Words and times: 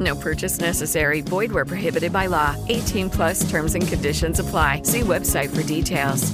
No 0.00 0.16
purchase 0.16 0.58
necessary. 0.58 1.20
Void 1.20 1.52
where 1.52 1.64
prohibited 1.64 2.12
by 2.12 2.26
law. 2.26 2.56
18 2.68 3.10
plus 3.10 3.48
terms 3.50 3.74
and 3.74 3.86
conditions 3.86 4.40
apply. 4.40 4.82
See 4.82 5.00
website 5.00 5.54
for 5.54 5.62
details. 5.62 6.32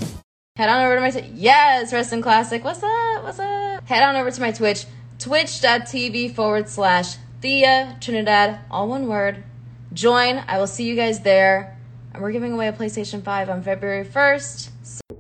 Head 0.56 0.68
on 0.68 0.84
over 0.84 0.96
to 0.96 1.00
my 1.00 1.10
t- 1.10 1.30
yes 1.34 1.92
wrestling 1.92 2.22
classic. 2.22 2.64
What's 2.64 2.82
up? 2.82 3.22
What's 3.24 3.38
up? 3.38 3.86
Head 3.88 4.02
on 4.02 4.16
over 4.16 4.30
to 4.30 4.40
my 4.40 4.52
Twitch, 4.52 4.84
twitch.tv 5.18 6.34
forward 6.34 6.68
slash 6.68 7.16
Thea 7.40 7.96
Trinidad, 8.00 8.60
all 8.70 8.88
one 8.88 9.08
word. 9.08 9.42
Join. 9.94 10.42
I 10.46 10.58
will 10.58 10.66
see 10.66 10.84
you 10.84 10.96
guys 10.96 11.20
there. 11.20 11.78
And 12.12 12.22
we're 12.22 12.32
giving 12.32 12.52
away 12.52 12.68
a 12.68 12.72
PlayStation 12.72 13.22
5 13.22 13.48
on 13.48 13.62
February 13.62 14.04
1st. 14.04 14.70
Ladies 15.08 15.19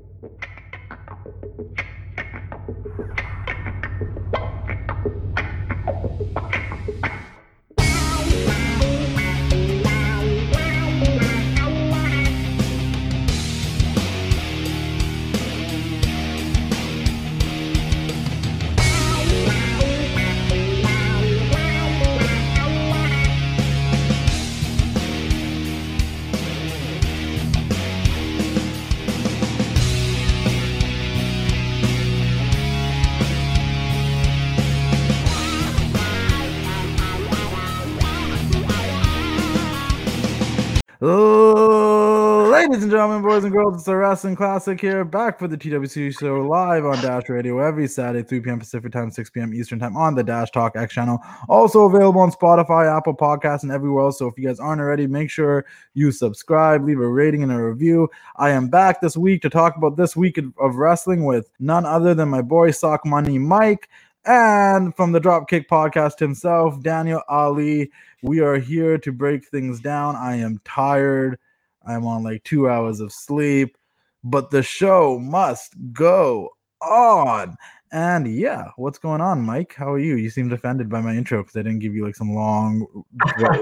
and 42.90 42.98
gentlemen, 42.98 43.22
boys 43.22 43.44
and 43.44 43.52
girls, 43.52 43.76
it's 43.76 43.84
the 43.84 43.94
Wrestling 43.94 44.34
Classic 44.34 44.80
here, 44.80 45.04
back 45.04 45.38
for 45.38 45.46
the 45.46 45.56
TWC 45.56 46.18
show 46.18 46.40
live 46.40 46.84
on 46.84 47.00
Dash 47.00 47.28
Radio 47.28 47.60
every 47.60 47.86
Saturday, 47.86 48.26
3 48.26 48.40
p.m. 48.40 48.58
Pacific 48.58 48.90
time, 48.90 49.12
6 49.12 49.30
p.m. 49.30 49.54
Eastern 49.54 49.78
time 49.78 49.96
on 49.96 50.16
the 50.16 50.24
Dash 50.24 50.50
Talk 50.50 50.74
X 50.74 50.92
channel. 50.92 51.20
Also 51.48 51.84
available 51.84 52.20
on 52.20 52.32
Spotify, 52.32 52.92
Apple 52.92 53.14
Podcasts, 53.14 53.62
and 53.62 53.70
everywhere 53.70 54.06
else. 54.06 54.18
So 54.18 54.26
if 54.26 54.36
you 54.36 54.44
guys 54.44 54.58
aren't 54.58 54.80
already, 54.80 55.06
make 55.06 55.30
sure 55.30 55.66
you 55.94 56.10
subscribe, 56.10 56.84
leave 56.84 56.98
a 56.98 57.06
rating 57.06 57.44
and 57.44 57.52
a 57.52 57.62
review. 57.62 58.08
I 58.38 58.50
am 58.50 58.66
back 58.68 59.00
this 59.00 59.16
week 59.16 59.40
to 59.42 59.50
talk 59.50 59.76
about 59.76 59.96
this 59.96 60.16
week 60.16 60.40
of 60.58 60.74
wrestling 60.74 61.24
with 61.24 61.48
none 61.60 61.86
other 61.86 62.12
than 62.12 62.28
my 62.28 62.42
boy 62.42 62.72
Sock 62.72 63.06
Monkey 63.06 63.38
Mike. 63.38 63.88
And 64.24 64.96
from 64.96 65.12
the 65.12 65.20
Dropkick 65.20 65.68
podcast 65.68 66.18
himself, 66.18 66.82
Daniel 66.82 67.22
Ali, 67.28 67.92
we 68.22 68.40
are 68.40 68.58
here 68.58 68.98
to 68.98 69.12
break 69.12 69.46
things 69.46 69.78
down. 69.78 70.16
I 70.16 70.34
am 70.36 70.60
tired. 70.64 71.38
I'm 71.90 72.06
on 72.06 72.22
like 72.22 72.44
two 72.44 72.68
hours 72.68 73.00
of 73.00 73.12
sleep, 73.12 73.76
but 74.22 74.50
the 74.50 74.62
show 74.62 75.18
must 75.18 75.74
go 75.92 76.50
on. 76.80 77.56
And 77.92 78.32
yeah, 78.32 78.68
what's 78.76 78.98
going 78.98 79.20
on, 79.20 79.42
Mike? 79.42 79.74
How 79.74 79.92
are 79.92 79.98
you? 79.98 80.14
You 80.14 80.30
seemed 80.30 80.52
offended 80.52 80.88
by 80.88 81.00
my 81.00 81.12
intro 81.12 81.42
because 81.42 81.56
I 81.56 81.62
didn't 81.62 81.80
give 81.80 81.94
you 81.94 82.04
like 82.04 82.14
some 82.14 82.32
long, 82.32 82.86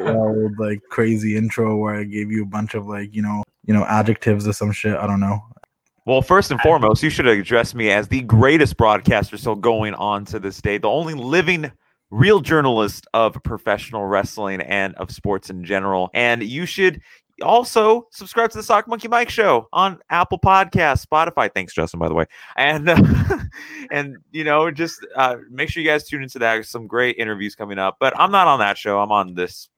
old, 0.07 0.53
like 0.59 0.83
crazy 0.91 1.37
intro 1.37 1.77
where 1.77 1.95
I 1.95 2.05
gave 2.05 2.31
you 2.31 2.43
a 2.43 2.47
bunch 2.47 2.75
of 2.75 2.87
like 2.87 3.15
you 3.15 3.23
know, 3.23 3.43
you 3.65 3.73
know, 3.73 3.85
adjectives 3.85 4.47
or 4.47 4.53
some 4.53 4.73
shit. 4.73 4.97
I 4.97 5.07
don't 5.07 5.21
know. 5.21 5.41
Well, 6.05 6.23
first 6.23 6.51
and 6.51 6.61
foremost, 6.61 7.03
you 7.03 7.11
should 7.11 7.27
address 7.27 7.75
me 7.75 7.91
as 7.91 8.09
the 8.09 8.23
greatest 8.23 8.77
broadcaster 8.77 9.37
still 9.37 9.55
going 9.55 9.95
on 9.95 10.25
to 10.27 10.39
this 10.39 10.61
day, 10.61 10.79
the 10.79 10.89
only 10.89 11.15
living 11.15 11.71
real 12.11 12.41
journalist 12.41 13.07
of 13.13 13.37
professional 13.45 14.07
wrestling 14.07 14.61
and 14.63 14.95
of 14.95 15.11
sports 15.11 15.51
in 15.51 15.65
general. 15.65 16.11
And 16.15 16.43
you 16.43 16.67
should 16.67 17.03
also 17.43 18.07
subscribe 18.11 18.51
to 18.51 18.59
the 18.59 18.63
Sock 18.63 18.89
Monkey 18.89 19.09
Mike 19.09 19.31
Show 19.31 19.69
on 19.73 19.99
Apple 20.11 20.39
Podcasts, 20.39 21.07
Spotify. 21.07 21.53
Thanks, 21.53 21.75
Justin, 21.75 22.01
by 22.01 22.09
the 22.09 22.15
way. 22.15 22.27
And 22.57 22.89
uh, 22.89 23.01
and 23.91 24.17
you 24.33 24.45
know, 24.45 24.71
just 24.71 25.07
uh, 25.17 25.37
make 25.51 25.69
sure 25.69 25.83
you 25.83 25.89
guys 25.89 26.07
tune 26.07 26.23
into 26.23 26.39
that. 26.41 26.55
There's 26.55 26.71
some 26.71 26.87
great 26.87 27.17
interviews 27.19 27.55
coming 27.55 27.79
up. 27.79 27.97
But 28.01 28.19
I'm 28.19 28.31
not 28.31 28.47
on 28.47 28.59
that 28.61 28.79
show. 28.79 29.01
I'm 29.01 29.13
on 29.13 29.35
this 29.35 29.69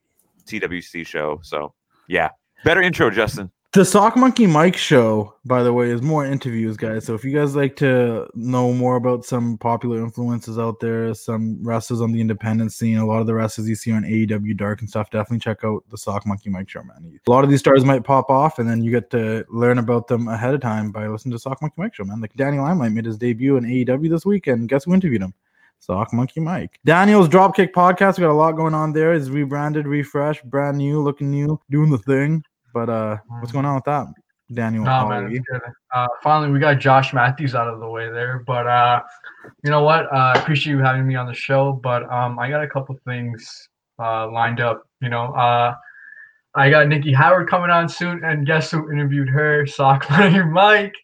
TWC 0.47 1.06
show. 1.06 1.41
So 1.43 1.75
yeah, 2.09 2.31
better 2.65 2.82
intro, 2.82 3.10
Justin. 3.10 3.50
The 3.73 3.85
Sock 3.85 4.17
Monkey 4.17 4.49
Mike 4.49 4.77
show, 4.77 5.37
by 5.45 5.63
the 5.63 5.73
way, 5.73 5.91
is 5.91 6.03
more 6.03 6.27
interviews, 6.27 6.77
guys. 6.77 7.05
So 7.05 7.15
if 7.15 7.23
you 7.23 7.33
guys 7.33 7.55
like 7.55 7.77
to 7.77 8.29
know 8.35 8.73
more 8.73 8.97
about 8.97 9.25
some 9.25 9.57
popular 9.59 10.03
influences 10.03 10.59
out 10.59 10.81
there, 10.81 11.15
some 11.15 11.63
wrestlers 11.63 12.01
on 12.01 12.11
the 12.11 12.21
independent 12.21 12.73
scene, 12.73 12.99
a 12.99 13.07
lot 13.07 13.21
of 13.21 13.29
the 13.29 13.35
wrestlers 13.35 13.69
you 13.69 13.77
see 13.77 13.93
on 13.93 14.03
AEW 14.03 14.57
Dark 14.57 14.81
and 14.81 14.91
stuff, 14.91 15.11
definitely 15.11 15.39
check 15.39 15.59
out 15.63 15.85
the 15.89 15.97
Sock 15.97 16.27
Monkey 16.27 16.51
Mike 16.51 16.69
show, 16.69 16.83
man. 16.83 17.17
A 17.25 17.31
lot 17.31 17.45
of 17.45 17.51
these 17.51 17.61
stars 17.61 17.85
might 17.85 18.03
pop 18.03 18.29
off, 18.29 18.59
and 18.59 18.69
then 18.69 18.83
you 18.83 18.91
get 18.91 19.09
to 19.11 19.45
learn 19.49 19.79
about 19.79 20.09
them 20.09 20.27
ahead 20.27 20.53
of 20.53 20.61
time 20.61 20.91
by 20.91 21.07
listening 21.07 21.31
to 21.31 21.39
Sock 21.39 21.63
Monkey 21.63 21.77
Mike 21.79 21.95
show, 21.95 22.03
man. 22.03 22.21
Like 22.21 22.35
Danny 22.35 22.59
Limelight 22.59 22.91
made 22.91 23.05
his 23.05 23.19
debut 23.19 23.57
in 23.57 23.63
AEW 23.63 24.11
this 24.11 24.27
weekend. 24.27 24.69
Guess 24.69 24.83
who 24.83 24.95
interviewed 24.95 25.23
him? 25.23 25.33
Sock 25.79 26.13
Monkey 26.13 26.41
Mike. 26.41 26.81
Daniel's 26.85 27.29
Dropkick 27.29 27.71
podcast. 27.71 28.19
We 28.19 28.23
got 28.23 28.33
a 28.33 28.35
lot 28.35 28.57
going 28.57 28.75
on 28.75 28.93
there. 28.93 29.13
Is 29.13 29.31
rebranded, 29.31 29.87
refreshed, 29.87 30.43
brand 30.51 30.77
new, 30.77 31.01
looking 31.01 31.31
new, 31.31 31.61
doing 31.71 31.91
the 31.91 31.99
thing. 31.99 32.43
But 32.73 32.89
uh, 32.89 33.19
what's 33.41 33.53
going 33.53 33.65
on 33.65 33.75
with 33.77 33.85
that, 33.85 34.07
Daniel? 34.53 34.85
No, 34.85 35.09
man. 35.09 35.43
Uh, 35.95 36.07
finally, 36.23 36.51
we 36.53 36.59
got 36.59 36.79
Josh 36.79 37.13
Matthews 37.13 37.55
out 37.55 37.69
of 37.69 37.81
the 37.81 37.89
way 37.89 38.11
there. 38.11 38.43
But 38.47 38.67
uh, 38.67 39.03
you 39.65 39.71
know 39.71 39.83
what? 39.83 40.07
Uh, 40.13 40.33
I 40.35 40.39
appreciate 40.41 40.73
you 40.75 40.79
having 40.79 41.07
me 41.07 41.15
on 41.17 41.27
the 41.27 41.35
show. 41.35 41.73
But 41.73 42.11
um, 42.11 42.39
I 42.39 42.49
got 42.49 42.63
a 42.63 42.69
couple 42.69 42.97
things 43.05 43.69
uh, 43.99 44.31
lined 44.31 44.61
up. 44.61 44.83
You 45.01 45.09
know, 45.09 45.33
uh, 45.35 45.75
I 46.55 46.71
got 46.71 46.89
Nikki 46.89 47.13
Howard 47.13 47.49
coming 47.49 47.71
on 47.71 47.89
soon, 47.89 48.23
and 48.25 48.47
guess 48.47 48.71
who 48.71 48.91
interviewed 48.91 49.29
her? 49.29 49.67
Sock 49.67 50.09
Monkey 50.11 50.43
Mike. 50.43 50.95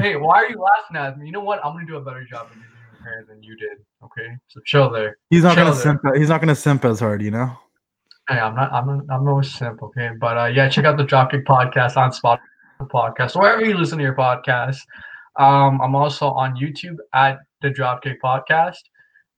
hey, 0.00 0.16
why 0.16 0.36
are 0.42 0.48
you 0.50 0.58
laughing 0.60 0.96
at 0.96 1.18
me? 1.18 1.26
You 1.26 1.32
know 1.32 1.40
what? 1.44 1.64
I'm 1.64 1.72
gonna 1.72 1.86
do 1.86 1.96
a 1.96 2.00
better 2.00 2.24
job 2.24 2.46
interviewing 2.46 3.04
her 3.04 3.24
than 3.28 3.42
you 3.42 3.56
did. 3.56 3.78
Okay, 4.02 4.36
so 4.48 4.60
chill 4.64 4.90
there. 4.90 5.16
He's 5.30 5.42
not 5.42 5.54
Chill 5.54 5.64
gonna 5.64 5.76
there. 5.76 5.82
simp. 6.02 6.16
He's 6.16 6.28
not 6.28 6.40
gonna 6.40 6.54
simp 6.54 6.84
as 6.84 7.00
hard, 7.00 7.22
you 7.22 7.30
know. 7.30 7.56
Hey, 8.28 8.38
I'm 8.38 8.54
not. 8.54 8.72
I'm. 8.72 8.86
Not, 8.86 9.04
I'm 9.10 9.24
no 9.24 9.40
simp. 9.40 9.82
Okay, 9.82 10.10
but 10.20 10.36
uh, 10.36 10.44
yeah, 10.46 10.68
check 10.68 10.84
out 10.84 10.96
the 10.96 11.04
Dropkick 11.04 11.44
podcast 11.44 11.96
on 11.96 12.10
Spotify 12.10 12.38
podcast 12.82 13.34
wherever 13.38 13.64
you 13.64 13.76
listen 13.76 13.98
to 13.98 14.04
your 14.04 14.14
podcast. 14.14 14.78
Um, 15.36 15.80
I'm 15.80 15.94
also 15.94 16.28
on 16.30 16.54
YouTube 16.56 16.96
at 17.14 17.38
the 17.62 17.68
Dropkick 17.70 18.16
Podcast, 18.22 18.78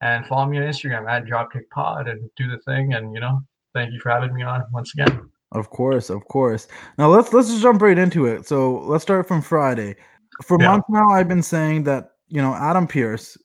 and 0.00 0.26
follow 0.26 0.46
me 0.46 0.58
on 0.58 0.64
Instagram 0.64 1.08
at 1.08 1.24
Dropkick 1.24 1.68
Pod 1.72 2.08
and 2.08 2.28
do 2.36 2.50
the 2.50 2.58
thing. 2.58 2.94
And 2.94 3.14
you 3.14 3.20
know, 3.20 3.40
thank 3.74 3.92
you 3.92 4.00
for 4.00 4.10
having 4.10 4.34
me 4.34 4.42
on 4.42 4.64
once 4.72 4.92
again. 4.94 5.30
Of 5.52 5.70
course, 5.70 6.10
of 6.10 6.24
course. 6.26 6.68
Now 6.98 7.08
let's 7.08 7.32
let's 7.32 7.48
just 7.48 7.62
jump 7.62 7.82
right 7.82 7.98
into 7.98 8.26
it. 8.26 8.46
So 8.46 8.78
let's 8.80 9.02
start 9.02 9.28
from 9.28 9.40
Friday. 9.42 9.96
For 10.44 10.56
Yeah. 10.60 10.68
months 10.68 10.86
now, 10.88 11.08
I've 11.10 11.28
been 11.28 11.42
saying 11.42 11.84
that 11.84 12.10
you 12.28 12.42
know 12.42 12.54
Adam 12.54 12.86
Pearce 12.86 13.36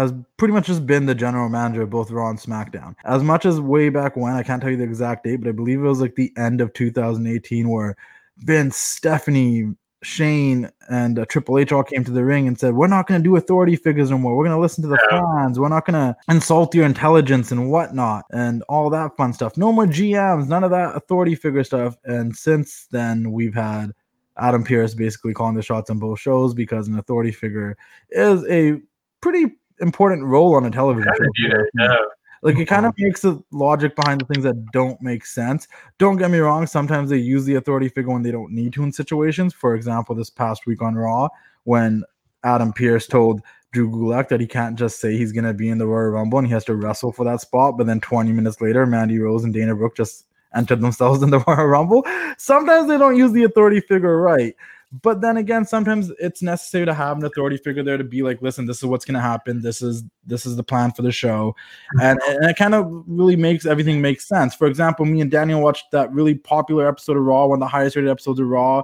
has 0.00 0.12
pretty 0.36 0.54
much 0.54 0.66
just 0.66 0.86
been 0.86 1.06
the 1.06 1.14
general 1.14 1.48
manager 1.48 1.82
of 1.82 1.90
both 1.90 2.10
Raw 2.10 2.30
and 2.30 2.38
SmackDown. 2.38 2.94
As 3.04 3.22
much 3.22 3.46
as 3.46 3.60
way 3.60 3.88
back 3.88 4.16
when, 4.16 4.34
I 4.34 4.42
can't 4.42 4.60
tell 4.60 4.70
you 4.70 4.76
the 4.76 4.84
exact 4.84 5.24
date, 5.24 5.36
but 5.36 5.48
I 5.48 5.52
believe 5.52 5.78
it 5.78 5.88
was 5.88 6.00
like 6.00 6.14
the 6.14 6.32
end 6.36 6.60
of 6.60 6.72
2018 6.72 7.68
where 7.68 7.96
Vince, 8.38 8.76
Stephanie, 8.76 9.74
Shane, 10.02 10.70
and 10.88 11.18
uh, 11.18 11.26
Triple 11.26 11.58
H 11.58 11.72
all 11.72 11.82
came 11.82 12.04
to 12.04 12.10
the 12.10 12.24
ring 12.24 12.48
and 12.48 12.58
said, 12.58 12.74
"We're 12.74 12.86
not 12.86 13.06
going 13.06 13.20
to 13.20 13.24
do 13.24 13.36
authority 13.36 13.76
figures 13.76 14.10
no 14.10 14.16
more. 14.16 14.34
We're 14.34 14.46
going 14.46 14.56
to 14.56 14.60
listen 14.60 14.82
to 14.82 14.88
the 14.88 14.98
fans. 15.10 15.58
We're 15.58 15.68
not 15.68 15.84
going 15.84 15.94
to 15.94 16.16
insult 16.30 16.74
your 16.74 16.86
intelligence 16.86 17.52
and 17.52 17.70
whatnot, 17.70 18.24
and 18.32 18.62
all 18.68 18.88
that 18.90 19.16
fun 19.18 19.34
stuff. 19.34 19.58
No 19.58 19.72
more 19.72 19.84
GMs, 19.84 20.48
none 20.48 20.64
of 20.64 20.70
that 20.70 20.96
authority 20.96 21.34
figure 21.34 21.64
stuff." 21.64 21.96
And 22.04 22.34
since 22.34 22.86
then, 22.90 23.30
we've 23.30 23.54
had 23.54 23.92
Adam 24.38 24.64
Pearce 24.64 24.94
basically 24.94 25.34
calling 25.34 25.54
the 25.54 25.62
shots 25.62 25.90
on 25.90 25.98
both 25.98 26.18
shows 26.18 26.54
because 26.54 26.88
an 26.88 26.98
authority 26.98 27.30
figure 27.30 27.76
is 28.10 28.42
a 28.48 28.80
pretty 29.20 29.58
important 29.80 30.24
role 30.24 30.54
on 30.56 30.64
a 30.64 30.70
television 30.70 31.12
show. 31.16 31.64
Yeah. 31.78 31.96
Like 32.42 32.58
it 32.58 32.66
kind 32.66 32.86
of 32.86 32.94
makes 32.96 33.20
the 33.20 33.42
logic 33.52 33.94
behind 33.96 34.22
the 34.22 34.24
things 34.24 34.44
that 34.44 34.64
don't 34.72 35.00
make 35.02 35.26
sense. 35.26 35.68
Don't 35.98 36.16
get 36.16 36.30
me 36.30 36.38
wrong, 36.38 36.66
sometimes 36.66 37.10
they 37.10 37.18
use 37.18 37.44
the 37.44 37.56
authority 37.56 37.88
figure 37.88 38.12
when 38.12 38.22
they 38.22 38.30
don't 38.30 38.52
need 38.52 38.72
to 38.74 38.82
in 38.82 38.92
situations. 38.92 39.52
For 39.52 39.74
example, 39.74 40.14
this 40.14 40.30
past 40.30 40.66
week 40.66 40.80
on 40.80 40.94
Raw, 40.94 41.28
when 41.64 42.02
Adam 42.42 42.72
Pearce 42.72 43.06
told 43.06 43.42
Drew 43.72 43.90
Gulak 43.90 44.28
that 44.28 44.40
he 44.40 44.46
can't 44.46 44.78
just 44.78 45.00
say 45.00 45.16
he's 45.16 45.32
gonna 45.32 45.52
be 45.52 45.68
in 45.68 45.78
the 45.78 45.86
Royal 45.86 46.10
Rumble 46.10 46.38
and 46.38 46.46
he 46.46 46.52
has 46.54 46.64
to 46.64 46.74
wrestle 46.74 47.12
for 47.12 47.24
that 47.24 47.42
spot, 47.42 47.76
but 47.76 47.86
then 47.86 48.00
20 48.00 48.32
minutes 48.32 48.60
later, 48.60 48.86
Mandy 48.86 49.18
Rose 49.18 49.44
and 49.44 49.52
Dana 49.52 49.74
Brooke 49.74 49.96
just 49.96 50.24
entered 50.54 50.80
themselves 50.80 51.22
in 51.22 51.30
the 51.30 51.40
Royal 51.40 51.66
Rumble. 51.66 52.04
Sometimes 52.38 52.88
they 52.88 52.96
don't 52.96 53.16
use 53.16 53.32
the 53.32 53.44
authority 53.44 53.80
figure 53.80 54.18
right. 54.18 54.56
But 54.92 55.20
then 55.20 55.36
again, 55.36 55.64
sometimes 55.64 56.10
it's 56.18 56.42
necessary 56.42 56.84
to 56.84 56.94
have 56.94 57.18
an 57.18 57.24
authority 57.24 57.56
figure 57.58 57.84
there 57.84 57.96
to 57.96 58.02
be 58.02 58.22
like, 58.22 58.42
listen, 58.42 58.66
this 58.66 58.78
is 58.78 58.84
what's 58.84 59.04
going 59.04 59.14
to 59.14 59.20
happen. 59.20 59.62
This 59.62 59.82
is 59.82 60.02
this 60.26 60.44
is 60.44 60.56
the 60.56 60.64
plan 60.64 60.90
for 60.90 61.02
the 61.02 61.12
show, 61.12 61.54
and, 62.00 62.18
and 62.26 62.50
it 62.50 62.56
kind 62.56 62.74
of 62.74 63.04
really 63.06 63.36
makes 63.36 63.66
everything 63.66 64.00
make 64.00 64.20
sense. 64.20 64.52
For 64.52 64.66
example, 64.66 65.04
me 65.06 65.20
and 65.20 65.30
Daniel 65.30 65.60
watched 65.60 65.92
that 65.92 66.12
really 66.12 66.34
popular 66.34 66.88
episode 66.88 67.16
of 67.16 67.22
Raw, 67.22 67.46
one 67.46 67.58
of 67.58 67.60
the 67.60 67.68
highest 67.68 67.94
rated 67.94 68.10
episodes 68.10 68.40
of 68.40 68.48
Raw, 68.48 68.78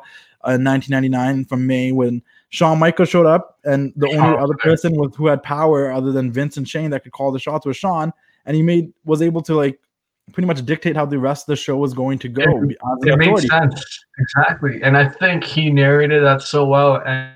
uh, 0.47 0.55
in 0.55 0.65
1999 0.65 1.45
from 1.47 1.67
May 1.67 1.91
when 1.91 2.23
Shawn 2.51 2.79
Michaels 2.79 3.09
showed 3.09 3.27
up, 3.27 3.59
and 3.65 3.93
the 3.97 4.07
only 4.07 4.39
other 4.39 4.55
person 4.55 4.97
with 4.97 5.17
who 5.17 5.27
had 5.27 5.43
power 5.43 5.91
other 5.91 6.13
than 6.13 6.31
Vince 6.31 6.57
and 6.57 6.69
Shane 6.69 6.91
that 6.91 7.03
could 7.03 7.13
call 7.13 7.33
the 7.33 7.41
shots 7.41 7.67
was 7.67 7.77
Shawn, 7.77 8.13
and 8.45 8.55
he 8.55 8.63
made 8.63 8.93
was 9.05 9.23
able 9.23 9.43
to 9.43 9.57
like 9.57 9.81
pretty 10.33 10.47
much 10.47 10.65
dictate 10.65 10.97
how 10.97 11.07
the 11.07 11.19
rest 11.19 11.45
of 11.45 11.53
the 11.53 11.57
show 11.57 11.77
was 11.77 11.95
going 11.95 12.19
to 12.19 12.29
go. 12.29 12.43
an 12.43 12.75
It 13.03 13.19
makes 13.19 13.47
sense. 13.49 14.05
Exactly. 14.19 14.83
And 14.83 14.97
I 14.97 15.09
think 15.09 15.45
he 15.45 15.71
narrated 15.71 16.23
that 16.25 16.43
so 16.43 16.67
well. 16.67 17.03
And 17.07 17.33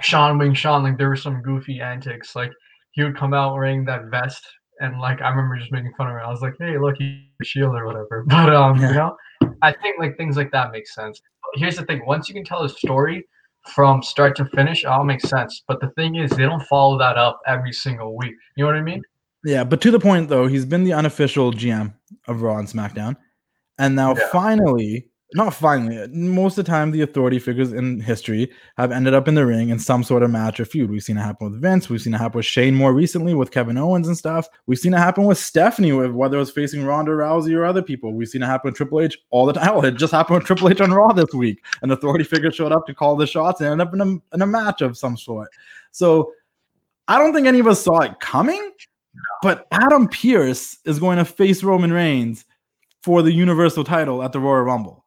Sean 0.00 0.38
Wing 0.38 0.54
Sean, 0.54 0.82
like 0.82 0.98
there 0.98 1.08
were 1.08 1.16
some 1.16 1.42
goofy 1.42 1.80
antics. 1.80 2.34
Like 2.34 2.52
he 2.92 3.02
would 3.02 3.16
come 3.16 3.34
out 3.34 3.54
wearing 3.54 3.84
that 3.86 4.06
vest. 4.06 4.46
And 4.80 4.98
like 5.00 5.20
I 5.20 5.28
remember 5.28 5.56
just 5.58 5.70
making 5.70 5.92
fun 5.96 6.08
of 6.10 6.16
it. 6.16 6.20
I 6.20 6.30
was 6.30 6.40
like, 6.40 6.54
hey, 6.58 6.78
look, 6.78 6.96
he's 6.98 7.20
a 7.40 7.44
shield 7.44 7.74
or 7.74 7.86
whatever. 7.86 8.24
But 8.28 8.54
um, 8.54 8.80
Yeah. 8.80 8.88
you 8.88 8.94
know, 8.94 9.16
I 9.62 9.72
think 9.72 9.98
like 9.98 10.16
things 10.16 10.36
like 10.36 10.50
that 10.52 10.72
make 10.72 10.88
sense. 10.88 11.20
But 11.42 11.60
here's 11.60 11.76
the 11.76 11.84
thing: 11.84 12.02
once 12.06 12.28
you 12.28 12.34
can 12.34 12.44
tell 12.44 12.64
a 12.64 12.68
story 12.68 13.26
from 13.74 14.02
start 14.02 14.36
to 14.36 14.44
finish, 14.46 14.82
it 14.82 14.86
all 14.88 15.04
makes 15.04 15.28
sense. 15.28 15.62
But 15.68 15.80
the 15.80 15.90
thing 15.90 16.16
is, 16.16 16.30
they 16.30 16.42
don't 16.44 16.62
follow 16.64 16.98
that 16.98 17.16
up 17.16 17.40
every 17.46 17.72
single 17.72 18.16
week. 18.16 18.34
You 18.56 18.64
know 18.64 18.66
what 18.70 18.76
I 18.76 18.82
mean? 18.82 19.02
Yeah, 19.44 19.64
but 19.64 19.80
to 19.82 19.90
the 19.90 20.00
point 20.00 20.28
though, 20.28 20.46
he's 20.46 20.64
been 20.64 20.84
the 20.84 20.94
unofficial 20.94 21.52
GM 21.52 21.92
of 22.28 22.42
Raw 22.42 22.56
and 22.58 22.68
SmackDown, 22.68 23.16
and 23.78 23.94
now 23.94 24.14
Yeah. 24.16 24.28
finally, 24.32 25.08
not 25.34 25.52
finally, 25.52 26.06
most 26.12 26.56
of 26.56 26.64
the 26.64 26.70
time 26.70 26.92
the 26.92 27.02
authority 27.02 27.40
figures 27.40 27.72
in 27.72 27.98
history 27.98 28.50
have 28.76 28.92
ended 28.92 29.14
up 29.14 29.26
in 29.26 29.34
the 29.34 29.44
ring 29.44 29.68
in 29.70 29.80
some 29.80 30.04
sort 30.04 30.22
of 30.22 30.30
match 30.30 30.60
or 30.60 30.64
feud. 30.64 30.90
We've 30.90 31.02
seen 31.02 31.16
it 31.16 31.22
happen 31.22 31.50
with 31.50 31.60
Vince, 31.60 31.90
we've 31.90 32.00
seen 32.00 32.14
it 32.14 32.18
happen 32.18 32.38
with 32.38 32.46
Shane 32.46 32.74
more 32.74 32.94
recently 32.94 33.34
with 33.34 33.50
Kevin 33.50 33.76
Owens 33.76 34.06
and 34.06 34.16
stuff. 34.16 34.48
We've 34.66 34.78
seen 34.78 34.94
it 34.94 34.98
happen 34.98 35.24
with 35.24 35.36
Stephanie, 35.38 35.92
with 35.92 36.12
whether 36.12 36.36
it 36.36 36.40
was 36.40 36.52
facing 36.52 36.86
Ronda 36.86 37.10
Rousey 37.10 37.54
or 37.56 37.64
other 37.64 37.82
people. 37.82 38.14
We've 38.14 38.28
seen 38.28 38.42
it 38.42 38.46
happen 38.46 38.68
with 38.68 38.76
Triple 38.76 39.00
H 39.00 39.18
all 39.30 39.44
the 39.44 39.54
time. 39.54 39.64
Hell, 39.64 39.78
oh, 39.82 39.84
it 39.84 39.96
just 39.96 40.12
happened 40.12 40.38
with 40.38 40.46
Triple 40.46 40.68
H 40.70 40.80
on 40.80 40.92
Raw 40.92 41.12
this 41.12 41.34
week. 41.34 41.62
An 41.82 41.90
authority 41.90 42.24
figure 42.24 42.52
showed 42.52 42.72
up 42.72 42.86
to 42.86 42.94
call 42.94 43.16
the 43.16 43.26
shots 43.26 43.60
and 43.60 43.70
ended 43.70 43.88
up 43.88 43.92
in 43.94 44.00
a, 44.00 44.34
in 44.36 44.42
a 44.42 44.46
match 44.46 44.82
of 44.82 44.96
some 44.96 45.16
sort. 45.16 45.48
So 45.90 46.32
I 47.08 47.18
don't 47.18 47.34
think 47.34 47.48
any 47.48 47.58
of 47.58 47.66
us 47.66 47.82
saw 47.82 48.00
it 48.00 48.20
coming. 48.20 48.70
But 49.42 49.66
Adam 49.72 50.08
Pearce 50.08 50.78
is 50.84 50.98
going 50.98 51.18
to 51.18 51.24
face 51.24 51.62
Roman 51.62 51.92
Reigns 51.92 52.44
for 53.02 53.22
the 53.22 53.32
Universal 53.32 53.84
title 53.84 54.22
at 54.22 54.32
the 54.32 54.40
Royal 54.40 54.62
Rumble. 54.62 55.04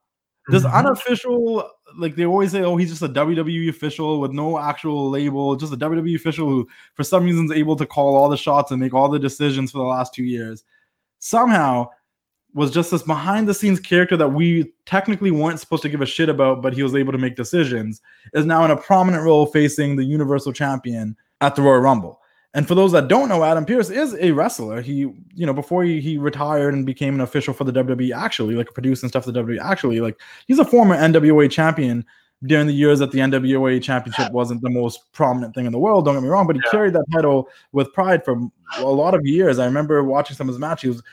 This 0.50 0.64
Mhm. 0.64 0.74
unofficial, 0.74 1.70
like 1.98 2.16
they 2.16 2.26
always 2.26 2.52
say, 2.52 2.62
oh, 2.62 2.78
he's 2.78 2.90
just 2.90 3.02
a 3.02 3.10
WWE 3.10 3.68
official 3.70 4.22
with 4.22 4.32
no 4.32 4.60
actual 4.60 5.10
label, 5.10 5.56
just 5.56 5.74
a 5.74 5.78
WWE 5.78 6.16
official 6.16 6.48
who, 6.48 6.68
for 6.94 7.04
some 7.04 7.26
reason, 7.26 7.46
is 7.46 7.52
able 7.52 7.76
to 7.76 7.86
call 7.86 8.16
all 8.16 8.30
the 8.30 8.38
shots 8.38 8.72
and 8.72 8.80
make 8.80 8.94
all 8.94 9.10
the 9.10 9.20
decisions 9.20 9.72
for 9.72 9.80
the 9.80 9.84
last 9.84 10.14
two 10.14 10.24
years. 10.24 10.64
Somehow 11.20 11.90
was 12.54 12.72
just 12.72 12.92
this 12.92 13.04
behind 13.04 13.48
the 13.48 13.54
scenes 13.54 13.80
character 13.80 14.16
that 14.18 14.30
we 14.30 14.72
technically 14.86 15.32
weren't 15.32 15.60
supposed 15.60 15.84
to 15.84 15.90
give 15.90 16.02
a 16.02 16.06
shit 16.06 16.30
about, 16.30 16.62
but 16.62 16.74
he 16.74 16.82
was 16.82 16.96
able 16.96 17.12
to 17.12 17.18
make 17.18 17.36
decisions, 17.36 18.02
is 18.34 18.46
now 18.46 18.64
in 18.64 18.72
a 18.72 18.78
prominent 18.78 19.24
role 19.24 19.46
facing 19.46 19.96
the 19.96 20.04
Universal 20.06 20.54
Champion 20.54 21.16
at 21.42 21.56
the 21.56 21.62
Royal 21.62 21.82
Rumble. 21.82 22.22
And 22.58 22.68
for 22.68 22.74
those 22.74 22.92
that 22.94 23.08
don't 23.08 23.30
know, 23.30 23.44
Adam 23.44 23.66
Pearce 23.66 23.92
is 23.92 24.16
a 24.20 24.32
wrestler. 24.32 24.82
He, 24.82 25.02
you 25.36 25.46
know, 25.46 25.54
before 25.54 25.84
he, 25.84 26.02
he 26.02 26.18
retired 26.18 26.74
and 26.74 26.88
became 26.88 27.14
an 27.14 27.22
official 27.22 27.54
for 27.54 27.64
the 27.66 27.72
WWE, 27.72 28.16
actually, 28.16 28.56
like 28.56 28.74
producing 28.74 29.10
stuff 29.10 29.26
for 29.26 29.32
the 29.32 29.44
WWE, 29.44 29.62
actually, 29.64 30.00
like 30.00 30.20
he's 30.48 30.58
a 30.58 30.66
former 30.66 30.98
NWA 30.98 31.52
champion 31.52 32.04
during 32.46 32.66
the 32.66 32.74
years 32.74 32.98
that 32.98 33.12
the 33.12 33.20
NWA 33.20 33.80
championship 33.82 34.32
wasn't 34.32 34.64
the 34.64 34.72
most 34.72 35.12
prominent 35.12 35.54
thing 35.54 35.68
in 35.68 35.72
the 35.72 35.78
world. 35.78 36.06
Don't 36.06 36.16
get 36.16 36.24
me 36.24 36.30
wrong, 36.30 36.48
but 36.48 36.56
he 36.56 36.62
Yeah. 36.66 36.72
carried 36.72 36.94
that 36.94 37.06
title 37.14 37.48
with 37.74 37.94
pride 37.94 38.26
for 38.26 38.50
a 38.80 38.84
lot 38.86 39.14
of 39.14 39.24
years. 39.24 39.60
I 39.60 39.66
remember 39.66 40.04
watching 40.04 40.36
some 40.36 40.50
of 40.50 40.56
his 40.56 40.60
matches. 40.60 40.82
He 40.82 40.88
was, 40.90 41.04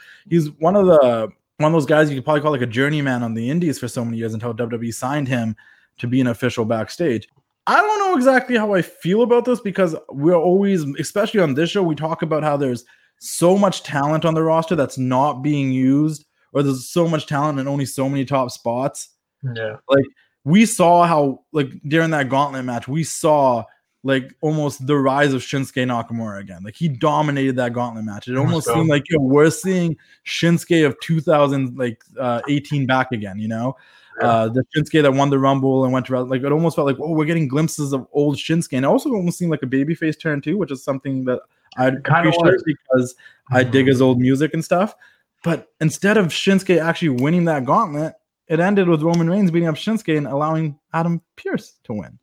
he's 0.46 0.50
one 0.60 0.76
of 0.76 0.86
the 0.86 1.28
one 1.58 1.72
of 1.72 1.72
those 1.74 1.86
guys 1.86 2.08
you 2.08 2.16
could 2.16 2.24
probably 2.24 2.40
call 2.40 2.52
like 2.52 2.62
a 2.62 2.66
journeyman 2.66 3.22
on 3.22 3.34
the 3.34 3.50
Indies 3.50 3.78
for 3.78 3.86
so 3.86 4.02
many 4.02 4.16
years 4.16 4.32
until 4.32 4.54
WWE 4.54 4.92
signed 4.94 5.28
him 5.28 5.54
to 5.98 6.06
be 6.08 6.22
an 6.22 6.26
official 6.28 6.64
backstage. 6.64 7.28
I 7.66 7.80
don't 7.80 7.98
know 7.98 8.16
exactly 8.16 8.56
how 8.56 8.74
I 8.74 8.82
feel 8.82 9.22
about 9.22 9.44
this 9.44 9.60
because 9.60 9.96
we're 10.10 10.34
always, 10.34 10.82
especially 10.98 11.40
on 11.40 11.54
this 11.54 11.70
show, 11.70 11.82
we 11.82 11.94
talk 11.94 12.22
about 12.22 12.42
how 12.42 12.56
there's 12.56 12.84
so 13.18 13.56
much 13.56 13.82
talent 13.82 14.24
on 14.24 14.34
the 14.34 14.42
roster 14.42 14.76
that's 14.76 14.98
not 14.98 15.42
being 15.42 15.72
used, 15.72 16.26
or 16.52 16.62
there's 16.62 16.88
so 16.88 17.08
much 17.08 17.26
talent 17.26 17.58
and 17.58 17.68
only 17.68 17.86
so 17.86 18.08
many 18.08 18.24
top 18.24 18.50
spots. 18.50 19.10
Yeah. 19.54 19.76
Like 19.88 20.04
we 20.44 20.66
saw 20.66 21.06
how, 21.06 21.44
like, 21.52 21.70
during 21.88 22.10
that 22.10 22.28
gauntlet 22.28 22.66
match, 22.66 22.86
we 22.86 23.02
saw 23.02 23.64
like 24.04 24.34
almost 24.42 24.86
the 24.86 24.96
rise 24.96 25.32
of 25.32 25.40
Shinsuke 25.40 25.86
Nakamura 25.86 26.38
again. 26.38 26.62
Like 26.62 26.76
he 26.76 26.88
dominated 26.88 27.56
that 27.56 27.72
gauntlet 27.72 28.04
match. 28.04 28.28
It 28.28 28.36
almost 28.36 28.66
so. 28.66 28.74
seemed 28.74 28.90
like 28.90 29.04
yo, 29.10 29.18
we're 29.18 29.50
seeing 29.50 29.96
Shinsuke 30.26 30.86
of 30.86 30.94
2000 31.00 31.76
like 31.76 32.02
uh, 32.20 32.42
18 32.46 32.86
back 32.86 33.12
again. 33.12 33.38
You 33.38 33.48
know, 33.48 33.76
uh, 34.22 34.48
the 34.48 34.64
Shinsuke 34.74 35.02
that 35.02 35.12
won 35.12 35.30
the 35.30 35.38
Rumble 35.38 35.84
and 35.84 35.92
went 35.92 36.06
to 36.06 36.20
like 36.22 36.42
it 36.42 36.52
almost 36.52 36.76
felt 36.76 36.86
like 36.86 36.98
oh, 37.00 37.12
we're 37.12 37.24
getting 37.24 37.48
glimpses 37.48 37.92
of 37.92 38.06
old 38.12 38.36
Shinsuke, 38.36 38.72
and 38.72 38.84
it 38.84 38.88
also 38.88 39.10
almost 39.10 39.38
seemed 39.38 39.50
like 39.50 39.62
a 39.62 39.66
babyface 39.66 40.18
turn 40.18 40.40
too, 40.40 40.56
which 40.56 40.70
is 40.70 40.82
something 40.82 41.24
that 41.24 41.40
I 41.76 41.88
appreciate 41.88 42.34
was. 42.34 42.62
because 42.64 43.14
I 43.50 43.64
dig 43.64 43.86
his 43.86 44.00
old 44.00 44.20
music 44.20 44.54
and 44.54 44.64
stuff. 44.64 44.94
But 45.42 45.72
instead 45.80 46.16
of 46.16 46.26
Shinsuke 46.26 46.80
actually 46.80 47.10
winning 47.10 47.44
that 47.46 47.64
gauntlet, 47.64 48.14
it 48.48 48.60
ended 48.60 48.88
with 48.88 49.02
Roman 49.02 49.28
Reigns 49.28 49.50
beating 49.50 49.68
up 49.68 49.74
Shinsuke 49.74 50.16
and 50.16 50.26
allowing 50.26 50.78
Adam 50.92 51.20
Pearce 51.36 51.74
to 51.84 51.94
win. 51.94 52.18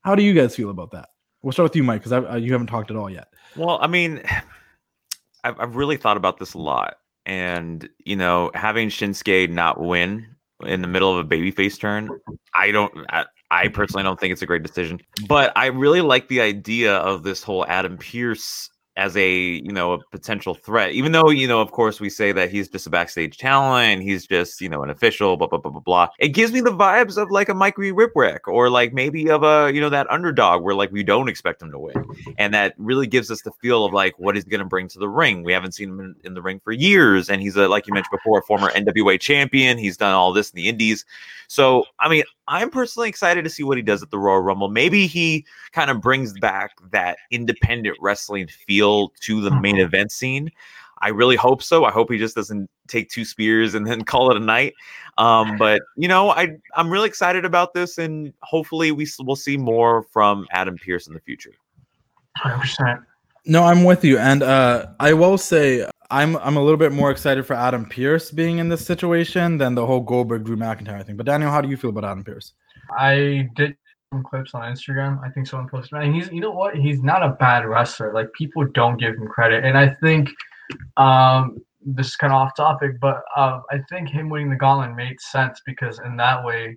How 0.00 0.14
do 0.14 0.22
you 0.22 0.34
guys 0.34 0.54
feel 0.54 0.70
about 0.70 0.90
that? 0.92 1.10
We'll 1.42 1.52
start 1.52 1.70
with 1.70 1.76
you, 1.76 1.82
Mike, 1.82 2.02
because 2.02 2.12
uh, 2.12 2.36
you 2.36 2.52
haven't 2.52 2.68
talked 2.68 2.90
at 2.90 2.96
all 2.96 3.10
yet. 3.10 3.28
Well, 3.56 3.78
I 3.80 3.86
mean, 3.86 4.22
I've, 5.44 5.60
I've 5.60 5.76
really 5.76 5.96
thought 5.96 6.16
about 6.16 6.38
this 6.38 6.54
a 6.54 6.58
lot. 6.58 6.98
And, 7.26 7.88
you 8.04 8.16
know, 8.16 8.50
having 8.54 8.88
Shinsuke 8.88 9.50
not 9.50 9.80
win 9.80 10.33
in 10.64 10.82
the 10.82 10.88
middle 10.88 11.16
of 11.16 11.24
a 11.24 11.28
babyface 11.28 11.78
turn, 11.78 12.08
I 12.54 12.70
don't, 12.70 12.92
I, 13.10 13.24
I 13.50 13.68
personally 13.68 14.02
don't 14.02 14.18
think 14.18 14.32
it's 14.32 14.42
a 14.42 14.46
great 14.46 14.62
decision. 14.62 15.00
But 15.28 15.52
I 15.56 15.66
really 15.66 16.00
like 16.00 16.28
the 16.28 16.40
idea 16.40 16.96
of 16.96 17.22
this 17.22 17.42
whole 17.42 17.66
Adam 17.66 17.98
Pearce 17.98 18.68
as 18.96 19.16
a, 19.16 19.30
you 19.30 19.72
know, 19.72 19.92
a 19.92 19.98
potential 20.10 20.54
threat, 20.54 20.92
even 20.92 21.12
though, 21.12 21.30
you 21.30 21.48
know, 21.48 21.60
of 21.60 21.72
course, 21.72 22.00
we 22.00 22.08
say 22.08 22.32
that 22.32 22.50
he's 22.50 22.68
just 22.68 22.86
a 22.86 22.90
backstage 22.90 23.38
talent, 23.38 24.02
he's 24.02 24.26
just, 24.26 24.60
you 24.60 24.68
know, 24.68 24.82
an 24.82 24.90
official, 24.90 25.36
blah, 25.36 25.46
blah, 25.46 25.58
blah, 25.58 25.72
blah, 25.72 25.80
blah. 25.80 26.08
It 26.18 26.28
gives 26.28 26.52
me 26.52 26.60
the 26.60 26.70
vibes 26.70 27.20
of 27.20 27.30
like 27.30 27.48
a 27.48 27.54
Mike 27.54 27.76
Whipwreck 27.76 28.46
or 28.46 28.70
like 28.70 28.92
maybe 28.92 29.30
of 29.30 29.42
a, 29.42 29.72
you 29.72 29.80
know, 29.80 29.90
that 29.90 30.10
underdog 30.10 30.62
where 30.62 30.74
like 30.74 30.92
we 30.92 31.02
don't 31.02 31.28
expect 31.28 31.62
him 31.62 31.70
to 31.72 31.78
win 31.78 32.04
and 32.38 32.54
that 32.54 32.74
really 32.78 33.06
gives 33.06 33.30
us 33.30 33.42
the 33.42 33.50
feel 33.52 33.84
of 33.84 33.92
like 33.92 34.18
what 34.18 34.34
he's 34.34 34.44
going 34.44 34.60
to 34.60 34.66
bring 34.66 34.88
to 34.88 34.98
the 34.98 35.08
ring. 35.08 35.42
We 35.42 35.52
haven't 35.52 35.72
seen 35.72 35.90
him 35.90 36.00
in, 36.00 36.16
in 36.24 36.34
the 36.34 36.42
ring 36.42 36.60
for 36.62 36.72
years, 36.72 37.30
and 37.30 37.40
he's 37.40 37.56
a 37.56 37.68
like 37.68 37.86
you 37.86 37.94
mentioned 37.94 38.12
before, 38.12 38.38
a 38.38 38.42
former 38.42 38.70
NWA 38.70 39.20
champion. 39.20 39.78
He's 39.78 39.96
done 39.96 40.14
all 40.14 40.32
this 40.32 40.50
in 40.50 40.56
the 40.56 40.68
Indies, 40.68 41.04
so 41.48 41.84
I 41.98 42.08
mean, 42.08 42.24
I'm 42.48 42.70
personally 42.70 43.08
excited 43.08 43.44
to 43.44 43.50
see 43.50 43.62
what 43.62 43.76
he 43.76 43.82
does 43.82 44.02
at 44.02 44.10
the 44.10 44.18
Royal 44.18 44.40
Rumble. 44.40 44.68
Maybe 44.68 45.06
he 45.06 45.46
kind 45.72 45.90
of 45.90 46.00
brings 46.00 46.32
back 46.40 46.72
that 46.90 47.18
independent 47.30 47.96
wrestling 48.00 48.48
feel 48.48 48.83
to 49.20 49.40
the 49.40 49.50
main 49.50 49.78
event 49.78 50.12
scene. 50.12 50.50
I 51.00 51.08
really 51.08 51.36
hope 51.36 51.62
so. 51.62 51.84
I 51.84 51.90
hope 51.90 52.10
he 52.10 52.16
just 52.16 52.34
doesn't 52.34 52.70
take 52.88 53.10
two 53.10 53.24
spears 53.24 53.74
and 53.74 53.86
then 53.86 54.04
call 54.12 54.30
it 54.30 54.36
a 54.36 54.40
night. 54.40 54.74
Um, 55.18 55.56
but 55.58 55.82
you 55.96 56.08
know, 56.08 56.30
I 56.30 56.56
I'm 56.74 56.90
really 56.90 57.08
excited 57.08 57.44
about 57.44 57.74
this, 57.74 57.98
and 57.98 58.32
hopefully 58.42 58.90
we 58.90 59.06
will 59.20 59.36
see 59.36 59.56
more 59.56 60.04
from 60.12 60.46
Adam 60.50 60.76
Pearce 60.76 61.06
in 61.06 61.14
the 61.14 61.20
future. 61.20 61.52
Hundred 62.36 62.60
percent. 62.60 63.00
No, 63.46 63.62
I'm 63.62 63.84
with 63.84 64.04
you, 64.04 64.18
and 64.18 64.42
uh, 64.42 64.86
I 64.98 65.12
will 65.12 65.38
say 65.38 65.86
I'm 66.10 66.36
I'm 66.38 66.56
a 66.56 66.62
little 66.62 66.78
bit 66.78 66.92
more 66.92 67.10
excited 67.10 67.46
for 67.46 67.54
Adam 67.54 67.86
Pearce 67.86 68.30
being 68.30 68.58
in 68.58 68.68
this 68.68 68.84
situation 68.84 69.58
than 69.58 69.74
the 69.74 69.84
whole 69.86 70.00
Goldberg 70.00 70.44
Drew 70.44 70.56
McIntyre 70.56 71.04
thing. 71.04 71.16
But 71.16 71.26
Daniel, 71.26 71.50
how 71.50 71.60
do 71.60 71.68
you 71.68 71.76
feel 71.76 71.90
about 71.90 72.04
Adam 72.04 72.24
Pearce? 72.24 72.54
I 72.98 73.48
did 73.56 73.76
some 74.14 74.22
clips 74.22 74.54
on 74.54 74.62
Instagram. 74.62 75.20
I 75.24 75.30
think 75.30 75.46
someone 75.46 75.68
posted, 75.68 76.00
and 76.00 76.14
he's 76.14 76.30
you 76.30 76.40
know 76.40 76.52
what? 76.52 76.76
He's 76.76 77.02
not 77.02 77.22
a 77.22 77.30
bad 77.30 77.66
wrestler. 77.66 78.12
Like 78.12 78.32
people 78.32 78.64
don't 78.72 78.96
give 78.96 79.14
him 79.14 79.26
credit, 79.26 79.64
and 79.64 79.76
I 79.76 79.94
think 80.02 80.30
um, 80.96 81.58
this 81.84 82.08
is 82.08 82.16
kind 82.16 82.32
of 82.32 82.38
off 82.38 82.56
topic, 82.56 83.00
but 83.00 83.22
uh, 83.36 83.60
I 83.70 83.78
think 83.90 84.08
him 84.08 84.28
winning 84.28 84.50
the 84.50 84.56
gauntlet 84.56 84.96
made 84.96 85.20
sense 85.20 85.60
because 85.66 86.00
in 86.04 86.16
that 86.16 86.44
way, 86.44 86.76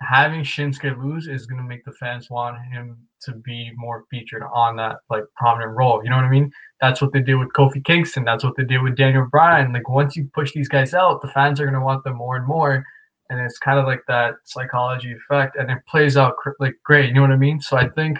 having 0.00 0.42
Shinsuke 0.42 1.02
lose 1.02 1.26
is 1.26 1.46
going 1.46 1.60
to 1.60 1.68
make 1.68 1.84
the 1.84 1.92
fans 1.92 2.30
want 2.30 2.56
him 2.72 2.96
to 3.22 3.32
be 3.32 3.72
more 3.74 4.04
featured 4.10 4.44
on 4.54 4.76
that 4.76 4.98
like 5.10 5.24
prominent 5.36 5.76
role. 5.76 6.02
You 6.04 6.10
know 6.10 6.16
what 6.16 6.24
I 6.24 6.30
mean? 6.30 6.52
That's 6.80 7.00
what 7.02 7.12
they 7.12 7.20
did 7.20 7.34
with 7.34 7.48
Kofi 7.56 7.84
Kingston. 7.84 8.24
That's 8.24 8.44
what 8.44 8.56
they 8.56 8.64
did 8.64 8.82
with 8.82 8.96
Daniel 8.96 9.26
Bryan. 9.30 9.72
Like 9.72 9.88
once 9.88 10.14
you 10.14 10.30
push 10.34 10.52
these 10.52 10.68
guys 10.68 10.94
out, 10.94 11.20
the 11.22 11.28
fans 11.28 11.60
are 11.60 11.64
going 11.64 11.74
to 11.74 11.84
want 11.84 12.04
them 12.04 12.16
more 12.16 12.36
and 12.36 12.46
more. 12.46 12.84
And 13.30 13.40
it's 13.40 13.58
kind 13.58 13.78
of 13.78 13.86
like 13.86 14.00
that 14.08 14.34
psychology 14.44 15.12
effect, 15.12 15.56
and 15.56 15.70
it 15.70 15.78
plays 15.86 16.16
out 16.16 16.34
like 16.60 16.76
great. 16.82 17.08
You 17.08 17.14
know 17.14 17.20
what 17.22 17.30
I 17.30 17.36
mean? 17.36 17.60
So 17.60 17.76
I 17.76 17.88
think, 17.90 18.18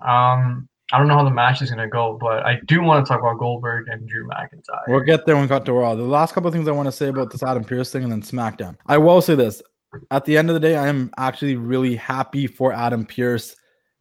um, 0.00 0.68
I 0.92 0.98
don't 0.98 1.08
know 1.08 1.14
how 1.14 1.24
the 1.24 1.30
match 1.30 1.62
is 1.62 1.70
going 1.70 1.82
to 1.82 1.88
go, 1.88 2.18
but 2.20 2.44
I 2.44 2.60
do 2.66 2.82
want 2.82 3.04
to 3.04 3.08
talk 3.08 3.20
about 3.20 3.38
Goldberg 3.38 3.88
and 3.88 4.06
Drew 4.08 4.26
McIntyre. 4.28 4.82
We'll 4.88 5.00
get 5.00 5.26
there 5.26 5.34
when 5.34 5.42
we 5.42 5.48
got 5.48 5.64
to 5.66 5.72
Raw. 5.72 5.94
The 5.94 6.02
last 6.02 6.34
couple 6.34 6.48
of 6.48 6.54
things 6.54 6.68
I 6.68 6.72
want 6.72 6.86
to 6.86 6.92
say 6.92 7.08
about 7.08 7.30
this 7.30 7.42
Adam 7.42 7.64
Pearce 7.64 7.90
thing 7.90 8.04
and 8.04 8.12
then 8.12 8.22
SmackDown. 8.22 8.76
I 8.86 8.98
will 8.98 9.22
say 9.22 9.34
this. 9.34 9.62
At 10.10 10.24
the 10.24 10.38
end 10.38 10.48
of 10.48 10.54
the 10.54 10.60
day, 10.60 10.76
I 10.76 10.88
am 10.88 11.10
actually 11.18 11.56
really 11.56 11.96
happy 11.96 12.46
for 12.46 12.72
Adam 12.72 13.04
Pearce, 13.04 13.56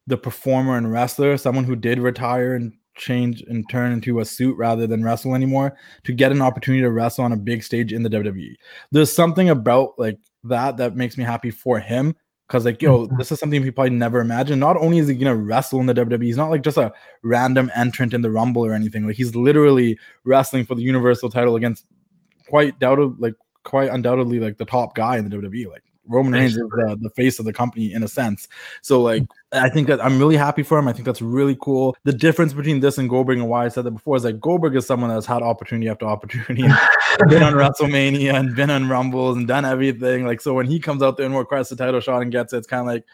the 0.08 0.18
performer 0.18 0.78
and 0.78 0.92
wrestler, 0.92 1.38
someone 1.38 1.66
who 1.66 1.76
did 1.76 2.00
retire 2.00 2.56
and 2.56 2.74
change 2.96 3.42
and 3.48 3.68
turn 3.70 3.92
into 3.92 4.20
a 4.20 4.26
suit 4.26 4.58
rather 4.58 4.88
than 4.88 5.04
wrestle 5.04 5.36
anymore, 5.36 5.78
to 6.04 6.14
get 6.14 6.32
an 6.32 6.42
opportunity 6.42 6.82
to 6.82 6.92
wrestle 6.92 7.24
on 7.24 7.32
a 7.32 7.38
big 7.38 7.64
stage 7.64 7.94
in 7.94 8.04
the 8.04 8.10
WWE. 8.10 8.56
There's 8.92 9.12
something 9.12 9.50
about 9.50 9.98
like 9.98 10.20
that 10.44 10.78
that 10.78 10.96
makes 10.96 11.18
me 11.18 11.24
happy 11.24 11.52
for 11.52 11.80
him 11.80 12.16
because 12.48 12.66
like 12.66 12.82
yo 12.82 13.06
mm-hmm. 13.06 13.18
this 13.18 13.32
is 13.32 13.40
something 13.40 13.64
he 13.64 13.72
probably 13.72 13.92
never 13.92 14.20
imagined. 14.20 14.60
Not 14.60 14.78
only 14.78 14.98
is 14.98 15.08
he 15.08 15.16
gonna 15.16 15.36
wrestle 15.36 15.80
in 15.80 15.86
the 15.86 15.94
wwe 15.94 16.24
he's 16.24 16.38
not 16.38 16.50
like 16.50 16.64
just 16.64 16.78
a 16.78 16.92
random 17.24 17.72
entrant 17.76 18.14
in 18.14 18.22
the 18.22 18.32
rumble 18.32 18.66
or 18.66 18.74
anything. 18.74 19.08
Like 19.08 19.16
he's 19.16 19.36
literally 19.36 19.98
wrestling 20.26 20.66
for 20.66 20.76
the 20.76 20.82
universal 20.82 21.30
title 21.30 21.56
against 21.56 21.86
quite 22.50 22.78
doubted 22.80 23.16
like 23.20 23.36
quite 23.64 23.90
undoubtedly 23.90 24.40
like 24.40 24.58
the 24.58 24.66
top 24.66 24.96
guy 24.96 25.18
in 25.18 25.30
the 25.30 25.36
wwe 25.36 25.70
like 25.70 25.84
roman 26.08 26.34
reigns 26.34 26.54
is 26.54 26.58
the, 26.58 26.98
the 27.02 27.10
face 27.12 27.40
of 27.40 27.46
the 27.46 27.54
company 27.54 27.94
in 27.94 28.04
a 28.04 28.08
sense 28.08 28.48
so 28.82 29.02
like 29.02 29.24
i 29.52 29.70
think 29.70 29.88
that 29.88 30.04
i'm 30.04 30.18
really 30.18 30.38
happy 30.38 30.64
for 30.64 30.80
him 30.80 30.88
i 30.88 30.94
think 30.94 31.06
that's 31.06 31.22
really 31.22 31.58
cool 31.62 31.96
the 32.04 32.14
difference 32.14 32.54
between 32.54 32.80
this 32.80 32.98
and 32.98 33.10
goldberg 33.10 33.38
and 33.38 33.48
why 33.48 33.66
i 33.66 33.68
said 33.68 33.84
that 33.84 33.92
before 33.92 34.16
is 34.16 34.24
like 34.24 34.40
goldberg 34.40 34.76
is 34.76 34.86
someone 34.86 35.10
that's 35.10 35.26
had 35.26 35.42
opportunity 35.44 35.90
after 35.90 36.06
opportunity 36.06 36.64
been 37.28 37.44
on 37.44 37.54
WrestleMania 37.54 38.34
and 38.34 38.56
been 38.56 38.70
on 38.70 38.90
Rumbles 38.90 39.38
and 39.38 39.48
done 39.48 39.66
everything. 39.66 40.26
Like, 40.26 40.42
so 40.42 40.54
when 40.54 40.66
he 40.66 40.80
comes 40.80 41.02
out 41.02 41.18
there 41.18 41.26
and 41.26 41.38
requests 41.38 41.70
the 41.70 41.76
title 41.76 42.00
shot 42.00 42.22
and 42.22 42.32
gets 42.32 42.54
it, 42.54 42.58
it's 42.58 42.68
kind 42.68 42.82
of 42.82 42.88
like, 42.88 43.06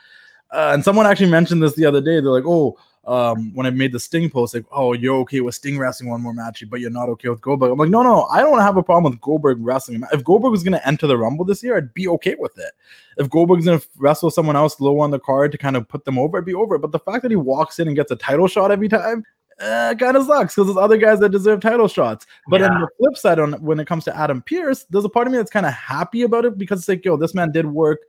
uh, 0.51 0.71
and 0.73 0.83
someone 0.83 1.05
actually 1.05 1.29
mentioned 1.29 1.61
this 1.61 1.75
the 1.75 1.85
other 1.85 2.01
day. 2.01 2.19
They're 2.19 2.31
like, 2.31 2.45
oh, 2.45 2.77
um, 3.07 3.53
when 3.55 3.65
I 3.65 3.69
made 3.69 3.93
the 3.93 3.99
Sting 3.99 4.29
post, 4.29 4.53
like, 4.53 4.65
oh, 4.71 4.91
you're 4.93 5.15
okay 5.21 5.39
with 5.39 5.55
Sting 5.55 5.79
wrestling 5.79 6.09
one 6.09 6.21
more 6.21 6.33
match, 6.33 6.63
but 6.69 6.81
you're 6.81 6.89
not 6.89 7.07
okay 7.09 7.29
with 7.29 7.39
Goldberg. 7.41 7.71
I'm 7.71 7.77
like, 7.79 7.89
no, 7.89 8.03
no, 8.03 8.25
I 8.25 8.41
don't 8.41 8.59
have 8.59 8.75
a 8.75 8.83
problem 8.83 9.11
with 9.11 9.21
Goldberg 9.21 9.57
wrestling. 9.61 10.03
If 10.11 10.23
Goldberg 10.25 10.51
was 10.51 10.61
going 10.61 10.73
to 10.77 10.85
enter 10.87 11.07
the 11.07 11.17
Rumble 11.17 11.45
this 11.45 11.63
year, 11.63 11.77
I'd 11.77 11.93
be 11.93 12.07
okay 12.09 12.35
with 12.37 12.57
it. 12.59 12.73
If 13.17 13.29
Goldberg's 13.29 13.65
going 13.65 13.79
to 13.79 13.87
wrestle 13.97 14.29
someone 14.29 14.57
else 14.57 14.79
low 14.81 14.99
on 14.99 15.11
the 15.11 15.19
card 15.19 15.53
to 15.53 15.57
kind 15.57 15.77
of 15.77 15.87
put 15.87 16.03
them 16.05 16.19
over, 16.19 16.37
I'd 16.37 16.45
be 16.45 16.53
over 16.53 16.75
it. 16.75 16.79
But 16.79 16.91
the 16.91 16.99
fact 16.99 17.21
that 17.21 17.31
he 17.31 17.37
walks 17.37 17.79
in 17.79 17.87
and 17.87 17.95
gets 17.95 18.11
a 18.11 18.17
title 18.17 18.47
shot 18.47 18.71
every 18.71 18.89
time, 18.89 19.23
uh, 19.61 19.95
kind 19.97 20.15
of 20.17 20.25
sucks 20.27 20.53
because 20.53 20.67
there's 20.67 20.77
other 20.83 20.97
guys 20.97 21.19
that 21.19 21.29
deserve 21.29 21.61
title 21.61 21.87
shots. 21.87 22.27
But 22.49 22.61
Yeah. 22.61 22.67
on 22.67 22.81
the 22.81 22.87
flip 22.99 23.17
side, 23.17 23.39
on 23.39 23.53
when 23.53 23.79
it 23.79 23.87
comes 23.87 24.03
to 24.03 24.15
Adam 24.15 24.41
Pearce, 24.41 24.85
there's 24.89 25.05
a 25.05 25.09
part 25.09 25.27
of 25.27 25.31
me 25.31 25.37
that's 25.37 25.49
kind 25.49 25.65
of 25.65 25.73
happy 25.73 26.23
about 26.23 26.45
it 26.45 26.57
because 26.57 26.79
it's 26.79 26.89
like, 26.89 27.03
yo, 27.05 27.17
this 27.17 27.33
man 27.33 27.51
did 27.51 27.65
work. 27.65 27.99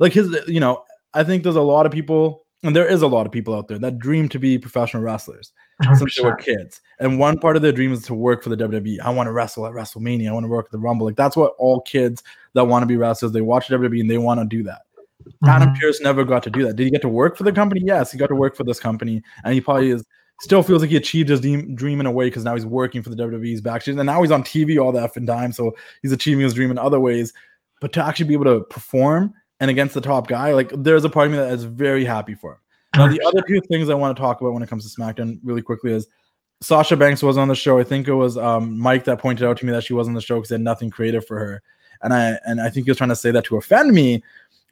Like 0.00 0.12
his, 0.12 0.36
you 0.46 0.60
know, 0.60 0.84
I 1.14 1.24
think 1.24 1.42
there's 1.42 1.56
a 1.56 1.62
lot 1.62 1.86
of 1.86 1.92
people, 1.92 2.44
and 2.62 2.76
there 2.76 2.86
is 2.86 3.02
a 3.02 3.06
lot 3.06 3.26
of 3.26 3.32
people 3.32 3.54
out 3.54 3.68
there 3.68 3.78
that 3.78 3.98
dream 3.98 4.28
to 4.28 4.38
be 4.38 4.58
professional 4.58 5.02
wrestlers 5.02 5.52
since 5.96 6.16
they 6.16 6.22
were 6.22 6.36
kids. 6.36 6.80
And 6.98 7.18
one 7.18 7.38
part 7.38 7.56
of 7.56 7.62
their 7.62 7.72
dream 7.72 7.92
is 7.92 8.02
to 8.04 8.14
work 8.14 8.42
for 8.42 8.50
the 8.50 8.56
WWE. 8.56 9.00
I 9.00 9.10
want 9.10 9.28
to 9.28 9.32
wrestle 9.32 9.66
at 9.66 9.72
WrestleMania. 9.72 10.28
I 10.28 10.32
want 10.32 10.44
to 10.44 10.48
work 10.48 10.66
at 10.66 10.72
the 10.72 10.78
Rumble. 10.78 11.06
Like 11.06 11.16
that's 11.16 11.36
what 11.36 11.54
all 11.58 11.80
kids 11.82 12.22
that 12.54 12.66
want 12.66 12.82
to 12.82 12.86
be 12.86 12.96
wrestlers, 12.96 13.32
they 13.32 13.40
watch 13.40 13.68
WWE 13.68 14.00
and 14.00 14.10
they 14.10 14.18
want 14.18 14.40
to 14.40 14.46
do 14.46 14.62
that. 14.64 14.82
Adam 15.46 15.74
Pearce 15.74 16.00
never 16.00 16.24
got 16.24 16.42
to 16.42 16.50
do 16.50 16.66
that. 16.66 16.76
Did 16.76 16.84
he 16.84 16.90
get 16.90 17.02
to 17.02 17.08
work 17.08 17.36
for 17.36 17.44
the 17.44 17.52
company? 17.52 17.82
Yes, 17.84 18.12
he 18.12 18.18
got 18.18 18.28
to 18.28 18.34
work 18.34 18.56
for 18.56 18.64
this 18.64 18.80
company, 18.80 19.22
and 19.44 19.54
he 19.54 19.60
probably 19.60 19.90
is 19.90 20.04
still 20.40 20.62
feels 20.62 20.80
like 20.80 20.90
he 20.90 20.96
achieved 20.96 21.28
his 21.28 21.40
dream, 21.40 21.74
dream 21.74 22.00
in 22.00 22.06
a 22.06 22.10
way 22.10 22.26
because 22.26 22.44
now 22.44 22.54
he's 22.54 22.64
working 22.64 23.02
for 23.02 23.10
the 23.10 23.16
WWE's 23.16 23.60
backstage, 23.60 23.96
and 23.96 24.06
now 24.06 24.22
he's 24.22 24.30
on 24.30 24.42
TV 24.42 24.82
all 24.82 24.92
the 24.92 25.00
effing 25.00 25.26
time, 25.26 25.52
so 25.52 25.76
he's 26.02 26.12
achieving 26.12 26.42
his 26.42 26.54
dream 26.54 26.70
in 26.70 26.78
other 26.78 27.00
ways. 27.00 27.32
But 27.80 27.92
to 27.94 28.04
actually 28.04 28.26
be 28.26 28.34
able 28.34 28.46
to 28.46 28.60
perform 28.64 29.34
and 29.60 29.70
against 29.70 29.94
the 29.94 30.00
top 30.00 30.26
guy, 30.26 30.52
like 30.52 30.72
there's 30.76 31.04
a 31.04 31.08
part 31.10 31.26
of 31.26 31.32
me 31.32 31.38
that 31.38 31.52
is 31.52 31.64
very 31.64 32.04
happy 32.04 32.34
for 32.34 32.52
him. 32.52 32.58
Now, 32.96 33.06
the 33.06 33.22
other 33.24 33.42
two 33.46 33.60
things 33.68 33.88
I 33.88 33.94
want 33.94 34.16
to 34.16 34.20
talk 34.20 34.40
about 34.40 34.52
when 34.52 34.62
it 34.64 34.68
comes 34.68 34.92
to 34.92 35.00
SmackDown 35.00 35.38
really 35.44 35.62
quickly 35.62 35.92
is 35.92 36.08
Sasha 36.60 36.96
Banks 36.96 37.22
was 37.22 37.38
on 37.38 37.46
the 37.46 37.54
show. 37.54 37.78
I 37.78 37.84
think 37.84 38.08
it 38.08 38.14
was 38.14 38.36
um, 38.36 38.76
Mike 38.78 39.04
that 39.04 39.20
pointed 39.20 39.46
out 39.46 39.58
to 39.58 39.66
me 39.66 39.72
that 39.72 39.84
she 39.84 39.94
was 39.94 40.08
on 40.08 40.14
the 40.14 40.20
show 40.20 40.36
because 40.36 40.48
they 40.48 40.54
had 40.54 40.62
nothing 40.62 40.90
creative 40.90 41.26
for 41.26 41.38
her, 41.38 41.62
and 42.02 42.12
I 42.12 42.38
and 42.46 42.60
I 42.60 42.68
think 42.68 42.86
he 42.86 42.90
was 42.90 42.98
trying 42.98 43.10
to 43.10 43.16
say 43.16 43.30
that 43.30 43.44
to 43.44 43.56
offend 43.56 43.92
me. 43.92 44.22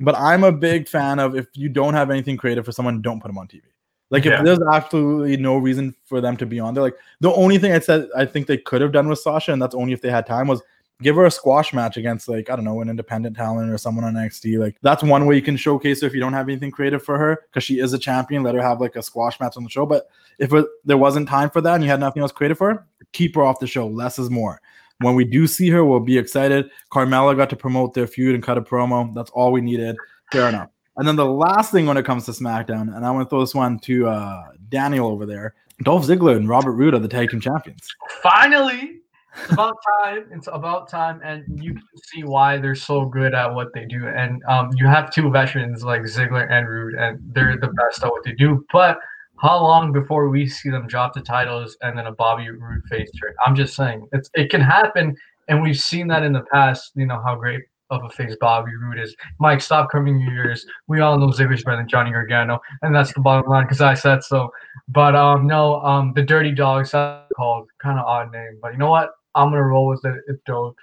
But 0.00 0.16
I'm 0.16 0.45
a 0.45 0.52
big 0.52 0.88
fan 0.88 1.18
of 1.18 1.37
if 1.37 1.47
you 1.54 1.68
don't 1.68 1.95
have 1.95 2.11
anything 2.11 2.37
creative 2.37 2.64
for 2.64 2.73
someone, 2.73 3.02
don't 3.02 3.21
put 3.21 3.28
them 3.28 3.38
on 3.38 3.49
TV. 3.49 3.62
Like 4.11 4.25
Yeah. 4.25 4.38
if 4.38 4.45
there's 4.45 4.61
absolutely 4.73 5.37
no 5.37 5.57
reason 5.57 5.95
for 6.04 6.21
them 6.21 6.37
to 6.38 6.47
be 6.47 6.61
on 6.61 6.75
there, 6.75 6.83
like 6.83 6.97
the 7.21 7.33
only 7.33 7.59
thing 7.59 7.73
I 7.73 7.78
said 7.78 8.09
I 8.16 8.25
think 8.25 8.47
they 8.47 8.59
could 8.59 8.80
have 8.80 8.92
done 8.92 9.09
with 9.09 9.18
Sasha, 9.18 9.52
and 9.52 9.61
that's 9.61 9.75
only 9.75 9.92
if 9.92 10.00
they 10.00 10.11
had 10.11 10.26
time, 10.26 10.49
was 10.49 10.62
give 11.02 11.17
her 11.17 11.26
a 11.26 11.31
squash 11.31 11.73
match 11.73 11.97
against 11.97 12.28
like 12.28 12.50
I 12.50 12.57
don't 12.57 12.64
know 12.64 12.81
an 12.81 12.88
independent 12.88 13.37
talent 13.37 13.71
or 13.71 13.78
someone 13.78 14.05
on 14.05 14.14
NXT. 14.14 14.59
Like 14.59 14.76
that's 14.83 15.02
one 15.02 15.26
way 15.26 15.37
you 15.37 15.43
can 15.43 15.57
showcase 15.57 16.00
her 16.00 16.07
if 16.07 16.14
you 16.14 16.21
don't 16.21 16.33
have 16.33 16.49
anything 16.49 16.71
creative 16.71 17.02
for 17.02 17.19
her 17.19 17.45
because 17.49 17.64
she 17.64 17.81
is 17.81 17.93
a 17.93 17.99
champion. 17.99 18.43
Let 18.43 18.55
her 18.55 18.62
have 18.62 18.81
like 18.81 18.97
a 18.97 19.02
squash 19.02 19.38
match 19.40 19.57
on 19.57 19.64
the 19.64 19.71
show. 19.71 19.87
But 19.87 20.09
if 20.38 20.52
it, 20.52 20.67
there 20.85 20.99
wasn't 20.99 21.28
time 21.28 21.50
for 21.50 21.61
that 21.61 21.75
and 21.75 21.85
you 21.85 21.90
had 21.90 22.00
nothing 22.00 22.23
else 22.23 22.33
creative 22.33 22.59
for 22.59 22.73
her, 22.73 22.87
keep 23.12 23.35
her 23.35 23.43
off 23.43 23.61
the 23.61 23.67
show. 23.67 23.87
Less 23.87 24.19
is 24.19 24.31
more. 24.31 24.61
When 25.00 25.14
we 25.14 25.25
do 25.25 25.47
see 25.47 25.71
her, 25.71 25.85
we'll 25.85 26.00
be 26.00 26.19
excited. 26.19 26.71
Carmella 26.90 27.37
got 27.37 27.50
to 27.50 27.57
promote 27.57 27.95
their 27.95 28.09
feud 28.09 28.35
and 28.35 28.43
cut 28.43 28.59
a 28.59 28.62
promo. 28.62 29.14
That's 29.14 29.31
all 29.31 29.52
we 29.52 29.61
needed. 29.61 29.97
Fair 30.33 30.49
enough. 30.49 30.71
And 30.97 31.07
then 31.07 31.14
the 31.14 31.26
last 31.26 31.71
thing 31.71 31.87
when 31.87 31.97
it 31.97 32.05
comes 32.05 32.25
to 32.25 32.33
SmackDown, 32.33 32.95
and 32.97 33.07
I 33.07 33.11
want 33.12 33.25
to 33.25 33.31
throw 33.31 33.38
this 33.38 33.55
one 33.55 33.78
to 33.81 34.09
uh, 34.09 34.43
Daniel 34.69 35.07
over 35.07 35.25
there. 35.25 35.55
Dolph 35.85 36.05
Ziggler 36.05 36.37
and 36.37 36.49
Robert 36.49 36.73
Roode 36.73 36.95
are 36.95 36.99
the 36.99 37.07
tag 37.07 37.31
team 37.31 37.40
champions. 37.40 37.88
Finally, 38.21 38.99
it's 39.37 39.52
about 39.52 39.76
time. 40.02 40.26
It's 40.32 40.49
about 40.50 40.88
time, 40.88 41.20
and 41.23 41.44
you 41.62 41.75
can 41.75 41.88
see 42.04 42.25
why 42.25 42.58
they're 42.58 42.75
so 42.75 43.04
good 43.04 43.35
at 43.35 43.52
what 43.52 43.73
they 43.73 43.85
do. 43.85 44.08
And 44.08 44.42
um, 44.49 44.70
you 44.75 44.87
have 44.87 45.11
two 45.11 45.30
veterans 45.30 45.85
like 45.85 46.02
Ziggler 46.02 46.50
and 46.50 46.68
Roode, 46.68 46.94
and 46.94 47.18
they're 47.32 47.56
the 47.58 47.68
best 47.68 48.02
at 48.02 48.11
what 48.11 48.25
they 48.25 48.32
do. 48.32 48.64
But 48.73 48.99
how 49.40 49.61
long 49.62 49.92
before 49.92 50.28
we 50.28 50.49
see 50.49 50.70
them 50.70 50.87
drop 50.87 51.14
the 51.14 51.20
titles 51.20 51.76
and 51.82 51.97
then 51.97 52.06
a 52.06 52.12
Bobby 52.12 52.50
Roode 52.50 52.85
face 52.90 53.11
turn? 53.12 53.35
I'm 53.47 53.54
just 53.54 53.75
saying, 53.76 54.08
it's 54.12 54.30
it 54.35 54.50
can 54.50 54.61
happen, 54.61 55.16
and 55.49 55.62
we've 55.62 55.78
seen 55.78 56.08
that 56.08 56.23
in 56.23 56.32
the 56.32 56.44
past. 56.52 56.92
You 56.97 57.06
know 57.06 57.20
how 57.25 57.37
great 57.37 57.62
of 57.90 58.04
a 58.04 58.11
face 58.11 58.37
Bobby 58.40 58.73
Roode 58.76 58.99
is. 58.99 59.14
Mike, 59.38 59.61
stop 59.61 59.90
covering 59.90 60.20
your 60.20 60.35
ears. 60.35 60.66
We 60.88 61.00
all 61.00 61.18
know 61.18 61.28
Ziggler's 61.28 61.64
better 61.64 61.78
than 61.78 61.88
Johnny 61.88 62.11
Gargano, 62.11 62.61
and 62.82 62.94
that's 62.94 63.12
the 63.12 63.20
bottom 63.20 63.50
line 63.50 63.64
because 63.64 63.80
I 63.80 63.94
said 63.94 64.23
so. 64.23 64.50
But 64.88 65.14
um, 65.14 65.47
no, 65.47 65.80
um, 65.80 66.12
the 66.14 66.23
Dirty 66.23 66.52
Dogs 66.52 66.90
called 66.90 67.68
kind 67.78 67.99
of 67.99 68.06
odd 68.06 68.32
name, 68.32 68.58
but 68.61 68.73
you 68.73 68.78
know 68.78 68.90
what? 68.90 69.12
I'm 69.38 69.50
gonna 69.50 69.62
roll 69.62 69.87
with 69.87 70.04
it. 70.04 70.14
It's 70.28 70.40
dope. 70.47 70.76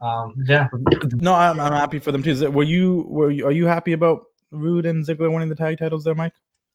Um, 0.00 0.34
yeah, 0.46 0.68
No, 1.14 1.32
I'm, 1.34 1.60
I'm 1.60 1.72
happy 1.72 1.98
for 2.00 2.10
them 2.12 2.22
too. 2.22 2.30
Is 2.30 2.42
it- 2.42 2.52
Were 2.52 2.64
you 2.64 3.06
were 3.08 3.30
you, 3.30 3.46
are 3.46 3.52
you 3.52 3.66
happy 3.66 3.92
about 3.92 4.24
Roode 4.50 4.84
and 4.86 5.06
Ziggler 5.06 5.32
winning 5.32 5.48
the 5.48 5.54
tag 5.54 5.78
titles 5.78 6.04
there, 6.04 6.14
Mike? 6.14 6.32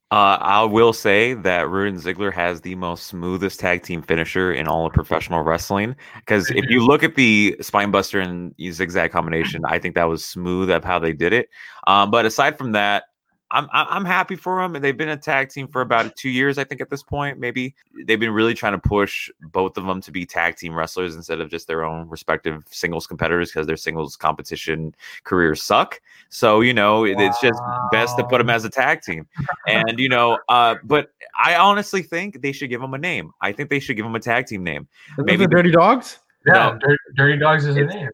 Uh, 0.10 0.38
I 0.40 0.64
will 0.64 0.94
say 0.94 1.34
that 1.34 1.68
Roode 1.68 1.90
and 1.94 2.02
Ziggler 2.02 2.32
has 2.32 2.62
the 2.62 2.76
most 2.76 3.08
smoothest 3.08 3.60
tag 3.60 3.84
team 3.84 4.02
finisher 4.02 4.54
in 4.54 4.66
all 4.66 4.86
of 4.86 4.94
professional 4.94 5.42
wrestling. 5.42 5.98
Because 6.16 6.50
if 6.52 6.64
you 6.70 6.86
look 6.86 7.04
at 7.04 7.16
the 7.16 7.58
Spinebuster 7.60 8.24
and 8.26 8.56
Zigzag 8.74 9.12
combination, 9.12 9.64
I 9.66 9.80
think 9.80 9.96
that 9.96 10.06
was 10.06 10.24
smooth 10.24 10.70
of 10.70 10.86
how 10.86 10.98
they 10.98 11.12
did 11.12 11.34
it. 11.34 11.50
Um, 11.88 12.10
but 12.10 12.26
aside 12.26 12.58
from 12.58 12.72
that, 12.72 13.04
I'm 13.52 13.68
I'm 13.72 13.88
I'm 13.90 14.06
happy 14.06 14.36
for 14.36 14.62
them. 14.62 14.76
and 14.76 14.84
They've 14.84 14.96
been 14.98 15.10
a 15.10 15.18
tag 15.18 15.50
team 15.50 15.68
for 15.68 15.82
about 15.82 16.16
two 16.16 16.30
years, 16.30 16.58
I 16.58 16.64
think, 16.64 16.82
at 16.82 16.90
this 16.90 17.02
point. 17.04 17.40
Maybe 17.40 17.74
they've 18.06 18.20
been 18.20 18.32
really 18.34 18.54
trying 18.54 18.74
to 18.74 18.78
push 18.80 19.30
both 19.52 19.78
of 19.78 19.86
them 19.86 20.02
to 20.02 20.12
be 20.12 20.26
tag 20.26 20.56
team 20.58 20.74
wrestlers 20.76 21.16
instead 21.16 21.40
of 21.40 21.50
just 21.50 21.68
their 21.68 21.84
own 21.86 22.10
respective 22.10 22.64
singles 22.70 23.08
competitors 23.08 23.50
because 23.52 23.66
their 23.68 23.78
singles 23.78 24.16
competition 24.16 24.94
careers 25.24 25.64
suck. 25.64 26.02
So 26.30 26.62
you 26.62 26.74
know, 26.74 27.06
it- 27.06 27.18
it's 27.20 27.40
just 27.42 27.62
best 27.92 28.18
to 28.18 28.24
put 28.26 28.40
them 28.40 28.50
as 28.50 28.66
a 28.66 28.70
tag 28.70 29.02
team 29.02 29.28
and 29.68 29.98
you 30.00 30.10
know 30.10 30.38
uh 30.50 30.76
but 30.84 31.12
i 31.40 31.56
honestly 31.56 32.02
think 32.02 32.42
they 32.42 32.52
should 32.52 32.70
give 32.70 32.82
them 32.82 32.94
a 32.94 32.98
name 32.98 33.32
i 33.42 33.52
think 33.52 33.70
they 33.70 33.80
should 33.80 33.96
give 33.96 34.06
them 34.06 34.16
a 34.16 34.20
tag 34.20 34.46
team 34.46 34.64
name 34.64 34.88
Maybe 35.18 35.32
Maybe 35.32 35.46
the 35.46 35.50
Dirty 35.52 35.72
Dogs. 35.72 36.20
yeah. 36.46 36.54
No. 36.54 36.78
Dirty, 36.80 36.98
Dirty 37.16 37.38
Dogs 37.40 37.66
is 37.66 37.76
a 37.78 37.84
name. 37.86 38.10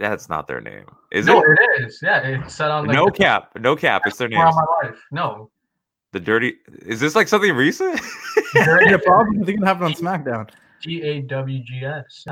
That's 0.00 0.28
not 0.28 0.48
their 0.48 0.60
name 0.60 0.86
is 1.12 1.26
no, 1.26 1.42
it 1.42 1.58
it 1.60 1.84
is. 1.84 2.00
Yeah, 2.02 2.20
it's 2.20 2.54
set 2.54 2.70
on 2.70 2.86
like 2.86 2.94
no 2.94 3.06
the 3.06 3.12
cap 3.12 3.50
no 3.60 3.76
cap 3.76 4.02
it's 4.06 4.16
their 4.16 4.28
name 4.28 4.38
my 4.38 4.64
life. 4.82 4.98
No, 5.12 5.50
the 6.12 6.20
dirty 6.20 6.54
is 6.82 7.00
this 7.00 7.14
like 7.14 7.28
something 7.28 7.54
recent 7.54 8.00
Yeah, 8.54 8.96
probably. 9.04 9.38
I 9.42 9.44
think 9.44 9.60
it 9.60 9.64
happened 9.64 9.84
on 9.86 9.92
SmackDown. 9.94 10.50
G 10.80 11.02
A 11.02 11.20
W 11.22 11.62
G 11.62 11.84
S. 11.84 12.26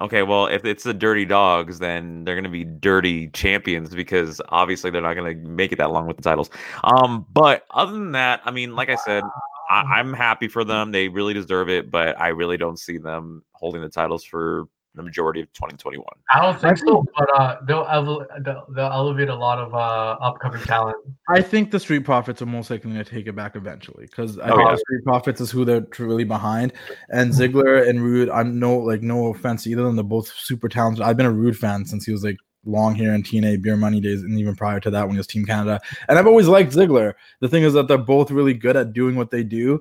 Okay 0.00 0.22
well 0.22 0.46
if 0.46 0.64
it's 0.64 0.84
the 0.84 0.94
dirty 0.94 1.24
dogs 1.24 1.78
then 1.78 2.24
they're 2.24 2.34
gonna 2.34 2.48
be 2.48 2.64
dirty 2.64 3.28
champions 3.28 3.94
because 3.94 4.40
obviously 4.48 4.90
they're 4.90 5.02
not 5.02 5.14
gonna 5.14 5.34
make 5.34 5.72
it 5.72 5.76
that 5.76 5.90
long 5.90 6.06
with 6.06 6.16
the 6.16 6.22
titles 6.22 6.50
um 6.84 7.26
but 7.32 7.64
other 7.70 7.92
than 7.92 8.12
that 8.12 8.40
i 8.44 8.50
mean 8.50 8.76
like 8.76 8.90
i 8.90 8.94
said 8.94 9.24
I, 9.70 9.80
i'm 9.80 10.12
happy 10.12 10.46
for 10.46 10.62
them 10.62 10.92
they 10.92 11.08
really 11.08 11.34
deserve 11.34 11.68
it 11.68 11.90
but 11.90 12.20
i 12.20 12.28
really 12.28 12.58
don't 12.58 12.78
see 12.78 12.98
them 12.98 13.42
holding 13.52 13.80
the 13.80 13.88
titles 13.88 14.24
for 14.24 14.68
the 14.94 15.02
majority 15.02 15.40
of 15.40 15.52
2021. 15.52 16.04
I 16.32 16.42
don't 16.42 16.60
think 16.60 16.78
so, 16.78 17.04
but 17.16 17.28
uh, 17.38 17.56
they'll, 17.66 17.86
ele- 17.88 18.26
they'll 18.40 18.66
they'll 18.74 18.86
elevate 18.92 19.28
a 19.28 19.34
lot 19.34 19.58
of 19.58 19.72
uh, 19.74 20.16
upcoming 20.24 20.60
talent. 20.62 20.96
I 21.28 21.40
think 21.40 21.70
the 21.70 21.78
Street 21.78 22.00
Profits 22.04 22.42
are 22.42 22.46
most 22.46 22.70
likely 22.70 22.90
going 22.92 23.04
to 23.04 23.08
take 23.10 23.26
it 23.26 23.36
back 23.36 23.54
eventually 23.54 24.06
because 24.06 24.38
I 24.38 24.48
Oh, 24.50 24.56
think 24.56 24.66
yeah. 24.68 24.72
the 24.72 24.78
Street 24.78 25.04
Profits 25.04 25.40
is 25.40 25.50
who 25.50 25.64
they're 25.64 25.82
truly 25.82 26.24
behind. 26.24 26.72
And 27.10 27.32
Ziggler 27.32 27.88
and 27.88 28.02
Roode, 28.02 28.28
I'm 28.30 28.58
no 28.58 28.76
like 28.76 29.02
no 29.02 29.26
offense 29.26 29.66
either 29.66 29.82
of 29.82 29.86
them, 29.86 29.96
they're 29.96 30.02
both 30.04 30.28
super 30.36 30.68
talented. 30.68 31.02
I've 31.04 31.16
been 31.16 31.26
a 31.26 31.32
Roode 31.32 31.56
fan 31.56 31.84
since 31.84 32.04
he 32.04 32.10
was 32.12 32.24
like 32.24 32.36
long 32.64 32.94
hair 32.94 33.12
and 33.14 33.24
TNA 33.24 33.62
Beer 33.62 33.76
Money 33.76 34.00
days, 34.00 34.22
and 34.22 34.38
even 34.38 34.56
prior 34.56 34.80
to 34.80 34.90
that 34.90 35.02
when 35.06 35.12
he 35.12 35.18
was 35.18 35.26
Team 35.28 35.44
Canada. 35.44 35.80
And 36.08 36.18
I've 36.18 36.26
always 36.26 36.48
liked 36.48 36.72
Ziggler. 36.72 37.14
The 37.40 37.48
thing 37.48 37.62
is 37.62 37.72
that 37.74 37.86
they're 37.88 37.98
both 37.98 38.30
really 38.32 38.54
good 38.54 38.76
at 38.76 38.92
doing 38.92 39.14
what 39.14 39.30
they 39.30 39.44
do. 39.44 39.80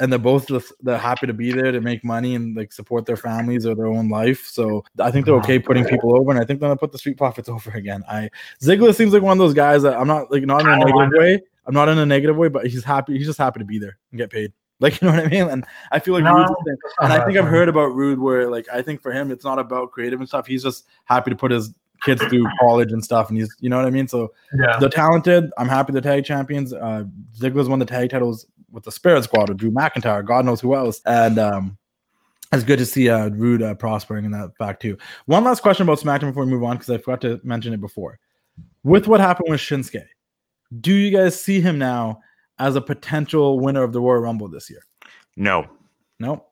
And 0.00 0.10
they're 0.10 0.18
both 0.18 0.48
just 0.48 0.72
they're 0.80 0.98
happy 0.98 1.26
to 1.26 1.32
be 1.32 1.52
there 1.52 1.70
to 1.70 1.80
make 1.80 2.02
money 2.04 2.34
and 2.34 2.56
like 2.56 2.72
support 2.72 3.06
their 3.06 3.16
families 3.16 3.66
or 3.66 3.74
their 3.74 3.86
own 3.86 4.08
life. 4.08 4.46
So 4.46 4.84
I 4.98 5.10
think 5.10 5.26
they're 5.26 5.36
okay 5.36 5.58
putting 5.58 5.84
people 5.84 6.16
over, 6.18 6.30
and 6.30 6.40
I 6.40 6.44
think 6.44 6.58
they're 6.60 6.68
gonna 6.68 6.78
put 6.78 6.92
the 6.92 6.98
Street 6.98 7.16
Profits 7.18 7.48
over 7.48 7.70
again. 7.70 8.02
I 8.08 8.30
Ziggler 8.60 8.94
seems 8.94 9.12
like 9.12 9.22
one 9.22 9.32
of 9.32 9.38
those 9.38 9.54
guys 9.54 9.82
that 9.82 9.94
I'm 9.94 10.08
not 10.08 10.30
like 10.32 10.44
not 10.44 10.62
in 10.62 10.68
a 10.68 10.76
negative 10.78 11.10
way. 11.12 11.42
I'm 11.66 11.74
not 11.74 11.88
in 11.88 11.98
a 11.98 12.06
negative 12.06 12.36
way, 12.36 12.48
but 12.48 12.66
he's 12.66 12.82
happy. 12.82 13.16
He's 13.16 13.26
just 13.26 13.38
happy 13.38 13.60
to 13.60 13.64
be 13.64 13.78
there 13.78 13.98
and 14.10 14.18
get 14.18 14.30
paid. 14.30 14.52
Like 14.80 15.00
you 15.00 15.06
know 15.06 15.14
what 15.14 15.24
I 15.24 15.28
mean? 15.28 15.48
And 15.48 15.64
I 15.92 16.00
feel 16.00 16.12
like 16.14 16.24
No, 16.24 16.34
Roode's 16.34 16.50
the 16.64 16.76
not 17.00 17.04
and 17.04 17.12
I 17.12 17.24
think 17.24 17.38
I've 17.38 17.44
heard 17.44 17.68
about 17.68 17.94
Roode 17.94 18.18
where 18.18 18.50
like 18.50 18.66
I 18.72 18.82
think 18.82 19.00
for 19.00 19.12
him 19.12 19.30
it's 19.30 19.44
not 19.44 19.60
about 19.60 19.92
creative 19.92 20.18
and 20.18 20.28
stuff. 20.28 20.44
He's 20.44 20.64
just 20.64 20.86
happy 21.04 21.30
to 21.30 21.36
put 21.36 21.52
his 21.52 21.72
kids 22.04 22.20
through 22.24 22.44
college 22.58 22.90
and 22.90 23.04
stuff, 23.04 23.28
and 23.28 23.38
he's 23.38 23.54
you 23.60 23.68
know 23.70 23.76
what 23.76 23.86
I 23.86 23.90
mean. 23.90 24.08
So 24.08 24.32
Yeah. 24.58 24.78
they're 24.80 24.88
talented. 24.88 25.52
I'm 25.56 25.68
happy 25.68 25.92
they're 25.92 26.02
tag 26.02 26.24
champions. 26.24 26.72
Uh, 26.72 27.04
Ziggler's 27.38 27.68
won 27.68 27.78
the 27.78 27.86
tag 27.86 28.10
titles 28.10 28.48
with 28.72 28.84
the 28.84 28.92
Spirit 28.92 29.24
Squad 29.24 29.50
or 29.50 29.54
Drew 29.54 29.70
McIntyre, 29.70 30.24
God 30.26 30.44
knows 30.44 30.60
who 30.60 30.74
else, 30.74 31.00
and 31.06 31.38
um, 31.38 31.78
it's 32.52 32.64
good 32.64 32.78
to 32.78 32.86
see 32.86 33.08
uh, 33.08 33.28
Roode 33.28 33.62
uh, 33.62 33.74
prospering 33.74 34.24
in 34.24 34.30
that 34.32 34.56
fact 34.58 34.82
too. 34.82 34.96
One 35.26 35.44
last 35.44 35.60
question 35.62 35.84
about 35.84 36.00
SmackDown 36.00 36.30
before 36.30 36.44
we 36.44 36.50
move 36.50 36.64
on 36.64 36.76
because 36.76 36.90
I 36.90 36.98
forgot 36.98 37.20
to 37.22 37.40
mention 37.44 37.72
it 37.72 37.80
before. 37.80 38.18
With 38.84 39.06
what 39.06 39.20
happened 39.20 39.48
with 39.50 39.60
Shinsuke, 39.60 40.04
do 40.80 40.92
you 40.92 41.10
guys 41.16 41.40
see 41.40 41.60
him 41.60 41.78
now 41.78 42.20
as 42.58 42.76
a 42.76 42.80
potential 42.80 43.60
winner 43.60 43.82
of 43.82 43.92
the 43.92 44.00
Royal 44.00 44.20
Rumble 44.20 44.48
this 44.48 44.68
year? 44.68 44.84
No. 45.36 45.66
No. 46.18 46.44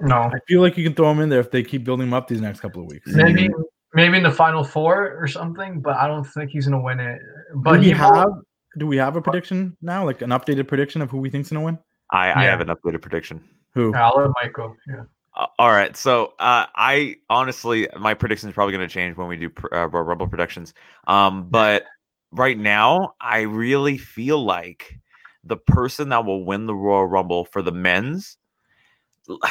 No. 0.00 0.16
I 0.16 0.38
feel 0.46 0.60
like 0.60 0.76
you 0.76 0.84
can 0.84 0.94
throw 0.94 1.10
him 1.10 1.20
in 1.20 1.28
there 1.28 1.40
if 1.40 1.50
they 1.50 1.62
keep 1.62 1.84
building 1.84 2.06
him 2.06 2.14
up 2.14 2.28
these 2.28 2.40
next 2.40 2.60
couple 2.60 2.82
of 2.82 2.88
weeks. 2.88 3.08
Maybe 3.08 3.48
maybe 3.94 4.18
in 4.18 4.22
the 4.22 4.30
final 4.30 4.62
four 4.62 5.16
or 5.18 5.26
something, 5.26 5.80
but 5.80 5.96
I 5.96 6.06
don't 6.06 6.24
think 6.24 6.50
he's 6.50 6.66
gonna 6.66 6.80
win 6.80 7.00
it. 7.00 7.20
But 7.56 7.74
do 7.76 7.80
he 7.80 7.88
we 7.88 7.98
have 7.98 8.14
will- 8.14 8.42
do 8.78 8.86
we 8.86 8.96
have 8.96 9.16
a 9.16 9.20
prediction 9.22 9.76
now, 9.82 10.04
like 10.04 10.22
an 10.22 10.30
updated 10.30 10.68
prediction 10.68 11.02
of 11.02 11.10
who 11.10 11.18
we 11.18 11.30
think's 11.30 11.50
gonna 11.50 11.64
win? 11.64 11.78
I, 12.10 12.32
I 12.32 12.44
have 12.44 12.60
an 12.60 12.68
updated 12.68 13.02
prediction. 13.02 13.42
Who? 13.74 13.92
Yeah, 13.92 14.08
I'll 14.08 14.20
let 14.20 14.30
Mike 14.42 14.54
go. 14.54 14.74
Yeah. 14.88 15.04
Uh, 15.36 15.46
all 15.58 15.70
right. 15.70 15.96
So 15.96 16.34
uh, 16.38 16.66
I 16.74 17.16
honestly, 17.28 17.88
my 17.98 18.14
prediction 18.14 18.48
is 18.48 18.54
probably 18.54 18.74
going 18.74 18.88
to 18.88 18.92
change 18.92 19.16
when 19.16 19.28
we 19.28 19.36
do 19.36 19.50
pr- 19.50 19.74
uh, 19.74 19.86
Royal 19.86 20.04
Rumble 20.04 20.26
predictions. 20.26 20.74
Um, 21.06 21.48
but 21.48 21.84
right 22.32 22.58
now, 22.58 23.14
I 23.20 23.42
really 23.42 23.98
feel 23.98 24.42
like 24.42 24.98
the 25.44 25.56
person 25.56 26.08
that 26.08 26.24
will 26.24 26.44
win 26.44 26.66
the 26.66 26.74
Royal 26.74 27.06
Rumble 27.06 27.44
for 27.44 27.62
the 27.62 27.72
men's. 27.72 28.36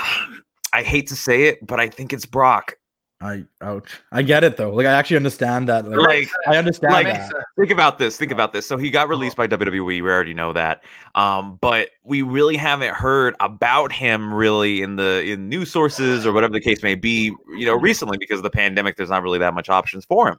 I 0.74 0.84
hate 0.84 1.08
to 1.08 1.16
say 1.16 1.44
it, 1.44 1.66
but 1.66 1.80
I 1.80 1.88
think 1.88 2.12
it's 2.12 2.26
Brock. 2.26 2.76
I 3.20 3.46
ouch. 3.62 4.00
I 4.12 4.22
get 4.22 4.44
it 4.44 4.58
though. 4.58 4.70
Like 4.72 4.86
I 4.86 4.92
actually 4.92 5.18
understand 5.18 5.68
that. 5.70 5.88
Like, 5.88 5.98
Like, 6.08 6.30
I 6.48 6.58
understand 6.58 6.94
like- 6.94 7.08
that. 7.08 7.32
think 7.58 7.72
about 7.72 7.98
this. 7.98 8.16
Think 8.16 8.32
about 8.32 8.54
this. 8.54 8.68
So 8.68 8.78
he 8.78 8.92
got 8.92 9.10
released 9.10 9.36
by 9.36 9.48
WWE. 9.48 9.82
We 9.86 10.02
already 10.04 10.36
know 10.36 10.54
that. 10.54 10.84
Um, 11.16 11.58
but 11.60 11.90
we 12.04 12.22
really 12.22 12.58
haven't 12.58 12.94
heard 12.94 13.36
about 13.40 13.92
him 13.92 14.32
really 14.32 14.84
in 14.84 14.98
the 14.98 15.24
in 15.24 15.50
news 15.50 15.72
sources 15.72 16.28
or 16.28 16.32
whatever 16.32 16.54
the 16.54 16.62
case 16.62 16.84
may 16.84 16.94
be. 16.94 17.34
You 17.56 17.66
know, 17.66 17.76
recently 17.76 18.20
because 18.20 18.38
of 18.40 18.44
the 18.44 18.52
pandemic, 18.52 18.98
there's 18.98 19.10
not 19.10 19.24
really 19.24 19.40
that 19.40 19.56
much 19.56 19.68
options 19.68 20.06
for 20.06 20.28
him. 20.30 20.38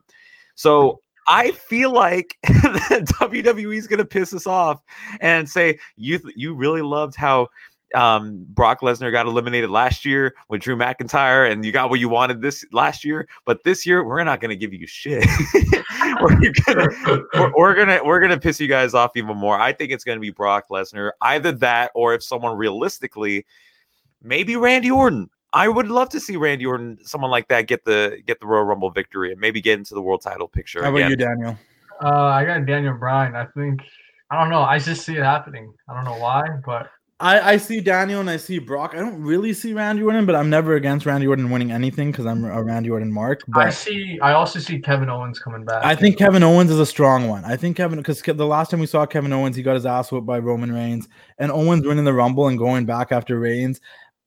So 0.54 1.00
I 1.26 1.50
feel 1.50 1.90
like 1.92 2.38
WWE 2.46 3.76
is 3.76 3.86
going 3.88 3.98
to 3.98 4.04
piss 4.04 4.32
us 4.32 4.46
off 4.46 4.80
and 5.20 5.48
say 5.50 5.78
you 5.96 6.18
th- 6.18 6.34
you 6.36 6.54
really 6.54 6.82
loved 6.82 7.16
how 7.16 7.48
um 7.94 8.44
Brock 8.48 8.80
Lesnar 8.80 9.10
got 9.10 9.26
eliminated 9.26 9.70
last 9.70 10.04
year 10.04 10.34
with 10.48 10.60
Drew 10.60 10.76
McIntyre 10.76 11.50
and 11.50 11.64
you 11.64 11.72
got 11.72 11.90
what 11.90 12.00
you 12.00 12.08
wanted 12.08 12.42
this 12.42 12.64
last 12.72 13.04
year 13.04 13.28
but 13.44 13.64
this 13.64 13.86
year 13.86 14.04
we're 14.04 14.22
not 14.24 14.40
going 14.40 14.50
to 14.50 14.56
give 14.56 14.72
you 14.72 14.86
shit 14.86 15.24
we're 16.20 16.36
gonna 16.66 16.88
we're, 17.34 17.52
we're 17.56 17.74
gonna 17.74 18.00
we're 18.04 18.20
gonna 18.20 18.38
piss 18.38 18.60
you 18.60 18.68
guys 18.68 18.94
off 18.94 19.12
even 19.16 19.36
more 19.36 19.58
I 19.58 19.72
think 19.72 19.90
it's 19.90 20.04
going 20.04 20.16
to 20.16 20.20
be 20.20 20.30
Brock 20.30 20.66
Lesnar 20.70 21.12
either 21.22 21.52
that 21.52 21.90
or 21.94 22.14
if 22.14 22.22
someone 22.22 22.56
realistically 22.56 23.46
maybe 24.22 24.56
Randy 24.56 24.90
Orton 24.90 25.30
I 25.52 25.68
would 25.68 25.88
love 25.88 26.10
to 26.10 26.20
see 26.20 26.36
Randy 26.36 26.66
Orton 26.66 26.98
someone 27.02 27.30
like 27.30 27.48
that 27.48 27.66
get 27.66 27.84
the 27.84 28.20
get 28.26 28.40
the 28.40 28.46
Royal 28.46 28.64
Rumble 28.64 28.90
victory 28.90 29.32
and 29.32 29.40
maybe 29.40 29.60
get 29.60 29.78
into 29.78 29.94
the 29.94 30.02
world 30.02 30.20
title 30.20 30.48
picture 30.48 30.82
How 30.82 30.90
about 30.90 30.98
again. 30.98 31.10
you, 31.10 31.16
Daniel? 31.16 31.58
Uh, 32.02 32.26
I 32.26 32.44
got 32.44 32.66
Daniel 32.66 32.94
Bryan. 32.94 33.34
I 33.34 33.46
think 33.56 33.80
I 34.30 34.38
don't 34.38 34.50
know. 34.50 34.60
I 34.60 34.78
just 34.78 35.06
see 35.06 35.16
it 35.16 35.22
happening. 35.22 35.72
I 35.88 35.94
don't 35.94 36.04
know 36.04 36.18
why, 36.18 36.42
but 36.64 36.90
I, 37.20 37.54
I 37.54 37.56
see 37.56 37.80
Daniel 37.80 38.20
and 38.20 38.30
I 38.30 38.36
see 38.36 38.60
Brock. 38.60 38.92
I 38.94 38.98
don't 38.98 39.20
really 39.20 39.52
see 39.52 39.72
Randy 39.72 40.02
Orton, 40.02 40.24
but 40.24 40.36
I'm 40.36 40.48
never 40.48 40.76
against 40.76 41.04
Randy 41.04 41.26
Orton 41.26 41.50
winning 41.50 41.72
anything 41.72 42.12
because 42.12 42.26
I'm 42.26 42.44
a 42.44 42.62
Randy 42.62 42.90
Orton 42.90 43.12
mark. 43.12 43.42
But 43.48 43.66
I 43.66 43.70
see. 43.70 44.20
I 44.22 44.34
also 44.34 44.60
see 44.60 44.78
Kevin 44.78 45.10
Owens 45.10 45.40
coming 45.40 45.64
back. 45.64 45.84
I 45.84 45.96
think 45.96 46.16
Kevin 46.16 46.44
Owens 46.44 46.70
is 46.70 46.78
a 46.78 46.86
strong 46.86 47.26
one. 47.26 47.44
I 47.44 47.56
think 47.56 47.76
Kevin 47.76 47.98
because 47.98 48.22
the 48.22 48.46
last 48.46 48.70
time 48.70 48.78
we 48.78 48.86
saw 48.86 49.04
Kevin 49.04 49.32
Owens, 49.32 49.56
he 49.56 49.64
got 49.64 49.74
his 49.74 49.84
ass 49.84 50.12
whooped 50.12 50.28
by 50.28 50.38
Roman 50.38 50.70
Reigns, 50.70 51.08
and 51.38 51.50
Owens 51.50 51.84
winning 51.84 52.04
the 52.04 52.14
Rumble 52.14 52.46
and 52.46 52.56
going 52.56 52.86
back 52.86 53.10
after 53.10 53.40
Reigns 53.40 53.80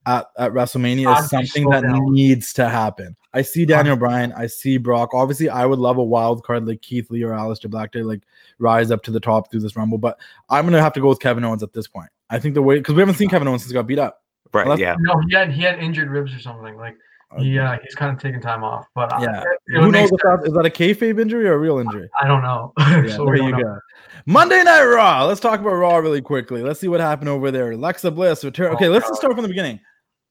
at, 0.06 0.27
at 0.38 0.51
WrestleMania 0.51 1.08
I'd 1.08 1.23
is 1.23 1.30
something 1.30 1.69
that 1.69 1.84
down. 1.84 2.13
needs 2.13 2.54
to 2.54 2.67
happen. 2.67 3.15
I 3.34 3.41
see 3.41 3.65
Daniel 3.65 3.95
Bryan, 3.95 4.34
I 4.34 4.47
see 4.47 4.77
Brock. 4.77 5.13
Obviously, 5.13 5.47
I 5.47 5.65
would 5.65 5.80
love 5.80 5.97
a 5.97 6.04
wild 6.04 6.43
card 6.43 6.67
like 6.67 6.82
Keith 6.82 7.10
Lee 7.10 7.23
or 7.23 7.32
Aleister 7.32 7.69
Black 7.69 7.93
to 7.93 8.04
like 8.04 8.23
rise 8.60 8.91
up 8.91 9.04
to 9.04 9.12
the 9.12 9.19
top 9.19 9.49
through 9.49 9.62
this 9.62 9.77
Rumble, 9.77 9.97
but 9.97 10.19
I'm 10.49 10.65
gonna 10.65 10.82
have 10.82 10.93
to 10.93 10.99
go 11.01 11.08
with 11.08 11.19
Kevin 11.19 11.45
Owens 11.45 11.63
at 11.63 11.71
this 11.71 11.88
point. 11.88 12.10
I 12.31 12.39
think 12.39 12.55
the 12.55 12.61
way 12.61 12.77
because 12.77 12.95
we 12.95 13.01
haven't 13.01 13.15
seen 13.15 13.29
Kevin 13.29 13.47
Owens 13.47 13.61
since 13.63 13.71
he 13.71 13.73
got 13.75 13.85
beat 13.87 13.99
up. 13.99 14.17
right 14.53 14.65
Well, 14.65 14.79
yeah 14.79 14.95
no, 14.99 15.13
he 15.27 15.35
had 15.35 15.51
he 15.51 15.61
had 15.61 15.79
injured 15.79 16.09
ribs 16.09 16.33
or 16.33 16.39
something. 16.39 16.75
Like 16.77 16.95
he 17.37 17.57
uh, 17.59 17.77
he's 17.83 17.95
kind 17.95 18.13
of 18.13 18.21
taking 18.21 18.41
time 18.41 18.63
off. 18.63 18.85
But 18.95 19.13
uh, 19.13 19.19
Yeah. 19.21 19.41
it, 19.41 19.47
it 19.67 19.79
Who 19.79 19.81
would 19.85 19.91
knows 19.93 20.11
if 20.11 20.19
that, 20.21 20.41
is 20.45 20.53
that 20.53 20.65
a 20.65 20.69
kayfabe 20.69 21.19
injury 21.19 21.47
or 21.47 21.53
a 21.53 21.57
real 21.57 21.77
injury? 21.77 22.09
I 22.21 22.27
don't 22.27 22.41
know. 22.41 22.73
Yeah, 22.79 23.15
So 23.15 23.25
there 23.25 23.37
you 23.37 23.51
know. 23.51 23.57
go. 23.63 23.79
Monday 24.25 24.61
Night 24.63 24.83
Raw. 24.83 25.25
Let's 25.25 25.39
talk 25.39 25.59
about 25.61 25.71
Raw 25.75 25.95
really 25.97 26.21
quickly. 26.21 26.61
Let's 26.61 26.79
see 26.81 26.87
what 26.89 26.99
happened 26.99 27.29
over 27.29 27.49
there. 27.51 27.71
Alexa 27.71 28.11
Bliss 28.11 28.43
return. 28.43 28.73
Okay, 28.75 28.87
Oh, 28.87 28.91
let's 28.91 29.03
God. 29.05 29.09
just 29.11 29.21
start 29.21 29.33
from 29.35 29.43
the 29.43 29.47
beginning. 29.47 29.79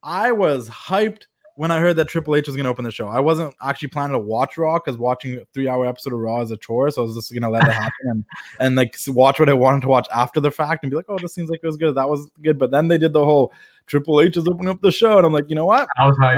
I 0.02 0.32
was 0.32 0.68
hyped 0.68 1.22
when 1.60 1.70
I 1.70 1.78
heard 1.78 1.96
that 1.96 2.08
Triple 2.08 2.36
H 2.36 2.46
was 2.46 2.56
going 2.56 2.64
to 2.64 2.70
open 2.70 2.86
the 2.86 2.90
show. 2.90 3.06
I 3.06 3.20
wasn't 3.20 3.54
actually 3.60 3.88
planning 3.88 4.14
to 4.14 4.18
watch 4.18 4.56
Raw 4.56 4.78
because 4.78 4.96
watching 4.96 5.36
a 5.36 5.44
three-hour 5.52 5.84
episode 5.84 6.14
of 6.14 6.18
Raw 6.18 6.40
is 6.40 6.50
a 6.50 6.56
chore. 6.56 6.90
So 6.90 7.02
I 7.02 7.04
was 7.04 7.14
just 7.14 7.30
going 7.30 7.42
to 7.42 7.50
let 7.50 7.68
it 7.68 7.72
happen 7.72 7.92
and 8.04 8.24
and 8.60 8.76
like 8.76 8.96
watch 9.08 9.38
what 9.38 9.50
I 9.50 9.52
wanted 9.52 9.82
to 9.82 9.88
watch 9.88 10.08
after 10.10 10.40
the 10.40 10.50
fact 10.50 10.84
and 10.84 10.90
be 10.90 10.96
like, 10.96 11.04
oh, 11.10 11.18
this 11.18 11.34
seems 11.34 11.50
like 11.50 11.60
it 11.62 11.66
was 11.66 11.76
good. 11.76 11.94
That 11.96 12.08
was 12.08 12.30
good. 12.40 12.58
But 12.58 12.70
then 12.70 12.88
they 12.88 12.96
did 12.96 13.12
the 13.12 13.22
whole 13.22 13.52
Triple 13.84 14.22
H 14.22 14.38
is 14.38 14.48
opening 14.48 14.70
up 14.70 14.80
the 14.80 14.90
show, 14.90 15.18
and 15.18 15.26
I'm 15.26 15.34
like, 15.34 15.50
you 15.50 15.54
know 15.54 15.66
what? 15.66 15.86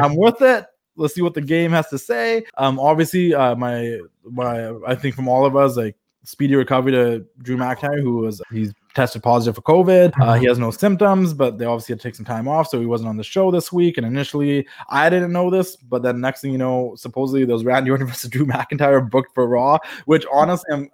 I'm 0.01 0.17
with 0.17 0.43
it. 0.43 0.67
Let's 0.97 1.15
see 1.15 1.23
what 1.23 1.35
the 1.35 1.41
game 1.41 1.71
has 1.71 1.89
to 1.91 1.99
say. 1.99 2.45
Um, 2.59 2.81
obviously, 2.81 3.33
uh, 3.33 3.55
my 3.55 4.01
my 4.25 4.75
I 4.85 4.97
think 4.97 5.15
from 5.15 5.29
all 5.29 5.47
of 5.47 5.55
us, 5.55 5.77
like 5.77 5.95
speedy 6.25 6.57
recovery 6.57 6.93
to 6.93 7.25
Drew 7.43 7.57
McIntyre, 7.57 8.03
who 8.03 8.17
was 8.17 8.43
he's 8.51 8.73
tested 8.95 9.23
positive 9.23 9.55
for 9.55 9.63
COVID. 9.63 10.13
Uh, 10.21 10.35
he 10.35 10.47
has 10.47 10.59
no 10.59 10.71
symptoms, 10.71 11.35
but 11.35 11.59
they 11.59 11.65
obviously 11.65 11.93
had 11.93 12.01
to 12.01 12.09
take 12.09 12.15
some 12.15 12.27
time 12.27 12.49
off, 12.49 12.69
so 12.69 12.81
he 12.81 12.87
wasn't 12.87 13.09
on 13.09 13.17
the 13.17 13.25
show 13.25 13.51
this 13.51 13.73
week. 13.73 13.99
And 13.99 14.07
initially, 14.07 14.67
I 14.89 15.11
didn't 15.11 15.33
know 15.33 15.51
this, 15.51 15.77
but 15.77 16.03
then 16.03 16.21
next 16.21 16.41
thing 16.41 16.53
you 16.53 16.59
know, 16.59 16.95
supposedly 16.97 17.45
was 17.45 17.65
Randy 17.65 17.91
Orton 17.93 18.07
versus 18.07 18.31
Drew 18.31 18.47
McIntyre 18.47 19.09
booked 19.09 19.35
for 19.35 19.47
Raw, 19.47 19.79
which 20.07 20.27
honestly, 20.33 20.73
I'm. 20.73 20.91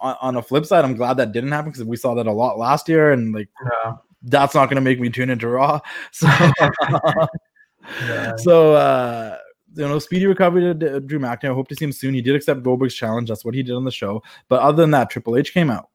On, 0.00 0.14
on 0.20 0.36
a 0.36 0.42
flip 0.42 0.64
side, 0.64 0.84
I'm 0.84 0.94
glad 0.94 1.16
that 1.16 1.32
didn't 1.32 1.50
happen 1.50 1.72
because 1.72 1.82
we 1.82 1.96
saw 1.96 2.14
that 2.14 2.28
a 2.28 2.32
lot 2.32 2.56
last 2.56 2.88
year, 2.88 3.10
and 3.10 3.34
like 3.34 3.48
yeah, 3.64 3.94
that's 4.22 4.54
not 4.54 4.66
going 4.66 4.76
to 4.76 4.80
make 4.80 5.00
me 5.00 5.10
tune 5.10 5.30
into 5.30 5.48
Raw. 5.48 5.80
So, 6.12 6.26
yeah. 8.06 8.36
so 8.36 8.74
uh, 8.74 9.38
you 9.74 9.86
know, 9.88 9.98
speedy 9.98 10.26
recovery 10.26 10.74
to 10.74 11.00
Drew 11.00 11.18
McIntyre. 11.18 11.50
I 11.50 11.54
hope 11.54 11.68
to 11.68 11.74
see 11.74 11.84
him 11.84 11.92
soon. 11.92 12.14
He 12.14 12.22
did 12.22 12.34
accept 12.34 12.62
Goldberg's 12.62 12.94
challenge. 12.94 13.28
That's 13.28 13.44
what 13.44 13.54
he 13.54 13.62
did 13.62 13.74
on 13.74 13.84
the 13.84 13.90
show. 13.90 14.22
But 14.48 14.60
other 14.60 14.82
than 14.82 14.90
that, 14.92 15.10
Triple 15.10 15.36
H 15.36 15.52
came 15.52 15.70
out. 15.70 15.88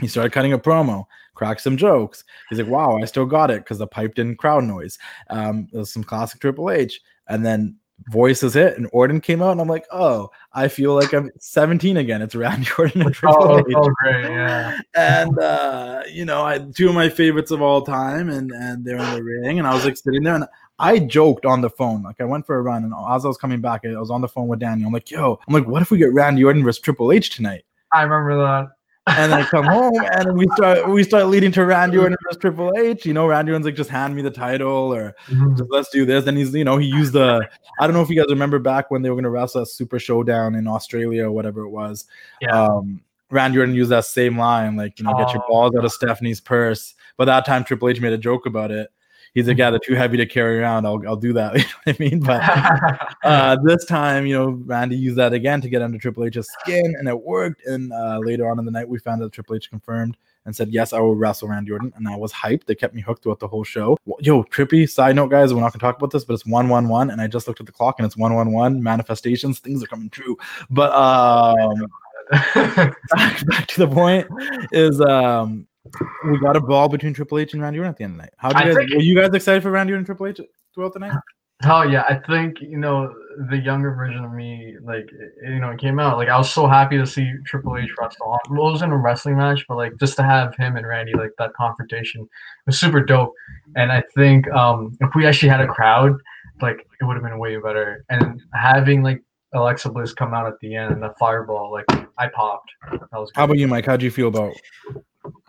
He 0.00 0.08
started 0.08 0.32
cutting 0.32 0.52
a 0.52 0.58
promo, 0.58 1.04
cracked 1.34 1.60
some 1.60 1.76
jokes. 1.76 2.24
He's 2.48 2.58
like, 2.58 2.68
"Wow, 2.68 2.98
I 3.00 3.04
still 3.04 3.26
got 3.26 3.50
it 3.50 3.64
because 3.64 3.78
the 3.78 3.86
piped 3.86 4.18
in 4.18 4.36
crowd 4.36 4.64
noise." 4.64 4.98
Um, 5.28 5.68
there's 5.72 5.92
some 5.92 6.04
classic 6.04 6.40
Triple 6.40 6.70
H, 6.70 7.00
and 7.28 7.44
then 7.44 7.76
voices 8.08 8.54
hit, 8.54 8.78
and 8.78 8.88
Orton 8.92 9.20
came 9.20 9.42
out, 9.42 9.52
and 9.52 9.60
I'm 9.60 9.68
like, 9.68 9.84
"Oh, 9.92 10.30
I 10.54 10.68
feel 10.68 10.94
like 10.94 11.12
I'm 11.12 11.30
17 11.38 11.98
again. 11.98 12.22
It's 12.22 12.34
Randy 12.34 12.68
Orton 12.78 13.02
and 13.02 13.14
Triple 13.14 13.42
Oh, 13.42 13.58
H." 13.58 13.64
oh, 13.76 13.90
great, 14.02 14.24
yeah. 14.24 14.78
and 14.94 15.38
uh, 15.38 16.02
you 16.10 16.24
know, 16.24 16.42
I 16.42 16.58
two 16.74 16.88
of 16.88 16.94
my 16.94 17.08
favorites 17.08 17.50
of 17.50 17.60
all 17.62 17.82
time, 17.82 18.30
and 18.30 18.50
and 18.52 18.84
they're 18.84 18.96
in 18.98 19.14
the 19.14 19.22
ring, 19.22 19.58
and 19.58 19.68
I 19.68 19.74
was 19.74 19.84
like 19.84 19.96
sitting 19.96 20.22
there, 20.22 20.34
and 20.34 20.46
I 20.78 20.98
joked 20.98 21.44
on 21.44 21.60
the 21.60 21.68
phone, 21.68 22.02
like 22.02 22.20
I 22.20 22.24
went 22.24 22.46
for 22.46 22.56
a 22.56 22.62
run, 22.62 22.84
and 22.84 22.94
as 23.10 23.26
I 23.26 23.28
was 23.28 23.36
coming 23.36 23.60
back, 23.60 23.82
I 23.84 23.98
was 23.98 24.10
on 24.10 24.22
the 24.22 24.28
phone 24.28 24.48
with 24.48 24.60
Daniel. 24.60 24.86
I'm 24.86 24.94
like, 24.94 25.10
yo, 25.10 25.38
I'm 25.46 25.52
like, 25.52 25.66
what 25.66 25.82
if 25.82 25.90
we 25.90 25.98
get 25.98 26.12
Randy 26.14 26.42
Orton 26.42 26.64
versus 26.64 26.80
Triple 26.80 27.12
H 27.12 27.28
tonight? 27.36 27.64
I 27.92 28.02
remember 28.02 28.38
that. 28.42 28.68
And 29.18 29.32
I 29.34 29.42
come 29.44 29.64
home 29.64 29.92
and 30.12 30.36
we 30.36 30.46
start 30.56 30.88
we 30.88 31.02
start 31.02 31.26
leading 31.26 31.52
to 31.52 31.64
Randy 31.64 31.98
Orton 31.98 32.16
versus 32.24 32.40
Triple 32.40 32.72
H. 32.76 33.04
You 33.06 33.12
know, 33.14 33.26
Randy 33.26 33.52
Orton's 33.52 33.66
like, 33.66 33.74
just 33.74 33.90
hand 33.90 34.14
me 34.14 34.22
the 34.22 34.30
title 34.30 34.92
or 34.94 35.14
Mhm. 35.28 35.56
just 35.58 35.70
let's 35.70 35.88
do 35.90 36.04
this. 36.06 36.26
And 36.26 36.36
he's 36.38 36.54
you 36.54 36.64
know 36.64 36.76
he 36.78 36.86
used 36.86 37.12
the 37.12 37.46
I 37.78 37.86
don't 37.86 37.94
know 37.94 38.02
if 38.02 38.10
you 38.10 38.16
guys 38.16 38.26
remember 38.30 38.58
back 38.58 38.90
when 38.90 39.02
they 39.02 39.10
were 39.10 39.16
gonna 39.16 39.30
wrestle 39.30 39.62
a 39.62 39.66
Super 39.66 39.98
Showdown 39.98 40.54
in 40.54 40.66
Australia 40.66 41.26
or 41.26 41.30
whatever 41.32 41.62
it 41.62 41.70
was. 41.70 42.06
Yeah. 42.40 42.50
Um, 42.64 43.00
Randy 43.30 43.58
Orton 43.58 43.74
used 43.74 43.90
that 43.90 44.04
same 44.04 44.36
line, 44.38 44.76
like 44.76 44.98
you 44.98 45.04
know, 45.04 45.14
get 45.16 45.32
your 45.32 45.42
Oh. 45.44 45.48
balls 45.48 45.74
out 45.76 45.84
of 45.84 45.92
Stephanie's 45.92 46.40
purse. 46.40 46.94
But 47.16 47.26
that 47.26 47.44
time 47.46 47.64
Triple 47.64 47.88
H 47.88 48.00
made 48.00 48.12
a 48.12 48.18
joke 48.18 48.46
about 48.46 48.70
it. 48.70 48.90
He's 49.34 49.48
a 49.48 49.54
guy 49.54 49.70
they're 49.70 49.78
too 49.78 49.94
heavy 49.94 50.16
to 50.16 50.26
carry 50.26 50.58
around. 50.58 50.86
I'll 50.86 51.00
I'll 51.06 51.16
do 51.16 51.32
that. 51.34 51.54
You 51.60 51.62
know 51.62 51.68
what 51.84 51.96
I 51.96 52.02
mean? 52.02 52.20
But 52.20 53.16
uh, 53.24 53.56
this 53.64 53.84
time, 53.84 54.26
you 54.26 54.36
know, 54.36 54.50
Randy 54.64 54.96
used 54.96 55.16
that 55.16 55.32
again 55.32 55.60
to 55.60 55.68
get 55.68 55.82
under 55.82 55.98
Triple 55.98 56.24
H's 56.24 56.46
skin, 56.60 56.94
and 56.98 57.08
it 57.08 57.20
worked. 57.20 57.64
And 57.66 57.92
uh, 57.92 58.18
later 58.18 58.50
on 58.50 58.58
in 58.58 58.64
the 58.64 58.70
night, 58.70 58.88
we 58.88 58.98
found 58.98 59.22
out 59.22 59.32
Triple 59.32 59.56
H 59.56 59.70
confirmed 59.70 60.16
and 60.46 60.54
said, 60.54 60.68
"Yes, 60.70 60.92
I 60.92 61.00
will 61.00 61.14
wrestle 61.14 61.48
Randy 61.48 61.72
Orton," 61.72 61.92
and 61.96 62.08
I 62.08 62.16
was 62.16 62.32
hyped. 62.32 62.64
They 62.64 62.74
kept 62.74 62.94
me 62.94 63.00
hooked 63.00 63.22
throughout 63.22 63.40
the 63.40 63.48
whole 63.48 63.64
show. 63.64 63.96
Yo, 64.20 64.42
trippy 64.44 64.88
side 64.88 65.16
note, 65.16 65.28
guys, 65.28 65.52
we're 65.52 65.60
not 65.60 65.72
gonna 65.72 65.80
talk 65.80 65.96
about 65.96 66.10
this, 66.10 66.24
but 66.24 66.34
it's 66.34 66.46
one 66.46 66.68
one 66.68 66.88
one, 66.88 67.10
and 67.10 67.20
I 67.20 67.26
just 67.26 67.46
looked 67.46 67.60
at 67.60 67.66
the 67.66 67.72
clock, 67.72 67.96
and 67.98 68.06
it's 68.06 68.16
one 68.16 68.34
one 68.34 68.52
one. 68.52 68.82
Manifestations, 68.82 69.58
things 69.58 69.82
are 69.82 69.86
coming 69.86 70.10
true. 70.10 70.36
But 70.70 70.92
um, 70.92 71.86
back, 72.30 73.46
back 73.46 73.66
to 73.68 73.86
the 73.86 73.88
point 73.88 74.26
is 74.72 75.00
um. 75.00 75.66
We 76.24 76.38
got 76.40 76.56
a 76.56 76.60
ball 76.60 76.88
between 76.88 77.14
Triple 77.14 77.38
H 77.38 77.54
and 77.54 77.62
Randy 77.62 77.78
Orton 77.78 77.90
at 77.90 77.96
the 77.96 78.04
end 78.04 78.12
of 78.12 78.16
the 78.18 78.22
night. 78.24 78.32
How 78.36 78.50
do 78.50 78.58
you 78.58 78.64
guys? 78.66 78.76
think- 78.76 78.90
Were 78.94 79.00
you 79.02 79.14
guys 79.16 79.30
excited 79.32 79.62
for 79.62 79.70
Randy 79.70 79.92
Orton 79.92 80.00
and 80.00 80.06
Triple 80.06 80.26
H 80.26 80.40
throughout 80.74 80.92
the 80.92 80.98
night? 81.00 81.12
Oh 81.64 81.82
yeah, 81.82 82.04
I 82.08 82.14
think 82.26 82.60
you 82.60 82.78
know 82.78 83.12
the 83.50 83.58
younger 83.58 83.94
version 83.94 84.24
of 84.24 84.32
me, 84.32 84.76
like 84.82 85.04
it- 85.12 85.50
you 85.50 85.58
know, 85.60 85.70
it 85.70 85.78
came 85.78 85.98
out. 85.98 86.16
Like 86.16 86.28
I 86.28 86.36
was 86.38 86.50
so 86.52 86.66
happy 86.66 86.96
to 86.98 87.06
see 87.06 87.30
Triple 87.46 87.76
H 87.76 87.90
wrestle. 88.00 88.38
Well, 88.50 88.68
it 88.68 88.72
wasn't 88.72 88.92
a 88.92 88.96
wrestling 88.96 89.36
match, 89.36 89.64
but 89.68 89.76
like 89.76 89.92
just 89.98 90.16
to 90.16 90.22
have 90.22 90.54
him 90.56 90.76
and 90.76 90.86
Randy 90.86 91.12
like 91.14 91.32
that 91.38 91.52
confrontation 91.54 92.28
was 92.66 92.78
super 92.80 93.00
dope. 93.04 93.32
And 93.76 93.90
I 93.92 94.02
think 94.14 94.50
um 94.52 94.96
if 95.00 95.10
we 95.14 95.26
actually 95.26 95.48
had 95.50 95.60
a 95.60 95.66
crowd, 95.66 96.12
like 96.62 96.86
it 97.00 97.04
would 97.04 97.14
have 97.16 97.22
been 97.24 97.38
way 97.38 97.56
better. 97.58 98.04
And 98.10 98.40
having 98.54 99.02
like 99.02 99.22
Alexa 99.54 99.90
Bliss 99.90 100.12
come 100.14 100.32
out 100.32 100.46
at 100.46 100.54
the 100.60 100.76
end 100.76 100.92
and 100.92 101.02
the 101.02 101.12
fireball, 101.18 101.72
like 101.72 101.86
I 102.18 102.28
popped. 102.28 102.70
That 102.90 103.08
was 103.12 103.30
How 103.34 103.44
about 103.44 103.58
you, 103.58 103.66
Mike? 103.68 103.84
How 103.86 103.96
do 103.96 104.04
you 104.04 104.10
feel 104.10 104.28
about? 104.28 104.54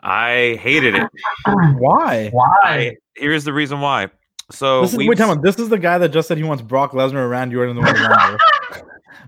I 0.03 0.57
hated 0.61 0.95
it. 0.95 1.09
Why? 1.77 2.29
Why? 2.33 2.55
I, 2.63 2.95
here's 3.15 3.43
the 3.43 3.53
reason 3.53 3.81
why. 3.81 4.09
So 4.49 4.81
This 4.81 4.93
is 4.93 4.97
wait, 4.97 5.17
time. 5.17 5.41
This 5.41 5.57
is 5.59 5.69
the 5.69 5.77
guy 5.77 5.97
that 5.97 6.09
just 6.09 6.27
said 6.27 6.37
he 6.37 6.43
wants 6.43 6.61
Brock 6.63 6.91
Lesnar 6.91 7.15
or 7.15 7.29
Randy 7.29 7.55
Orton 7.55 7.77
in 7.77 7.83
the 7.83 7.91
Royal 7.91 8.37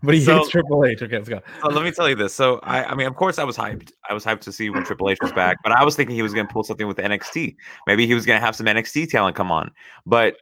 but 0.03 0.13
he 0.15 0.21
So- 0.21 0.38
hates 0.38 0.49
Triple 0.49 0.86
H. 0.86 1.01
Okay, 1.01 1.15
let's 1.15 1.29
go. 1.29 1.41
So 1.62 1.69
let 1.69 1.83
me 1.83 1.91
tell 1.91 2.09
you 2.09 2.15
this. 2.15 2.33
So 2.33 2.59
I, 2.63 2.83
I 2.83 2.95
mean, 2.95 3.07
of 3.07 3.15
course, 3.15 3.39
I 3.39 3.43
was 3.45 3.55
hyped. 3.55 3.91
I 4.09 4.13
was 4.13 4.25
hyped 4.25 4.41
to 4.41 4.51
see 4.51 4.69
when 4.69 4.83
Triple 4.83 5.09
H 5.09 5.17
was 5.21 5.31
back, 5.31 5.57
but 5.63 5.71
I 5.71 5.83
was 5.83 5.95
thinking 5.95 6.15
he 6.15 6.21
was 6.21 6.33
going 6.33 6.45
to 6.45 6.53
pull 6.53 6.63
something 6.63 6.88
with 6.88 6.97
NXT. 6.97 7.55
Maybe 7.88 8.05
he 8.05 8.13
was 8.13 8.25
going 8.25 8.39
to 8.39 8.45
have 8.45 8.55
some 8.55 8.65
NXT 8.65 9.09
talent 9.09 9.36
come 9.36 9.51
on. 9.51 9.71
But 10.05 10.36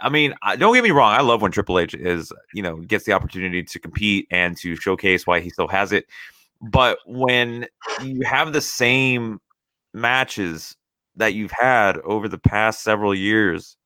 I 0.00 0.10
mean, 0.10 0.34
don't 0.58 0.74
get 0.74 0.84
me 0.84 0.90
wrong. 0.90 1.12
I 1.12 1.22
love 1.22 1.40
when 1.40 1.50
Triple 1.50 1.78
H 1.78 1.94
is, 1.94 2.30
you 2.52 2.62
know, 2.62 2.76
gets 2.76 3.04
the 3.04 3.12
opportunity 3.12 3.62
to 3.62 3.78
compete 3.78 4.26
and 4.30 4.56
to 4.58 4.76
showcase 4.76 5.26
why 5.26 5.40
he 5.40 5.48
still 5.48 5.68
has 5.68 5.92
it. 5.92 6.06
But 6.60 6.98
when 7.06 7.66
you 8.02 8.20
have 8.26 8.52
the 8.52 8.60
same 8.60 9.40
matches 9.92 10.76
that 11.16 11.34
you've 11.34 11.52
had 11.52 11.98
over 11.98 12.28
the 12.28 12.38
past 12.38 12.82
several 12.82 13.14
years 13.14 13.76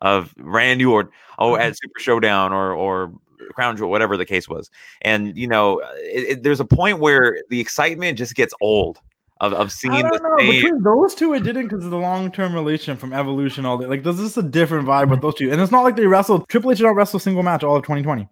of 0.00 0.34
Randy 0.38 0.84
or 0.84 1.10
oh 1.38 1.52
mm-hmm. 1.52 1.62
at 1.62 1.76
Super 1.78 2.00
Showdown 2.00 2.52
or 2.52 2.72
or 2.72 3.12
Crown 3.54 3.76
Jewel, 3.76 3.90
whatever 3.90 4.16
the 4.16 4.26
case 4.26 4.48
was, 4.48 4.70
and 5.02 5.36
you 5.36 5.48
know, 5.48 5.80
uh, 5.80 5.92
it, 5.96 6.28
it- 6.28 6.42
there's 6.42 6.60
a 6.60 6.64
point 6.64 6.98
where 7.00 7.38
the 7.50 7.60
excitement 7.60 8.18
just 8.18 8.34
gets 8.34 8.54
old 8.60 8.98
of, 9.40 9.52
of 9.54 9.72
seeing 9.72 9.94
don't 9.94 10.12
the 10.12 10.18
know. 10.18 10.36
same. 10.38 10.50
Between 10.50 10.82
those 10.82 11.14
two, 11.14 11.32
it 11.34 11.42
didn't 11.42 11.68
because 11.68 11.84
of 11.84 11.90
the 11.90 11.98
long 11.98 12.30
term 12.30 12.54
relation 12.54 12.96
from 12.96 13.12
Evolution. 13.12 13.64
All 13.66 13.78
day. 13.78 13.86
Like, 13.86 14.02
there's 14.02 14.18
just 14.18 14.36
a 14.36 14.42
different 14.42 14.86
vibe 14.86 15.08
with 15.08 15.18
mm-hmm. 15.18 15.26
those 15.26 15.34
two, 15.34 15.50
and 15.50 15.60
it's 15.60 15.72
not 15.72 15.82
like 15.82 15.96
they 15.96 16.06
wrestled. 16.06 16.48
Triple 16.48 16.70
H 16.70 16.78
did 16.78 16.84
not 16.84 16.94
wrestle 16.94 17.18
single 17.18 17.42
match 17.42 17.64
all 17.64 17.76
of 17.76 17.82
2020. 17.82 18.28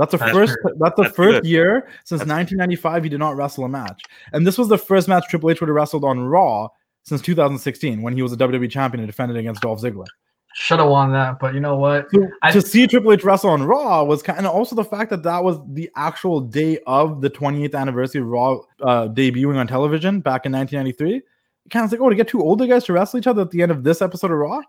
That's 0.00 0.12
the 0.12 0.18
That's 0.18 0.32
first. 0.32 0.56
true. 0.62 0.72
That's 0.80 0.96
the 0.96 1.02
That's 1.04 1.14
first 1.14 1.42
good. 1.42 1.46
year 1.46 1.88
since 2.04 2.20
That's- 2.20 2.36
1995 2.38 3.04
he 3.04 3.10
did 3.10 3.18
not 3.20 3.36
wrestle 3.36 3.64
a 3.64 3.68
match, 3.68 4.02
and 4.32 4.44
this 4.46 4.56
was 4.58 4.66
the 4.68 4.78
first 4.78 5.06
match 5.08 5.24
Triple 5.28 5.50
H 5.50 5.60
would 5.60 5.68
have 5.68 5.76
wrestled 5.76 6.04
on 6.04 6.18
Raw 6.20 6.68
since 7.04 7.20
2016 7.22 8.02
when 8.02 8.14
he 8.14 8.22
was 8.22 8.32
a 8.32 8.36
WWE 8.36 8.70
champion 8.70 9.00
and 9.00 9.08
defended 9.08 9.36
against 9.36 9.62
Dolph 9.62 9.80
Ziggler. 9.82 10.06
Should 10.54 10.80
have 10.80 10.88
won 10.88 11.12
that, 11.12 11.38
but 11.38 11.54
you 11.54 11.60
know 11.60 11.76
what? 11.76 12.08
So 12.12 12.26
I- 12.42 12.50
to 12.50 12.60
see 12.60 12.86
Triple 12.88 13.12
H 13.12 13.22
wrestle 13.22 13.50
on 13.50 13.62
Raw 13.62 14.02
was 14.02 14.20
kind 14.22 14.40
of 14.46 14.52
also 14.52 14.74
the 14.74 14.82
fact 14.84 15.10
that 15.10 15.22
that 15.22 15.44
was 15.44 15.58
the 15.74 15.88
actual 15.96 16.40
day 16.40 16.78
of 16.88 17.20
the 17.20 17.30
28th 17.30 17.74
anniversary 17.76 18.20
of 18.20 18.26
Raw 18.26 18.58
uh, 18.82 19.06
debuting 19.08 19.56
on 19.58 19.66
television 19.68 20.18
back 20.20 20.46
in 20.46 20.52
1993. 20.52 21.22
Kind 21.70 21.84
of 21.84 21.92
like, 21.92 22.00
oh, 22.00 22.08
to 22.10 22.16
get 22.16 22.26
two 22.26 22.42
older 22.42 22.66
guys 22.66 22.82
to 22.86 22.92
wrestle 22.92 23.20
each 23.20 23.28
other 23.28 23.42
at 23.42 23.50
the 23.52 23.62
end 23.62 23.70
of 23.70 23.84
this 23.84 24.02
episode 24.02 24.32
of 24.32 24.38
Raw. 24.38 24.60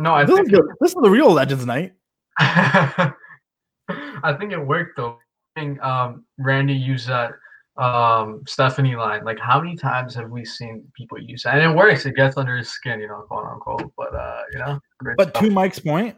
No, 0.00 0.12
I 0.14 0.24
This 0.24 0.32
is, 0.32 0.36
think 0.38 0.50
the, 0.50 0.74
this 0.80 0.90
is 0.90 0.96
the 1.00 1.10
real 1.10 1.30
Legends 1.30 1.66
Night. 1.66 1.92
I 3.88 4.34
think 4.38 4.52
it 4.52 4.58
worked 4.58 4.96
though. 4.96 5.18
I 5.56 5.60
think 5.60 5.82
um, 5.82 6.24
Randy 6.38 6.74
used 6.74 7.08
that 7.08 7.32
um, 7.76 8.42
Stephanie 8.46 8.96
line. 8.96 9.24
Like, 9.24 9.38
how 9.38 9.60
many 9.60 9.76
times 9.76 10.14
have 10.14 10.30
we 10.30 10.44
seen 10.44 10.84
people 10.94 11.18
use 11.18 11.42
that? 11.42 11.58
And 11.58 11.72
it 11.72 11.76
works. 11.76 12.06
It 12.06 12.16
gets 12.16 12.36
under 12.36 12.56
his 12.56 12.68
skin, 12.68 13.00
you 13.00 13.08
know, 13.08 13.24
quote 13.28 13.46
unquote. 13.46 13.92
But 13.96 14.14
uh, 14.14 14.42
you 14.52 14.58
know, 14.58 14.80
great 14.98 15.16
But 15.16 15.30
stuff. 15.30 15.42
to 15.42 15.50
Mike's 15.50 15.78
point, 15.78 16.16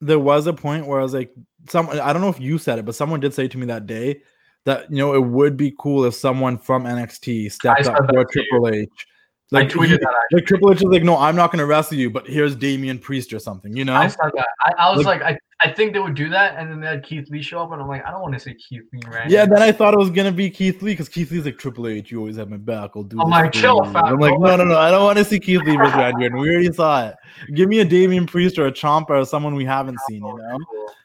there 0.00 0.18
was 0.18 0.46
a 0.46 0.52
point 0.52 0.86
where 0.86 1.00
I 1.00 1.02
was 1.02 1.14
like, 1.14 1.32
some 1.68 1.88
I 1.88 2.12
don't 2.12 2.22
know 2.22 2.28
if 2.28 2.40
you 2.40 2.58
said 2.58 2.78
it, 2.78 2.84
but 2.84 2.94
someone 2.94 3.20
did 3.20 3.34
say 3.34 3.48
to 3.48 3.58
me 3.58 3.66
that 3.66 3.86
day 3.86 4.22
that 4.64 4.90
you 4.90 4.98
know 4.98 5.14
it 5.14 5.22
would 5.22 5.56
be 5.56 5.74
cool 5.78 6.04
if 6.04 6.14
someone 6.14 6.58
from 6.58 6.84
NXT 6.84 7.50
stepped 7.52 7.86
up 7.86 7.96
for. 8.06 8.24
Triple 8.24 8.68
H. 8.68 9.06
I 9.52 9.60
Like, 9.60 9.68
tweeted 9.70 9.86
he- 9.86 9.96
that. 9.96 10.02
Actually. 10.02 10.40
like 10.40 10.46
Triple 10.46 10.72
H 10.72 10.76
is 10.78 10.82
like, 10.84 11.02
no, 11.04 11.16
I'm 11.16 11.34
not 11.36 11.50
going 11.50 11.60
to 11.60 11.66
wrestle 11.66 11.96
you, 11.96 12.10
but 12.10 12.26
here's 12.26 12.54
Damian 12.54 12.98
Priest 12.98 13.32
or 13.32 13.38
something, 13.38 13.74
you 13.76 13.84
know? 13.84 13.94
I 13.94 14.06
said 14.08 14.30
that. 14.34 14.46
I, 14.64 14.72
I 14.78 14.94
was 14.96 15.06
Like- 15.06 15.22
like, 15.22 15.38
I, 15.62 15.68
I 15.68 15.72
think 15.72 15.92
they 15.92 15.98
would 15.98 16.14
do 16.14 16.28
that, 16.28 16.54
and 16.56 16.70
then 16.70 16.80
they 16.80 16.86
had 16.86 17.02
Keith 17.02 17.28
Lee 17.30 17.42
show 17.42 17.60
up, 17.60 17.72
and 17.72 17.82
I'm 17.82 17.88
like, 17.88 18.04
I 18.06 18.12
don't 18.12 18.20
want 18.22 18.34
to 18.34 18.38
see 18.38 18.54
Keith 18.54 18.82
Lee 18.92 19.00
and 19.04 19.12
Randy. 19.12 19.34
Yeah, 19.34 19.44
then 19.44 19.60
I 19.60 19.72
thought 19.72 19.92
it 19.92 19.96
was 19.98 20.08
gonna 20.10 20.30
be 20.30 20.48
Keith 20.50 20.80
Lee 20.82 20.92
because 20.92 21.08
Keith 21.08 21.32
Lee's 21.32 21.44
like 21.46 21.58
Triple 21.58 21.88
H. 21.88 22.12
You 22.12 22.20
always 22.20 22.36
have 22.36 22.48
my 22.48 22.58
back. 22.58 22.92
I'll 22.94 23.02
do. 23.02 23.20
I'm 23.20 23.28
this 23.28 23.32
like, 23.32 23.52
chill, 23.52 23.84
you." 23.84 23.92
fat 23.92 24.04
I'm 24.04 24.20
like, 24.20 24.38
no, 24.38 24.54
no, 24.54 24.64
no. 24.64 24.78
I 24.78 24.92
don't 24.92 25.02
want 25.02 25.18
to 25.18 25.24
see 25.24 25.40
Keith 25.40 25.62
Lee 25.64 25.76
versus 25.76 25.94
Randy 25.96 26.26
Orton. 26.26 26.38
We 26.38 26.48
already 26.50 26.72
saw 26.72 27.08
it. 27.08 27.16
Give 27.54 27.68
me 27.68 27.80
a 27.80 27.84
Damian 27.84 28.24
Priest 28.26 28.56
or 28.56 28.68
a 28.68 28.72
Ciampa 28.72 29.10
or 29.10 29.24
someone 29.24 29.56
we 29.56 29.64
haven't 29.64 29.98
seen. 30.08 30.24
You 30.24 30.36
know, 30.38 30.58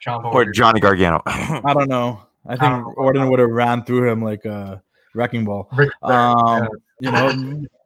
Ciampa 0.05 0.25
or 0.31 0.45
Johnny 0.51 0.79
Gargano. 0.79 1.23
I 1.25 1.73
don't 1.73 1.89
know. 1.89 2.21
I 2.45 2.53
I 2.53 2.55
think 2.57 2.71
don't. 2.73 2.93
Orton 2.95 3.29
would 3.31 3.39
have 3.39 3.49
ran 3.49 3.83
through 3.85 4.07
him 4.11 4.21
like 4.21 4.45
a 4.45 4.83
wrecking 5.15 5.45
ball. 5.45 5.67
Um, 6.03 6.67
you 6.99 7.09
know, 7.09 7.29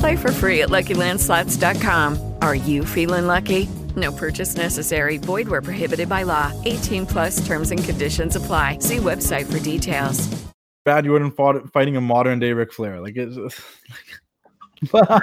Play 0.00 0.16
for 0.16 0.32
free 0.32 0.62
at 0.62 0.70
LuckyLandSlots.com. 0.70 2.34
Are 2.40 2.54
you 2.54 2.84
feeling 2.86 3.26
lucky? 3.26 3.68
No 3.96 4.10
purchase 4.10 4.56
necessary. 4.56 5.18
Void 5.18 5.46
where 5.48 5.60
prohibited 5.60 6.08
by 6.08 6.22
law. 6.22 6.52
18 6.64 7.06
plus 7.06 7.46
terms 7.46 7.70
and 7.70 7.84
conditions 7.84 8.34
apply. 8.34 8.78
See 8.78 8.96
website 8.96 9.50
for 9.50 9.58
details. 9.58 10.26
Randy 10.86 11.10
Orton 11.10 11.30
fought, 11.30 11.70
fighting 11.70 11.96
a 11.96 12.00
modern 12.00 12.38
day 12.38 12.54
Ric 12.54 12.72
Flair. 12.72 13.00
Like 13.00 13.16
it's. 13.16 13.60
But, 14.90 15.22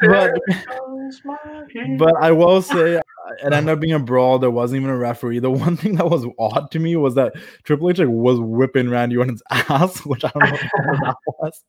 but 0.00 0.32
but 1.98 2.16
I 2.20 2.32
will 2.32 2.60
say 2.60 2.96
it 2.96 3.52
ended 3.52 3.68
up 3.68 3.78
being 3.78 3.94
a 3.94 4.00
brawl. 4.00 4.40
There 4.40 4.50
wasn't 4.50 4.82
even 4.82 4.90
a 4.90 4.98
referee. 4.98 5.38
The 5.38 5.52
one 5.52 5.76
thing 5.76 5.94
that 5.96 6.10
was 6.10 6.26
odd 6.36 6.72
to 6.72 6.80
me 6.80 6.96
was 6.96 7.14
that 7.14 7.34
Triple 7.62 7.90
H 7.90 8.00
like, 8.00 8.08
was 8.08 8.40
whipping 8.40 8.90
Randy 8.90 9.16
Orton's 9.16 9.42
ass, 9.50 10.04
which 10.04 10.24
I 10.24 10.30
don't 10.34 10.42
know 10.42 10.50
what 10.50 11.00
that 11.04 11.16
was. 11.38 11.62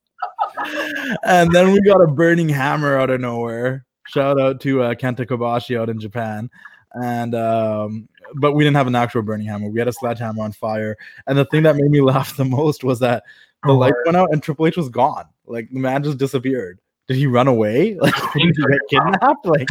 And 1.24 1.52
then 1.52 1.72
we 1.72 1.82
got 1.82 2.02
a 2.02 2.08
burning 2.08 2.50
hammer 2.50 2.98
out 2.98 3.10
of 3.10 3.22
nowhere. 3.22 3.86
Shout 4.08 4.40
out 4.40 4.62
to 4.62 4.84
uh, 4.84 4.94
Kenta 4.96 5.26
Kobashi 5.26 5.80
out 5.80 5.90
in 5.90 6.00
Japan. 6.00 6.50
And 6.94 7.36
um, 7.36 8.08
but 8.36 8.54
we 8.54 8.64
didn't 8.64 8.78
have 8.78 8.88
an 8.88 8.96
actual 8.96 9.22
burning 9.22 9.48
hammer. 9.48 9.68
We 9.70 9.80
had 9.80 9.88
a 9.88 9.94
sledgehammer 9.94 10.44
on 10.44 10.52
fire. 10.52 10.98
And 11.28 11.38
the 11.38 11.46
thing 11.46 11.64
that 11.64 11.76
made 11.76 11.90
me 11.92 12.02
laugh 12.02 12.38
the 12.38 12.46
most 12.46 12.84
was 12.84 13.00
that 13.00 13.24
the 13.64 13.72
Oh, 13.72 13.78
light 13.78 13.94
went 14.06 14.16
out 14.18 14.30
and 14.32 14.42
Triple 14.44 14.68
H 14.68 14.78
was 14.78 14.90
gone. 14.90 15.26
Like 15.46 15.70
the 15.72 15.80
man 15.80 16.04
just 16.04 16.18
disappeared. 16.18 16.80
Did 17.08 17.18
he 17.18 17.28
run 17.28 17.48
away? 17.48 17.96
Like 18.02 18.16
did 18.34 18.42
he 18.42 18.52
get 18.52 18.80
kidnapped? 18.90 19.46
Like 19.46 19.68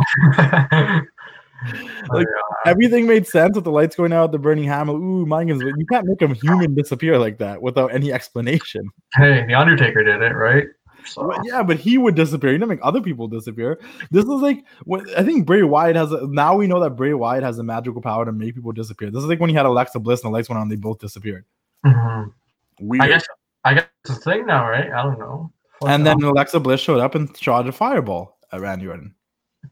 like 2.10 2.26
everything 2.66 3.06
made 3.06 3.26
sense 3.26 3.54
with 3.54 3.64
the 3.64 3.70
lights 3.70 3.96
going 3.96 4.12
out, 4.12 4.32
the 4.32 4.38
burning 4.38 4.64
hammer. 4.64 4.92
Ooh, 4.92 5.24
my 5.24 5.44
goodness, 5.44 5.64
but 5.64 5.78
you 5.78 5.86
can't 5.86 6.06
make 6.06 6.20
a 6.22 6.28
human 6.34 6.74
disappear 6.74 7.18
like 7.18 7.38
that 7.38 7.62
without 7.62 7.94
any 7.94 8.12
explanation. 8.12 8.90
hey, 9.14 9.46
the 9.46 9.54
Undertaker 9.54 10.02
did 10.04 10.20
it, 10.20 10.34
right? 10.34 10.66
So 11.06 11.26
Well, 11.26 11.38
yeah, 11.44 11.62
but 11.62 11.78
he 11.78 11.98
would 11.98 12.14
disappear. 12.14 12.52
You 12.52 12.58
don't 12.58 12.68
make 12.68 12.80
other 12.82 13.00
people 13.00 13.28
disappear. 13.28 13.78
This 14.10 14.24
is 14.24 14.30
like 14.30 14.64
what 14.84 15.08
I 15.18 15.22
think 15.22 15.46
Bray 15.46 15.62
Wyatt 15.62 15.96
has. 15.96 16.12
A, 16.12 16.26
now 16.28 16.56
we 16.56 16.66
know 16.66 16.80
that 16.80 16.90
Bray 16.90 17.14
Wyatt 17.14 17.42
has 17.42 17.58
a 17.58 17.62
magical 17.62 18.00
power 18.00 18.24
to 18.24 18.32
make 18.32 18.54
people 18.54 18.72
disappear. 18.72 19.10
This 19.10 19.22
is 19.22 19.28
like 19.28 19.40
when 19.40 19.50
he 19.50 19.56
had 19.56 19.66
Alexa 19.66 19.98
Bliss 20.00 20.22
and 20.22 20.30
Alexa 20.30 20.52
went 20.52 20.60
on, 20.60 20.68
they 20.68 20.76
both 20.76 20.98
disappeared. 20.98 21.44
Mhm. 21.84 22.32
Weird. 22.80 23.02
I 23.02 23.08
guess 23.08 23.26
I 23.64 23.74
guess 23.74 23.86
it's 24.04 24.18
a 24.18 24.20
thing 24.20 24.46
now, 24.46 24.68
right? 24.68 24.90
I 24.90 25.02
don't 25.02 25.18
know. 25.18 25.50
Fuck 25.80 25.90
and 25.90 26.04
no. 26.04 26.10
then 26.10 26.22
Alexa 26.22 26.60
Bliss 26.60 26.80
showed 26.80 27.00
up 27.00 27.14
and 27.14 27.34
shot 27.36 27.68
a 27.68 27.72
fireball 27.72 28.38
at 28.52 28.60
Randy 28.60 28.86
Orton. 28.86 29.14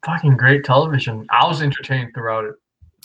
fucking 0.05 0.37
great 0.37 0.65
television. 0.65 1.27
I 1.31 1.47
was 1.47 1.63
entertained 1.63 2.13
throughout 2.15 2.45
it. 2.45 2.55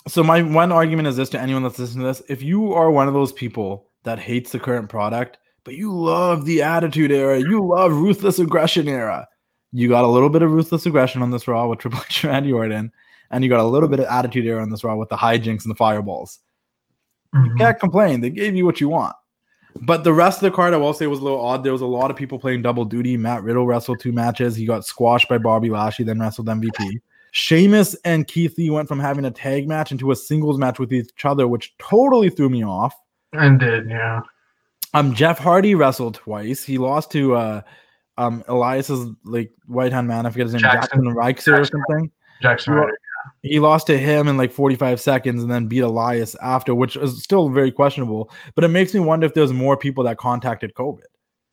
So 0.07 0.23
my 0.23 0.41
one 0.41 0.71
argument 0.71 1.07
is 1.09 1.17
this 1.17 1.29
to 1.31 1.39
anyone 1.39 1.63
that's 1.63 1.79
listening 1.79 2.03
to 2.03 2.07
this: 2.07 2.21
if 2.29 2.41
you 2.41 2.73
are 2.73 2.89
one 2.91 3.07
of 3.07 3.13
those 3.13 3.33
people 3.33 3.87
that 4.03 4.19
hates 4.19 4.51
the 4.51 4.59
current 4.59 4.87
product, 4.89 5.37
but 5.67 5.75
you 5.75 5.93
love 5.93 6.45
the 6.45 6.61
Attitude 6.61 7.11
Era, 7.11 7.39
you 7.39 7.61
love 7.61 7.91
Ruthless 7.91 8.39
Aggression 8.39 8.87
Era, 8.87 9.27
you 9.73 9.89
got 9.89 10.05
a 10.05 10.07
little 10.07 10.29
bit 10.29 10.41
of 10.41 10.49
Ruthless 10.49 10.85
Aggression 10.85 11.21
on 11.21 11.29
this 11.29 11.45
Raw 11.45 11.67
with 11.67 11.79
Triple 11.79 11.99
H 12.05 12.23
and 12.23 12.31
Randy 12.31 12.53
Orton, 12.53 12.89
and 13.31 13.43
you 13.43 13.49
got 13.49 13.59
a 13.59 13.65
little 13.67 13.89
bit 13.89 13.99
of 13.99 14.05
Attitude 14.05 14.45
Era 14.45 14.61
on 14.61 14.69
this 14.69 14.85
Raw 14.85 14.95
with 14.95 15.09
the 15.09 15.17
hijinks 15.17 15.63
and 15.63 15.71
the 15.71 15.75
fireballs. 15.75 16.39
You 17.33 17.41
Mhm. 17.41 17.57
can't 17.57 17.79
complain; 17.81 18.21
they 18.21 18.29
gave 18.29 18.55
you 18.55 18.63
what 18.65 18.79
you 18.79 18.87
want. 18.87 19.13
But 19.81 20.05
the 20.05 20.13
rest 20.13 20.37
of 20.37 20.49
the 20.49 20.55
card, 20.55 20.73
I 20.73 20.77
will 20.77 20.93
say, 20.93 21.05
was 21.05 21.19
a 21.19 21.23
little 21.23 21.41
odd. 21.41 21.65
There 21.65 21.73
was 21.73 21.81
a 21.81 21.85
lot 21.85 22.11
of 22.11 22.15
people 22.15 22.39
playing 22.39 22.61
double 22.61 22.85
duty. 22.85 23.17
Matt 23.17 23.43
Riddle 23.43 23.67
wrestled 23.67 23.99
two 23.99 24.13
matches. 24.13 24.55
He 24.55 24.65
got 24.65 24.85
squashed 24.85 25.27
by 25.27 25.37
Bobby 25.37 25.69
Lashley, 25.69 26.05
then 26.05 26.17
wrestled 26.17 26.47
MVP. 26.47 27.01
Sheamus 27.33 27.93
and 28.05 28.25
Keith 28.25 28.57
Lee 28.57 28.69
went 28.69 28.87
from 28.87 29.01
having 29.01 29.25
a 29.25 29.31
tag 29.31 29.67
match 29.67 29.91
into 29.91 30.11
a 30.11 30.15
singles 30.15 30.57
match 30.57 30.79
with 30.79 30.93
each 30.93 31.25
other, 31.25 31.45
which 31.45 31.75
totally 31.77 32.29
threw 32.29 32.47
me 32.47 32.63
off. 32.63 32.95
And 33.33 33.59
did 33.59 33.89
yeah. 33.89 34.21
Um, 34.93 35.13
Jeff 35.13 35.37
Hardy 35.37 35.75
wrestled 35.75 36.15
twice. 36.15 36.63
He 36.63 36.77
lost 36.77 37.11
to 37.11 37.35
uh, 37.35 37.61
um, 38.17 38.43
Elias's 38.47 39.09
like 39.25 39.51
right 39.67 39.91
hand 39.91 40.07
man. 40.07 40.25
I 40.25 40.29
forget 40.29 40.47
his 40.47 40.53
name, 40.53 40.61
Jackson. 40.61 40.81
Jackson 40.81 41.15
Reichser 41.15 41.59
or 41.59 41.65
something. 41.65 42.11
Jackson 42.41 42.73
Well, 42.73 42.83
Ryder. 42.83 42.97
He 43.43 43.59
lost 43.59 43.87
to 43.87 43.97
him 43.97 44.27
in 44.27 44.37
like 44.37 44.51
45 44.51 45.01
seconds 45.01 45.41
and 45.43 45.51
then 45.51 45.67
beat 45.67 45.81
Elias 45.81 46.35
after, 46.41 46.73
which 46.73 46.95
is 46.95 47.21
still 47.21 47.49
very 47.49 47.71
questionable. 47.71 48.31
But 48.55 48.63
it 48.63 48.69
makes 48.69 48.93
me 48.93 48.99
wonder 49.01 49.25
if 49.25 49.33
there's 49.33 49.51
more 49.51 49.75
people 49.75 50.03
that 50.05 50.17
contacted 50.17 50.73
COVID. 50.75 51.01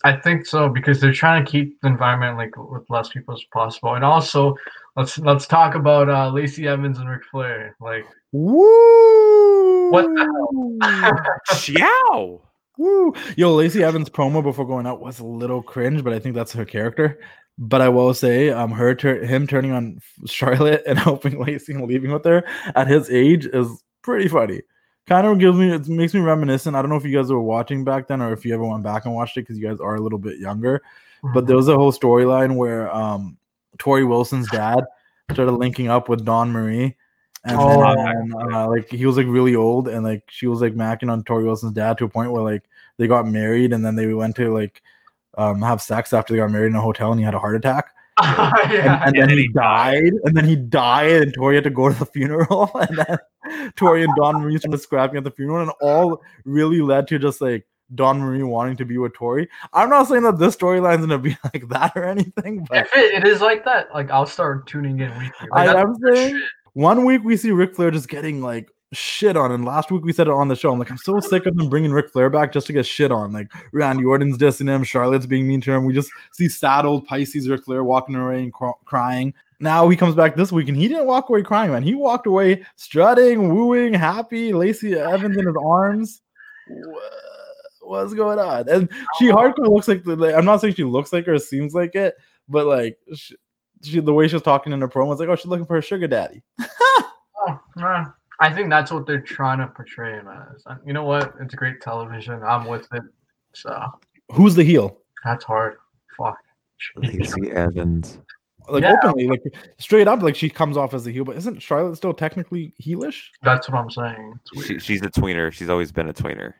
I 0.04 0.12
think 0.12 0.44
so 0.44 0.68
because 0.68 1.00
they're 1.00 1.12
trying 1.12 1.44
to 1.44 1.50
keep 1.50 1.80
the 1.80 1.88
environment 1.88 2.36
like 2.36 2.50
with 2.56 2.88
less 2.90 3.08
people 3.08 3.34
as 3.34 3.42
possible, 3.52 3.94
and 3.94 4.04
also 4.04 4.54
let's 4.96 5.18
let's 5.18 5.46
talk 5.46 5.74
about 5.74 6.10
uh, 6.10 6.28
Lacey 6.28 6.68
Evans 6.68 6.98
and 6.98 7.08
Ric 7.08 7.24
Flair. 7.30 7.74
Like, 7.80 8.04
Woo! 8.32 9.90
What 9.90 10.04
the 10.04 11.38
Ciao. 11.56 12.42
Woo! 12.76 13.14
Yo, 13.36 13.54
Lacey 13.54 13.84
Evans 13.84 14.10
promo 14.10 14.42
before 14.42 14.66
going 14.66 14.86
out 14.86 15.00
was 15.00 15.20
a 15.20 15.24
little 15.24 15.62
cringe, 15.62 16.02
but 16.02 16.12
I 16.12 16.18
think 16.18 16.34
that's 16.34 16.52
her 16.52 16.64
character. 16.64 17.20
But 17.56 17.80
I 17.80 17.88
will 17.88 18.12
say, 18.14 18.50
um, 18.50 18.72
her 18.72 18.94
tur- 18.94 19.24
him 19.24 19.46
turning 19.46 19.72
on 19.72 20.00
Charlotte 20.26 20.82
and 20.86 20.98
helping 21.10 21.40
Lacey 21.40 21.72
and 21.72 21.86
leaving 21.86 22.10
with 22.10 22.24
her 22.24 22.44
at 22.74 22.88
his 22.88 23.10
age 23.10 23.46
is 23.46 23.82
pretty 24.02 24.28
funny. 24.28 24.62
Kind 25.06 25.26
of 25.26 25.38
gives 25.38 25.58
me, 25.58 25.70
it 25.70 25.86
makes 25.86 26.14
me 26.14 26.20
reminiscent. 26.20 26.74
I 26.74 26.82
don't 26.82 26.88
know 26.88 26.96
if 26.96 27.04
you 27.04 27.16
guys 27.16 27.30
were 27.30 27.40
watching 27.40 27.84
back 27.84 28.08
then 28.08 28.22
or 28.22 28.32
if 28.32 28.44
you 28.44 28.54
ever 28.54 28.64
went 28.64 28.82
back 28.82 29.04
and 29.04 29.14
watched 29.14 29.36
it 29.36 29.42
because 29.42 29.58
you 29.58 29.68
guys 29.68 29.78
are 29.78 29.96
a 29.96 30.00
little 30.00 30.18
bit 30.18 30.38
younger. 30.38 30.82
But 31.32 31.46
there 31.46 31.56
was 31.56 31.68
a 31.68 31.76
whole 31.76 31.92
storyline 31.92 32.56
where 32.56 32.94
um, 32.94 33.38
Torrie 33.78 34.08
Wilson's 34.08 34.50
dad 34.50 34.84
started 35.32 35.52
linking 35.52 35.88
up 35.88 36.08
with 36.08 36.24
Dawn 36.24 36.50
Marie. 36.50 36.96
And 37.44 37.58
Oh. 37.60 37.94
then, 37.94 38.32
uh, 38.52 38.68
like 38.68 38.88
he 38.90 39.04
was 39.06 39.16
like 39.16 39.26
really 39.26 39.54
old, 39.54 39.88
and 39.88 40.04
like 40.04 40.24
she 40.28 40.46
was 40.46 40.60
like 40.62 40.74
macking 40.74 41.10
on 41.10 41.22
Torrie 41.24 41.44
Wilson's 41.44 41.72
dad 41.74 41.98
to 41.98 42.04
a 42.04 42.08
point 42.08 42.32
where 42.32 42.42
like 42.42 42.62
they 42.96 43.06
got 43.06 43.26
married, 43.26 43.72
and 43.72 43.84
then 43.84 43.96
they 43.96 44.12
went 44.14 44.36
to 44.36 44.52
like 44.52 44.82
um 45.36 45.60
have 45.62 45.82
sex 45.82 46.12
after 46.12 46.32
they 46.32 46.38
got 46.38 46.50
married 46.50 46.68
in 46.68 46.76
a 46.76 46.80
hotel, 46.80 47.10
and 47.10 47.20
he 47.20 47.24
had 47.24 47.34
a 47.34 47.38
heart 47.38 47.56
attack, 47.56 47.90
and, 48.22 48.36
yeah, 48.72 49.04
and 49.04 49.14
yeah, 49.14 49.22
then 49.22 49.30
and 49.30 49.30
he 49.32 49.42
he 49.42 49.48
died, 49.48 50.12
and 50.24 50.34
then 50.36 50.44
he 50.46 50.56
died, 50.56 51.22
and 51.22 51.36
Torrie 51.36 51.56
had 51.56 51.64
to 51.64 51.70
go 51.70 51.88
to 51.90 51.98
the 51.98 52.06
funeral, 52.14 52.70
and 52.88 52.96
then 52.98 53.18
Torrie 53.76 54.04
and 54.04 54.14
Dawn 54.16 54.40
Marie 54.40 54.56
started 54.58 54.78
scrapping 54.78 55.18
at 55.18 55.24
the 55.24 55.30
funeral, 55.30 55.60
and 55.62 55.72
all 55.82 56.22
really 56.46 56.80
led 56.80 57.08
to 57.08 57.18
just 57.18 57.42
like 57.42 57.66
Dawn 57.94 58.20
Marie 58.20 58.42
wanting 58.42 58.76
to 58.78 58.86
be 58.86 58.96
with 58.96 59.12
Torrie. 59.12 59.48
I'm 59.74 59.90
not 59.90 60.04
saying 60.08 60.22
that 60.22 60.38
this 60.38 60.56
storyline's 60.56 61.00
gonna 61.00 61.18
be 61.18 61.36
like 61.52 61.68
that 61.68 61.92
or 61.94 62.04
anything, 62.04 62.64
but 62.70 62.86
if 62.86 62.96
it, 62.96 63.22
it 63.22 63.28
is 63.28 63.42
like 63.42 63.66
that, 63.66 63.92
like 63.92 64.10
I'll 64.10 64.24
start 64.24 64.66
tuning 64.66 65.00
in 65.00 65.10
weekly. 65.18 65.48
I 65.52 65.66
Like, 65.66 65.76
am 65.76 65.94
saying 66.02 66.36
shit. 66.38 66.42
One 66.74 67.04
week 67.04 67.22
we 67.24 67.36
see 67.36 67.50
Ric 67.50 67.74
Flair 67.74 67.90
just 67.90 68.08
getting 68.08 68.40
like 68.40 68.68
shit 68.92 69.36
on, 69.36 69.50
and 69.52 69.64
last 69.64 69.90
week 69.90 70.04
we 70.04 70.12
said 70.12 70.28
it 70.28 70.32
on 70.32 70.48
the 70.48 70.56
show. 70.56 70.72
I'm 70.72 70.78
like, 70.78 70.90
I'm 70.90 70.98
so 70.98 71.18
sick 71.20 71.46
of 71.46 71.56
them 71.56 71.68
bringing 71.68 71.92
Ric 71.92 72.10
Flair 72.10 72.30
back 72.30 72.52
just 72.52 72.66
to 72.68 72.72
get 72.72 72.86
shit 72.86 73.10
on. 73.10 73.32
Like 73.32 73.50
Randy 73.72 74.04
Orton's 74.04 74.38
dissing 74.38 74.68
him, 74.68 74.84
Charlotte's 74.84 75.26
being 75.26 75.48
mean 75.48 75.60
to 75.62 75.72
him. 75.72 75.84
We 75.84 75.94
just 75.94 76.10
see 76.32 76.48
sad 76.48 76.84
old 76.84 77.06
Pisces 77.06 77.48
Ric 77.48 77.64
Flair 77.64 77.84
walking 77.84 78.14
away 78.14 78.42
and 78.42 78.52
cr- 78.52 78.70
crying. 78.84 79.34
Now 79.60 79.88
he 79.88 79.96
comes 79.96 80.14
back 80.14 80.36
this 80.36 80.52
week 80.52 80.68
and 80.68 80.76
he 80.76 80.88
didn't 80.88 81.06
walk 81.06 81.28
away 81.28 81.42
crying, 81.42 81.70
man. 81.70 81.82
He 81.82 81.94
walked 81.94 82.26
away 82.26 82.64
strutting, 82.76 83.54
wooing, 83.54 83.94
happy. 83.94 84.52
Lacey 84.52 84.94
Evans 84.94 85.36
in 85.36 85.46
his 85.46 85.56
arms. 85.64 86.20
Wha- 86.68 87.00
What's 87.86 88.14
going 88.14 88.38
on? 88.38 88.68
And 88.68 88.88
she 89.18 89.26
hardcore 89.26 89.68
looks 89.68 89.88
like 89.88 90.04
the. 90.04 90.16
Like, 90.16 90.34
I'm 90.34 90.46
not 90.46 90.60
saying 90.60 90.74
she 90.74 90.84
looks 90.84 91.12
like 91.12 91.26
her, 91.26 91.34
or 91.34 91.38
seems 91.38 91.74
like 91.74 91.94
it, 91.94 92.14
but 92.48 92.66
like 92.66 92.98
she, 93.14 93.36
she 93.84 94.00
the 94.00 94.12
way 94.12 94.28
she 94.28 94.34
was 94.34 94.42
talking 94.42 94.72
in 94.72 94.80
her 94.80 94.88
promo 94.88 95.08
was 95.08 95.20
like, 95.20 95.28
oh, 95.28 95.36
she's 95.36 95.46
looking 95.46 95.66
for 95.66 95.76
a 95.76 95.82
sugar 95.82 96.06
daddy. 96.08 96.42
I 98.40 98.52
think 98.52 98.70
that's 98.70 98.90
what 98.90 99.06
they're 99.06 99.20
trying 99.20 99.58
to 99.58 99.66
portray 99.68 100.12
him 100.14 100.28
as. 100.28 100.64
You 100.84 100.92
know 100.92 101.04
what? 101.04 101.34
It's 101.40 101.54
great 101.54 101.80
television. 101.80 102.42
I'm 102.42 102.66
with 102.66 102.86
it. 102.92 103.02
So 103.54 103.80
Who's 104.32 104.54
the 104.54 104.64
heel? 104.64 104.98
that's 105.24 105.44
hard. 105.44 105.76
Fuck. 106.18 106.36
Lacey 106.96 107.50
Evans. 107.52 108.18
Like 108.68 108.82
Yeah. 108.82 108.96
openly, 109.02 109.28
like 109.28 109.42
straight 109.78 110.08
up, 110.08 110.22
like 110.22 110.36
she 110.36 110.48
comes 110.48 110.76
off 110.76 110.94
as 110.94 111.04
the 111.04 111.12
heel, 111.12 111.24
but 111.24 111.36
isn't 111.36 111.60
Charlotte 111.62 111.96
still 111.96 112.14
technically 112.14 112.74
heelish? 112.82 113.22
That's 113.42 113.68
what 113.68 113.78
I'm 113.78 113.90
saying. 113.90 114.34
She, 114.66 114.78
she's 114.78 115.02
a 115.02 115.10
tweener. 115.10 115.52
She's 115.52 115.68
always 115.68 115.92
been 115.92 116.08
a 116.08 116.14
tweener. 116.14 116.54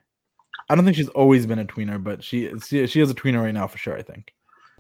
I 0.69 0.75
don't 0.75 0.85
think 0.85 0.97
she's 0.97 1.09
always 1.11 1.47
been 1.47 1.59
a 1.59 1.65
tweener, 1.65 2.03
but 2.03 2.23
she 2.23 2.51
she, 2.67 2.87
she 2.87 3.01
is 3.01 3.11
a 3.11 3.15
tweener 3.15 3.43
right 3.43 3.55
now 3.55 3.67
for 3.67 3.79
sure. 3.79 3.97
I 3.97 4.03
think. 4.03 4.33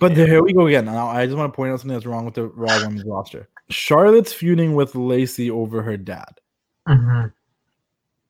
But 0.08 0.14
there, 0.14 0.26
here 0.26 0.42
we 0.42 0.52
go 0.52 0.66
again. 0.66 0.84
Now 0.84 1.08
I 1.08 1.24
just 1.24 1.36
want 1.36 1.50
to 1.52 1.56
point 1.56 1.72
out 1.72 1.80
something 1.80 1.94
that's 1.94 2.04
wrong 2.04 2.26
with 2.26 2.34
the 2.34 2.48
Raw 2.48 2.78
Women's 2.82 3.04
roster. 3.06 3.48
Charlotte's 3.70 4.34
feuding 4.34 4.74
with 4.74 4.94
Lacey 4.94 5.50
over 5.50 5.80
her 5.80 5.96
dad. 5.96 6.40
Mhm. 6.86 7.32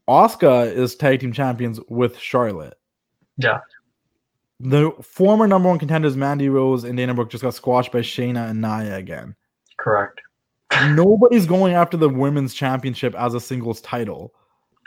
Asuka 0.09 0.73
is 0.73 0.95
tag 0.95 1.19
team 1.19 1.33
champions 1.33 1.81
with 1.89 2.17
Charlotte. 2.17 2.79
Yeah. 3.39 3.59
The 4.61 4.93
former 5.03 5.49
number 5.49 5.69
one 5.69 5.81
contenders 5.81 6.17
Mandy 6.17 6.49
Rose 6.49 6.85
and 6.85 6.97
Dana 6.97 7.13
Brooke 7.13 7.31
just 7.31 7.43
got 7.43 7.55
squashed 7.55 7.91
by 7.91 8.01
Shayna 8.01 8.51
and 8.51 8.61
Nia 8.61 8.97
again. 8.97 9.35
Correct. 9.77 10.21
Nobody's 10.91 11.47
going 11.47 11.75
after 11.75 11.97
the 11.97 12.09
women's 12.09 12.55
championship 12.55 13.17
as 13.17 13.35
a 13.35 13.41
singles 13.41 13.81
title. 13.81 14.33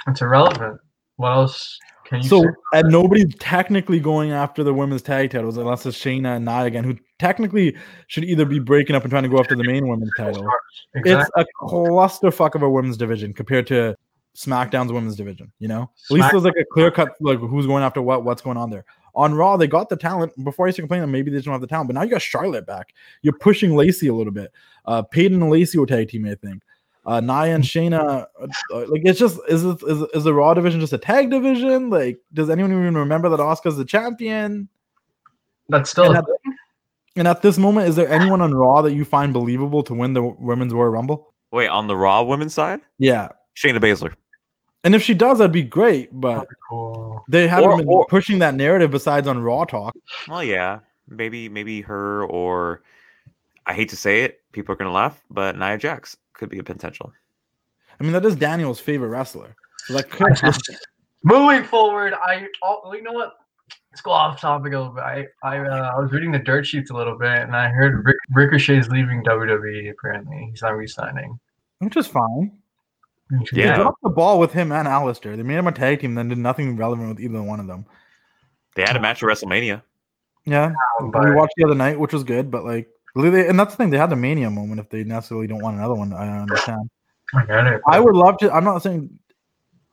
It's 0.07 0.21
irrelevant. 0.21 0.79
What 1.17 1.31
else 1.31 1.77
So 2.23 2.43
and 2.73 2.89
nobody's 2.89 3.33
technically 3.35 3.99
going 3.99 4.31
after 4.31 4.63
the 4.63 4.73
women's 4.73 5.01
tag 5.01 5.31
titles 5.31 5.57
unless 5.57 5.85
it's 5.85 5.97
Shayna 5.97 6.37
and 6.37 6.45
Nia 6.45 6.63
again, 6.63 6.83
who 6.83 6.95
technically 7.19 7.75
should 8.07 8.23
either 8.23 8.45
be 8.45 8.59
breaking 8.59 8.95
up 8.95 9.03
and 9.03 9.11
trying 9.11 9.23
to 9.23 9.29
go 9.29 9.39
after 9.39 9.55
the 9.55 9.63
main 9.63 9.87
women's 9.87 10.11
title. 10.17 10.47
Exactly. 10.95 11.11
It's 11.11 11.29
a 11.35 11.65
clusterfuck 11.65 12.55
of 12.55 12.61
a 12.61 12.69
women's 12.69 12.97
division 12.97 13.33
compared 13.33 13.67
to 13.67 13.97
SmackDown's 14.35 14.91
women's 14.91 15.15
division. 15.15 15.51
You 15.59 15.67
know, 15.67 15.91
at 16.09 16.13
least 16.13 16.31
there's 16.31 16.43
like 16.43 16.55
a 16.59 16.65
clear 16.71 16.91
cut 16.91 17.09
like 17.19 17.39
who's 17.39 17.65
going 17.65 17.83
after 17.83 18.01
what, 18.01 18.23
what's 18.23 18.41
going 18.41 18.57
on 18.57 18.69
there. 18.69 18.85
On 19.15 19.33
Raw, 19.33 19.57
they 19.57 19.67
got 19.67 19.89
the 19.89 19.97
talent. 19.97 20.31
Before 20.43 20.67
I 20.67 20.69
used 20.69 20.75
to 20.75 20.83
complain 20.83 21.01
that 21.01 21.07
maybe 21.07 21.31
they 21.31 21.41
don't 21.41 21.51
have 21.51 21.61
the 21.61 21.67
talent, 21.67 21.87
but 21.87 21.95
now 21.95 22.03
you 22.03 22.11
got 22.11 22.21
Charlotte 22.21 22.67
back. 22.67 22.93
You're 23.23 23.33
pushing 23.33 23.75
Lacey 23.75 24.07
a 24.07 24.13
little 24.13 24.31
bit. 24.31 24.51
Uh, 24.85 25.01
Peyton 25.01 25.41
and 25.41 25.51
Lacey 25.51 25.79
were 25.79 25.87
tag 25.87 26.09
team, 26.09 26.25
I 26.25 26.35
think. 26.35 26.61
Uh, 27.07 27.21
Nia 27.21 27.55
and 27.55 27.63
Shayna, 27.63 28.27
uh, 28.39 28.47
uh, 28.73 28.85
like 28.89 29.01
it's 29.05 29.17
just 29.17 29.39
is 29.47 29.63
it 29.63 29.81
is, 29.87 30.01
is 30.13 30.23
the 30.25 30.33
Raw 30.33 30.53
division 30.53 30.81
just 30.81 30.91
a 30.91 30.97
tag 30.97 31.29
division? 31.31 31.89
Like, 31.89 32.19
does 32.33 32.49
anyone 32.49 32.71
even 32.73 32.95
remember 32.97 33.29
that 33.29 33.39
Asuka's 33.39 33.77
the 33.77 33.85
champion? 33.85 34.67
That's 35.69 35.89
still 35.89 36.05
And 36.07 36.17
at, 36.17 36.25
and 37.15 37.27
at 37.29 37.41
this 37.41 37.57
moment, 37.57 37.87
is 37.87 37.95
there 37.95 38.09
anyone 38.09 38.41
on 38.41 38.53
Raw 38.53 38.81
that 38.81 38.91
you 38.93 39.05
find 39.05 39.31
believable 39.31 39.83
to 39.83 39.93
win 39.93 40.11
the 40.13 40.21
Women's 40.21 40.73
Royal 40.73 40.89
Rumble? 40.89 41.33
Wait, 41.51 41.67
on 41.69 41.87
the 41.87 41.95
Raw 41.95 42.23
women's 42.23 42.53
side, 42.53 42.81
Yeah, 42.99 43.29
Shayna 43.55 43.79
Baszler. 43.79 44.13
and 44.83 44.93
if 44.93 45.01
she 45.01 45.13
does, 45.13 45.37
that'd 45.37 45.53
be 45.53 45.63
great. 45.63 46.09
But 46.11 46.45
cool. 46.69 47.23
they 47.29 47.47
haven't 47.47 47.69
Or- 47.69 47.77
been 47.77 47.87
or- 47.87 48.05
pushing 48.07 48.39
that 48.39 48.53
narrative 48.53 48.91
besides 48.91 49.27
on 49.29 49.39
Raw 49.39 49.63
talk. 49.63 49.95
Well, 50.27 50.43
yeah, 50.43 50.79
maybe 51.07 51.47
maybe 51.47 51.79
her 51.81 52.25
or 52.25 52.83
I 53.67 53.73
hate 53.73 53.89
to 53.89 53.95
say 53.97 54.23
it, 54.23 54.39
people 54.53 54.73
are 54.73 54.75
gonna 54.77 54.91
laugh, 54.91 55.21
but 55.29 55.57
Nia 55.57 55.77
Jax 55.77 56.17
could 56.33 56.49
be 56.49 56.57
a 56.59 56.63
potential. 56.63 57.11
I 57.99 58.03
mean, 58.03 58.13
that 58.13 58.25
is 58.25 58.35
Daniel's 58.35 58.79
favorite 58.79 59.09
wrestler. 59.09 59.55
So 59.85 59.93
that 59.93 60.09
could 60.09 60.33
Moving 61.23 61.63
forward, 61.63 62.13
I 62.13 62.47
oh, 62.63 62.93
you 62.93 63.03
know 63.03 63.11
what? 63.11 63.33
Let's 63.91 64.01
go 64.01 64.11
off 64.11 64.39
topic 64.39 64.73
a 64.73 64.77
little 64.77 64.93
bit. 64.93 65.03
I 65.03 65.25
I, 65.43 65.57
uh, 65.59 65.91
I 65.95 65.99
was 65.99 66.11
reading 66.11 66.31
the 66.31 66.39
dirt 66.39 66.65
sheets 66.65 66.89
a 66.91 66.93
little 66.93 67.17
bit, 67.17 67.41
and 67.41 67.55
I 67.55 67.67
heard 67.69 68.05
Rick, 68.05 68.17
Ricochet's 68.33 68.87
leaving 68.89 69.23
WWE. 69.23 69.91
Apparently, 69.91 70.47
he's 70.51 70.61
not 70.61 70.75
re-signing. 70.77 71.39
which 71.79 71.97
is 71.97 72.07
fine. 72.07 72.51
They 73.51 73.63
Yeah. 73.63 73.75
dropped 73.75 74.01
the 74.03 74.09
ball 74.09 74.39
with 74.39 74.53
him 74.53 74.71
and 74.71 74.87
Aleister. 74.87 75.35
They 75.35 75.43
made 75.43 75.55
him 75.57 75.67
a 75.67 75.71
tag 75.71 75.99
team, 75.99 76.15
then 76.15 76.29
did 76.29 76.37
nothing 76.37 76.77
relevant 76.77 77.09
with 77.09 77.19
either 77.19 77.41
one 77.41 77.59
of 77.59 77.67
them. 77.67 77.85
They 78.75 78.83
had 78.83 78.95
a 78.95 79.01
match 79.01 79.21
at 79.21 79.27
WrestleMania. 79.27 79.81
Yeah, 80.45 80.71
we 81.01 81.09
but 81.09 81.35
watched 81.35 81.53
the 81.57 81.65
other 81.65 81.75
night, 81.75 81.99
which 81.99 82.13
was 82.13 82.23
good, 82.23 82.49
but 82.49 82.63
like, 82.63 82.87
really- 82.87 82.91
and 83.25 83.59
that's 83.59 83.73
the 83.73 83.77
thing. 83.77 83.89
They 83.89 83.97
had 83.97 84.09
the 84.09 84.15
mania 84.15 84.49
moment. 84.49 84.79
If 84.79 84.89
they 84.89 85.03
necessarily 85.03 85.47
don't 85.47 85.61
want 85.61 85.77
another 85.77 85.95
one, 85.95 86.13
I 86.13 86.39
understand. 86.39 86.89
I 87.33 87.45
get 87.45 87.67
it. 87.67 87.81
I 87.87 87.99
would 87.99 88.15
love 88.15 88.37
to. 88.39 88.51
I'm 88.51 88.63
not 88.63 88.81
saying 88.81 89.09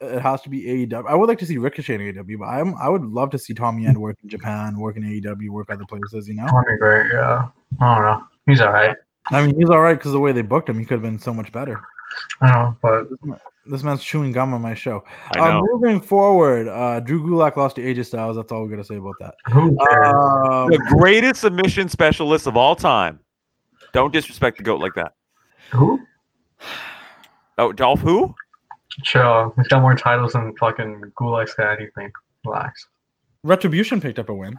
it 0.01 0.21
has 0.21 0.43
to 0.43 0.49
be 0.49 0.63
AEW. 0.63 1.07
I 1.07 1.15
would 1.15 1.29
like 1.29 1.39
to 1.39 1.47
see 1.47 1.59
Ricochet 1.59 1.95
in 1.95 2.01
AEW, 2.01 2.39
but 2.39 2.47
I'm 2.47 2.75
I 2.77 2.89
would 2.89 3.05
love 3.05 3.31
to 3.31 3.39
see 3.39 3.55
Tommy 3.55 3.87
End 3.87 3.99
work 4.01 4.19
in 4.23 4.29
Japan, 4.29 4.79
work 4.79 4.97
in 4.97 5.03
AEW, 5.03 5.49
work 5.51 5.71
other 5.71 5.85
places. 5.87 6.29
You 6.29 6.35
know, 6.35 6.47
Tommy 6.47 6.77
great, 6.79 7.13
yeah. 7.13 7.49
I 7.81 7.95
don't 7.95 8.05
know. 8.05 8.25
He's 8.47 8.61
all 8.61 8.73
right. 8.73 8.97
I 9.31 9.45
mean, 9.45 9.59
he's 9.59 9.71
all 9.71 9.81
right 9.81 9.97
because 9.97 10.13
the 10.13 10.21
way 10.21 10.33
they 10.33 10.43
booked 10.43 10.69
him, 10.69 10.79
he 10.79 10.85
could 10.85 10.95
have 10.95 11.03
been 11.03 11.19
so 11.19 11.33
much 11.33 11.51
better. 11.51 11.81
I 12.41 12.51
know, 12.51 12.77
but 12.83 13.09
This 13.67 13.83
man's 13.83 14.03
chewing 14.03 14.33
gum 14.33 14.53
on 14.53 14.61
my 14.61 14.75
show. 14.75 15.03
I 15.35 15.39
Uh, 15.41 15.61
moving 15.63 16.01
forward, 16.01 16.69
uh, 16.69 17.01
Drew 17.01 17.23
Gulak 17.23 17.57
lost 17.57 17.77
to 17.77 17.83
AJ 17.83 18.05
Styles. 18.05 18.37
That's 18.37 18.53
all 18.53 18.63
we're 18.63 18.69
gonna 18.69 18.85
say 18.85 18.97
about 18.97 19.15
that. 19.21 19.35
Um, 19.53 20.69
the 20.71 20.79
greatest 20.99 21.41
submission 21.41 21.89
specialist 21.89 22.47
of 22.47 22.57
all 22.57 22.77
time. 22.77 23.21
Don't 23.93 24.13
disrespect 24.13 24.59
the 24.59 24.65
goat 24.65 24.81
like 24.81 24.95
that. 24.95 25.13
who? 25.71 26.01
Oh, 27.59 27.73
Dolph 27.73 28.01
who? 28.01 28.35
Chill. 29.03 29.53
He's 29.57 29.69
got 29.69 29.81
more 29.83 29.95
titles 29.95 30.33
than 30.35 30.55
fucking 30.57 31.01
Gulak's 31.19 31.55
got 31.55 31.79
anything. 31.81 32.11
Relax. 32.45 32.87
Retribution 33.45 34.01
picked 34.01 34.19
up 34.19 34.29
a 34.29 34.35
win. 34.35 34.59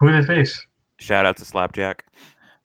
Who 0.00 0.10
did 0.10 0.22
they 0.22 0.26
face? 0.36 0.66
Shout 0.98 1.26
out 1.26 1.36
to 1.38 1.44
Slapjack. 1.44 2.04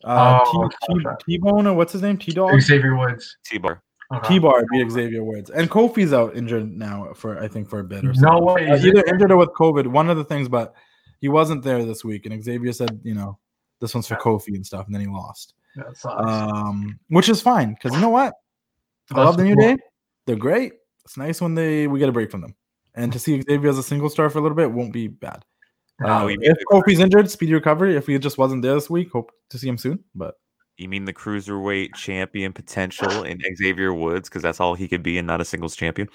Uh, 0.04 0.39
Oh, 0.45 0.69
T-, 0.89 0.93
T-, 0.99 1.06
T 1.25 1.38
Bone 1.38 1.67
or 1.67 1.73
what's 1.73 1.93
his 1.93 2.01
name? 2.01 2.17
T-Dog? 2.17 2.60
Xavier 2.62 2.95
Woods. 2.97 3.38
T-Bar. 3.45 3.82
Okay. 4.13 4.28
T-Bar 4.36 4.65
beat 4.71 4.91
Xavier 4.91 5.24
Woods, 5.24 5.50
and 5.50 5.69
Kofi's 5.69 6.12
out 6.12 6.36
injured 6.36 6.69
now 6.71 7.13
for 7.15 7.41
I 7.41 7.47
think 7.47 7.69
for 7.69 7.80
a 7.80 7.84
bit 7.84 8.06
or 8.06 8.13
so. 8.13 8.21
No 8.21 8.39
way. 8.39 8.69
Uh, 8.69 8.76
either 8.76 9.00
it? 9.00 9.08
injured 9.08 9.32
or 9.32 9.38
with 9.38 9.50
COVID. 9.50 9.88
One 9.88 10.10
of 10.10 10.17
the 10.17 10.26
things, 10.26 10.50
but 10.50 10.74
he 11.21 11.30
wasn't 11.30 11.63
there 11.63 11.84
this 11.86 12.04
week, 12.04 12.26
and 12.26 12.43
Xavier 12.43 12.74
said, 12.74 13.00
you 13.04 13.13
know, 13.13 13.38
this 13.80 13.93
one's 13.93 14.08
for 14.08 14.15
Kofi 14.15 14.56
and 14.56 14.65
stuff, 14.65 14.86
and 14.86 14.93
then 14.93 15.02
he 15.02 15.08
lost. 15.08 15.54
That 15.76 15.95
sucks. 15.95 16.30
Um, 16.30 17.00
which 17.08 17.30
is 17.30 17.41
fine 17.41 17.74
because 17.74 17.93
you 17.93 18.02
know 18.02 18.10
what? 18.10 18.34
I 19.13 19.24
love 19.24 19.38
the 19.38 19.43
New 19.43 19.56
Day. 19.56 19.78
They're 20.26 20.36
great. 20.36 20.74
It's 21.06 21.17
nice 21.17 21.41
when 21.41 21.56
they 21.56 21.88
we 21.88 22.00
get 22.00 22.10
a 22.10 22.13
break 22.13 22.32
from 22.32 22.41
them, 22.41 22.56
and 22.95 23.13
to 23.13 23.19
see 23.19 23.41
Xavier 23.41 23.69
as 23.69 23.78
a 23.78 23.84
single 23.84 24.10
star 24.10 24.30
for 24.30 24.39
a 24.39 24.41
little 24.41 24.58
bit 24.58 24.71
won't 24.71 24.93
be 24.93 25.08
bad. 25.08 25.45
No, 26.02 26.28
Uh, 26.28 26.36
if 26.41 26.58
Kofi's 26.69 27.00
injured, 27.00 27.30
speedy 27.30 27.54
recovery. 27.54 27.95
If 27.95 28.08
he 28.08 28.17
just 28.17 28.38
wasn't 28.38 28.62
there 28.62 28.74
this 28.74 28.89
week, 28.89 29.12
hope 29.12 29.32
to 29.50 29.58
see 29.58 29.69
him 29.69 29.78
soon. 29.78 30.04
But 30.15 30.36
You 30.82 30.89
mean 30.89 31.06
the 31.06 31.13
cruiserweight 31.13 31.94
champion 31.94 32.54
potential 32.54 33.24
in 33.24 33.39
Xavier 33.56 33.94
Woods 33.94 34.28
because 34.28 34.41
that's 34.41 34.60
all 34.60 34.74
he 34.74 34.88
could 34.88 35.04
be 35.04 35.20
and 35.20 35.28
not 35.28 35.39
a 35.39 35.46
singles 35.46 35.76
champion? 35.76 36.10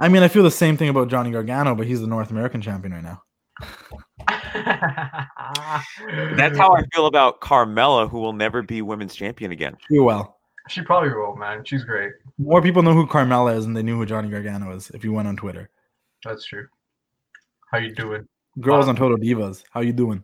I 0.00 0.08
mean, 0.08 0.22
I 0.22 0.28
feel 0.28 0.42
the 0.42 0.50
same 0.50 0.78
thing 0.78 0.88
about 0.88 1.08
Johnny 1.08 1.30
Gargano, 1.30 1.74
but 1.74 1.86
he's 1.86 2.00
the 2.00 2.06
North 2.06 2.30
American 2.30 2.62
champion 2.62 2.94
right 2.94 3.02
now. 3.02 3.22
That's 6.36 6.56
how 6.56 6.74
I 6.74 6.82
feel 6.94 7.06
about 7.06 7.42
Carmella, 7.42 8.08
who 8.08 8.20
will 8.20 8.32
never 8.32 8.62
be 8.62 8.80
women's 8.80 9.14
champion 9.14 9.52
again. 9.52 9.76
Do 9.90 10.02
well. 10.02 10.38
She 10.68 10.80
probably 10.80 11.10
will, 11.10 11.36
man. 11.36 11.62
She's 11.64 11.84
great. 11.84 12.12
More 12.38 12.62
people 12.62 12.82
know 12.82 12.94
who 12.94 13.06
Carmella 13.06 13.54
is 13.54 13.64
than 13.64 13.74
they 13.74 13.82
knew 13.82 13.96
who 13.96 14.06
Johnny 14.06 14.30
Gargano 14.30 14.74
is. 14.74 14.90
If 14.94 15.04
you 15.04 15.12
went 15.12 15.28
on 15.28 15.36
Twitter, 15.36 15.68
That's 16.24 16.46
true. 16.46 16.66
How 17.70 17.78
you 17.78 17.94
doing? 17.94 18.26
girls 18.60 18.86
uh, 18.86 18.90
on 18.90 18.96
Total 18.96 19.18
Divas, 19.18 19.64
how 19.70 19.80
you 19.80 19.92
doing? 19.92 20.22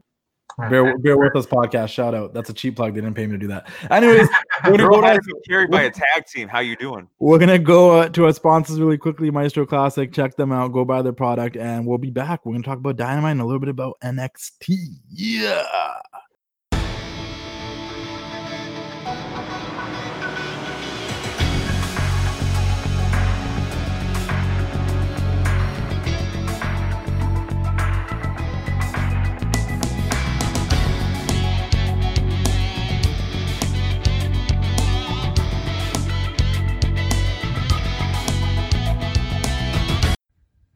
Bear, 0.58 0.98
bear 0.98 1.16
with 1.16 1.34
us 1.34 1.46
podcast 1.46 1.88
shout 1.88 2.14
out. 2.14 2.34
That's 2.34 2.50
a 2.50 2.52
cheap 2.52 2.76
plug. 2.76 2.94
They 2.94 3.00
didn't 3.00 3.16
pay 3.16 3.26
me 3.26 3.32
to 3.32 3.38
do 3.38 3.48
that. 3.48 3.68
Anyways, 3.90 4.28
we're 4.64 4.72
gonna 4.72 4.82
Girl 4.84 5.00
go, 5.00 5.14
to, 5.14 5.18
to 5.18 5.40
carried 5.48 5.70
by 5.70 5.82
a 5.82 5.90
tag 5.90 6.26
team. 6.26 6.48
How 6.48 6.60
you 6.60 6.76
doing? 6.76 7.08
we're 7.18 7.38
gonna 7.38 7.58
go 7.58 8.00
uh, 8.00 8.08
to 8.10 8.26
our 8.26 8.32
sponsors 8.32 8.78
really 8.78 8.98
quickly. 8.98 9.30
Maestro 9.30 9.64
Classic, 9.64 10.12
check 10.12 10.36
them 10.36 10.52
out. 10.52 10.68
Go 10.68 10.84
buy 10.84 11.02
their 11.02 11.12
product, 11.12 11.56
and 11.56 11.86
we'll 11.86 11.98
be 11.98 12.10
back. 12.10 12.44
We're 12.44 12.52
gonna 12.52 12.64
talk 12.64 12.78
about 12.78 12.96
Dynamite 12.96 13.32
and 13.32 13.40
a 13.40 13.44
little 13.44 13.60
bit 13.60 13.70
about 13.70 13.96
NXT. 14.02 14.76
Yeah. 15.10 15.62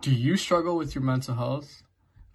Do 0.06 0.14
you 0.14 0.36
struggle 0.36 0.76
with 0.76 0.94
your 0.94 1.02
mental 1.02 1.34
health? 1.34 1.82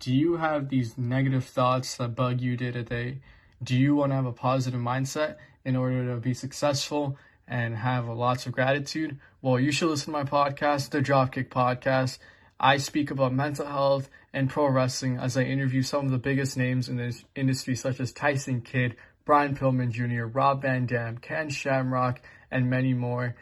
Do 0.01 0.13
you 0.13 0.35
have 0.35 0.67
these 0.67 0.97
negative 0.97 1.45
thoughts 1.45 1.95
that 1.95 2.15
bug 2.15 2.41
you 2.41 2.57
day 2.57 2.71
to 2.71 2.83
day? 2.83 3.21
Do 3.63 3.77
you 3.77 3.95
want 3.95 4.11
to 4.11 4.17
have 4.17 4.25
a 4.25 4.33
positive 4.33 4.81
mindset 4.81 5.37
in 5.63 5.77
order 5.77 6.13
to 6.13 6.19
be 6.19 6.33
successful 6.33 7.17
and 7.47 7.77
have 7.77 8.09
lots 8.09 8.45
of 8.45 8.51
gratitude? 8.51 9.17
Well, 9.41 9.57
you 9.57 9.71
should 9.71 9.87
listen 9.87 10.07
to 10.07 10.19
my 10.19 10.25
podcast, 10.25 10.89
the 10.89 10.99
Dropkick 10.99 11.47
Podcast. 11.47 12.17
I 12.59 12.75
speak 12.75 13.09
about 13.09 13.33
mental 13.33 13.67
health 13.67 14.09
and 14.33 14.49
pro 14.49 14.67
wrestling 14.67 15.15
as 15.15 15.37
I 15.37 15.43
interview 15.43 15.81
some 15.81 16.03
of 16.03 16.11
the 16.11 16.17
biggest 16.17 16.57
names 16.57 16.89
in 16.89 16.97
this 16.97 17.23
industry, 17.37 17.77
such 17.77 18.01
as 18.01 18.11
Tyson 18.11 18.59
Kidd, 18.59 18.97
Brian 19.23 19.55
Pillman 19.55 19.91
Jr., 19.91 20.25
Rob 20.25 20.63
Van 20.63 20.87
Dam, 20.87 21.19
Ken 21.19 21.49
Shamrock, 21.49 22.19
and 22.51 22.69
many 22.69 22.93
more. 22.93 23.37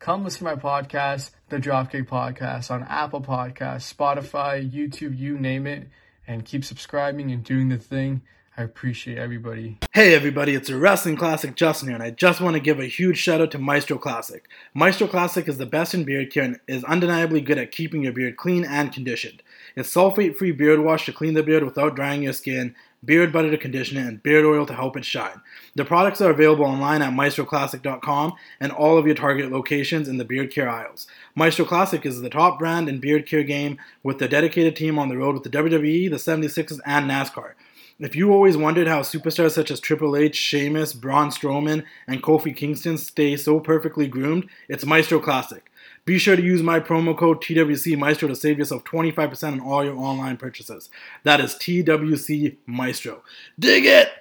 Come 0.00 0.24
listen 0.24 0.38
to 0.38 0.44
my 0.44 0.54
podcast, 0.54 1.32
the 1.50 1.58
Dropkick 1.58 2.08
Podcast, 2.08 2.70
on 2.70 2.84
Apple 2.84 3.20
Podcasts, 3.20 3.92
Spotify, 3.94 4.66
YouTube, 4.66 5.18
you 5.18 5.38
name 5.38 5.66
it, 5.66 5.90
and 6.26 6.42
keep 6.42 6.64
subscribing 6.64 7.30
and 7.30 7.44
doing 7.44 7.68
the 7.68 7.76
thing. 7.76 8.22
I 8.56 8.62
appreciate 8.62 9.18
everybody. 9.18 9.78
Hey 9.92 10.14
everybody, 10.14 10.54
it's 10.54 10.70
a 10.70 10.76
wrestling 10.78 11.16
classic 11.16 11.54
Justin 11.54 11.88
here, 11.88 11.96
and 11.96 12.02
I 12.02 12.12
just 12.12 12.40
want 12.40 12.54
to 12.54 12.60
give 12.60 12.80
a 12.80 12.86
huge 12.86 13.18
shout 13.18 13.42
out 13.42 13.50
to 13.50 13.58
Maestro 13.58 13.98
Classic. 13.98 14.48
Maestro 14.72 15.06
Classic 15.06 15.46
is 15.46 15.58
the 15.58 15.66
best 15.66 15.92
in 15.92 16.04
beard 16.04 16.32
care 16.32 16.44
and 16.44 16.60
is 16.66 16.82
undeniably 16.84 17.42
good 17.42 17.58
at 17.58 17.70
keeping 17.70 18.02
your 18.02 18.14
beard 18.14 18.38
clean 18.38 18.64
and 18.64 18.90
conditioned. 18.94 19.42
It's 19.76 19.94
sulfate 19.94 20.36
free 20.36 20.52
beard 20.52 20.80
wash 20.80 21.04
to 21.06 21.12
clean 21.12 21.34
the 21.34 21.42
beard 21.42 21.62
without 21.62 21.94
drying 21.94 22.22
your 22.22 22.32
skin, 22.32 22.74
beard 23.04 23.32
butter 23.32 23.50
to 23.50 23.56
condition 23.58 23.96
it, 23.96 24.06
and 24.06 24.22
beard 24.22 24.44
oil 24.44 24.66
to 24.66 24.74
help 24.74 24.96
it 24.96 25.04
shine. 25.04 25.40
The 25.74 25.84
products 25.84 26.20
are 26.20 26.30
available 26.30 26.64
online 26.64 27.02
at 27.02 27.12
maestroclassic.com 27.12 28.34
and 28.60 28.72
all 28.72 28.98
of 28.98 29.06
your 29.06 29.14
target 29.14 29.50
locations 29.50 30.08
in 30.08 30.18
the 30.18 30.24
beard 30.24 30.52
care 30.52 30.68
aisles. 30.68 31.06
Maestro 31.34 31.64
Classic 31.64 32.04
is 32.04 32.20
the 32.20 32.30
top 32.30 32.58
brand 32.58 32.88
in 32.88 33.00
beard 33.00 33.26
care 33.26 33.44
game 33.44 33.78
with 34.02 34.18
the 34.18 34.28
dedicated 34.28 34.76
team 34.76 34.98
on 34.98 35.08
the 35.08 35.16
road 35.16 35.34
with 35.34 35.44
the 35.44 35.50
WWE, 35.50 36.10
the 36.10 36.16
76ers, 36.16 36.80
and 36.84 37.10
NASCAR. 37.10 37.52
If 37.98 38.16
you 38.16 38.32
always 38.32 38.56
wondered 38.56 38.88
how 38.88 39.00
superstars 39.00 39.50
such 39.50 39.70
as 39.70 39.78
Triple 39.78 40.16
H, 40.16 40.34
Sheamus, 40.34 40.94
Braun 40.94 41.28
Strowman, 41.28 41.84
and 42.06 42.22
Kofi 42.22 42.56
Kingston 42.56 42.96
stay 42.96 43.36
so 43.36 43.60
perfectly 43.60 44.08
groomed, 44.08 44.48
it's 44.68 44.86
Maestro 44.86 45.20
Classic. 45.20 45.69
Be 46.10 46.18
sure 46.18 46.34
to 46.34 46.42
use 46.42 46.60
my 46.60 46.80
promo 46.80 47.16
code 47.16 47.40
TWC 47.40 47.96
Maestro 47.96 48.26
to 48.26 48.34
save 48.34 48.58
yourself 48.58 48.82
25% 48.82 49.52
on 49.52 49.60
all 49.60 49.84
your 49.84 49.94
online 49.94 50.36
purchases. 50.36 50.90
That 51.22 51.38
is 51.38 51.54
TWC 51.54 52.56
Maestro. 52.66 53.22
Dig 53.56 53.86
it! 53.86 54.19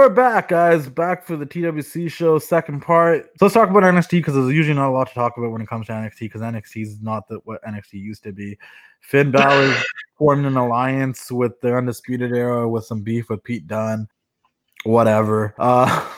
We're 0.00 0.08
back, 0.08 0.48
guys. 0.48 0.88
Back 0.88 1.26
for 1.26 1.36
the 1.36 1.44
TWC 1.44 2.10
show, 2.10 2.38
second 2.38 2.80
part. 2.80 3.24
So 3.36 3.44
let's 3.44 3.54
talk 3.54 3.68
about 3.68 3.82
NXT 3.82 4.12
because 4.12 4.32
there's 4.32 4.50
usually 4.50 4.74
not 4.74 4.88
a 4.88 4.92
lot 4.92 5.08
to 5.08 5.14
talk 5.14 5.36
about 5.36 5.50
when 5.50 5.60
it 5.60 5.68
comes 5.68 5.88
to 5.88 5.92
NXT 5.92 6.20
because 6.20 6.40
NXT 6.40 6.82
is 6.84 7.02
not 7.02 7.28
the, 7.28 7.38
what 7.44 7.62
NXT 7.64 7.92
used 7.92 8.22
to 8.22 8.32
be. 8.32 8.56
Finn 9.02 9.30
Balor 9.30 9.76
formed 10.16 10.46
an 10.46 10.56
alliance 10.56 11.30
with 11.30 11.60
the 11.60 11.76
Undisputed 11.76 12.32
Era 12.32 12.66
with 12.66 12.86
some 12.86 13.02
beef 13.02 13.28
with 13.28 13.44
Pete 13.44 13.66
Dunne. 13.66 14.08
Whatever. 14.84 15.54
Uh, 15.58 16.10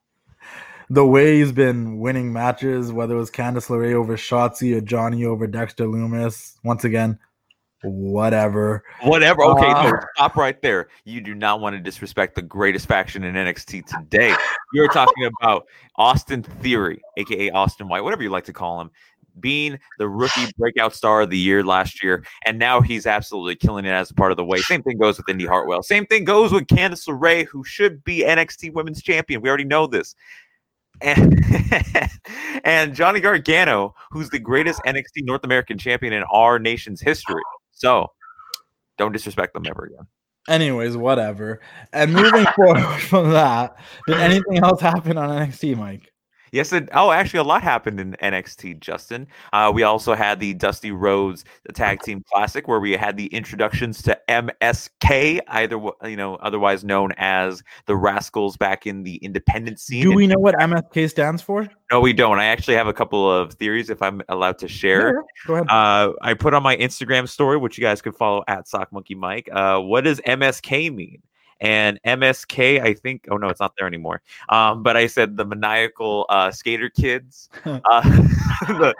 the 0.90 1.06
way 1.06 1.38
he's 1.38 1.52
been 1.52 2.00
winning 2.00 2.34
matches, 2.34 2.92
whether 2.92 3.16
it 3.16 3.18
was 3.18 3.30
Candice 3.30 3.68
LeRae 3.68 3.94
over 3.94 4.18
Shotzi 4.18 4.76
or 4.76 4.82
Johnny 4.82 5.24
over 5.24 5.46
Dexter 5.46 5.86
Lumis, 5.86 6.56
once 6.64 6.84
again, 6.84 7.18
whatever. 7.84 8.82
Whatever. 9.02 9.42
Okay, 9.44 9.72
no, 9.72 9.90
Uh, 9.90 10.00
stop 10.16 10.36
right 10.36 10.60
there. 10.62 10.88
You 11.04 11.20
do 11.20 11.34
not 11.34 11.60
want 11.60 11.76
to 11.76 11.80
disrespect 11.82 12.34
the 12.34 12.42
greatest 12.42 12.86
faction 12.86 13.24
in 13.24 13.34
NXT 13.34 13.86
today. 13.86 14.34
You're 14.72 14.88
talking 14.88 15.28
about 15.40 15.66
Austin 15.96 16.42
Theory, 16.42 17.00
aka 17.16 17.50
Austin 17.50 17.88
White, 17.88 18.02
whatever 18.02 18.22
you 18.22 18.30
like 18.30 18.44
to 18.44 18.52
call 18.52 18.80
him, 18.80 18.90
being 19.40 19.78
the 19.98 20.08
rookie 20.08 20.46
breakout 20.58 20.94
star 20.94 21.22
of 21.22 21.30
the 21.30 21.38
year 21.38 21.62
last 21.62 22.02
year, 22.02 22.24
and 22.46 22.58
now 22.58 22.80
he's 22.80 23.06
absolutely 23.06 23.56
killing 23.56 23.84
it 23.84 23.90
as 23.90 24.10
a 24.10 24.14
part 24.14 24.30
of 24.30 24.36
the 24.36 24.44
way. 24.44 24.58
Same 24.58 24.82
thing 24.82 24.98
goes 24.98 25.16
with 25.18 25.28
Indy 25.28 25.46
Hartwell. 25.46 25.82
Same 25.82 26.06
thing 26.06 26.24
goes 26.24 26.52
with 26.52 26.66
Candice 26.66 27.06
LeRae, 27.08 27.46
who 27.46 27.64
should 27.64 28.02
be 28.04 28.22
NXT 28.24 28.72
Women's 28.72 29.02
Champion. 29.02 29.40
We 29.40 29.48
already 29.48 29.64
know 29.64 29.86
this. 29.86 30.14
And, 31.00 31.44
and 32.64 32.94
Johnny 32.94 33.20
Gargano, 33.20 33.94
who's 34.10 34.30
the 34.30 34.38
greatest 34.38 34.80
NXT 34.86 35.24
North 35.24 35.42
American 35.44 35.76
champion 35.76 36.12
in 36.12 36.22
our 36.32 36.58
nation's 36.58 37.00
history. 37.00 37.42
So 37.84 38.12
don't 38.96 39.12
disrespect 39.12 39.52
them 39.52 39.64
ever 39.68 39.84
again. 39.84 40.06
Anyways, 40.48 40.96
whatever. 40.96 41.60
And 41.92 42.14
moving 42.14 42.46
forward 42.56 43.00
from 43.02 43.30
that, 43.32 43.76
did 44.06 44.16
anything 44.20 44.58
else 44.58 44.80
happen 44.80 45.18
on 45.18 45.28
NXT, 45.28 45.76
Mike? 45.76 46.10
Yes, 46.54 46.72
it, 46.72 46.88
oh, 46.92 47.10
actually, 47.10 47.40
a 47.40 47.42
lot 47.42 47.64
happened 47.64 47.98
in 47.98 48.12
NXT, 48.22 48.78
Justin. 48.78 49.26
Uh, 49.52 49.72
we 49.74 49.82
also 49.82 50.14
had 50.14 50.38
the 50.38 50.54
Dusty 50.54 50.92
Rhodes 50.92 51.44
Tag 51.74 52.00
Team 52.02 52.22
Classic, 52.32 52.68
where 52.68 52.78
we 52.78 52.92
had 52.92 53.16
the 53.16 53.26
introductions 53.26 54.00
to 54.02 54.16
MSK, 54.28 55.40
either 55.48 55.80
you 56.04 56.16
know, 56.16 56.36
otherwise 56.36 56.84
known 56.84 57.10
as 57.16 57.64
the 57.86 57.96
Rascals, 57.96 58.56
back 58.56 58.86
in 58.86 59.02
the 59.02 59.16
independent 59.16 59.80
scene. 59.80 60.04
Do 60.04 60.14
we 60.14 60.28
know 60.28 60.38
what 60.38 60.54
MSK 60.54 61.10
stands 61.10 61.42
for? 61.42 61.68
No, 61.90 61.98
we 61.98 62.12
don't. 62.12 62.38
I 62.38 62.44
actually 62.44 62.76
have 62.76 62.86
a 62.86 62.94
couple 62.94 63.28
of 63.28 63.54
theories, 63.54 63.90
if 63.90 64.00
I'm 64.00 64.22
allowed 64.28 64.58
to 64.58 64.68
share. 64.68 65.08
Yeah, 65.08 65.22
go 65.48 65.54
ahead. 65.54 65.66
Uh, 65.68 66.12
I 66.22 66.34
put 66.34 66.54
on 66.54 66.62
my 66.62 66.76
Instagram 66.76 67.28
story, 67.28 67.56
which 67.56 67.76
you 67.76 67.82
guys 67.82 68.00
can 68.00 68.12
follow 68.12 68.44
at 68.46 68.68
Sock 68.68 68.92
Monkey 68.92 69.16
Mike. 69.16 69.48
Uh, 69.50 69.80
what 69.80 70.04
does 70.04 70.20
MSK 70.20 70.94
mean? 70.94 71.20
And 71.64 71.98
MSK. 72.04 72.82
I 72.82 72.92
think. 72.92 73.26
Oh 73.30 73.36
no, 73.38 73.48
it's 73.48 73.58
not 73.58 73.72
there 73.76 73.86
anymore. 73.86 74.20
Um, 74.50 74.82
but 74.82 74.96
I 74.96 75.06
said 75.06 75.36
the 75.36 75.46
maniacal 75.46 76.26
uh, 76.28 76.50
skater 76.50 76.90
kids, 76.90 77.48
uh, 77.64 77.80
the 78.68 78.94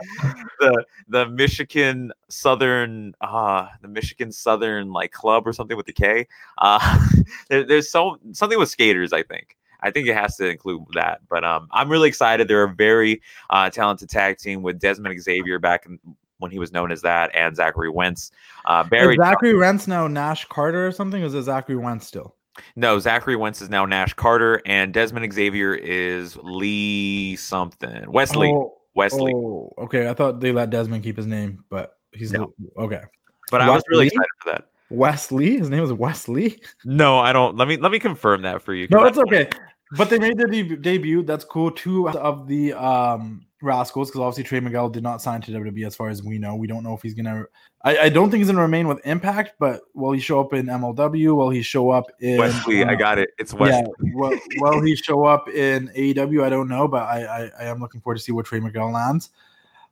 the 0.59 0.85
the 1.09 1.29
Michigan 1.29 2.11
Southern, 2.29 3.15
uh, 3.21 3.69
the 3.83 3.89
Michigan 3.89 4.33
Southern 4.33 4.93
like 4.93 5.13
club 5.13 5.47
or 5.47 5.53
something 5.53 5.77
with 5.77 5.87
the 5.87 5.93
K. 5.93 6.27
Uh, 6.59 7.07
there, 7.49 7.65
there's 7.65 7.91
so 7.91 8.19
something 8.33 8.59
with 8.59 8.71
skaters. 8.71 9.13
I 9.13 9.23
think. 9.23 9.57
I 9.81 9.91
think 9.91 10.09
it 10.09 10.17
has 10.17 10.37
to 10.37 10.49
include 10.49 10.85
that. 10.95 11.21
But 11.29 11.45
um, 11.45 11.69
I'm 11.71 11.91
really 11.91 12.09
excited. 12.09 12.49
They're 12.49 12.65
a 12.65 12.75
very 12.75 13.21
uh, 13.51 13.69
talented 13.69 14.09
tag 14.09 14.39
team 14.39 14.63
with 14.63 14.79
Desmond 14.79 15.21
Xavier 15.21 15.59
back 15.59 15.85
in, 15.85 15.99
when 16.39 16.51
he 16.51 16.59
was 16.59 16.73
known 16.73 16.91
as 16.91 17.03
that, 17.03 17.31
and 17.35 17.55
Zachary 17.55 17.91
Wentz. 17.91 18.31
Uh, 18.65 18.83
Barry 18.83 19.17
is 19.17 19.19
Zachary 19.19 19.55
Wentz 19.55 19.87
now 19.87 20.07
Nash 20.07 20.47
Carter 20.47 20.87
or 20.87 20.93
something? 20.93 21.23
Or 21.23 21.27
is 21.27 21.35
it 21.35 21.43
Zachary 21.43 21.77
Wentz 21.77 22.07
still? 22.07 22.35
No, 22.77 22.99
Zachary 22.99 23.37
Wentz 23.37 23.61
is 23.63 23.69
now 23.69 23.85
Nash 23.85 24.15
Carter, 24.15 24.61
and 24.67 24.93
Desmond 24.93 25.33
Xavier 25.33 25.75
is 25.75 26.37
Lee 26.43 27.37
something. 27.37 28.11
Wesley. 28.11 28.51
Oh, 28.53 28.75
Wesley. 28.95 29.33
Oh, 29.35 29.73
okay. 29.79 30.09
I 30.09 30.15
thought 30.15 30.41
they 30.41 30.53
let 30.53 30.71
Desmond 30.71 31.03
keep 31.03 31.17
his 31.17 31.27
name, 31.27 31.65
but 31.69 31.99
he's 32.13 32.33
No. 32.33 32.53
okay. 32.79 33.03
But 33.51 33.61
I 33.61 33.69
was 33.71 33.83
really 33.89 34.07
excited 34.07 34.27
for 34.43 34.51
that. 34.53 34.69
Wesley. 34.91 35.59
His 35.59 35.71
name 35.71 35.83
is 35.83 35.93
Wesley. 35.93 36.61
No, 36.85 37.19
I 37.19 37.33
don't. 37.33 37.57
Let 37.57 37.69
me 37.69 37.77
let 37.77 37.91
me 37.93 37.99
confirm 37.99 38.43
that 38.43 38.63
for 38.63 38.75
you. 38.75 38.87
No, 38.91 39.05
it's 39.05 39.19
okay. 39.19 39.49
But 39.97 40.11
they 40.11 40.19
made 40.19 40.37
their 40.39 40.47
deb- 40.47 40.83
debut. 40.83 41.23
That's 41.23 41.45
cool. 41.45 41.71
Two 41.71 42.09
of 42.09 42.47
the 42.49 42.73
um 42.73 43.45
Rascals, 43.65 44.11
because 44.11 44.21
obviously 44.21 44.45
Trey 44.45 44.61
Miguel 44.61 44.89
did 44.89 45.03
not 45.03 45.21
sign 45.21 45.41
to 45.43 45.51
WWE 45.53 45.87
as 45.87 45.97
far 45.97 46.09
as 46.09 46.23
we 46.23 46.39
know. 46.39 46.55
We 46.55 46.67
don't 46.67 46.85
know 46.85 46.95
if 46.95 47.03
he's 47.03 47.15
gonna. 47.15 47.45
I, 47.83 47.99
I 47.99 48.09
don't 48.09 48.31
think 48.31 48.41
he's 48.41 48.49
gonna 48.49 48.63
remain 48.63 48.87
with 48.87 49.05
Impact, 49.05 49.55
but 49.59 49.81
will 49.95 50.13
he 50.13 50.21
show 50.21 50.41
up 50.41 50.53
in 50.53 50.67
MLW? 50.67 51.37
Will 51.37 51.51
he 51.51 51.63
show 51.63 51.91
up 51.91 52.07
in 52.21 52.39
Wesley, 52.39 52.85
I 52.85 52.93
uh, 52.93 52.95
got 52.95 53.19
it. 53.19 53.31
It's 53.39 53.53
Wesley. 53.53 53.91
Yeah, 54.03 54.15
will, 54.15 54.39
will 54.59 54.83
he 54.83 54.95
show 54.97 55.25
up 55.25 55.49
in 55.49 55.89
AEW? 55.89 56.45
I 56.45 56.51
don't 56.51 56.69
know, 56.69 56.87
but 56.87 57.03
I, 57.03 57.25
I 57.25 57.51
I 57.61 57.65
am 57.65 57.81
looking 57.81 58.01
forward 58.01 58.17
to 58.17 58.23
see 58.23 58.33
where 58.33 58.45
Trey 58.45 58.61
Miguel 58.61 58.91
lands. 58.91 59.31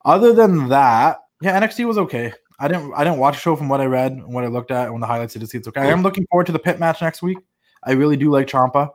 Other 0.04 0.32
than 0.32 0.68
that, 0.68 1.18
yeah, 1.40 1.60
NXT 1.60 1.86
was 1.86 1.98
okay. 1.98 2.32
I 2.58 2.68
didn't 2.68 2.92
I 2.94 3.02
didn't 3.02 3.18
watch 3.18 3.34
the 3.34 3.40
show 3.40 3.56
from 3.56 3.68
what 3.68 3.80
I 3.80 3.86
read 3.86 4.12
and 4.12 4.32
what 4.32 4.44
I 4.44 4.46
looked 4.46 4.70
at 4.70 4.84
and 4.84 4.92
when 4.92 5.00
the 5.00 5.06
highlights 5.06 5.34
did 5.34 5.48
see 5.48 5.58
it's 5.58 5.68
okay. 5.68 5.80
I 5.80 5.86
am 5.86 6.02
looking 6.02 6.26
forward 6.30 6.46
to 6.46 6.52
the 6.52 6.60
pit 6.60 6.78
match 6.78 7.02
next 7.02 7.20
week. 7.20 7.38
I 7.82 7.92
really 7.92 8.16
do 8.16 8.30
like 8.30 8.46
Ciampa. 8.46 8.90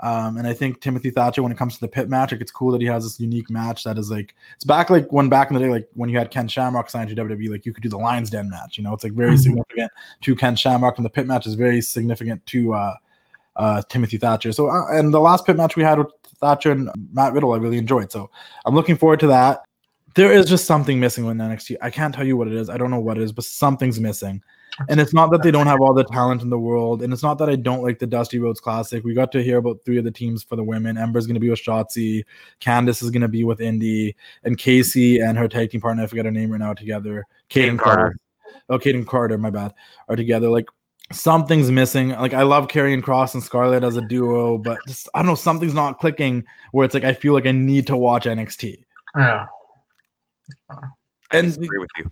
Um, 0.00 0.36
and 0.36 0.46
I 0.46 0.52
think 0.52 0.80
Timothy 0.80 1.10
Thatcher, 1.10 1.42
when 1.42 1.50
it 1.50 1.58
comes 1.58 1.74
to 1.74 1.80
the 1.80 1.88
pit 1.88 2.08
match, 2.08 2.30
like 2.30 2.40
it's 2.40 2.52
cool 2.52 2.70
that 2.70 2.80
he 2.80 2.86
has 2.86 3.02
this 3.02 3.18
unique 3.18 3.50
match 3.50 3.82
that 3.82 3.98
is 3.98 4.10
like 4.10 4.34
it's 4.54 4.64
back 4.64 4.90
like 4.90 5.10
when 5.12 5.28
back 5.28 5.50
in 5.50 5.54
the 5.54 5.60
day, 5.60 5.68
like 5.70 5.88
when 5.94 6.08
you 6.08 6.16
had 6.16 6.30
Ken 6.30 6.46
Shamrock 6.46 6.88
signed 6.88 7.08
to 7.10 7.16
WWE, 7.16 7.50
like 7.50 7.66
you 7.66 7.72
could 7.72 7.82
do 7.82 7.88
the 7.88 7.98
Lions 7.98 8.30
Den 8.30 8.48
match. 8.48 8.78
You 8.78 8.84
know, 8.84 8.94
it's 8.94 9.02
like 9.02 9.12
very 9.12 9.32
Mhm. 9.34 9.42
significant 9.42 9.92
to 10.20 10.36
Ken 10.36 10.54
Shamrock, 10.54 10.98
and 10.98 11.04
the 11.04 11.10
pit 11.10 11.26
match 11.26 11.46
is 11.48 11.54
very 11.54 11.80
significant 11.80 12.44
to 12.46 12.74
uh, 12.74 12.94
uh, 13.56 13.82
Timothy 13.88 14.18
Thatcher. 14.18 14.52
So, 14.52 14.68
uh, 14.68 14.86
and 14.92 15.12
the 15.12 15.18
last 15.18 15.44
pit 15.44 15.56
match 15.56 15.74
we 15.74 15.82
had 15.82 15.98
with 15.98 16.12
Thatcher 16.40 16.70
and 16.70 16.90
Matt 17.12 17.32
Riddle, 17.32 17.52
I 17.52 17.56
really 17.56 17.78
enjoyed. 17.78 18.12
So, 18.12 18.30
I'm 18.64 18.76
looking 18.76 18.96
forward 18.96 19.18
to 19.20 19.26
that. 19.26 19.62
There 20.14 20.30
is 20.32 20.46
just 20.46 20.64
something 20.64 21.00
missing 21.00 21.24
with 21.26 21.36
NXT. 21.36 21.76
I 21.82 21.90
can't 21.90 22.14
tell 22.14 22.24
you 22.24 22.36
what 22.36 22.46
it 22.46 22.54
is. 22.54 22.70
I 22.70 22.76
don't 22.76 22.90
know 22.92 23.00
what 23.00 23.18
it 23.18 23.24
is, 23.24 23.32
but 23.32 23.44
something's 23.44 23.98
missing. 23.98 24.42
And 24.88 25.00
it's 25.00 25.12
not 25.12 25.30
that 25.32 25.42
they 25.42 25.50
don't 25.50 25.66
have 25.66 25.80
all 25.80 25.92
the 25.92 26.04
talent 26.04 26.42
in 26.42 26.50
the 26.50 26.58
world, 26.58 27.02
and 27.02 27.12
it's 27.12 27.22
not 27.22 27.38
that 27.38 27.48
I 27.48 27.56
don't 27.56 27.82
like 27.82 27.98
the 27.98 28.06
Dusty 28.06 28.38
Rhodes 28.38 28.60
Classic. 28.60 29.02
We 29.04 29.14
got 29.14 29.32
to 29.32 29.42
hear 29.42 29.58
about 29.58 29.80
three 29.84 29.98
of 29.98 30.04
the 30.04 30.10
teams 30.10 30.42
for 30.42 30.56
the 30.56 30.62
women. 30.62 30.96
Ember's 30.96 31.26
going 31.26 31.34
to 31.34 31.40
be 31.40 31.50
with 31.50 31.62
Shotzi, 31.62 32.24
Candice 32.60 33.02
is 33.02 33.10
going 33.10 33.22
to 33.22 33.28
be 33.28 33.44
with 33.44 33.60
Indy, 33.60 34.14
and 34.44 34.56
Kacy 34.56 35.22
and 35.22 35.36
her 35.36 35.48
tag 35.48 35.70
team 35.70 35.80
partner, 35.80 36.04
I 36.04 36.06
forget 36.06 36.24
her 36.24 36.30
name 36.30 36.50
right 36.50 36.60
now, 36.60 36.74
together. 36.74 37.24
Kayden 37.50 37.74
Kayden 37.74 37.78
Carter. 37.78 38.02
Carter. 38.02 38.18
Oh, 38.68 38.78
Kayden 38.78 39.06
Carter, 39.06 39.38
my 39.38 39.50
bad, 39.50 39.74
are 40.08 40.16
together. 40.16 40.48
Like 40.48 40.66
something's 41.12 41.70
missing. 41.70 42.10
Like 42.10 42.34
I 42.34 42.42
love 42.42 42.68
Karrion 42.68 43.02
Cross 43.02 43.34
and 43.34 43.42
Scarlett 43.42 43.82
as 43.82 43.96
a 43.96 44.02
duo, 44.02 44.58
but 44.58 44.78
just 44.86 45.08
I 45.14 45.20
don't 45.20 45.26
know, 45.26 45.34
something's 45.34 45.74
not 45.74 45.98
clicking. 45.98 46.44
Where 46.72 46.84
it's 46.84 46.94
like 46.94 47.04
I 47.04 47.12
feel 47.12 47.32
like 47.32 47.46
I 47.46 47.52
need 47.52 47.86
to 47.88 47.96
watch 47.96 48.24
NXT. 48.24 48.84
Yeah. 49.16 49.46
I 50.70 50.76
And 51.32 51.46
disagree 51.48 51.78
with 51.78 51.90
you. 51.98 52.10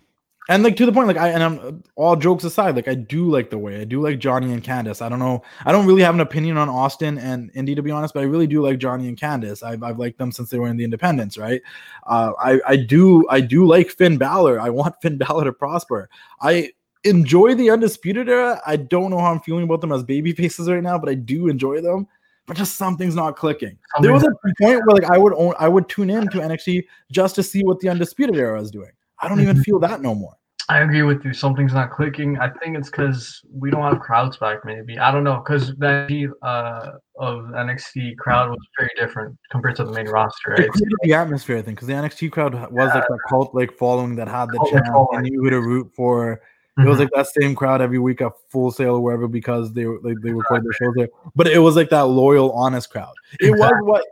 And 0.49 0.63
like 0.63 0.77
to 0.77 0.85
the 0.85 0.91
point, 0.91 1.07
like 1.07 1.17
I 1.17 1.29
and 1.29 1.43
I'm 1.43 1.83
all 1.95 2.15
jokes 2.15 2.43
aside, 2.45 2.75
like 2.75 2.87
I 2.87 2.95
do 2.95 3.29
like 3.29 3.49
the 3.49 3.57
way 3.57 3.81
I 3.81 3.83
do 3.83 4.01
like 4.01 4.19
Johnny 4.19 4.53
and 4.53 4.63
Candice. 4.63 5.01
I 5.01 5.09
don't 5.09 5.19
know, 5.19 5.43
I 5.65 5.71
don't 5.71 5.85
really 5.85 6.03
have 6.03 6.15
an 6.15 6.21
opinion 6.21 6.57
on 6.57 6.69
Austin 6.69 7.17
and 7.17 7.51
Indy 7.53 7.75
to 7.75 7.81
be 7.81 7.91
honest, 7.91 8.13
but 8.13 8.21
I 8.21 8.27
really 8.27 8.47
do 8.47 8.61
like 8.61 8.77
Johnny 8.77 9.09
and 9.09 9.19
Candice. 9.19 9.61
I've, 9.61 9.83
I've 9.83 9.99
liked 9.99 10.17
them 10.17 10.31
since 10.31 10.49
they 10.49 10.57
were 10.57 10.69
in 10.69 10.77
the 10.77 10.85
Independents, 10.85 11.37
right? 11.37 11.61
Uh, 12.05 12.31
I 12.39 12.61
I 12.65 12.75
do 12.77 13.27
I 13.29 13.41
do 13.41 13.65
like 13.65 13.89
Finn 13.89 14.17
Balor. 14.17 14.59
I 14.59 14.69
want 14.69 14.95
Finn 15.01 15.17
Balor 15.17 15.45
to 15.45 15.53
prosper. 15.53 16.09
I 16.41 16.71
enjoy 17.03 17.55
the 17.55 17.69
Undisputed 17.69 18.29
Era. 18.29 18.61
I 18.65 18.77
don't 18.77 19.11
know 19.11 19.19
how 19.19 19.31
I'm 19.31 19.41
feeling 19.41 19.63
about 19.63 19.81
them 19.81 19.91
as 19.91 20.03
baby 20.03 20.31
faces 20.31 20.69
right 20.69 20.83
now, 20.83 20.97
but 20.97 21.09
I 21.09 21.15
do 21.15 21.49
enjoy 21.49 21.81
them. 21.81 22.07
But 22.45 22.55
just 22.55 22.77
something's 22.77 23.15
not 23.15 23.35
clicking. 23.35 23.77
There 24.01 24.13
was 24.13 24.23
a 24.23 24.31
point 24.61 24.81
where 24.85 24.95
like 24.95 25.03
I 25.11 25.17
would 25.17 25.33
own, 25.33 25.53
I 25.59 25.67
would 25.67 25.89
tune 25.89 26.09
in 26.09 26.29
to 26.29 26.37
NXT 26.37 26.85
just 27.11 27.35
to 27.35 27.43
see 27.43 27.61
what 27.63 27.81
the 27.81 27.89
Undisputed 27.89 28.37
Era 28.37 28.61
is 28.61 28.71
doing. 28.71 28.91
I 29.19 29.27
don't 29.27 29.41
even 29.41 29.61
feel 29.63 29.79
that 29.79 30.01
no 30.01 30.13
more. 30.15 30.35
I 30.69 30.79
agree 30.79 31.01
with 31.03 31.23
you. 31.23 31.33
Something's 31.33 31.73
not 31.73 31.91
clicking. 31.91 32.37
I 32.39 32.49
think 32.49 32.77
it's 32.77 32.89
because 32.89 33.41
we 33.53 33.71
don't 33.71 33.83
have 33.83 34.01
crowds 34.01 34.35
back. 34.35 34.65
Maybe 34.65 34.99
I 34.99 35.11
don't 35.11 35.23
know 35.23 35.37
because 35.37 35.73
that 35.77 36.09
uh, 36.41 36.91
of 37.17 37.45
NXT 37.45 38.17
crowd 38.17 38.49
was 38.49 38.59
very 38.77 38.91
different 38.97 39.37
compared 39.49 39.77
to 39.77 39.85
the 39.85 39.93
main 39.93 40.07
roster. 40.09 40.51
Right? 40.51 40.69
created 40.69 40.93
the 41.03 41.13
atmosphere, 41.13 41.57
I 41.57 41.61
think, 41.61 41.77
because 41.77 41.87
the 41.87 41.93
NXT 41.93 42.31
crowd 42.33 42.53
was 42.69 42.93
like 42.93 43.05
a 43.09 43.17
cult 43.29 43.55
like 43.55 43.71
following 43.77 44.15
that 44.17 44.27
had 44.27 44.49
the 44.49 44.57
Cult 44.57 44.71
chant 44.71 44.87
following. 44.87 45.19
and 45.19 45.27
you 45.27 45.41
who 45.41 45.49
to 45.51 45.61
root 45.61 45.89
for. 45.95 46.41
It 46.77 46.85
was 46.85 46.97
Mhm. 46.97 46.99
like 46.99 47.09
that 47.15 47.27
same 47.27 47.55
crowd 47.55 47.81
every 47.81 47.97
week 47.97 48.21
at 48.21 48.33
Full 48.49 48.69
Sail 48.69 48.95
or 48.95 48.99
wherever 48.99 49.27
because 49.27 49.73
they 49.73 49.85
were 49.85 49.99
like 50.03 50.17
they 50.21 50.31
recorded 50.31 50.65
their 50.65 50.73
shows 50.73 50.93
there. 50.95 51.07
But 51.35 51.47
it 51.47 51.57
was 51.59 51.75
like 51.77 51.89
that 51.91 52.05
loyal, 52.07 52.51
honest 52.51 52.89
crowd. 52.91 53.13
It 53.39 53.51
was 53.57 53.71
what 53.83 54.03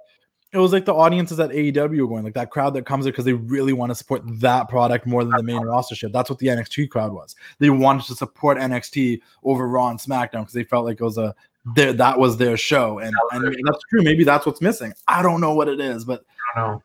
it 0.56 0.60
was 0.60 0.72
like 0.72 0.86
the 0.86 0.94
audiences 0.94 1.40
at 1.40 1.50
AEW 1.50 2.02
were 2.02 2.08
going, 2.08 2.24
like 2.24 2.34
that 2.34 2.50
crowd 2.50 2.74
that 2.76 2.86
comes 2.86 3.06
there 3.06 3.12
because 3.12 3.26
they 3.26 3.34
really 3.34 3.74
want 3.74 3.92
to 3.92 3.96
support 3.96 4.22
that 4.40 4.70
product 4.70 5.06
more 5.06 5.24
than 5.24 5.34
the 5.34 5.44
main 5.44 5.62
roster 5.62 5.96
shit. 5.96 6.14
That's 6.14 6.30
what 6.30 6.40
the 6.40 6.48
NXT 6.48 6.90
crowd 6.90 7.12
was. 7.12 7.36
They 7.60 7.70
wanted 7.70 8.06
to 8.08 8.16
support 8.16 8.58
NXT 8.58 9.22
over 9.44 9.68
Raw 9.68 9.90
and 9.90 10.00
SmackDown 10.00 10.42
because 10.42 10.54
they 10.54 10.64
felt 10.64 10.86
like 10.86 11.00
it 11.00 11.04
was 11.04 11.18
a 11.18 11.36
their, 11.76 11.94
that 11.94 12.20
was 12.20 12.38
their 12.38 12.58
show. 12.58 13.00
And, 13.00 13.16
and 13.32 13.56
that's 13.66 13.84
true. 13.90 14.04
Maybe 14.04 14.24
that's 14.24 14.46
what's 14.46 14.62
missing. 14.62 14.94
I 15.08 15.22
don't 15.22 15.42
know 15.42 15.54
what 15.54 15.68
it 15.68 15.80
is, 15.80 16.06
but 16.06 16.24
I 16.56 16.60
don't 16.60 16.72
know. 16.72 16.84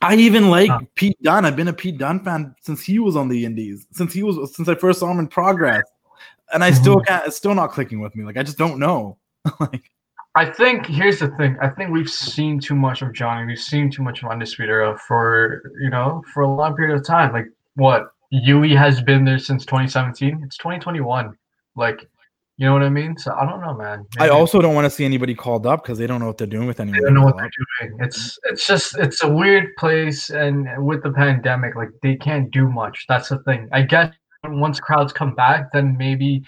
I 0.00 0.14
even 0.14 0.50
like 0.50 0.70
Huh. 0.70 0.80
Pete 0.94 1.20
Dunne. 1.22 1.44
I've 1.44 1.56
been 1.56 1.68
a 1.68 1.72
Pete 1.72 1.98
Dunne 1.98 2.22
fan 2.22 2.54
since 2.60 2.82
he 2.82 2.98
was 2.98 3.16
on 3.16 3.28
the 3.28 3.44
Indies, 3.44 3.86
since 3.92 4.12
he 4.12 4.22
was 4.22 4.54
since 4.54 4.68
I 4.68 4.76
first 4.76 5.00
saw 5.00 5.10
him 5.10 5.18
in 5.18 5.26
Progress, 5.26 5.82
and 6.52 6.62
I 6.62 6.70
still 6.70 6.96
mm-hmm. 6.96 7.04
can't. 7.04 7.26
It's 7.26 7.36
still 7.36 7.54
not 7.54 7.72
clicking 7.72 8.00
with 8.00 8.14
me. 8.14 8.24
Like 8.24 8.36
I 8.36 8.44
just 8.44 8.58
don't 8.58 8.78
know. 8.78 9.18
like 9.60 9.90
I 10.38 10.44
think 10.44 10.86
here's 10.86 11.18
the 11.18 11.30
thing. 11.30 11.56
I 11.60 11.68
think 11.68 11.90
we've 11.90 12.08
seen 12.08 12.60
too 12.60 12.76
much 12.76 13.02
of 13.02 13.12
Johnny. 13.12 13.44
We've 13.44 13.58
seen 13.58 13.90
too 13.90 14.04
much 14.04 14.22
of 14.22 14.30
Undisputed 14.30 14.72
Era 14.72 14.96
for 14.96 15.60
you 15.80 15.90
know 15.90 16.22
for 16.32 16.44
a 16.44 16.48
long 16.48 16.76
period 16.76 16.94
of 16.96 17.04
time. 17.04 17.32
Like 17.32 17.46
what 17.74 18.12
UE 18.30 18.76
has 18.76 19.02
been 19.02 19.24
there 19.24 19.40
since 19.40 19.64
2017. 19.64 20.42
It's 20.44 20.56
2021. 20.58 21.36
Like 21.74 22.08
you 22.56 22.66
know 22.66 22.72
what 22.72 22.84
I 22.84 22.88
mean. 22.88 23.18
So 23.18 23.34
I 23.34 23.46
don't 23.46 23.60
know, 23.60 23.74
man. 23.74 24.06
I 24.20 24.28
also 24.28 24.60
don't 24.60 24.76
want 24.76 24.84
to 24.84 24.90
see 24.90 25.04
anybody 25.04 25.34
called 25.34 25.66
up 25.66 25.82
because 25.82 25.98
they 25.98 26.06
don't 26.06 26.20
know 26.20 26.28
what 26.28 26.38
they're 26.38 26.46
doing 26.46 26.68
with 26.68 26.78
anyone. 26.78 27.00
they 27.00 27.04
don't 27.04 27.14
know 27.14 27.24
what 27.24 27.36
they're 27.36 27.50
doing. 27.80 27.98
It's 28.00 28.38
it's 28.44 28.64
just 28.64 28.96
it's 28.96 29.24
a 29.24 29.28
weird 29.28 29.74
place, 29.76 30.30
and 30.30 30.68
with 30.86 31.02
the 31.02 31.10
pandemic, 31.10 31.74
like 31.74 31.90
they 32.00 32.14
can't 32.14 32.48
do 32.52 32.68
much. 32.68 33.06
That's 33.08 33.28
the 33.30 33.40
thing. 33.40 33.68
I 33.72 33.82
guess 33.82 34.14
once 34.44 34.78
crowds 34.78 35.12
come 35.12 35.34
back, 35.34 35.72
then 35.72 35.96
maybe 35.98 36.44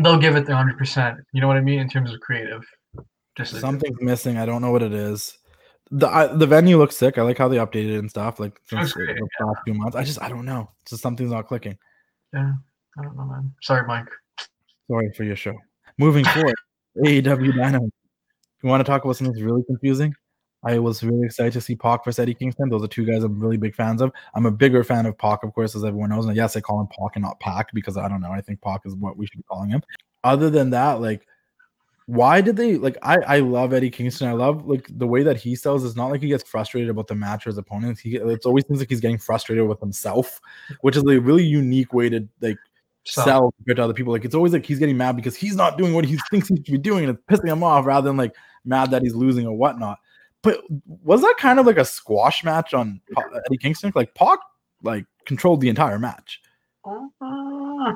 they'll 0.00 0.16
give 0.16 0.36
it 0.36 0.46
their 0.46 0.54
hundred 0.54 0.78
percent. 0.78 1.18
You 1.32 1.40
know 1.40 1.48
what 1.48 1.56
I 1.56 1.60
mean 1.60 1.80
in 1.80 1.88
terms 1.88 2.12
of 2.12 2.20
creative. 2.20 2.64
Just. 3.36 3.56
Something's 3.56 4.00
missing. 4.00 4.36
I 4.38 4.46
don't 4.46 4.62
know 4.62 4.70
what 4.70 4.82
it 4.82 4.92
is. 4.92 5.38
the 5.90 6.08
I, 6.08 6.26
the 6.26 6.46
venue 6.46 6.78
looks 6.78 6.96
sick. 6.96 7.18
I 7.18 7.22
like 7.22 7.38
how 7.38 7.48
they 7.48 7.56
updated 7.56 7.94
it 7.94 7.98
and 7.98 8.10
stuff. 8.10 8.40
Like 8.40 8.60
since 8.66 8.92
great, 8.92 9.16
the 9.16 9.28
past 9.38 9.58
few 9.64 9.74
months, 9.74 9.96
I 9.96 10.04
just 10.04 10.20
I 10.22 10.28
don't 10.28 10.44
know. 10.44 10.70
It's 10.82 10.90
just 10.90 11.02
something's 11.02 11.30
not 11.30 11.48
clicking. 11.48 11.78
Yeah, 12.32 12.52
I 12.98 13.02
don't 13.02 13.16
know, 13.16 13.24
man. 13.24 13.52
Sorry, 13.62 13.86
Mike. 13.86 14.08
Sorry 14.90 15.12
for 15.16 15.24
your 15.24 15.36
show. 15.36 15.54
Moving 15.98 16.24
forward, 16.34 16.54
AEW 16.98 17.56
Dynamite. 17.56 17.92
You 18.62 18.68
want 18.68 18.80
to 18.80 18.90
talk 18.90 19.04
about 19.04 19.16
something 19.16 19.32
that's 19.32 19.44
really 19.44 19.64
confusing? 19.64 20.14
I 20.64 20.78
was 20.78 21.02
really 21.02 21.26
excited 21.26 21.52
to 21.54 21.60
see 21.60 21.74
Pac 21.74 22.04
versus 22.04 22.20
Eddie 22.20 22.34
Kingston. 22.34 22.68
Those 22.68 22.84
are 22.84 22.88
two 22.88 23.04
guys 23.04 23.24
I'm 23.24 23.40
really 23.40 23.56
big 23.56 23.74
fans 23.74 24.00
of. 24.00 24.12
I'm 24.34 24.46
a 24.46 24.50
bigger 24.50 24.84
fan 24.84 25.06
of 25.06 25.18
Pac, 25.18 25.42
of 25.42 25.52
course, 25.52 25.74
as 25.74 25.84
everyone 25.84 26.10
knows. 26.10 26.26
And 26.26 26.36
yes, 26.36 26.56
I 26.56 26.60
call 26.60 26.80
him 26.80 26.86
Pac 26.86 27.16
and 27.16 27.24
not 27.24 27.40
Pac 27.40 27.72
because 27.74 27.96
I 27.96 28.08
don't 28.08 28.20
know. 28.20 28.30
I 28.30 28.40
think 28.40 28.60
Pac 28.60 28.82
is 28.84 28.94
what 28.94 29.16
we 29.16 29.26
should 29.26 29.38
be 29.38 29.42
calling 29.42 29.70
him. 29.70 29.82
Other 30.22 30.50
than 30.50 30.70
that, 30.70 31.00
like, 31.00 31.26
why 32.06 32.40
did 32.40 32.56
they 32.56 32.76
like? 32.76 32.96
I 33.02 33.16
I 33.18 33.38
love 33.40 33.72
Eddie 33.72 33.90
Kingston. 33.90 34.28
I 34.28 34.32
love 34.32 34.66
like 34.66 34.86
the 34.98 35.06
way 35.06 35.22
that 35.22 35.36
he 35.36 35.54
sells. 35.54 35.84
It's 35.84 35.96
not 35.96 36.10
like 36.10 36.20
he 36.20 36.28
gets 36.28 36.48
frustrated 36.48 36.90
about 36.90 37.06
the 37.06 37.14
match 37.14 37.46
or 37.46 37.50
his 37.50 37.58
opponents. 37.58 38.00
He 38.00 38.16
it's 38.16 38.46
always 38.46 38.66
seems 38.66 38.80
like 38.80 38.88
he's 38.88 39.00
getting 39.00 39.18
frustrated 39.18 39.66
with 39.68 39.80
himself, 39.80 40.40
which 40.80 40.96
is 40.96 41.02
a 41.04 41.18
really 41.20 41.44
unique 41.44 41.92
way 41.92 42.08
to 42.08 42.26
like 42.40 42.58
So- 43.04 43.22
sell 43.24 43.52
compared 43.58 43.76
to 43.76 43.84
other 43.84 43.94
people. 43.94 44.12
Like 44.12 44.24
it's 44.24 44.34
always 44.34 44.52
like 44.52 44.66
he's 44.66 44.78
getting 44.78 44.96
mad 44.96 45.16
because 45.16 45.36
he's 45.36 45.56
not 45.56 45.78
doing 45.78 45.94
what 45.94 46.04
he 46.04 46.18
thinks 46.30 46.48
he 46.48 46.56
should 46.56 46.64
be 46.64 46.78
doing, 46.78 47.04
and 47.08 47.16
it's 47.16 47.24
pissing 47.26 47.50
him 47.50 47.62
off 47.62 47.86
rather 47.86 48.08
than 48.08 48.16
like 48.16 48.34
mad 48.64 48.90
that 48.90 49.02
he's 49.02 49.14
losing 49.14 49.46
or 49.46 49.56
whatnot. 49.56 49.98
But 50.42 50.60
was 50.86 51.20
that 51.20 51.36
kind 51.38 51.60
of 51.60 51.66
like 51.66 51.78
a 51.78 51.84
squash 51.84 52.42
match 52.42 52.74
on 52.74 53.00
Eddie 53.46 53.58
Kingston? 53.58 53.92
Like 53.94 54.14
Pac 54.14 54.40
like 54.82 55.06
controlled 55.24 55.60
the 55.60 55.68
entire 55.68 56.00
match, 56.00 56.42
uh, 56.84 57.94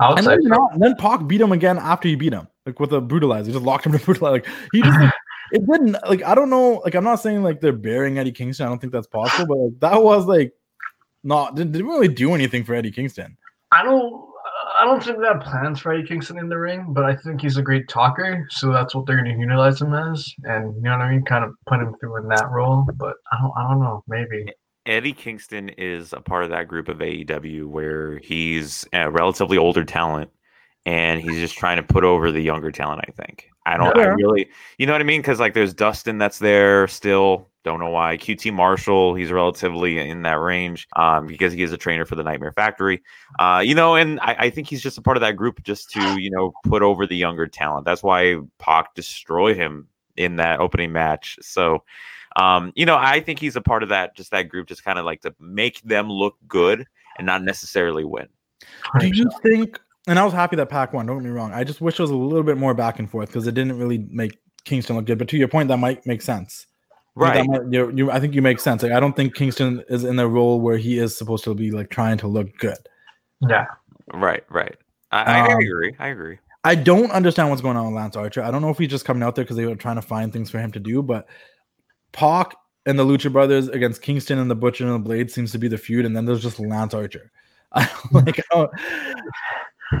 I 0.00 0.08
would 0.08 0.18
and 0.18 0.26
then, 0.26 0.42
you 0.42 0.48
know, 0.48 0.68
and 0.72 0.80
then 0.80 0.94
Pac 0.96 1.26
beat 1.26 1.40
him 1.40 1.52
again 1.52 1.78
after 1.78 2.08
he 2.08 2.14
beat 2.14 2.32
him, 2.32 2.46
like 2.66 2.80
with 2.80 2.92
a 2.92 3.00
brutalizer. 3.00 3.46
He 3.46 3.52
just 3.52 3.64
locked 3.64 3.86
him 3.86 3.92
to 3.92 3.98
brutalizer. 3.98 4.32
Like 4.32 4.48
he 4.72 4.82
just 4.82 4.98
like, 4.98 5.12
it 5.52 5.66
didn't 5.66 5.96
like 6.08 6.22
I 6.22 6.34
don't 6.34 6.50
know. 6.50 6.80
Like 6.84 6.94
I'm 6.94 7.04
not 7.04 7.16
saying 7.16 7.42
like 7.42 7.60
they're 7.60 7.72
burying 7.72 8.18
Eddie 8.18 8.32
Kingston. 8.32 8.66
I 8.66 8.68
don't 8.68 8.80
think 8.80 8.92
that's 8.92 9.06
possible, 9.06 9.46
but 9.46 9.58
like 9.58 9.80
that 9.80 10.02
was 10.02 10.26
like 10.26 10.52
not 11.24 11.54
didn't, 11.54 11.72
didn't 11.72 11.88
really 11.88 12.08
do 12.08 12.34
anything 12.34 12.64
for 12.64 12.74
Eddie 12.74 12.90
Kingston. 12.92 13.36
I 13.70 13.82
don't. 13.82 14.30
I 14.78 14.84
don't 14.84 15.02
think 15.02 15.18
they 15.20 15.26
have 15.26 15.40
plans 15.40 15.80
for 15.80 15.92
Eddie 15.92 16.06
Kingston 16.06 16.38
in 16.38 16.48
the 16.48 16.58
ring, 16.58 16.86
but 16.88 17.04
I 17.04 17.14
think 17.14 17.40
he's 17.40 17.56
a 17.56 17.62
great 17.62 17.88
talker, 17.88 18.46
so 18.50 18.72
that's 18.72 18.94
what 18.94 19.06
they're 19.06 19.22
going 19.22 19.32
to 19.32 19.38
utilize 19.38 19.80
him 19.80 19.94
as, 19.94 20.32
and 20.44 20.74
you 20.76 20.82
know 20.82 20.92
what 20.92 21.02
I 21.02 21.10
mean, 21.10 21.24
kind 21.24 21.44
of 21.44 21.54
put 21.66 21.80
him 21.80 21.94
through 22.00 22.16
in 22.22 22.28
that 22.28 22.50
role. 22.50 22.86
But 22.96 23.16
I 23.30 23.38
don't. 23.40 23.52
I 23.56 23.68
don't 23.68 23.80
know. 23.80 24.02
Maybe. 24.08 24.46
Eddie 24.84 25.12
Kingston 25.12 25.68
is 25.70 26.12
a 26.12 26.20
part 26.20 26.42
of 26.42 26.50
that 26.50 26.66
group 26.66 26.88
of 26.88 26.98
AEW 26.98 27.66
where 27.66 28.18
he's 28.18 28.84
a 28.92 29.08
relatively 29.08 29.56
older 29.56 29.84
talent 29.84 30.28
and 30.86 31.20
he's 31.20 31.36
just 31.36 31.56
trying 31.56 31.76
to 31.76 31.82
put 31.82 32.04
over 32.04 32.32
the 32.32 32.40
younger 32.40 32.72
talent, 32.72 33.04
I 33.06 33.12
think. 33.12 33.48
I 33.64 33.76
don't 33.76 33.96
I 33.96 34.06
really 34.06 34.48
you 34.78 34.86
know 34.86 34.92
what 34.92 35.00
I 35.00 35.04
mean? 35.04 35.20
Because 35.20 35.38
like 35.38 35.54
there's 35.54 35.72
Dustin 35.72 36.18
that's 36.18 36.38
there 36.38 36.88
still. 36.88 37.48
Don't 37.64 37.78
know 37.78 37.90
why. 37.90 38.16
QT 38.16 38.52
Marshall, 38.52 39.14
he's 39.14 39.30
relatively 39.30 39.96
in 39.96 40.22
that 40.22 40.40
range 40.40 40.88
um, 40.96 41.28
because 41.28 41.52
he 41.52 41.62
is 41.62 41.70
a 41.70 41.76
trainer 41.76 42.04
for 42.04 42.16
the 42.16 42.24
Nightmare 42.24 42.50
Factory. 42.50 43.00
Uh, 43.38 43.62
you 43.64 43.72
know, 43.72 43.94
and 43.94 44.18
I, 44.18 44.34
I 44.40 44.50
think 44.50 44.66
he's 44.66 44.82
just 44.82 44.98
a 44.98 45.02
part 45.02 45.16
of 45.16 45.20
that 45.20 45.36
group 45.36 45.62
just 45.62 45.88
to, 45.90 46.20
you 46.20 46.28
know, 46.28 46.52
put 46.64 46.82
over 46.82 47.06
the 47.06 47.14
younger 47.14 47.46
talent. 47.46 47.84
That's 47.84 48.02
why 48.02 48.38
Pac 48.58 48.96
destroyed 48.96 49.56
him 49.56 49.86
in 50.16 50.36
that 50.36 50.58
opening 50.58 50.90
match. 50.90 51.38
So 51.40 51.84
um, 52.36 52.72
you 52.74 52.86
know, 52.86 52.96
I 52.96 53.20
think 53.20 53.38
he's 53.38 53.56
a 53.56 53.60
part 53.60 53.82
of 53.82 53.88
that, 53.90 54.16
just 54.16 54.30
that 54.30 54.48
group, 54.48 54.68
just 54.68 54.84
kind 54.84 54.98
of 54.98 55.04
like 55.04 55.20
to 55.22 55.34
make 55.38 55.80
them 55.82 56.08
look 56.08 56.36
good 56.48 56.86
and 57.18 57.26
not 57.26 57.42
necessarily 57.42 58.04
win. 58.04 58.28
Do 58.98 59.08
you 59.08 59.30
think? 59.42 59.78
And 60.06 60.18
I 60.18 60.24
was 60.24 60.32
happy 60.32 60.56
that 60.56 60.68
Pac 60.68 60.92
won. 60.92 61.06
Don't 61.06 61.18
get 61.18 61.24
me 61.24 61.30
wrong. 61.30 61.52
I 61.52 61.62
just 61.64 61.80
wish 61.80 61.98
it 61.98 62.02
was 62.02 62.10
a 62.10 62.16
little 62.16 62.42
bit 62.42 62.58
more 62.58 62.74
back 62.74 62.98
and 62.98 63.08
forth 63.10 63.28
because 63.28 63.46
it 63.46 63.54
didn't 63.54 63.78
really 63.78 63.98
make 64.10 64.38
Kingston 64.64 64.96
look 64.96 65.04
good. 65.06 65.18
But 65.18 65.28
to 65.28 65.36
your 65.36 65.48
point, 65.48 65.68
that 65.68 65.76
might 65.76 66.04
make 66.06 66.22
sense. 66.22 66.66
Like, 67.14 67.34
Right. 67.34 67.46
might- 67.46 67.70
you, 67.72 67.92
you, 67.94 68.10
I 68.10 68.18
think 68.18 68.34
you 68.34 68.42
make 68.42 68.58
sense. 68.58 68.82
Like, 68.82 68.92
I 68.92 68.98
don't 69.00 69.14
think 69.14 69.34
Kingston 69.34 69.82
is 69.88 70.02
in 70.04 70.18
a 70.18 70.26
role 70.26 70.60
where 70.60 70.76
he 70.78 70.98
is 70.98 71.16
supposed 71.16 71.44
to 71.44 71.54
be 71.54 71.70
like 71.70 71.90
trying 71.90 72.18
to 72.18 72.26
look 72.26 72.48
good. 72.58 72.78
Yeah. 73.40 73.66
Right, 74.12 74.42
right. 74.50 74.74
I, 75.12 75.22
I, 75.22 75.38
I 75.48 75.52
Um, 75.54 75.60
agree. 75.60 75.94
I 75.98 76.08
agree. 76.08 76.38
I 76.64 76.74
don't 76.74 77.10
understand 77.10 77.50
what's 77.50 77.60
going 77.62 77.76
on 77.76 77.86
with 77.86 77.94
Lance 77.94 78.16
Archer. 78.16 78.42
I 78.42 78.50
don't 78.50 78.62
know 78.62 78.70
if 78.70 78.78
he's 78.78 78.88
just 78.90 79.04
coming 79.04 79.22
out 79.22 79.34
there 79.34 79.44
because 79.44 79.56
they 79.56 79.66
were 79.66 79.74
trying 79.76 79.96
to 79.96 80.02
find 80.02 80.32
things 80.32 80.48
for 80.50 80.58
him 80.58 80.70
to 80.72 80.80
do, 80.80 81.02
but 81.02 81.28
Pac 82.12 82.54
and 82.86 82.98
the 82.98 83.04
Lucha 83.04 83.32
Brothers 83.32 83.68
against 83.68 84.00
Kingston 84.02 84.38
and 84.38 84.50
the 84.50 84.54
Butcher 84.54 84.84
and 84.84 84.94
the 84.94 84.98
Blade 84.98 85.30
seems 85.30 85.52
to 85.52 85.58
be 85.58 85.68
the 85.68 85.76
feud, 85.78 86.04
and 86.06 86.16
then 86.16 86.24
there's 86.24 86.42
just 86.42 86.60
Lance 86.60 86.94
Archer. 86.94 87.30
I 87.72 87.84
don't 88.12 88.26
like. 88.26 88.38
I 88.38 88.42
don't- 88.54 88.70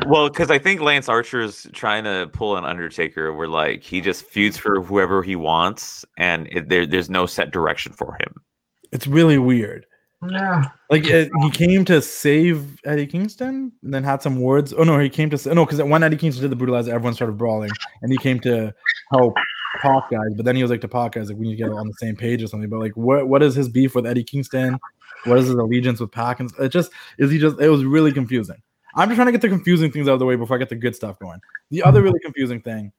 Well, 0.06 0.28
because 0.28 0.50
I 0.50 0.58
think 0.58 0.80
Lance 0.80 1.08
Archer's 1.08 1.66
trying 1.72 2.04
to 2.04 2.28
pull 2.32 2.56
an 2.56 2.64
Undertaker 2.64 3.32
where 3.32 3.48
like 3.48 3.82
he 3.82 4.00
just 4.00 4.24
feuds 4.24 4.56
for 4.56 4.82
whoever 4.82 5.22
he 5.22 5.36
wants, 5.36 6.04
and 6.18 6.46
it, 6.48 6.68
there, 6.68 6.86
there's 6.86 7.10
no 7.10 7.26
set 7.26 7.50
direction 7.50 7.92
for 7.92 8.16
him. 8.20 8.40
it's 8.92 9.06
really 9.06 9.38
weird. 9.38 9.86
Yeah. 10.30 10.64
Like 10.88 11.06
it, 11.06 11.30
he 11.42 11.50
came 11.50 11.84
to 11.86 12.00
save 12.00 12.80
Eddie 12.84 13.06
Kingston, 13.08 13.72
and 13.82 13.92
then 13.94 14.04
had 14.04 14.22
some 14.22 14.40
words. 14.40 14.72
Oh 14.72 14.84
no, 14.84 14.98
he 14.98 15.08
came 15.08 15.28
to 15.30 15.34
s- 15.34 15.46
oh, 15.48 15.52
no 15.52 15.64
because 15.66 15.82
when 15.82 16.02
Eddie 16.02 16.16
Kingston 16.16 16.48
did 16.48 16.56
the 16.56 16.64
brutalizer, 16.64 16.88
everyone 16.88 17.14
started 17.14 17.36
brawling, 17.36 17.70
and 18.02 18.12
he 18.12 18.18
came 18.18 18.38
to 18.40 18.72
help 19.10 19.34
Pac 19.80 20.10
guys. 20.10 20.32
But 20.36 20.44
then 20.44 20.54
he 20.54 20.62
was 20.62 20.70
like 20.70 20.80
to 20.82 20.88
Pac 20.88 21.12
guys, 21.12 21.28
like 21.28 21.38
we 21.38 21.46
need 21.48 21.56
to 21.56 21.64
get 21.64 21.72
on 21.72 21.86
the 21.88 21.94
same 21.94 22.14
page 22.16 22.40
or 22.42 22.46
something. 22.46 22.70
But 22.70 22.78
like, 22.78 22.96
what 22.96 23.28
what 23.28 23.42
is 23.42 23.54
his 23.56 23.68
beef 23.68 23.94
with 23.96 24.06
Eddie 24.06 24.22
Kingston? 24.24 24.78
What 25.24 25.38
is 25.38 25.46
his 25.46 25.54
allegiance 25.56 25.98
with 26.00 26.12
Pac? 26.12 26.38
And 26.40 26.52
it 26.60 26.68
just 26.68 26.92
is 27.18 27.30
he 27.30 27.38
just 27.38 27.60
it 27.60 27.68
was 27.68 27.84
really 27.84 28.12
confusing. 28.12 28.62
I'm 28.94 29.08
just 29.08 29.16
trying 29.16 29.26
to 29.26 29.32
get 29.32 29.40
the 29.40 29.48
confusing 29.48 29.90
things 29.90 30.08
out 30.08 30.14
of 30.14 30.18
the 30.18 30.26
way 30.26 30.36
before 30.36 30.56
I 30.56 30.58
get 30.58 30.68
the 30.68 30.76
good 30.76 30.94
stuff 30.94 31.18
going. 31.18 31.40
The 31.70 31.82
other 31.82 32.02
really 32.02 32.20
confusing 32.20 32.60
thing, 32.60 32.92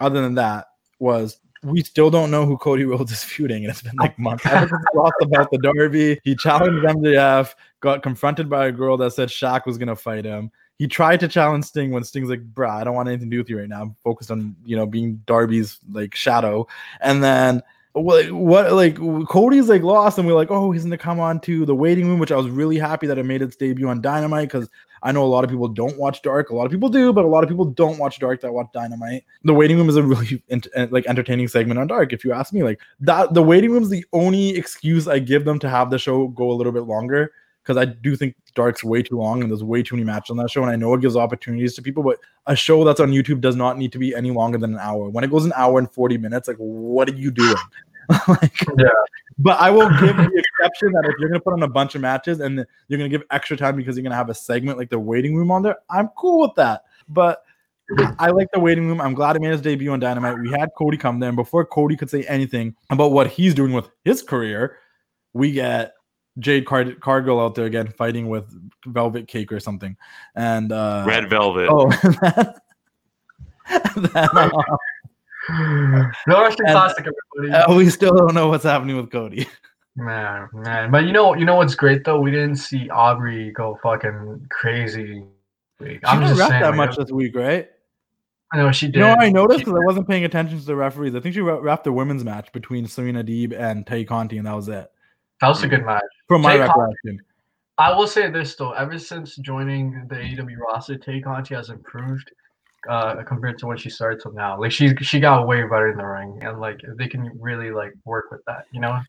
other 0.00 0.20
than 0.20 0.34
that, 0.34 0.66
was 0.98 1.38
we 1.62 1.82
still 1.82 2.10
don't 2.10 2.30
know 2.30 2.46
who 2.46 2.56
Cody 2.56 2.84
Rhodes 2.84 3.12
is 3.12 3.22
feuding, 3.22 3.64
and 3.64 3.70
it's 3.70 3.82
been 3.82 3.96
like 3.96 4.18
months. 4.18 4.46
Ever 4.46 4.68
since 4.68 4.84
lost 4.94 5.14
about 5.20 5.50
the 5.50 5.58
Derby, 5.58 6.20
he 6.24 6.34
challenged 6.34 6.84
MJF, 6.84 7.54
got 7.80 8.02
confronted 8.02 8.48
by 8.48 8.66
a 8.66 8.72
girl 8.72 8.96
that 8.98 9.12
said 9.12 9.28
Shaq 9.28 9.66
was 9.66 9.78
gonna 9.78 9.96
fight 9.96 10.24
him. 10.24 10.50
He 10.78 10.86
tried 10.86 11.20
to 11.20 11.28
challenge 11.28 11.66
Sting 11.66 11.90
when 11.90 12.04
Sting's 12.04 12.30
like, 12.30 12.40
"Bruh, 12.54 12.70
I 12.70 12.84
don't 12.84 12.94
want 12.94 13.08
anything 13.08 13.30
to 13.30 13.36
do 13.36 13.40
with 13.40 13.50
you 13.50 13.58
right 13.58 13.68
now. 13.68 13.82
I'm 13.82 13.94
focused 14.02 14.30
on 14.30 14.56
you 14.64 14.76
know 14.76 14.86
being 14.86 15.22
Darby's 15.26 15.78
like 15.90 16.14
shadow." 16.14 16.66
And 17.00 17.22
then? 17.22 17.62
What 17.92 18.72
like 18.72 18.96
Cody's 19.28 19.68
like 19.68 19.82
lost, 19.82 20.16
and 20.16 20.26
we're 20.26 20.34
like, 20.34 20.52
"Oh, 20.52 20.70
he's 20.70 20.84
gonna 20.84 20.96
come 20.96 21.18
on 21.18 21.40
to 21.40 21.66
the 21.66 21.74
waiting 21.74 22.06
room," 22.06 22.20
which 22.20 22.30
I 22.30 22.36
was 22.36 22.48
really 22.48 22.78
happy 22.78 23.08
that 23.08 23.18
it 23.18 23.24
made 23.24 23.42
its 23.42 23.56
debut 23.56 23.88
on 23.88 24.00
Dynamite 24.00 24.46
because 24.46 24.70
I 25.02 25.12
know 25.12 25.24
a 25.24 25.26
lot 25.26 25.44
of 25.44 25.50
people 25.50 25.68
don't 25.68 25.96
watch 25.96 26.22
Dark. 26.22 26.50
A 26.50 26.54
lot 26.54 26.66
of 26.66 26.70
people 26.70 26.88
do, 26.88 27.12
but 27.12 27.24
a 27.24 27.28
lot 27.28 27.42
of 27.42 27.48
people 27.48 27.64
don't 27.64 27.98
watch 27.98 28.18
Dark 28.18 28.40
that 28.42 28.52
watch 28.52 28.68
Dynamite. 28.72 29.24
The 29.44 29.54
waiting 29.54 29.78
room 29.78 29.88
is 29.88 29.96
a 29.96 30.02
really 30.02 30.42
ent- 30.50 30.68
like 30.90 31.06
entertaining 31.06 31.48
segment 31.48 31.78
on 31.78 31.86
Dark. 31.86 32.12
If 32.12 32.24
you 32.24 32.32
ask 32.32 32.52
me, 32.52 32.62
like 32.62 32.80
that, 33.00 33.34
the 33.34 33.42
waiting 33.42 33.70
room 33.70 33.82
is 33.82 33.90
the 33.90 34.04
only 34.12 34.50
excuse 34.50 35.08
I 35.08 35.18
give 35.18 35.44
them 35.44 35.58
to 35.60 35.68
have 35.68 35.90
the 35.90 35.98
show 35.98 36.28
go 36.28 36.50
a 36.50 36.54
little 36.54 36.72
bit 36.72 36.84
longer 36.84 37.32
because 37.62 37.76
I 37.76 37.84
do 37.84 38.16
think 38.16 38.34
Dark's 38.54 38.82
way 38.82 39.02
too 39.02 39.16
long 39.16 39.42
and 39.42 39.50
there's 39.50 39.62
way 39.62 39.82
too 39.82 39.94
many 39.94 40.04
matches 40.04 40.30
on 40.30 40.36
that 40.38 40.50
show. 40.50 40.62
And 40.62 40.70
I 40.70 40.76
know 40.76 40.94
it 40.94 41.00
gives 41.00 41.16
opportunities 41.16 41.74
to 41.74 41.82
people, 41.82 42.02
but 42.02 42.18
a 42.46 42.56
show 42.56 42.84
that's 42.84 43.00
on 43.00 43.10
YouTube 43.10 43.40
does 43.40 43.56
not 43.56 43.78
need 43.78 43.92
to 43.92 43.98
be 43.98 44.14
any 44.14 44.30
longer 44.30 44.58
than 44.58 44.74
an 44.74 44.80
hour. 44.80 45.08
When 45.08 45.24
it 45.24 45.30
goes 45.30 45.44
an 45.44 45.52
hour 45.54 45.78
and 45.78 45.90
40 45.90 46.18
minutes, 46.18 46.48
like 46.48 46.56
what 46.56 47.08
are 47.08 47.14
you 47.14 47.30
doing? 47.30 47.54
like, 48.28 48.60
Yeah. 48.78 48.88
but 49.38 49.60
I 49.60 49.70
will 49.70 49.88
give 50.00 50.16
the 50.16 50.30
exception 50.58 50.92
that 50.92 51.04
if 51.06 51.14
you're 51.18 51.28
gonna 51.28 51.40
put 51.40 51.52
on 51.52 51.62
a 51.62 51.68
bunch 51.68 51.94
of 51.94 52.00
matches 52.00 52.40
and 52.40 52.64
you're 52.88 52.98
gonna 52.98 53.08
give 53.08 53.22
extra 53.30 53.56
time 53.56 53.76
because 53.76 53.96
you're 53.96 54.02
gonna 54.02 54.14
have 54.14 54.30
a 54.30 54.34
segment 54.34 54.78
like 54.78 54.90
the 54.90 54.98
waiting 54.98 55.36
room 55.36 55.50
on 55.50 55.62
there, 55.62 55.76
I'm 55.88 56.08
cool 56.16 56.40
with 56.40 56.54
that. 56.56 56.82
But 57.08 57.42
I 58.18 58.30
like 58.30 58.48
the 58.52 58.60
waiting 58.60 58.86
room. 58.86 59.00
I'm 59.00 59.14
glad 59.14 59.34
he 59.36 59.40
made 59.40 59.50
his 59.52 59.60
debut 59.60 59.90
on 59.92 59.98
Dynamite. 60.00 60.38
We 60.38 60.50
had 60.50 60.70
Cody 60.78 60.96
come 60.96 61.18
there, 61.18 61.28
and 61.28 61.36
before 61.36 61.64
Cody 61.64 61.96
could 61.96 62.10
say 62.10 62.22
anything 62.24 62.74
about 62.90 63.12
what 63.12 63.26
he's 63.28 63.54
doing 63.54 63.72
with 63.72 63.88
his 64.04 64.22
career, 64.22 64.76
we 65.32 65.52
get 65.52 65.94
Jade 66.38 66.66
Card- 66.66 67.00
Cargill 67.00 67.40
out 67.40 67.54
there 67.56 67.66
again 67.66 67.88
fighting 67.88 68.28
with 68.28 68.44
Velvet 68.86 69.26
Cake 69.26 69.50
or 69.52 69.58
something. 69.60 69.96
And 70.36 70.70
uh 70.72 71.04
Red 71.06 71.28
Velvet. 71.28 71.68
Oh, 71.70 71.90
then, 73.96 74.10
uh, 74.14 74.50
No 76.26 76.42
wrestling 76.42 76.68
And- 76.68 76.76
classic, 76.76 77.06
everybody. 77.38 77.64
uh, 77.64 77.74
we 77.74 77.88
still 77.90 78.14
don't 78.14 78.34
know 78.34 78.48
what's 78.48 78.64
happening 78.64 78.96
with 78.96 79.10
Cody. 79.10 79.46
Man, 79.96 80.48
man. 80.54 80.90
But 80.92 81.04
you 81.04 81.12
know, 81.12 81.34
you 81.34 81.44
know 81.44 81.56
what's 81.56 81.74
great 81.74 82.04
though? 82.04 82.20
We 82.20 82.30
didn't 82.30 82.56
see 82.56 82.88
Aubrey 82.90 83.50
go 83.50 83.78
fucking 83.82 84.46
crazy. 84.48 85.24
She 85.82 85.98
I'm 86.04 86.20
didn't 86.20 86.36
just 86.36 86.40
rep 86.40 86.50
that 86.50 86.62
like, 86.68 86.74
much 86.76 86.96
this 86.96 87.10
week, 87.10 87.34
right? 87.34 87.68
I 88.52 88.58
know 88.58 88.70
she 88.70 88.86
did. 88.86 88.94
You 88.96 89.00
know, 89.00 89.16
I 89.18 89.30
noticed 89.30 89.60
because 89.60 89.74
I 89.74 89.84
wasn't 89.84 90.08
paying 90.08 90.24
attention 90.24 90.58
to 90.60 90.64
the 90.64 90.76
referees. 90.76 91.14
I 91.16 91.20
think 91.20 91.34
she 91.34 91.40
wrapped 91.40 91.84
the 91.84 91.92
women's 91.92 92.22
match 92.24 92.52
between 92.52 92.86
Serena 92.86 93.24
Deeb 93.24 93.52
and 93.52 93.84
Tay 93.86 94.04
Conti, 94.04 94.38
and 94.38 94.46
that 94.46 94.54
was 94.54 94.68
it. 94.68 94.90
that 95.40 95.48
was 95.48 95.62
a 95.64 95.68
good 95.68 95.84
match. 95.84 96.02
From 96.28 96.42
my 96.42 96.52
Tay 96.52 96.58
Conti- 96.66 96.68
recollection. 96.80 97.20
I 97.78 97.92
will 97.92 98.06
say 98.06 98.30
this 98.30 98.54
though, 98.54 98.72
ever 98.72 98.98
since 98.98 99.36
joining 99.36 100.06
the 100.08 100.14
AEW 100.14 100.56
roster, 100.58 100.96
Tay 100.98 101.20
Conti 101.20 101.54
has 101.56 101.68
improved 101.68 102.30
uh 102.88 103.22
compared 103.24 103.58
to 103.58 103.66
when 103.66 103.76
she 103.76 103.90
started 103.90 104.20
till 104.20 104.32
now. 104.32 104.58
Like 104.60 104.72
she 104.72 104.94
she 104.96 105.20
got 105.20 105.46
way 105.46 105.62
better 105.62 105.90
in 105.90 105.98
the 105.98 106.04
ring 106.04 106.38
and 106.42 106.60
like 106.60 106.80
they 106.98 107.08
can 107.08 107.30
really 107.38 107.70
like 107.70 107.92
work 108.04 108.26
with 108.30 108.40
that, 108.46 108.64
you 108.72 108.80
know? 108.80 109.00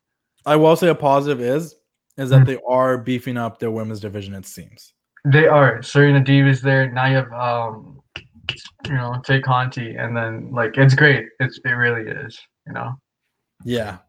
I 0.45 0.55
will 0.55 0.75
say 0.75 0.89
a 0.89 0.95
positive 0.95 1.41
is 1.41 1.75
is 2.17 2.29
that 2.29 2.45
they 2.45 2.59
are 2.67 2.97
beefing 2.97 3.37
up 3.37 3.59
their 3.59 3.71
women's 3.71 3.99
division. 3.99 4.35
It 4.35 4.45
seems. 4.45 4.93
They 5.25 5.47
are. 5.47 5.81
Serena 5.81 6.19
Deeb 6.19 6.47
is 6.47 6.61
there. 6.61 6.91
Now 6.91 7.07
you 7.07 7.15
have 7.15 7.31
um 7.31 8.01
you 8.87 8.93
know, 8.93 9.21
Tay 9.25 9.39
Conti 9.39 9.95
and 9.95 10.15
then 10.15 10.51
like 10.51 10.77
it's 10.77 10.95
great. 10.95 11.27
It's 11.39 11.59
it 11.63 11.69
really 11.69 12.09
is, 12.09 12.39
you 12.67 12.73
know. 12.73 12.93
Yeah. 13.63 13.99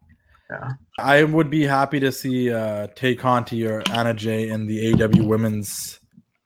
Yeah. 0.50 0.70
I 0.98 1.24
would 1.24 1.50
be 1.50 1.62
happy 1.62 2.00
to 2.00 2.12
see 2.12 2.52
uh, 2.52 2.88
Tay 2.94 3.14
Conti 3.14 3.66
or 3.66 3.82
Anna 3.90 4.12
Jay 4.12 4.50
in 4.50 4.66
the 4.66 4.92
AEW 4.92 5.26
Women's 5.26 5.98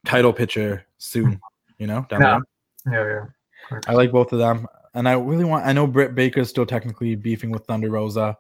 title 0.05 0.33
picture 0.33 0.87
soon. 0.99 1.41
You 1.79 1.87
know, 1.87 2.07
down 2.09 2.43
Yeah. 2.91 3.25
Yeah. 3.73 3.81
I 3.89 3.93
like 3.93 4.13
both 4.13 4.33
of 4.33 4.39
them, 4.39 4.67
and 4.95 5.09
I 5.09 5.13
really 5.15 5.45
want. 5.45 5.67
I 5.67 5.73
know 5.73 5.87
Britt 5.87 6.15
Baker's 6.15 6.49
still 6.49 6.67
technically 6.67 7.15
beefing 7.17 7.51
with 7.51 7.65
Thunder 7.67 7.91
Rosa. 7.91 8.37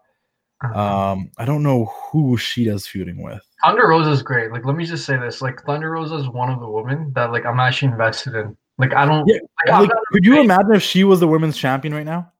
Uh-huh. 0.65 1.13
Um, 1.13 1.31
I 1.37 1.45
don't 1.45 1.63
know 1.63 1.87
who 2.11 2.37
Shida's 2.37 2.87
feuding 2.87 3.23
with. 3.23 3.43
Thunder 3.65 3.89
Rosa 3.89 4.11
is 4.11 4.23
great. 4.23 4.53
Like, 4.53 4.65
let 4.65 4.77
me 4.77 4.87
just 4.87 5.05
say 5.05 5.17
this: 5.17 5.43
like, 5.43 5.61
Thunder 5.65 5.91
Rosa 5.91 6.15
is 6.17 6.29
one 6.29 6.51
of 6.51 6.61
the 6.61 6.69
women 6.69 7.13
that 7.15 7.33
like 7.33 7.45
I'm 7.45 7.61
actually 7.61 7.93
invested 7.93 8.35
in. 8.35 8.57
Like, 8.79 8.95
I 8.95 9.05
don't. 9.05 9.27
Yeah, 9.27 9.39
like, 9.67 9.89
Like, 9.89 9.99
could 10.13 10.25
you 10.25 10.41
imagine 10.41 10.75
if 10.75 10.83
she 10.83 11.05
was 11.05 11.21
the 11.21 11.29
women's 11.29 11.57
champion 11.57 11.93
right 11.93 12.07
now? 12.07 12.33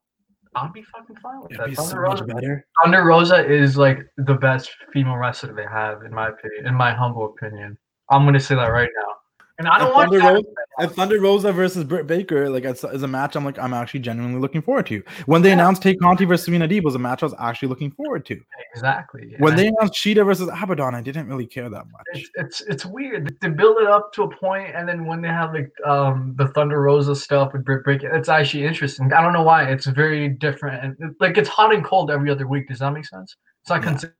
I'd 0.55 0.73
be 0.73 0.81
fucking 0.81 1.15
fine 1.17 1.41
with 1.41 1.51
It'd 1.51 1.61
that. 1.61 1.69
be 1.69 1.75
so 1.75 1.83
Thunder 1.83 2.07
much 2.07 2.25
better. 2.25 2.65
Thunder 2.81 3.03
Rosa 3.03 3.45
is 3.45 3.77
like 3.77 3.99
the 4.17 4.33
best 4.33 4.71
female 4.93 5.17
wrestler 5.17 5.53
they 5.53 5.65
have, 5.71 6.03
in 6.03 6.13
my 6.13 6.29
opinion. 6.29 6.67
In 6.67 6.73
my 6.73 6.93
humble 6.93 7.25
opinion, 7.25 7.77
I'm 8.09 8.25
gonna 8.25 8.39
say 8.39 8.55
that 8.55 8.71
right 8.71 8.89
now. 8.95 9.13
And 9.59 9.67
I 9.67 9.79
don't 9.79 9.87
And 9.87 9.95
want 9.95 10.11
Thunder. 10.11 10.33
Rosa, 10.35 10.47
and 10.79 10.91
Thunder 10.91 11.19
Rosa 11.19 11.51
versus 11.51 11.83
Britt 11.83 12.05
Baker, 12.05 12.47
like 12.49 12.63
it's, 12.63 12.83
is 12.83 13.01
a 13.01 13.07
match 13.07 13.35
I'm 13.35 13.43
like 13.43 13.57
I'm 13.57 13.73
actually 13.73 14.01
genuinely 14.01 14.39
looking 14.39 14.61
forward 14.61 14.85
to. 14.87 15.01
When 15.25 15.41
they 15.41 15.51
announced 15.51 15.81
Tay 15.81 15.95
Conti 15.95 16.25
versus 16.25 16.45
Serena 16.45 16.67
Deeb 16.67 16.83
was 16.83 16.93
a 16.93 16.99
match 16.99 17.23
I 17.23 17.25
was 17.25 17.35
actually 17.39 17.69
looking 17.69 17.89
forward 17.91 18.23
to. 18.27 18.39
exactly. 18.75 19.33
When 19.39 19.53
And 19.53 19.59
they 19.59 19.67
announced 19.69 19.95
Shida 19.95 20.23
versus 20.25 20.47
Abaddon, 20.53 20.93
I 20.93 21.01
didn't 21.01 21.27
really 21.27 21.47
care 21.47 21.69
that 21.69 21.85
much. 21.91 22.05
it's, 22.13 22.29
it's 22.35 22.61
it's 22.61 22.85
weird. 22.85 23.35
They 23.41 23.49
build 23.49 23.77
it 23.79 23.87
up 23.87 24.13
to 24.13 24.23
a 24.23 24.29
point, 24.35 24.75
and 24.75 24.87
then 24.87 25.05
when 25.05 25.21
they 25.21 25.29
have 25.29 25.53
like 25.53 25.71
um 25.87 26.35
the 26.37 26.49
Thunder 26.49 26.79
Rosa 26.81 27.15
stuff 27.15 27.53
with 27.53 27.65
Britt 27.65 27.83
Baker, 27.83 28.13
it's 28.15 28.29
actually 28.29 28.65
interesting. 28.65 29.11
I 29.11 29.21
don't 29.21 29.33
know 29.33 29.43
why. 29.43 29.63
It's 29.71 29.87
very 29.87 30.29
different, 30.29 30.83
and 30.99 31.15
like 31.19 31.37
it's 31.39 31.49
hot 31.49 31.73
and 31.73 31.83
cold 31.83 32.11
every 32.11 32.29
other 32.29 32.47
week. 32.47 32.67
Does 32.67 32.79
that 32.79 32.93
make 32.93 33.05
sense? 33.05 33.35
It's 33.61 33.69
not 33.71 33.77
Yeah. 33.81 33.89
consistent. 33.89 34.13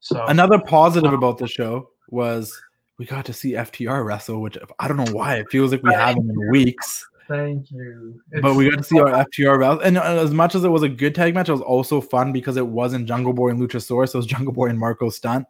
So 0.00 0.24
Another 0.26 0.58
positive 0.58 1.12
about 1.14 1.38
the 1.38 1.48
show 1.48 1.88
was 2.10 2.60
we 3.00 3.06
got 3.06 3.24
to 3.24 3.32
see 3.32 3.52
FTR 3.52 4.04
wrestle, 4.04 4.42
which 4.42 4.58
I 4.78 4.86
don't 4.86 4.98
know 4.98 5.10
why 5.12 5.36
it 5.36 5.46
feels 5.50 5.72
like 5.72 5.82
we 5.82 5.90
haven't 5.90 6.28
in 6.28 6.50
weeks. 6.50 7.08
thank 7.28 7.70
you. 7.70 8.20
But 8.42 8.56
we 8.56 8.68
got 8.68 8.76
to 8.76 8.84
see 8.84 9.00
our 9.00 9.24
FTR 9.24 9.58
wrestle, 9.58 9.80
and 9.80 9.96
uh, 9.96 10.02
as 10.02 10.32
much 10.32 10.54
as 10.54 10.64
it 10.64 10.68
was 10.68 10.82
a 10.82 10.88
good 10.88 11.14
tag 11.14 11.34
match, 11.34 11.48
it 11.48 11.52
was 11.52 11.62
also 11.62 12.02
fun 12.02 12.30
because 12.30 12.58
it 12.58 12.66
wasn't 12.66 13.08
Jungle 13.08 13.32
Boy 13.32 13.48
and 13.48 13.58
Luchasaurus. 13.58 14.14
It 14.14 14.18
was 14.18 14.26
Jungle 14.26 14.52
Boy 14.52 14.66
and 14.66 14.78
Marco 14.78 15.08
Stunt. 15.08 15.46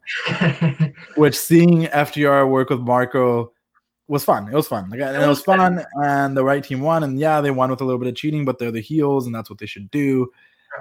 which 1.17 1.37
seeing 1.37 1.87
FTR 1.87 2.49
work 2.49 2.71
with 2.71 2.83
Marco 2.83 3.53
was 4.07 4.25
fun. 4.25 4.47
It 4.47 4.55
was 4.55 4.69
fun. 4.69 4.89
Like, 4.89 5.01
it 5.01 5.27
was 5.27 5.43
fun, 5.43 5.85
and 6.05 6.37
the 6.37 6.45
right 6.45 6.63
team 6.63 6.83
won. 6.83 7.03
And 7.03 7.19
yeah, 7.19 7.41
they 7.41 7.51
won 7.51 7.71
with 7.71 7.81
a 7.81 7.85
little 7.85 7.99
bit 7.99 8.07
of 8.07 8.15
cheating, 8.15 8.45
but 8.45 8.61
they're 8.61 8.71
the 8.71 8.81
heels, 8.81 9.27
and 9.27 9.35
that's 9.35 9.51
what 9.51 9.59
they 9.59 9.67
should 9.67 9.91
do. 9.91 10.31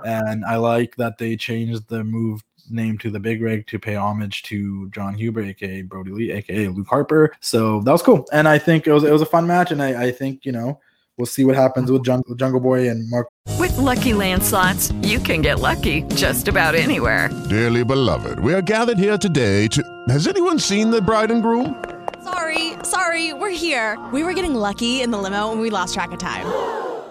And 0.06 0.46
I 0.46 0.58
like 0.58 0.98
that 0.98 1.18
they 1.18 1.36
changed 1.36 1.90
the 1.90 2.04
move 2.04 2.44
name 2.70 2.98
to 3.00 3.10
the 3.10 3.20
Big 3.20 3.42
Rig 3.42 3.68
to 3.68 3.80
pay 3.80 3.96
homage 3.96 4.44
to 4.44 4.90
Jon 4.90 5.14
Huber, 5.14 5.42
aka 5.42 5.82
Brodie 5.82 6.12
Lee, 6.12 6.32
aka 6.32 6.68
Luke 6.68 6.88
Harper. 6.88 7.34
So 7.40 7.82
that 7.82 7.92
was 7.92 8.02
cool, 8.02 8.26
and 8.32 8.48
I 8.48 8.58
think 8.58 8.88
it 8.88 8.94
was 8.94 9.04
it 9.04 9.12
was 9.12 9.22
a 9.22 9.26
fun 9.26 9.48
match, 9.48 9.72
and 9.72 9.82
I, 9.82 10.08
I 10.08 10.12
think 10.12 10.46
you 10.46 10.52
know 10.52 10.80
we'll 11.18 11.26
see 11.26 11.46
what 11.46 11.56
happens 11.56 11.92
with 11.92 12.04
Jungle, 12.04 12.36
Jungle 12.36 12.60
Boy 12.60 12.90
and 12.90 13.10
Mark. 13.10 13.28
With 13.60 13.78
Lucky 13.78 14.14
Land 14.14 14.44
slots, 14.44 14.92
you 15.02 15.20
can 15.20 15.42
get 15.42 15.60
lucky 15.60 16.04
just 16.16 16.48
about 16.48 16.76
anywhere. 16.76 17.30
Dearly 17.50 17.84
beloved, 17.84 18.40
we 18.40 18.54
are 18.54 18.62
gathered 18.62 18.98
here 18.98 19.18
today 19.18 19.68
to. 19.68 19.84
Has 20.10 20.28
anyone 20.28 20.60
seen 20.60 20.90
the 20.90 21.02
bride 21.02 21.32
and 21.32 21.44
groom? 21.44 21.84
Sorry, 22.24 22.74
sorry, 22.84 23.34
we're 23.34 23.50
here. 23.50 23.98
We 24.14 24.24
were 24.24 24.34
getting 24.34 24.56
lucky 24.56 25.02
in 25.02 25.12
the 25.12 25.18
limo 25.18 25.52
and 25.52 25.62
we 25.62 25.70
lost 25.70 25.94
track 25.94 26.12
of 26.12 26.20
time. 26.20 26.46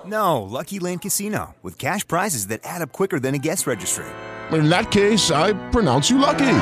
No, 0.09 0.42
Lucky 0.42 0.78
Land 0.78 1.02
Casino, 1.02 1.54
with 1.62 1.78
cash 1.78 2.06
prizes 2.06 2.46
that 2.46 2.61
add 2.64 2.82
up 2.82 2.92
quicker 2.92 3.20
than 3.20 3.34
a 3.34 3.38
guest 3.38 3.66
registry. 3.66 4.06
In 4.53 4.68
that 4.68 4.90
case, 4.90 5.30
I 5.30 5.53
pronounce 5.70 6.09
you 6.09 6.18
lucky. 6.18 6.59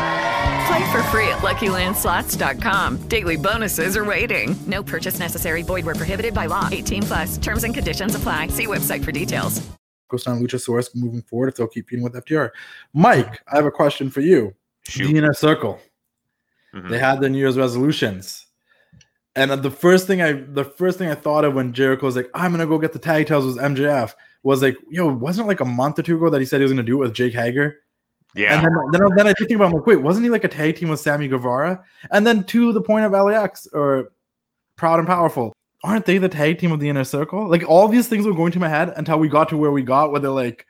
Play 0.66 0.92
for 0.92 1.02
free 1.04 1.28
at 1.28 1.38
LuckyLandSlots.com. 1.38 3.08
Daily 3.08 3.36
bonuses 3.36 3.96
are 3.96 4.04
waiting. 4.04 4.56
No 4.66 4.82
purchase 4.82 5.18
necessary. 5.18 5.62
Void 5.62 5.84
where 5.86 5.94
prohibited 5.94 6.34
by 6.34 6.46
law. 6.46 6.68
18 6.72 7.02
plus. 7.02 7.38
Terms 7.38 7.64
and 7.64 7.72
conditions 7.72 8.14
apply. 8.14 8.48
See 8.48 8.66
website 8.66 9.04
for 9.04 9.12
details. 9.12 9.66
Marco 10.10 10.30
and 10.30 10.46
Luchasaurus 10.46 10.94
moving 10.94 11.22
forward 11.22 11.48
if 11.48 11.56
they'll 11.56 11.66
keep 11.66 11.88
feuding 11.88 12.04
with 12.04 12.14
FTR. 12.14 12.50
Mike, 12.92 13.40
I 13.52 13.56
have 13.56 13.66
a 13.66 13.70
question 13.70 14.10
for 14.10 14.20
you. 14.20 14.54
Shoot. 14.84 15.08
The 15.08 15.18
inner 15.18 15.32
circle. 15.32 15.80
Mhm. 16.74 16.90
They 16.90 16.98
had 16.98 17.20
their 17.20 17.30
New 17.30 17.38
Year's 17.38 17.56
resolutions. 17.56 18.46
And 19.34 19.50
the 19.50 19.70
first 19.70 20.06
thing 20.06 20.22
I 20.22 20.32
the 20.32 20.64
first 20.64 20.98
thing 20.98 21.10
I 21.10 21.14
thought 21.14 21.44
of 21.44 21.54
when 21.54 21.72
Jericho 21.72 22.06
was 22.06 22.16
like, 22.16 22.30
I'm 22.34 22.52
gonna 22.52 22.66
go 22.66 22.78
get 22.78 22.92
the 22.92 22.98
tag 22.98 23.26
titles 23.26 23.44
was 23.44 23.56
MJF 23.58 24.14
was 24.46 24.62
like, 24.62 24.76
yo, 24.88 25.12
wasn't 25.12 25.46
it 25.46 25.48
like 25.48 25.60
a 25.60 25.64
month 25.64 25.98
or 25.98 26.02
two 26.02 26.16
ago 26.16 26.30
that 26.30 26.40
he 26.40 26.46
said 26.46 26.60
he 26.60 26.62
was 26.62 26.72
gonna 26.72 26.82
do 26.82 26.96
it 26.96 27.06
with 27.06 27.14
Jake 27.14 27.34
Hager? 27.34 27.80
Yeah. 28.34 28.54
And 28.56 28.64
then, 28.64 28.72
then, 28.92 29.02
I- 29.02 29.14
then 29.16 29.26
I 29.26 29.32
think 29.32 29.50
about 29.52 29.66
I'm 29.66 29.72
like, 29.72 29.86
wait, 29.86 29.96
wasn't 29.96 30.24
he 30.24 30.30
like 30.30 30.44
a 30.44 30.48
tag 30.48 30.76
team 30.76 30.88
with 30.88 31.00
Sammy 31.00 31.26
Guevara? 31.26 31.82
And 32.10 32.26
then 32.26 32.44
to 32.44 32.72
the 32.72 32.82
point 32.82 33.04
of 33.06 33.12
LAX 33.12 33.66
or 33.72 34.12
Proud 34.76 34.98
and 34.98 35.08
Powerful, 35.08 35.52
aren't 35.82 36.04
they 36.04 36.18
the 36.18 36.28
tag 36.28 36.58
team 36.58 36.70
of 36.70 36.80
the 36.80 36.88
inner 36.88 37.04
circle? 37.04 37.48
Like 37.48 37.68
all 37.68 37.88
these 37.88 38.08
things 38.08 38.26
were 38.26 38.34
going 38.34 38.52
to 38.52 38.58
my 38.60 38.68
head 38.68 38.92
until 38.96 39.18
we 39.18 39.28
got 39.28 39.48
to 39.50 39.56
where 39.56 39.72
we 39.72 39.82
got, 39.82 40.10
where 40.12 40.20
they're 40.20 40.30
like, 40.30 40.66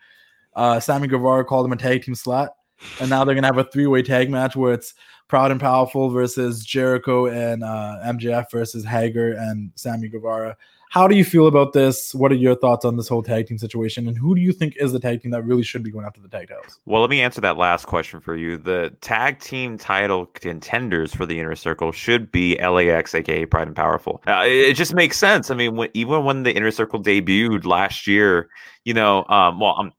uh, 0.54 0.80
Sammy 0.80 1.08
Guevara 1.08 1.44
called 1.44 1.66
him 1.66 1.72
a 1.72 1.76
tag 1.76 2.02
team 2.02 2.14
slut, 2.14 2.48
and 3.00 3.10
now 3.10 3.24
they're 3.24 3.34
gonna 3.34 3.46
have 3.46 3.58
a 3.58 3.64
three 3.64 3.86
way 3.86 4.02
tag 4.02 4.30
match 4.30 4.56
where 4.56 4.72
it's 4.72 4.94
Proud 5.28 5.50
and 5.50 5.60
Powerful 5.60 6.08
versus 6.10 6.64
Jericho 6.64 7.26
and 7.26 7.64
uh, 7.64 7.98
MJF 8.04 8.50
versus 8.50 8.84
Hager 8.84 9.32
and 9.32 9.70
Sammy 9.74 10.08
Guevara. 10.08 10.56
How 10.90 11.08
do 11.08 11.16
you 11.16 11.24
feel 11.24 11.46
about 11.46 11.72
this? 11.72 12.14
What 12.14 12.30
are 12.32 12.36
your 12.36 12.54
thoughts 12.54 12.84
on 12.84 12.96
this 12.96 13.08
whole 13.08 13.22
tag 13.22 13.48
team 13.48 13.58
situation? 13.58 14.06
And 14.08 14.16
who 14.16 14.34
do 14.34 14.40
you 14.40 14.52
think 14.52 14.76
is 14.78 14.92
the 14.92 15.00
tag 15.00 15.20
team 15.20 15.32
that 15.32 15.42
really 15.42 15.62
should 15.64 15.82
be 15.82 15.90
going 15.90 16.06
after 16.06 16.20
the 16.20 16.28
tag 16.28 16.48
titles? 16.48 16.78
Well, 16.86 17.00
let 17.00 17.10
me 17.10 17.20
answer 17.20 17.40
that 17.40 17.56
last 17.56 17.86
question 17.86 18.20
for 18.20 18.36
you. 18.36 18.56
The 18.56 18.94
tag 19.00 19.40
team 19.40 19.76
title 19.78 20.26
contenders 20.26 21.12
for 21.14 21.26
the 21.26 21.38
inner 21.38 21.56
circle 21.56 21.92
should 21.92 22.30
be 22.30 22.56
LAX, 22.56 23.14
aka 23.14 23.44
Pride 23.46 23.66
and 23.66 23.76
Powerful. 23.76 24.22
Uh, 24.26 24.44
it, 24.46 24.52
it 24.70 24.74
just 24.74 24.94
makes 24.94 25.18
sense. 25.18 25.50
I 25.50 25.54
mean, 25.54 25.76
when, 25.76 25.90
even 25.94 26.24
when 26.24 26.44
the 26.44 26.54
inner 26.54 26.70
circle 26.70 27.02
debuted 27.02 27.66
last 27.66 28.06
year, 28.06 28.48
you 28.84 28.94
know, 28.94 29.24
um, 29.28 29.58
well, 29.58 29.74
I'm 29.78 29.92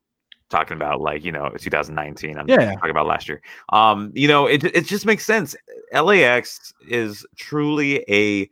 talking 0.49 0.77
about 0.77 1.01
like 1.01 1.23
you 1.25 1.31
know 1.31 1.49
2019. 1.59 2.37
I'm 2.37 2.47
Yeah. 2.47 2.73
talking 2.75 2.91
about 2.91 3.05
last 3.07 3.27
year. 3.27 3.41
Um, 3.69 4.11
you 4.15 4.27
know, 4.29 4.45
it 4.47 4.63
it 4.63 4.85
just 4.85 5.05
makes 5.05 5.25
sense. 5.25 5.53
LAX 5.93 6.73
is 6.87 7.25
truly 7.35 8.05
a 8.09 8.49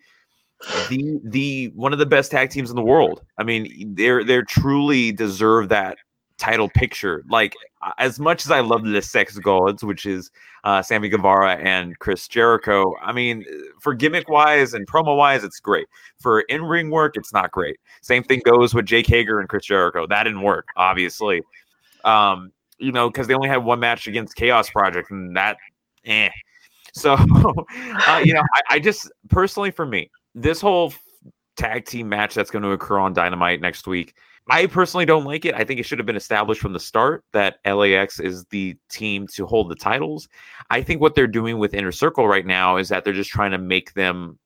the 0.89 1.19
the 1.23 1.71
one 1.75 1.93
of 1.93 1.99
the 1.99 2.05
best 2.05 2.31
tag 2.31 2.49
teams 2.49 2.69
in 2.69 2.75
the 2.75 2.81
world. 2.81 3.23
I 3.37 3.43
mean, 3.43 3.93
they're 3.95 4.23
they're 4.23 4.43
truly 4.43 5.11
deserve 5.11 5.69
that 5.69 5.97
title 6.37 6.69
picture. 6.69 7.23
Like 7.29 7.55
as 7.97 8.19
much 8.19 8.45
as 8.45 8.51
I 8.51 8.61
love 8.61 8.83
the 8.83 9.01
Sex 9.01 9.37
Gods, 9.37 9.83
which 9.83 10.05
is 10.05 10.31
uh, 10.63 10.81
Sammy 10.81 11.09
Guevara 11.09 11.57
and 11.57 11.97
Chris 11.99 12.27
Jericho. 12.27 12.95
I 13.01 13.11
mean, 13.11 13.45
for 13.79 13.93
gimmick 13.93 14.27
wise 14.27 14.73
and 14.73 14.87
promo 14.87 15.15
wise, 15.15 15.43
it's 15.43 15.59
great. 15.59 15.87
For 16.19 16.41
in 16.41 16.63
ring 16.63 16.89
work, 16.89 17.15
it's 17.15 17.31
not 17.31 17.51
great. 17.51 17.77
Same 18.01 18.23
thing 18.23 18.41
goes 18.43 18.73
with 18.73 18.85
Jake 18.85 19.07
Hager 19.07 19.39
and 19.39 19.47
Chris 19.47 19.65
Jericho. 19.65 20.07
That 20.07 20.23
didn't 20.23 20.41
work, 20.41 20.67
obviously. 20.75 21.41
Um, 22.03 22.51
you 22.79 22.91
know, 22.91 23.09
because 23.09 23.27
they 23.27 23.33
only 23.33 23.47
had 23.47 23.63
one 23.63 23.79
match 23.79 24.07
against 24.07 24.35
Chaos 24.35 24.69
Project, 24.69 25.11
and 25.11 25.35
that, 25.37 25.57
eh. 26.03 26.29
So, 26.93 27.13
uh, 28.07 28.21
you 28.23 28.33
know, 28.33 28.43
I, 28.53 28.61
I 28.71 28.79
just 28.79 29.11
personally, 29.29 29.71
for 29.71 29.85
me, 29.85 30.09
this 30.35 30.61
whole 30.61 30.93
tag 31.57 31.85
team 31.85 32.09
match 32.09 32.35
that's 32.35 32.51
going 32.51 32.63
to 32.63 32.71
occur 32.71 32.99
on 32.99 33.13
Dynamite 33.13 33.61
next 33.61 33.87
week. 33.87 34.15
I 34.47 34.67
personally 34.67 35.05
don't 35.05 35.23
like 35.23 35.45
it. 35.45 35.55
I 35.55 35.63
think 35.63 35.79
it 35.79 35.83
should 35.83 35.97
have 35.97 36.05
been 36.05 36.15
established 36.15 36.61
from 36.61 36.73
the 36.73 36.79
start 36.79 37.23
that 37.33 37.57
LAX 37.65 38.19
is 38.19 38.45
the 38.51 38.77
team 38.89 39.25
to 39.33 39.47
hold 39.47 39.69
the 39.71 39.75
titles. 39.75 40.27
I 40.69 40.83
think 40.83 41.01
what 41.01 41.15
they're 41.15 41.25
doing 41.25 41.57
with 41.57 41.73
Inner 41.73 41.91
Circle 41.91 42.27
right 42.27 42.45
now 42.45 42.77
is 42.77 42.89
that 42.89 43.03
they're 43.03 43.13
just 43.13 43.31
trying 43.31 43.51
to 43.51 43.57
make 43.57 43.93
them 43.93 44.37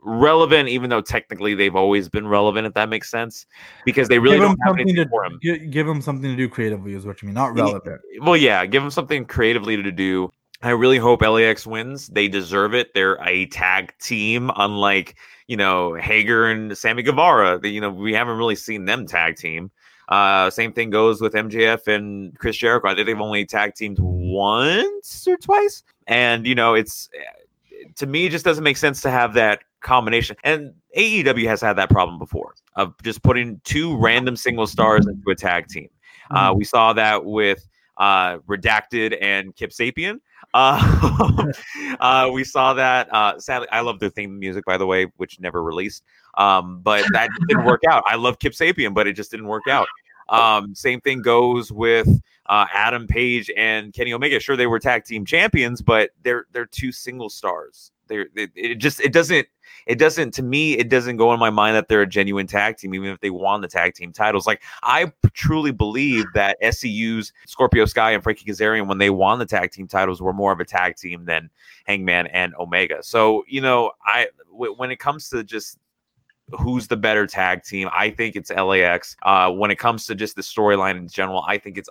relevant, 0.00 0.68
even 0.68 0.88
though 0.88 1.00
technically 1.00 1.54
they've 1.54 1.76
always 1.76 2.08
been 2.08 2.26
relevant, 2.26 2.66
if 2.66 2.74
that 2.74 2.88
makes 2.88 3.10
sense, 3.10 3.44
because 3.84 4.08
they 4.08 4.18
really 4.18 4.36
give 4.36 4.42
don't 4.42 4.52
them 4.52 4.58
have 4.60 4.68
something 4.70 4.88
anything 4.88 5.04
to 5.04 5.10
for 5.10 5.28
them. 5.28 5.38
gi- 5.42 5.66
give 5.66 5.86
them 5.86 6.00
something 6.00 6.30
to 6.30 6.36
do 6.36 6.48
creatively 6.48 6.94
is 6.94 7.04
what 7.04 7.20
you 7.20 7.26
mean, 7.26 7.34
not 7.34 7.54
relevant. 7.54 8.00
Well, 8.20 8.36
yeah, 8.36 8.64
give 8.64 8.82
them 8.82 8.90
something 8.90 9.24
creatively 9.26 9.76
to 9.82 9.92
do. 9.92 10.30
I 10.64 10.70
really 10.70 10.96
hope 10.96 11.20
LAX 11.20 11.66
wins. 11.66 12.08
They 12.08 12.26
deserve 12.26 12.74
it. 12.74 12.94
They're 12.94 13.22
a 13.22 13.44
tag 13.46 13.92
team, 14.00 14.50
unlike 14.56 15.16
you 15.46 15.58
know 15.58 15.92
Hager 15.94 16.46
and 16.46 16.76
Sammy 16.76 17.02
Guevara. 17.02 17.60
You 17.62 17.82
know 17.82 17.90
we 17.90 18.14
haven't 18.14 18.38
really 18.38 18.56
seen 18.56 18.86
them 18.86 19.06
tag 19.06 19.36
team. 19.36 19.70
Uh, 20.08 20.48
same 20.48 20.72
thing 20.72 20.88
goes 20.88 21.20
with 21.20 21.34
MJF 21.34 21.86
and 21.86 22.38
Chris 22.38 22.56
Jericho. 22.56 22.88
I 22.88 22.94
think 22.94 23.06
they've 23.06 23.20
only 23.20 23.44
tag 23.44 23.74
teamed 23.74 23.98
once 24.00 25.28
or 25.28 25.36
twice, 25.36 25.82
and 26.06 26.46
you 26.46 26.54
know 26.54 26.72
it's 26.72 27.10
to 27.96 28.06
me 28.06 28.26
it 28.26 28.30
just 28.30 28.46
doesn't 28.46 28.64
make 28.64 28.78
sense 28.78 29.02
to 29.02 29.10
have 29.10 29.34
that 29.34 29.64
combination. 29.82 30.34
And 30.44 30.72
AEW 30.96 31.46
has 31.46 31.60
had 31.60 31.74
that 31.74 31.90
problem 31.90 32.18
before 32.18 32.54
of 32.76 32.94
just 33.02 33.22
putting 33.22 33.60
two 33.64 33.98
random 33.98 34.34
single 34.34 34.66
stars 34.66 35.06
into 35.06 35.30
a 35.30 35.34
tag 35.34 35.68
team. 35.68 35.90
Uh, 36.30 36.54
we 36.56 36.64
saw 36.64 36.94
that 36.94 37.26
with 37.26 37.68
uh, 37.96 38.38
Redacted 38.38 39.16
and 39.20 39.54
Kip 39.54 39.70
Sabian. 39.70 40.20
Uh, 40.54 41.52
uh, 42.00 42.30
we 42.32 42.44
saw 42.44 42.72
that. 42.72 43.12
Uh, 43.12 43.38
sadly, 43.38 43.68
I 43.70 43.80
love 43.80 43.98
their 43.98 44.08
theme 44.08 44.38
music, 44.38 44.64
by 44.64 44.78
the 44.78 44.86
way, 44.86 45.06
which 45.16 45.40
never 45.40 45.62
released. 45.62 46.04
Um, 46.38 46.80
but 46.80 47.04
that 47.12 47.28
didn't 47.48 47.64
work 47.64 47.82
out. 47.88 48.02
I 48.06 48.16
love 48.16 48.38
Kip 48.38 48.54
Sabian, 48.54 48.94
but 48.94 49.06
it 49.06 49.12
just 49.12 49.30
didn't 49.30 49.48
work 49.48 49.68
out. 49.68 49.86
Um, 50.28 50.74
same 50.74 51.00
thing 51.02 51.20
goes 51.20 51.70
with 51.70 52.08
uh, 52.46 52.66
Adam 52.72 53.06
Page 53.06 53.50
and 53.56 53.92
Kenny 53.92 54.12
Omega. 54.14 54.40
Sure, 54.40 54.56
they 54.56 54.66
were 54.66 54.78
tag 54.78 55.04
team 55.04 55.24
champions, 55.26 55.82
but 55.82 56.10
they're 56.22 56.46
they're 56.52 56.66
two 56.66 56.92
single 56.92 57.28
stars. 57.28 57.92
They're 58.06 58.28
it, 58.34 58.50
it 58.54 58.74
just 58.76 59.00
it 59.00 59.12
doesn't 59.12 59.46
it 59.86 59.98
doesn't 59.98 60.32
to 60.34 60.42
me 60.42 60.74
it 60.74 60.88
doesn't 60.88 61.16
go 61.16 61.32
in 61.32 61.40
my 61.40 61.50
mind 61.50 61.76
that 61.76 61.88
they're 61.88 62.02
a 62.02 62.06
genuine 62.06 62.46
tag 62.46 62.76
team 62.76 62.94
even 62.94 63.08
if 63.08 63.20
they 63.20 63.30
won 63.30 63.60
the 63.60 63.68
tag 63.68 63.94
team 63.94 64.12
titles. 64.12 64.46
Like 64.46 64.62
i 64.82 65.12
truly 65.32 65.72
believe 65.72 66.26
that 66.34 66.56
SCU's 66.62 67.32
Scorpio 67.46 67.84
Sky 67.84 68.12
and 68.12 68.22
Frankie 68.22 68.50
Kazarian 68.50 68.86
when 68.86 68.98
they 68.98 69.10
won 69.10 69.38
the 69.38 69.46
tag 69.46 69.70
team 69.70 69.86
titles 69.86 70.20
were 70.20 70.32
more 70.32 70.52
of 70.52 70.60
a 70.60 70.64
tag 70.64 70.96
team 70.96 71.24
than 71.24 71.50
Hangman 71.86 72.26
and 72.28 72.54
Omega. 72.56 73.02
So 73.02 73.44
you 73.48 73.60
know 73.60 73.92
i 74.04 74.28
w- 74.50 74.74
when 74.74 74.90
it 74.90 74.98
comes 74.98 75.28
to 75.30 75.44
just 75.44 75.78
who's 76.58 76.86
the 76.86 76.96
better 76.96 77.26
tag 77.26 77.62
team 77.62 77.88
i 77.92 78.10
think 78.10 78.36
it's 78.36 78.50
lax 78.50 79.16
uh, 79.22 79.50
when 79.50 79.70
it 79.70 79.78
comes 79.78 80.06
to 80.06 80.14
just 80.14 80.36
the 80.36 80.42
storyline 80.42 80.96
in 80.96 81.08
general 81.08 81.42
i 81.48 81.56
think 81.56 81.78
it's 81.78 81.88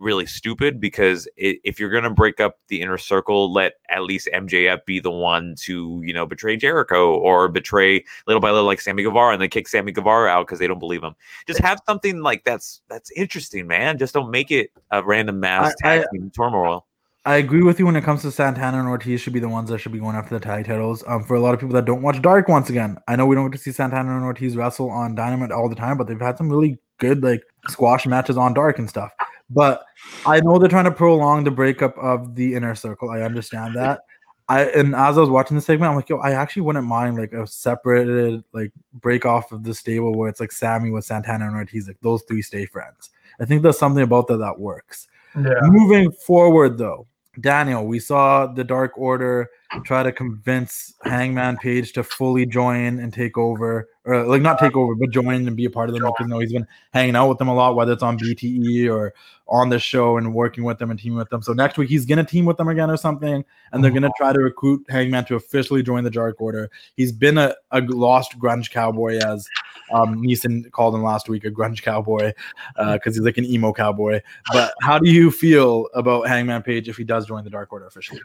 really 0.00 0.26
stupid 0.26 0.80
because 0.80 1.28
it, 1.36 1.58
if 1.62 1.78
you're 1.78 1.90
going 1.90 2.04
to 2.04 2.10
break 2.10 2.40
up 2.40 2.58
the 2.68 2.80
inner 2.80 2.98
circle, 2.98 3.52
let 3.52 3.74
at 3.88 4.02
least 4.02 4.28
MJF 4.34 4.84
be 4.86 4.98
the 4.98 5.10
one 5.10 5.54
to, 5.60 6.00
you 6.04 6.12
know, 6.12 6.26
betray 6.26 6.56
Jericho 6.56 7.14
or 7.14 7.48
betray 7.48 8.04
little 8.26 8.40
by 8.40 8.50
little 8.50 8.66
like 8.66 8.80
Sammy 8.80 9.02
Guevara 9.02 9.32
and 9.32 9.42
then 9.42 9.50
kick 9.50 9.68
Sammy 9.68 9.92
Guevara 9.92 10.28
out 10.30 10.46
because 10.46 10.58
they 10.58 10.66
don't 10.66 10.78
believe 10.78 11.02
him. 11.02 11.14
Just 11.46 11.60
have 11.60 11.80
something 11.86 12.22
like 12.22 12.44
that's 12.44 12.82
that's 12.88 13.10
interesting, 13.12 13.66
man. 13.66 13.98
Just 13.98 14.14
don't 14.14 14.30
make 14.30 14.50
it 14.50 14.70
a 14.90 15.02
random 15.02 15.38
mass 15.40 15.74
I- 15.84 15.88
tag 15.88 16.06
I- 16.06 16.16
team 16.16 16.30
turmoil. 16.34 16.86
I 17.26 17.36
agree 17.36 17.62
with 17.62 17.78
you 17.78 17.84
when 17.84 17.96
it 17.96 18.02
comes 18.02 18.22
to 18.22 18.30
Santana 18.30 18.78
and 18.78 18.88
Ortiz 18.88 19.20
should 19.20 19.34
be 19.34 19.40
the 19.40 19.48
ones 19.48 19.68
that 19.68 19.78
should 19.78 19.92
be 19.92 19.98
going 19.98 20.16
after 20.16 20.38
the 20.38 20.42
tag 20.42 20.64
titles. 20.64 21.04
Um, 21.06 21.22
for 21.22 21.36
a 21.36 21.40
lot 21.40 21.52
of 21.52 21.60
people 21.60 21.74
that 21.74 21.84
don't 21.84 22.00
watch 22.00 22.22
Dark, 22.22 22.48
once 22.48 22.70
again, 22.70 22.96
I 23.08 23.16
know 23.16 23.26
we 23.26 23.34
don't 23.36 23.50
get 23.50 23.58
to 23.58 23.62
see 23.62 23.72
Santana 23.72 24.16
and 24.16 24.24
Ortiz 24.24 24.56
wrestle 24.56 24.88
on 24.88 25.14
Dynamite 25.14 25.52
all 25.52 25.68
the 25.68 25.74
time, 25.74 25.98
but 25.98 26.06
they've 26.06 26.18
had 26.18 26.38
some 26.38 26.48
really 26.48 26.78
good 26.96 27.22
like 27.22 27.42
squash 27.68 28.06
matches 28.06 28.38
on 28.38 28.54
Dark 28.54 28.78
and 28.78 28.88
stuff. 28.88 29.12
But 29.50 29.84
I 30.24 30.40
know 30.40 30.58
they're 30.58 30.68
trying 30.68 30.84
to 30.84 30.90
prolong 30.92 31.44
the 31.44 31.50
breakup 31.50 31.98
of 31.98 32.34
the 32.34 32.54
inner 32.54 32.74
circle. 32.74 33.10
I 33.10 33.22
understand 33.22 33.74
that. 33.76 34.00
I 34.48 34.64
and 34.64 34.94
as 34.94 35.16
I 35.16 35.20
was 35.20 35.30
watching 35.30 35.56
the 35.56 35.60
segment, 35.60 35.90
I'm 35.90 35.96
like, 35.96 36.08
yo, 36.08 36.18
I 36.18 36.32
actually 36.32 36.62
wouldn't 36.62 36.86
mind 36.86 37.16
like 37.18 37.32
a 37.32 37.46
separated 37.46 38.42
like 38.52 38.72
break 38.94 39.24
off 39.24 39.52
of 39.52 39.62
the 39.62 39.74
stable 39.74 40.14
where 40.14 40.28
it's 40.28 40.40
like 40.40 40.52
Sammy 40.52 40.90
with 40.90 41.04
Santana 41.04 41.46
and 41.46 41.56
Ortiz, 41.56 41.86
like 41.86 42.00
those 42.00 42.22
three 42.22 42.42
stay 42.42 42.66
friends. 42.66 43.10
I 43.40 43.44
think 43.44 43.62
there's 43.62 43.78
something 43.78 44.02
about 44.02 44.26
that 44.28 44.38
that 44.38 44.58
works. 44.58 45.08
Yeah. 45.36 45.54
Moving 45.62 46.10
forward, 46.10 46.78
though, 46.78 47.06
Daniel, 47.38 47.86
we 47.86 48.00
saw 48.00 48.46
the 48.46 48.64
Dark 48.64 48.98
Order 48.98 49.48
try 49.84 50.02
to 50.02 50.10
convince 50.10 50.94
Hangman 51.04 51.58
Page 51.58 51.92
to 51.92 52.02
fully 52.02 52.44
join 52.44 52.98
and 52.98 53.12
take 53.12 53.38
over, 53.38 53.88
or 54.04 54.24
like 54.24 54.42
not 54.42 54.58
take 54.58 54.74
over, 54.74 54.96
but 54.96 55.10
join 55.10 55.46
and 55.46 55.56
be 55.56 55.64
a 55.64 55.70
part 55.70 55.88
of 55.88 55.94
them 55.94 56.02
because 56.04 56.28
know 56.28 56.40
he's 56.40 56.52
been 56.52 56.66
hanging 56.92 57.14
out 57.14 57.28
with 57.28 57.38
them 57.38 57.46
a 57.46 57.54
lot, 57.54 57.76
whether 57.76 57.92
it's 57.92 58.02
on 58.02 58.18
BTE 58.18 58.92
or 58.92 59.14
on 59.46 59.68
the 59.68 59.78
show 59.78 60.16
and 60.16 60.34
working 60.34 60.64
with 60.64 60.78
them 60.78 60.90
and 60.90 60.98
teaming 60.98 61.18
with 61.18 61.30
them. 61.30 61.40
So 61.40 61.52
next 61.52 61.78
week 61.78 61.88
he's 61.88 62.04
gonna 62.04 62.24
team 62.24 62.46
with 62.46 62.56
them 62.56 62.66
again 62.66 62.90
or 62.90 62.96
something, 62.96 63.44
and 63.72 63.84
they're 63.84 63.92
mm-hmm. 63.92 64.00
gonna 64.00 64.12
try 64.16 64.32
to 64.32 64.40
recruit 64.40 64.84
Hangman 64.88 65.24
to 65.26 65.36
officially 65.36 65.84
join 65.84 66.02
the 66.02 66.10
Dark 66.10 66.40
Order. 66.40 66.68
He's 66.96 67.12
been 67.12 67.38
a, 67.38 67.54
a 67.70 67.80
lost 67.80 68.40
grunge 68.40 68.70
cowboy, 68.70 69.18
as 69.18 69.46
um, 69.92 70.22
Neeson 70.22 70.70
called 70.70 70.94
him 70.94 71.02
last 71.02 71.28
week, 71.28 71.44
a 71.44 71.50
grunge 71.50 71.82
cowboy, 71.82 72.32
because 72.76 73.16
he's 73.16 73.24
like 73.24 73.38
an 73.38 73.44
emo 73.44 73.72
cowboy. 73.72 74.20
But 74.52 74.74
how 74.82 74.98
do 74.98 75.10
you 75.10 75.30
feel 75.30 75.88
about 75.94 76.28
Hangman 76.28 76.62
Page 76.62 76.88
if 76.88 76.96
he 76.96 77.04
does 77.04 77.26
join 77.26 77.44
the 77.44 77.50
Dark 77.50 77.72
Order 77.72 77.86
officially? 77.86 78.20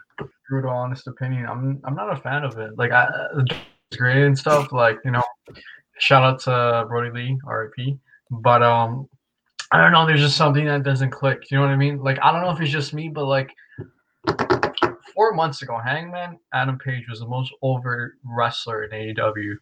brutal 0.48 0.70
honest 0.70 1.06
opinion. 1.06 1.46
I'm 1.46 1.80
i'm 1.84 1.94
not 1.94 2.12
a 2.12 2.20
fan 2.20 2.44
of 2.44 2.58
it. 2.58 2.76
Like 2.76 2.92
i 2.92 3.08
it's 3.88 3.96
great 3.96 4.24
and 4.24 4.38
stuff 4.38 4.72
like 4.72 4.98
you 5.04 5.10
know 5.10 5.22
shout 5.98 6.22
out 6.22 6.40
to 6.40 6.84
brodie 6.88 7.10
lee 7.10 7.38
rip 7.44 7.72
but 8.30 8.62
um 8.62 9.08
i 9.72 9.80
don't 9.80 9.92
know 9.92 10.04
there's 10.06 10.20
just 10.20 10.36
something 10.36 10.66
that 10.66 10.82
doesn't 10.82 11.10
click 11.10 11.50
you 11.50 11.56
know 11.56 11.62
what 11.62 11.70
i 11.70 11.76
mean? 11.76 11.98
Like 12.02 12.18
i 12.22 12.32
don't 12.32 12.42
know 12.42 12.50
if 12.50 12.60
it's 12.60 12.70
just 12.70 12.92
me 12.92 13.08
but 13.08 13.26
like 13.26 13.50
four 15.14 15.32
months 15.32 15.62
ago 15.62 15.78
hangman 15.82 16.38
adam 16.52 16.78
page 16.78 17.08
was 17.08 17.20
the 17.20 17.26
most 17.26 17.52
over 17.62 18.16
wrestler 18.24 18.84
in 18.84 18.90
aew 18.90 19.56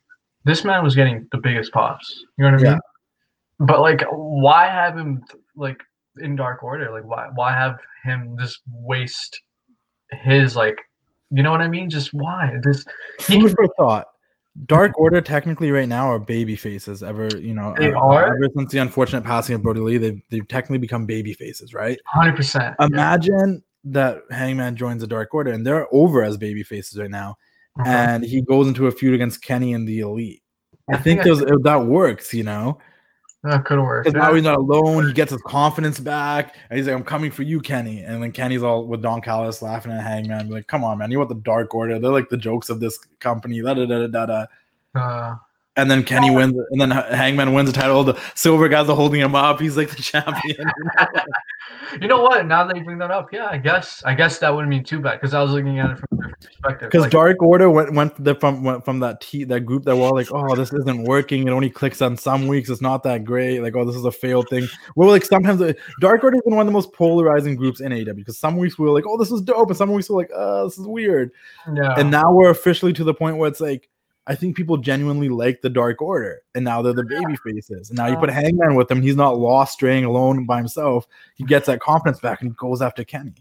this 0.44 0.64
man 0.64 0.82
was 0.84 0.94
getting 0.94 1.26
the 1.32 1.38
biggest 1.38 1.72
pops 1.72 2.24
you 2.36 2.44
know 2.44 2.50
what 2.52 2.60
i 2.60 2.62
mean 2.62 2.72
Yeah. 2.72 2.78
but 3.66 3.80
like 3.80 4.02
why 4.10 4.66
have 4.66 4.96
him 4.96 5.22
like 5.56 5.80
in 6.18 6.36
dark 6.36 6.62
order 6.62 6.90
like 6.90 7.04
why 7.04 7.28
why 7.34 7.52
have 7.52 7.76
him 8.04 8.36
just 8.38 8.60
waste 8.68 9.40
his 10.10 10.54
like 10.56 10.76
you 11.30 11.42
know 11.42 11.50
what 11.50 11.62
I 11.62 11.68
mean? 11.68 11.90
Just 11.90 12.14
why? 12.14 12.58
This 12.62 12.84
he 13.26 13.40
Food 13.40 13.52
for 13.56 13.66
thought. 13.76 14.06
Dark 14.66 14.96
Order 15.00 15.20
technically 15.20 15.72
right 15.72 15.88
now 15.88 16.08
are 16.08 16.20
baby 16.20 16.54
faces. 16.54 17.02
Ever 17.02 17.26
you 17.38 17.54
know, 17.54 17.74
They 17.76 17.92
uh, 17.92 17.98
are? 17.98 18.26
ever 18.26 18.48
since 18.56 18.70
the 18.70 18.78
unfortunate 18.78 19.24
passing 19.24 19.56
of 19.56 19.62
Brodie 19.62 19.80
Lee, 19.80 19.96
they've 19.98 20.22
they've 20.30 20.46
technically 20.46 20.78
become 20.78 21.06
baby 21.06 21.32
faces, 21.32 21.74
right? 21.74 21.98
hundred 22.06 22.36
percent. 22.36 22.76
Imagine 22.78 23.64
that 23.84 24.22
Hangman 24.30 24.76
joins 24.76 25.00
the 25.00 25.08
Dark 25.08 25.34
Order 25.34 25.50
and 25.50 25.66
they're 25.66 25.92
over 25.92 26.22
as 26.22 26.36
baby 26.36 26.62
faces 26.62 27.00
right 27.00 27.10
now, 27.10 27.36
Uh-huh. 27.78 27.88
and 27.88 28.24
he 28.24 28.40
goes 28.40 28.68
into 28.68 28.86
a 28.86 28.92
feud 28.92 29.14
against 29.14 29.42
Kenny 29.42 29.72
and 29.72 29.86
the 29.86 30.00
Elite. 30.00 30.42
I, 30.88 30.94
I 30.94 30.96
think 30.98 31.22
think 31.22 31.38
those 31.40 31.62
that 31.62 31.86
works, 31.86 32.32
you 32.32 32.44
know. 32.44 32.78
That 33.42 33.66
could 33.66 33.78
work. 33.78 34.04
Because 34.04 34.16
now 34.18 34.32
he's 34.32 34.42
not 34.42 34.56
alone. 34.56 35.06
He 35.06 35.12
gets 35.12 35.30
his 35.30 35.42
confidence 35.42 36.00
back, 36.00 36.56
and 36.70 36.78
he's 36.78 36.86
like, 36.86 36.96
"I'm 36.96 37.04
coming 37.04 37.30
for 37.30 37.42
you, 37.42 37.60
Kenny." 37.60 38.00
And 38.00 38.22
then 38.22 38.32
Kenny's 38.32 38.62
all 38.62 38.86
with 38.86 39.02
Don 39.02 39.20
Callis 39.20 39.60
laughing 39.60 39.92
at 39.92 40.02
Hangman, 40.02 40.48
like, 40.48 40.66
"Come 40.66 40.82
on, 40.82 40.96
man! 40.96 41.10
You 41.10 41.18
want 41.18 41.28
the 41.28 41.34
Dark 41.34 41.74
Order? 41.74 41.98
They're 41.98 42.10
like 42.10 42.30
the 42.30 42.38
jokes 42.38 42.70
of 42.70 42.80
this 42.80 42.98
company." 43.20 43.60
Da 43.60 43.74
da 43.74 43.84
da 43.84 44.06
da 44.06 44.26
da. 44.26 44.46
Uh, 44.94 45.36
And 45.76 45.90
then 45.90 46.04
Kenny 46.04 46.30
wins, 46.30 46.54
and 46.70 46.80
then 46.80 46.90
Hangman 46.92 47.52
wins 47.52 47.72
the 47.72 47.78
title. 47.78 48.04
The 48.04 48.20
silver 48.36 48.68
guys 48.68 48.88
are 48.88 48.94
holding 48.94 49.20
him 49.20 49.34
up. 49.34 49.60
He's 49.60 49.76
like 49.76 49.90
the 49.90 49.96
champion. 50.02 50.70
you 52.00 52.06
know 52.06 52.22
what? 52.22 52.46
Now 52.46 52.64
that 52.64 52.76
you 52.76 52.84
bring 52.84 52.98
that 52.98 53.10
up, 53.10 53.32
yeah, 53.32 53.46
I 53.46 53.58
guess 53.58 54.00
I 54.04 54.14
guess 54.14 54.38
that 54.38 54.54
wouldn't 54.54 54.70
mean 54.70 54.84
too 54.84 55.00
bad 55.00 55.14
because 55.14 55.34
I 55.34 55.42
was 55.42 55.50
looking 55.50 55.80
at 55.80 55.90
it 55.90 55.98
from 55.98 56.06
a 56.12 56.16
different 56.16 56.40
perspective. 56.40 56.90
Because 56.90 57.02
Like, 57.02 57.10
Dark 57.10 57.42
Order 57.42 57.70
went 57.70 57.92
went 57.92 58.22
the, 58.22 58.36
from 58.36 58.62
went 58.62 58.84
from 58.84 59.00
that 59.00 59.20
t- 59.20 59.42
that 59.44 59.62
group 59.62 59.84
that 59.84 59.96
were 59.96 60.02
all 60.02 60.14
like, 60.14 60.28
"Oh, 60.30 60.54
this 60.54 60.72
isn't 60.72 61.04
working. 61.04 61.48
It 61.48 61.50
only 61.50 61.70
clicks 61.70 62.00
on 62.00 62.16
some 62.16 62.46
weeks. 62.46 62.70
It's 62.70 62.80
not 62.80 63.02
that 63.02 63.24
great. 63.24 63.60
Like, 63.60 63.74
oh, 63.74 63.84
this 63.84 63.96
is 63.96 64.04
a 64.04 64.12
failed 64.12 64.48
thing." 64.48 64.68
Well, 64.94 65.08
like 65.08 65.24
sometimes 65.24 65.60
uh, 65.60 65.72
Dark 66.00 66.22
Order 66.22 66.36
has 66.36 66.42
been 66.42 66.54
one 66.54 66.62
of 66.62 66.66
the 66.66 66.72
most 66.72 66.92
polarizing 66.92 67.56
groups 67.56 67.80
in 67.80 67.90
AEW 67.90 68.14
because 68.14 68.38
some 68.38 68.56
weeks 68.56 68.78
we 68.78 68.86
were 68.86 68.92
like, 68.92 69.04
"Oh, 69.08 69.18
this 69.18 69.32
is 69.32 69.40
dope," 69.40 69.68
and 69.68 69.76
some 69.76 69.92
weeks 69.92 70.08
we're 70.08 70.18
like, 70.18 70.30
"Oh, 70.34 70.68
this 70.68 70.78
is 70.78 70.86
weird." 70.86 71.32
yeah. 71.74 71.94
And 71.98 72.12
now 72.12 72.32
we're 72.32 72.50
officially 72.50 72.92
to 72.92 73.02
the 73.02 73.14
point 73.14 73.38
where 73.38 73.48
it's 73.48 73.60
like, 73.60 73.88
I 74.26 74.34
think 74.34 74.56
people 74.56 74.78
genuinely 74.78 75.28
like 75.28 75.60
the 75.60 75.68
Dark 75.68 76.00
Order, 76.00 76.42
and 76.54 76.64
now 76.64 76.80
they're 76.80 76.94
the 76.94 77.04
baby 77.04 77.36
faces. 77.44 77.90
And 77.90 77.98
now 77.98 78.06
you 78.06 78.16
put 78.16 78.30
Hangman 78.30 78.74
with 78.74 78.90
him; 78.90 79.02
he's 79.02 79.16
not 79.16 79.38
lost, 79.38 79.74
straying 79.74 80.04
alone 80.04 80.46
by 80.46 80.58
himself. 80.58 81.06
He 81.34 81.44
gets 81.44 81.66
that 81.66 81.80
confidence 81.80 82.20
back, 82.20 82.40
and 82.40 82.56
goes 82.56 82.80
after 82.80 83.04
Kenny. 83.04 83.34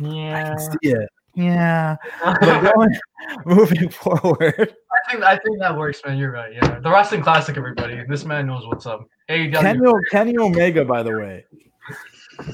Yeah, 0.00 0.38
I 0.38 0.48
can 0.48 0.58
see 0.58 0.90
it. 0.90 1.08
Yeah. 1.34 1.96
But 2.40 2.74
going, 2.74 2.96
moving 3.46 3.88
forward, 3.88 4.74
I 4.92 5.10
think 5.10 5.24
I 5.24 5.36
think 5.38 5.58
that 5.58 5.76
works, 5.76 6.00
man. 6.06 6.18
You're 6.18 6.32
right. 6.32 6.52
Yeah, 6.54 6.78
the 6.78 6.90
wrestling 6.90 7.22
classic, 7.22 7.56
everybody. 7.56 8.00
This 8.08 8.24
man 8.24 8.46
knows 8.46 8.66
what's 8.66 8.86
up. 8.86 9.08
AEW. 9.28 9.60
Kenny, 9.60 9.80
Kenny 10.10 10.38
Omega, 10.38 10.84
by 10.84 11.02
the 11.02 11.16
way, 11.16 11.44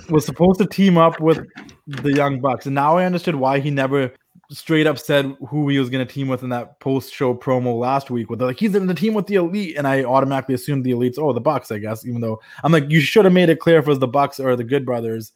was 0.09 0.25
supposed 0.25 0.59
to 0.61 0.67
team 0.67 0.97
up 0.97 1.21
with 1.21 1.47
the 1.87 2.13
Young 2.13 2.41
Bucks, 2.41 2.67
and 2.67 2.75
now 2.75 2.97
I 2.97 3.05
understood 3.05 3.35
why 3.35 3.59
he 3.61 3.71
never 3.71 4.13
straight 4.51 4.87
up 4.87 4.99
said 4.99 5.37
who 5.49 5.69
he 5.69 5.79
was 5.79 5.91
going 5.91 6.07
to 6.07 6.13
team 6.13 6.29
with 6.29 6.43
in 6.43 6.49
that 6.49 6.81
post-show 6.81 7.35
promo 7.35 7.79
last 7.79 8.11
week. 8.11 8.31
With 8.31 8.41
like 8.41 8.59
he's 8.59 8.75
in 8.75 8.87
the 8.87 8.95
team 8.95 9.15
with 9.15 9.27
the 9.27 9.37
Elite, 9.37 9.77
and 9.77 9.87
I 9.87 10.05
automatically 10.05 10.55
assumed 10.55 10.85
the 10.85 10.93
Elites, 10.93 11.19
oh, 11.19 11.33
the 11.33 11.41
Bucks, 11.41 11.71
I 11.71 11.79
guess. 11.79 12.07
Even 12.07 12.21
though 12.21 12.41
I'm 12.65 12.73
like, 12.73 12.91
you 12.91 13.01
should 13.01 13.25
have 13.25 13.35
made 13.35 13.51
it 13.51 13.61
clear 13.61 13.79
if 13.79 13.87
it 13.87 13.89
was 13.89 13.99
the 13.99 14.09
Bucks 14.09 14.41
or 14.41 14.57
the 14.57 14.65
Good 14.65 14.87
Brothers, 14.87 15.33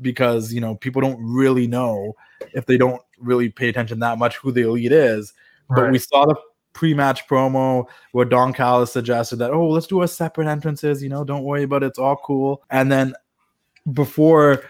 because 0.00 0.52
you 0.52 0.60
know 0.60 0.74
people 0.74 1.00
don't 1.00 1.18
really 1.20 1.66
know 1.66 2.14
if 2.54 2.66
they 2.66 2.76
don't 2.76 3.00
really 3.18 3.48
pay 3.48 3.68
attention 3.68 4.00
that 4.00 4.18
much 4.18 4.36
who 4.36 4.52
the 4.52 4.62
Elite 4.62 4.92
is. 4.92 5.32
But 5.68 5.90
we 5.90 5.98
saw 5.98 6.26
the 6.26 6.36
pre-match 6.74 7.26
promo 7.26 7.86
where 8.12 8.24
Don 8.26 8.52
Callis 8.52 8.92
suggested 8.92 9.36
that, 9.36 9.52
oh, 9.52 9.68
let's 9.68 9.86
do 9.86 10.02
a 10.02 10.08
separate 10.08 10.48
entrances, 10.48 11.02
you 11.02 11.08
know, 11.08 11.24
don't 11.24 11.44
worry 11.44 11.62
about 11.62 11.82
it, 11.82 11.86
it's 11.86 11.98
all 11.98 12.16
cool. 12.16 12.62
And 12.68 12.92
then 12.92 13.14
before 13.92 14.64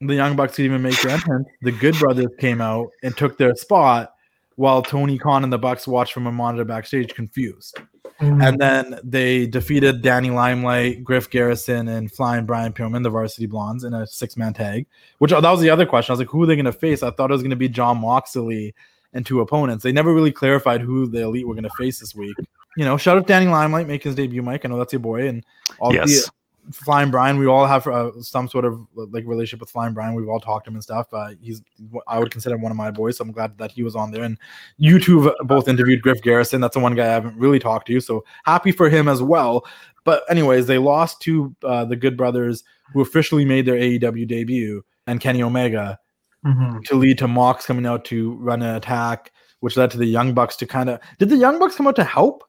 the 0.00 0.14
Young 0.14 0.36
Bucks 0.36 0.56
could 0.56 0.64
even 0.64 0.82
make 0.82 1.00
their 1.00 1.12
entrance, 1.12 1.48
the 1.62 1.72
Good 1.72 1.98
Brothers 1.98 2.28
came 2.38 2.60
out 2.60 2.88
and 3.02 3.16
took 3.16 3.38
their 3.38 3.54
spot 3.54 4.12
while 4.56 4.82
Tony 4.82 5.18
Khan 5.18 5.44
and 5.44 5.52
the 5.52 5.58
Bucks 5.58 5.86
watched 5.86 6.12
from 6.12 6.26
a 6.26 6.32
monitor 6.32 6.64
backstage 6.64 7.14
confused. 7.14 7.78
Mhm. 8.20 8.42
And 8.42 8.58
then 8.58 8.98
they 9.04 9.46
defeated 9.46 10.00
Danny 10.00 10.30
Limelight, 10.30 11.04
Griff 11.04 11.28
Garrison, 11.28 11.88
and 11.88 12.10
Flying 12.10 12.46
Brian 12.46 12.72
Pillman, 12.72 13.02
the 13.02 13.10
Varsity 13.10 13.46
Blondes, 13.46 13.84
in 13.84 13.92
a 13.92 14.06
six-man 14.06 14.54
tag. 14.54 14.86
Which 15.18 15.32
that 15.32 15.42
was 15.42 15.60
the 15.60 15.68
other 15.68 15.84
question. 15.84 16.12
I 16.12 16.14
was 16.14 16.20
like, 16.20 16.30
who 16.30 16.42
are 16.42 16.46
they 16.46 16.56
going 16.56 16.64
to 16.64 16.72
face? 16.72 17.02
I 17.02 17.10
thought 17.10 17.30
it 17.30 17.34
was 17.34 17.42
going 17.42 17.50
to 17.50 17.56
be 17.56 17.68
Jon 17.68 17.98
Moxley 17.98 18.74
and 19.12 19.26
two 19.26 19.40
opponents. 19.40 19.84
They 19.84 19.92
never 19.92 20.14
really 20.14 20.32
clarified 20.32 20.80
who 20.80 21.06
the 21.06 21.22
Elite 21.22 21.46
were 21.46 21.54
going 21.54 21.64
to 21.64 21.70
face 21.76 22.00
this 22.00 22.14
week. 22.14 22.36
You 22.78 22.86
know, 22.86 22.96
shout 22.96 23.18
out 23.18 23.26
Danny 23.26 23.48
Limelight 23.48 23.86
making 23.86 24.10
his 24.10 24.16
debut, 24.16 24.42
Mike. 24.42 24.64
I 24.64 24.68
know 24.68 24.78
that's 24.78 24.92
your 24.94 25.00
boy, 25.00 25.28
and 25.28 25.44
all 25.78 25.92
Yes. 25.92 26.26
the 26.26 26.32
Flying 26.72 27.10
Brian, 27.10 27.38
we 27.38 27.46
all 27.46 27.66
have 27.66 27.86
uh, 27.86 28.10
some 28.20 28.48
sort 28.48 28.64
of 28.64 28.80
like 28.94 29.24
relationship 29.26 29.60
with 29.60 29.70
Flying 29.70 29.94
Brian. 29.94 30.14
We've 30.14 30.28
all 30.28 30.40
talked 30.40 30.64
to 30.64 30.70
him 30.70 30.74
and 30.76 30.82
stuff. 30.82 31.06
Uh, 31.12 31.30
he's 31.40 31.62
I 32.08 32.18
would 32.18 32.30
consider 32.30 32.54
him 32.56 32.62
one 32.62 32.72
of 32.72 32.76
my 32.78 32.90
boys, 32.90 33.16
so 33.16 33.22
I'm 33.24 33.32
glad 33.32 33.56
that 33.58 33.70
he 33.70 33.82
was 33.82 33.94
on 33.96 34.10
there. 34.10 34.24
And 34.24 34.38
you 34.76 34.98
two 34.98 35.34
both 35.44 35.68
interviewed 35.68 36.02
Griff 36.02 36.22
Garrison. 36.22 36.60
That's 36.60 36.74
the 36.74 36.80
one 36.80 36.94
guy 36.94 37.04
I 37.06 37.12
haven't 37.12 37.36
really 37.38 37.58
talked 37.58 37.86
to, 37.88 38.00
so 38.00 38.24
happy 38.44 38.72
for 38.72 38.88
him 38.88 39.08
as 39.08 39.22
well. 39.22 39.64
But 40.04 40.24
anyways, 40.30 40.66
they 40.66 40.78
lost 40.78 41.20
to 41.22 41.54
uh, 41.64 41.84
the 41.84 41.96
Good 41.96 42.16
Brothers, 42.16 42.62
who 42.92 43.00
officially 43.00 43.44
made 43.44 43.66
their 43.66 43.76
AEW 43.76 44.26
debut, 44.26 44.84
and 45.06 45.20
Kenny 45.20 45.42
Omega 45.42 45.98
Mhm. 46.44 46.84
to 46.84 46.94
lead 46.94 47.18
to 47.18 47.26
Mox 47.28 47.66
coming 47.66 47.86
out 47.86 48.04
to 48.06 48.34
run 48.34 48.62
an 48.62 48.76
attack, 48.76 49.32
which 49.60 49.76
led 49.76 49.90
to 49.90 49.98
the 49.98 50.06
Young 50.06 50.32
Bucks 50.32 50.54
to 50.56 50.66
kind 50.66 50.88
of. 50.88 51.00
Did 51.18 51.28
the 51.30 51.36
Young 51.36 51.58
Bucks 51.58 51.74
come 51.76 51.86
out 51.88 51.96
to 51.96 52.04
help 52.04 52.44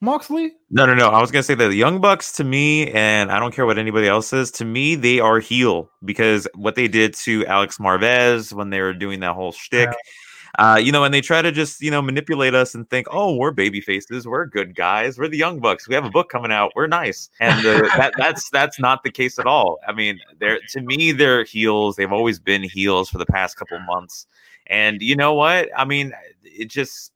Moxley? 0.00 0.52
No, 0.70 0.84
no, 0.84 0.94
no. 0.94 1.08
I 1.08 1.20
was 1.20 1.30
gonna 1.30 1.42
say 1.42 1.54
that 1.54 1.68
the 1.68 1.74
Young 1.74 2.00
Bucks 2.00 2.32
to 2.32 2.44
me, 2.44 2.90
and 2.92 3.32
I 3.32 3.40
don't 3.40 3.54
care 3.54 3.64
what 3.64 3.78
anybody 3.78 4.06
else 4.06 4.28
says. 4.28 4.50
To 4.52 4.64
me, 4.64 4.94
they 4.94 5.20
are 5.20 5.38
heel 5.38 5.90
because 6.04 6.46
what 6.54 6.74
they 6.74 6.86
did 6.86 7.14
to 7.14 7.46
Alex 7.46 7.78
Marvez 7.78 8.52
when 8.52 8.70
they 8.70 8.80
were 8.80 8.92
doing 8.92 9.20
that 9.20 9.34
whole 9.34 9.52
shtick. 9.52 9.88
Uh, 10.58 10.80
you 10.82 10.90
know, 10.90 11.04
and 11.04 11.12
they 11.12 11.20
try 11.20 11.42
to 11.42 11.52
just 11.52 11.82
you 11.82 11.90
know 11.90 12.00
manipulate 12.00 12.54
us 12.54 12.74
and 12.74 12.88
think, 12.88 13.06
oh, 13.10 13.34
we're 13.34 13.50
baby 13.50 13.80
faces, 13.80 14.26
we're 14.26 14.46
good 14.46 14.74
guys, 14.74 15.18
we're 15.18 15.28
the 15.28 15.36
Young 15.36 15.60
Bucks, 15.60 15.86
we 15.86 15.94
have 15.94 16.04
a 16.04 16.10
book 16.10 16.30
coming 16.30 16.52
out, 16.52 16.72
we're 16.74 16.86
nice, 16.86 17.28
and 17.40 17.64
uh, 17.66 17.82
that 17.96 18.14
that's 18.16 18.48
that's 18.50 18.78
not 18.78 19.02
the 19.02 19.10
case 19.10 19.38
at 19.38 19.46
all. 19.46 19.78
I 19.86 19.92
mean, 19.92 20.18
they're 20.38 20.60
to 20.70 20.80
me 20.80 21.12
they're 21.12 21.44
heels. 21.44 21.96
They've 21.96 22.12
always 22.12 22.38
been 22.38 22.62
heels 22.62 23.10
for 23.10 23.18
the 23.18 23.26
past 23.26 23.56
couple 23.56 23.78
months, 23.80 24.26
and 24.66 25.02
you 25.02 25.16
know 25.16 25.34
what? 25.34 25.68
I 25.76 25.84
mean, 25.84 26.12
it 26.42 26.68
just 26.68 27.12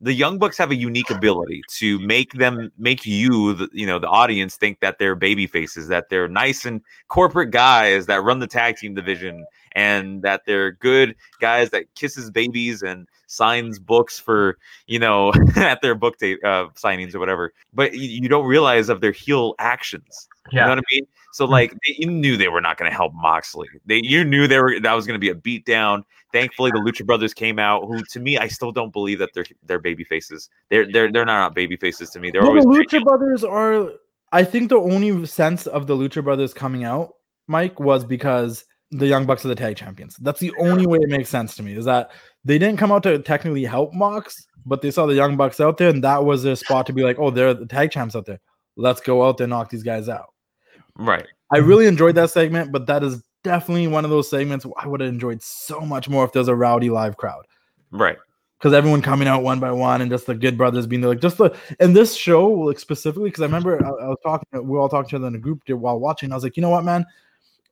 the 0.00 0.14
young 0.14 0.38
bucks 0.38 0.56
have 0.56 0.70
a 0.70 0.76
unique 0.76 1.10
ability 1.10 1.62
to 1.68 1.98
make 2.00 2.32
them 2.32 2.72
make 2.78 3.04
you 3.04 3.54
the, 3.54 3.68
you 3.72 3.86
know 3.86 3.98
the 3.98 4.08
audience 4.08 4.56
think 4.56 4.80
that 4.80 4.98
they're 4.98 5.14
baby 5.14 5.46
faces 5.46 5.88
that 5.88 6.08
they're 6.08 6.28
nice 6.28 6.64
and 6.64 6.80
corporate 7.08 7.50
guys 7.50 8.06
that 8.06 8.22
run 8.22 8.38
the 8.38 8.46
tag 8.46 8.76
team 8.76 8.94
division 8.94 9.44
and 9.72 10.22
that 10.22 10.42
they're 10.46 10.72
good 10.72 11.14
guys 11.40 11.70
that 11.70 11.92
kisses 11.94 12.30
babies 12.30 12.82
and 12.82 13.06
signs 13.26 13.78
books 13.78 14.18
for 14.18 14.58
you 14.86 14.98
know 14.98 15.32
at 15.56 15.80
their 15.82 15.94
book 15.94 16.18
date 16.18 16.38
uh, 16.44 16.68
signings 16.74 17.14
or 17.14 17.18
whatever. 17.18 17.52
But 17.72 17.94
you, 17.94 18.08
you 18.22 18.28
don't 18.28 18.46
realize 18.46 18.88
of 18.88 19.00
their 19.00 19.12
heel 19.12 19.54
actions. 19.58 20.28
You 20.52 20.56
Yeah. 20.58 20.64
know 20.64 20.70
what 20.70 20.78
i 20.78 20.82
mean? 20.92 21.06
So 21.32 21.44
like 21.44 21.72
they, 21.72 21.94
you 21.98 22.10
knew 22.10 22.36
they 22.36 22.48
were 22.48 22.60
not 22.60 22.76
going 22.76 22.90
to 22.90 22.96
help 22.96 23.12
moxley. 23.14 23.68
They 23.86 24.00
you 24.02 24.24
knew 24.24 24.46
they 24.48 24.58
were 24.58 24.80
that 24.80 24.92
was 24.92 25.06
going 25.06 25.14
to 25.14 25.20
be 25.20 25.30
a 25.30 25.34
beat 25.34 25.64
down 25.64 26.04
thankfully 26.32 26.70
the 26.70 26.78
lucha 26.78 27.04
brothers 27.04 27.34
came 27.34 27.58
out 27.58 27.86
who 27.86 28.04
to 28.04 28.20
me 28.20 28.38
i 28.38 28.46
still 28.46 28.70
don't 28.70 28.92
believe 28.92 29.18
that 29.18 29.30
they're 29.34 29.44
they're 29.64 29.80
baby 29.80 30.04
faces. 30.04 30.48
They're 30.68 30.90
they're 30.90 31.10
they're 31.12 31.24
not 31.24 31.54
baby 31.54 31.76
faces 31.76 32.10
to 32.10 32.20
me. 32.20 32.30
They're 32.30 32.42
No, 32.42 32.48
always 32.48 32.64
the 32.64 32.70
Lucha 32.70 33.02
Brothers 33.04 33.44
are. 33.44 33.90
I 34.32 34.44
think 34.44 34.68
the 34.68 34.76
only 34.78 35.26
sense 35.26 35.66
of 35.66 35.86
the 35.86 35.96
Lucha 35.96 36.22
Brothers 36.22 36.54
coming 36.54 36.84
out, 36.84 37.14
Mike, 37.48 37.80
was 37.80 38.04
because 38.04 38.64
the 38.90 39.06
Young 39.06 39.26
Bucks 39.26 39.44
are 39.44 39.48
the 39.48 39.54
tag 39.54 39.76
champions. 39.76 40.16
That's 40.16 40.40
the 40.40 40.52
only 40.58 40.86
way 40.86 40.98
it 40.98 41.08
makes 41.08 41.28
sense 41.28 41.54
to 41.56 41.62
me. 41.62 41.74
Is 41.76 41.84
that 41.84 42.10
they 42.44 42.58
didn't 42.58 42.78
come 42.78 42.92
out 42.92 43.02
to 43.04 43.18
technically 43.18 43.64
help 43.64 43.94
Mox, 43.94 44.46
but 44.66 44.82
they 44.82 44.90
saw 44.90 45.06
the 45.06 45.14
Young 45.14 45.36
Bucks 45.36 45.60
out 45.60 45.78
there, 45.78 45.88
and 45.88 46.02
that 46.04 46.24
was 46.24 46.42
their 46.42 46.56
spot 46.56 46.86
to 46.86 46.92
be 46.92 47.02
like, 47.02 47.18
oh, 47.18 47.30
they're 47.30 47.54
the 47.54 47.66
tag 47.66 47.90
champs 47.90 48.16
out 48.16 48.26
there. 48.26 48.40
Let's 48.76 49.00
go 49.00 49.26
out 49.26 49.36
there 49.36 49.44
and 49.44 49.50
knock 49.50 49.70
these 49.70 49.82
guys 49.82 50.08
out. 50.08 50.32
right 50.96 51.26
I 51.52 51.58
really 51.58 51.86
enjoyed 51.86 52.14
that 52.14 52.30
segment, 52.30 52.72
but 52.72 52.86
that 52.86 53.02
is 53.02 53.22
definitely 53.42 53.88
one 53.88 54.04
of 54.04 54.10
those 54.10 54.28
segments 54.28 54.66
I 54.76 54.86
would 54.86 55.00
have 55.00 55.08
enjoyed 55.08 55.42
so 55.42 55.80
much 55.80 56.08
more 56.08 56.24
if 56.24 56.32
there's 56.32 56.48
a 56.48 56.54
rowdy 56.54 56.90
live 56.90 57.16
crowd 57.16 57.46
right 57.90 58.18
because 58.60 58.74
everyone 58.74 59.00
coming 59.00 59.26
out 59.26 59.42
one 59.42 59.58
by 59.58 59.72
one 59.72 60.02
and 60.02 60.10
just 60.10 60.26
the 60.26 60.34
good 60.34 60.58
brothers 60.58 60.86
being 60.86 61.00
there, 61.00 61.10
like 61.10 61.20
just 61.20 61.38
the 61.38 61.56
and 61.78 61.96
this 61.96 62.14
show 62.14 62.46
like 62.46 62.78
specifically 62.78 63.30
because 63.30 63.40
I 63.40 63.46
remember 63.46 63.82
I, 63.84 63.88
I 63.88 64.08
was 64.08 64.18
talking 64.22 64.46
we 64.52 64.60
were 64.60 64.80
all 64.80 64.88
talking 64.88 65.08
to 65.08 65.16
each 65.16 65.18
other 65.18 65.28
in 65.28 65.34
a 65.34 65.38
group 65.38 65.62
while 65.68 65.98
watching. 65.98 66.30
I 66.30 66.34
was 66.34 66.44
like, 66.44 66.56
you 66.56 66.60
know 66.60 66.70
what, 66.70 66.84
man, 66.84 67.06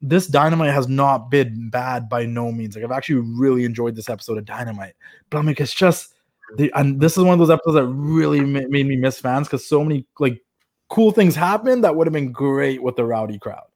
this 0.01 0.27
Dynamite 0.27 0.73
has 0.73 0.89
not 0.89 1.31
been 1.31 1.71
bad 1.71 2.09
by 2.09 2.25
no 2.27 2.53
means. 2.53 2.77
Like 2.77 2.85
I've 2.85 2.93
actually 2.93 3.17
really 3.37 3.65
enjoyed 3.65 3.97
this 3.97 4.09
episode 4.09 4.39
of 4.39 4.45
Dynamite, 4.45 4.95
but 5.31 5.39
I'm 5.39 5.47
like, 5.47 5.61
it's 5.61 5.75
just 5.75 6.15
the 6.57 6.71
and 6.75 7.01
this 7.01 7.17
is 7.19 7.25
one 7.25 7.33
of 7.35 7.39
those 7.39 7.51
episodes 7.51 7.75
that 7.75 7.87
really 7.87 8.41
ma- 8.41 8.69
made 8.69 8.87
me 8.87 8.97
miss 8.97 9.19
fans 9.21 9.49
because 9.49 9.67
so 9.67 9.83
many 9.85 10.07
like 10.19 10.41
cool 10.89 11.11
things 11.11 11.35
happened 11.35 11.85
that 11.85 11.95
would 11.95 12.07
have 12.07 12.15
been 12.15 12.33
great 12.33 12.83
with 12.83 12.97
the 12.97 13.05
rowdy 13.05 13.39
crowd. 13.39 13.67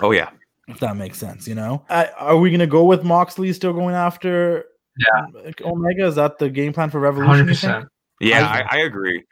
oh 0.00 0.10
yeah 0.10 0.30
If 0.68 0.80
that 0.80 0.96
makes 0.96 1.18
sense, 1.18 1.46
you 1.46 1.54
know. 1.54 1.84
I, 1.88 2.06
are 2.18 2.36
we 2.36 2.50
gonna 2.50 2.66
go 2.66 2.84
with 2.84 3.04
Moxley 3.04 3.52
still 3.52 3.72
going 3.72 3.94
after? 3.94 4.64
Yeah. 4.98 5.26
Omega 5.64 6.06
is 6.06 6.16
that 6.16 6.38
the 6.38 6.50
game 6.50 6.72
plan 6.72 6.90
for 6.90 6.98
Revolution? 6.98 7.46
100%. 7.70 7.88
Yeah, 8.20 8.48
I- 8.48 8.60
I, 8.62 8.66
I 8.78 8.82
agree. 8.84 9.22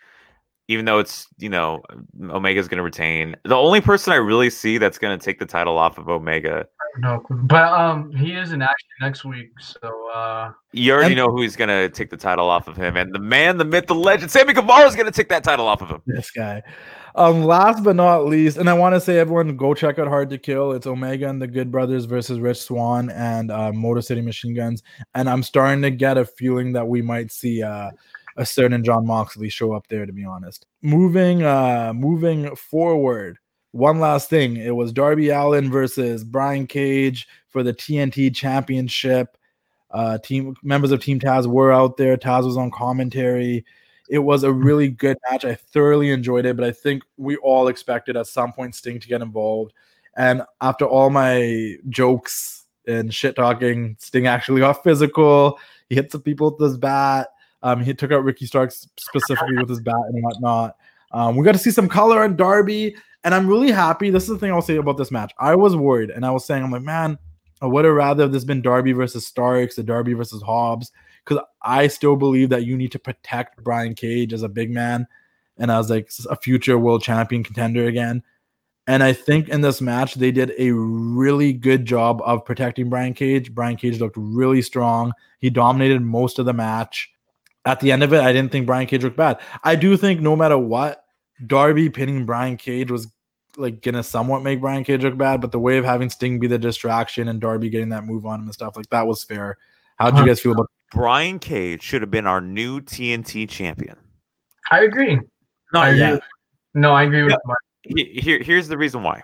Even 0.69 0.85
though 0.85 0.99
it's 0.99 1.29
you 1.39 1.49
know 1.49 1.83
Omega's 2.31 2.67
going 2.69 2.79
to 2.79 2.83
retain, 2.83 3.37
the 3.45 3.55
only 3.55 3.81
person 3.81 4.13
I 4.13 4.17
really 4.17 4.51
see 4.51 4.79
that's 4.79 4.99
going 4.99 5.17
to 5.17 5.25
take 5.25 5.39
the 5.39 5.47
title 5.47 5.79
off 5.79 5.97
of 5.99 6.09
Omega, 6.09 6.67
No. 6.99 7.23
But 7.31 7.73
um, 7.73 8.11
he 8.13 8.33
is 8.33 8.51
in 8.53 8.63
action 8.63 8.89
next 9.01 9.25
week, 9.25 9.51
so 9.61 10.11
uh, 10.15 10.51
you 10.73 10.93
already 10.93 11.13
And- 11.13 11.17
know 11.19 11.31
who 11.31 11.43
he's 11.43 11.55
going 11.57 11.69
to 11.69 11.89
take 11.89 12.11
the 12.11 12.17
title 12.17 12.49
off 12.51 12.67
of 12.67 12.77
him, 12.77 12.97
and 12.97 13.15
the 13.15 13.21
man, 13.21 13.59
the 13.59 13.65
myth, 13.65 13.87
the 13.87 13.95
legend, 13.95 14.31
Sammy 14.31 14.55
Guevara 14.55 14.87
is 14.89 14.97
going 14.97 15.07
to 15.07 15.13
take 15.13 15.29
that 15.29 15.45
title 15.45 15.69
off 15.69 15.83
of 15.83 15.89
him. 15.89 16.03
this 16.07 16.31
guy. 16.33 16.63
Um, 17.15 17.45
last 17.45 17.83
but 17.83 17.97
not 17.97 18.27
least, 18.27 18.59
and 18.59 18.69
I 18.69 18.75
want 18.75 18.95
to 18.95 19.01
say 19.01 19.19
everyone 19.19 19.57
go 19.57 19.73
check 19.73 19.99
out 19.99 20.07
Hard 20.09 20.29
to 20.31 20.37
Kill. 20.39 20.73
It's 20.73 20.87
Omega 20.87 21.29
and 21.31 21.41
the 21.41 21.47
Good 21.47 21.71
Brothers 21.71 22.05
versus 22.05 22.41
Rich 22.41 22.61
Swann 22.61 23.09
and 23.11 23.51
uh, 23.51 23.73
Motor 23.73 24.03
City 24.03 24.21
Machine 24.21 24.53
Guns. 24.55 24.83
And 25.15 25.27
I'm 25.31 25.43
starting 25.43 25.81
to 25.83 25.91
get 25.91 26.19
a 26.19 26.27
feeling 26.27 26.73
that 26.75 26.87
we 26.87 27.01
might 27.01 27.33
see 27.33 27.63
uh, 27.63 27.91
a 28.37 28.47
certain 28.47 28.85
Jon 28.85 29.07
Moxley 29.07 29.49
show 29.49 29.73
up 29.73 29.87
there. 29.89 30.07
To 30.07 30.13
be 30.13 30.25
honest, 30.25 30.67
moving 30.83 31.43
uh, 31.43 31.93
moving 31.95 32.55
forward. 32.57 33.39
One 33.73 34.01
last 34.01 34.31
thing, 34.31 34.57
it 34.57 34.75
was 34.75 34.91
Darby 34.91 35.29
Allin 35.29 35.71
versus 35.71 36.25
Brian 36.25 36.67
Cage 36.67 37.29
for 37.49 37.63
the 37.63 37.75
TNT 37.75 38.35
Championship. 38.35 39.37
Uh, 39.91 40.19
team 40.19 40.55
members 40.63 40.93
of 40.93 41.03
Team 41.03 41.21
Taz 41.21 41.47
were 41.47 41.73
out 41.73 41.97
there. 41.97 42.17
Taz 42.17 42.45
was 42.45 42.57
on 42.57 42.71
commentary. 42.71 43.65
It 44.09 44.21
was 44.21 44.45
a 44.45 44.53
really 44.53 44.89
good 44.89 45.19
match. 45.31 45.45
I 45.45 45.55
thoroughly 45.55 46.11
enjoyed 46.11 46.47
it, 46.47 46.57
but 46.57 46.65
I 46.65 46.73
think 46.73 47.03
we 47.17 47.37
all 47.37 47.69
expected 47.69 48.17
at 48.17 48.27
some 48.27 48.53
point 48.53 48.75
Sting 48.75 49.01
to 49.01 49.09
get 49.09 49.23
involved. 49.23 49.73
And 50.17 50.43
after 50.61 50.87
all 50.87 51.11
my 51.11 51.77
jokes 51.89 52.65
and 52.87 53.13
shit 53.13 53.37
talking, 53.37 53.97
Sting 53.99 54.27
actually 54.27 54.61
got 54.61 54.83
physical. 54.83 55.59
He 55.89 55.95
hit 55.95 56.11
some 56.11 56.23
people 56.23 56.51
with 56.51 56.71
his 56.71 56.79
bat. 56.79 57.29
Um, 57.67 57.83
he 57.83 57.93
took 57.95 58.13
out 58.13 58.23
Ricky 58.23 58.47
Starks 58.47 58.89
specifically 58.97 59.57
with 59.57 59.69
his 59.69 59.81
bat 59.81 59.97
and 60.09 60.23
whatnot. 60.23 60.77
Um, 61.11 61.35
we 61.35 61.45
got 61.45 61.51
to 61.53 61.59
see 61.59 61.73
some 61.73 61.89
color 61.89 62.23
on 62.23 62.37
Darby, 62.37 62.95
and 63.25 63.35
I'm 63.35 63.49
really 63.49 63.73
happy. 63.73 64.09
This 64.09 64.23
is 64.23 64.29
the 64.29 64.39
thing 64.39 64.53
I'll 64.53 64.63
say 64.63 64.77
about 64.77 64.99
this 64.99 65.11
match. 65.11 65.33
I 65.41 65.57
was 65.57 65.75
worried, 65.75 66.11
and 66.11 66.25
I 66.25 66.31
was 66.31 66.45
saying, 66.45 66.63
I'm 66.63 66.71
like, 66.71 66.83
man, 66.83 67.19
I 67.61 67.67
would 67.67 67.85
have 67.85 67.95
rather 67.95 68.29
this 68.29 68.45
been 68.45 68.63
Darby 68.63 68.93
versus 68.93 69.27
Starks, 69.27 69.75
the 69.75 69.83
Darby 69.83 70.13
versus 70.13 70.43
Hobbs, 70.43 70.93
because 71.25 71.43
I 71.61 71.89
still 71.89 72.15
believe 72.15 72.51
that 72.51 72.65
you 72.65 72.77
need 72.77 72.93
to 72.93 73.01
protect 73.01 73.65
Brian 73.65 73.97
Cage 73.97 74.33
as 74.33 74.45
a 74.45 74.49
big 74.49 74.71
man 74.71 75.09
and 75.59 75.69
as 75.69 75.91
like 75.91 76.09
a 76.31 76.37
future 76.37 76.79
world 76.79 77.03
champion 77.03 77.43
contender 77.43 77.87
again. 77.87 78.23
And 78.87 79.03
I 79.03 79.13
think 79.13 79.49
in 79.49 79.63
this 79.63 79.81
match, 79.81 80.15
they 80.15 80.31
did 80.31 80.53
a 80.57 80.71
really 80.71 81.53
good 81.53 81.85
job 81.85 82.23
of 82.25 82.45
protecting 82.45 82.89
Brian 82.89 83.13
Cage. 83.15 83.53
Brian 83.53 83.77
Cage 83.77 83.99
looked 83.99 84.17
really 84.17 84.63
strong. 84.63 85.13
He 85.41 85.51
dominated 85.51 86.03
most 86.03 86.39
of 86.39 86.47
the 86.47 86.53
match. 86.53 87.11
At 87.67 87.81
the 87.81 87.93
end 87.93 88.03
of 88.03 88.13
it, 88.13 88.21
I 88.21 88.33
didn't 88.33 88.53
think 88.53 88.65
Brian 88.67 88.87
Cage 88.87 89.03
looked 89.05 89.17
bad. 89.17 89.39
I 89.65 89.75
do 89.75 89.97
think 89.97 90.21
no 90.21 90.37
matter 90.37 90.57
what, 90.57 91.05
Darby 91.47 91.91
pinning 91.91 92.25
Brian 92.25 92.57
Cage 92.57 92.91
was 92.91 93.09
like 93.59 93.83
gonna 93.83 94.03
somewhat 94.03 94.43
make 94.43 94.61
Brian 94.61 94.85
Cage 94.85 95.03
look 95.03 95.19
bad, 95.19 95.41
but 95.41 95.51
the 95.53 95.59
way 95.59 95.77
of 95.77 95.85
having 95.85 96.09
Sting 96.09 96.39
be 96.39 96.47
the 96.47 96.59
distraction 96.59 97.29
and 97.29 97.41
Darby 97.41 97.69
getting 97.69 97.89
that 97.91 98.05
move 98.05 98.25
on 98.25 98.39
him 98.41 98.47
and 98.47 98.55
stuff 98.55 98.77
like 98.77 98.89
that 98.91 99.07
was 99.07 99.25
fair. 99.25 99.59
How 99.99 100.11
did 100.11 100.21
you 100.21 100.27
guys 100.27 100.41
feel 100.41 100.53
about 100.53 100.71
Brian 100.93 101.39
Cage 101.39 101.83
should 101.83 102.03
have 102.03 102.11
been 102.11 102.27
our 102.27 102.41
new 102.41 102.81
TNT 102.81 103.49
champion. 103.49 103.97
I 104.71 104.81
agree. 104.85 105.19
Not 105.73 105.87
I 105.87 105.89
agree. 105.91 106.21
No, 106.75 106.93
I 106.93 107.03
agree 107.05 107.23
with 107.25 107.33
Yeah. 107.33 107.39
Mike. 107.45 107.57
He- 107.83 108.21
Here, 108.21 108.43
here's 108.43 108.69
the 108.69 108.79
reason 108.79 109.03
why. 109.03 109.23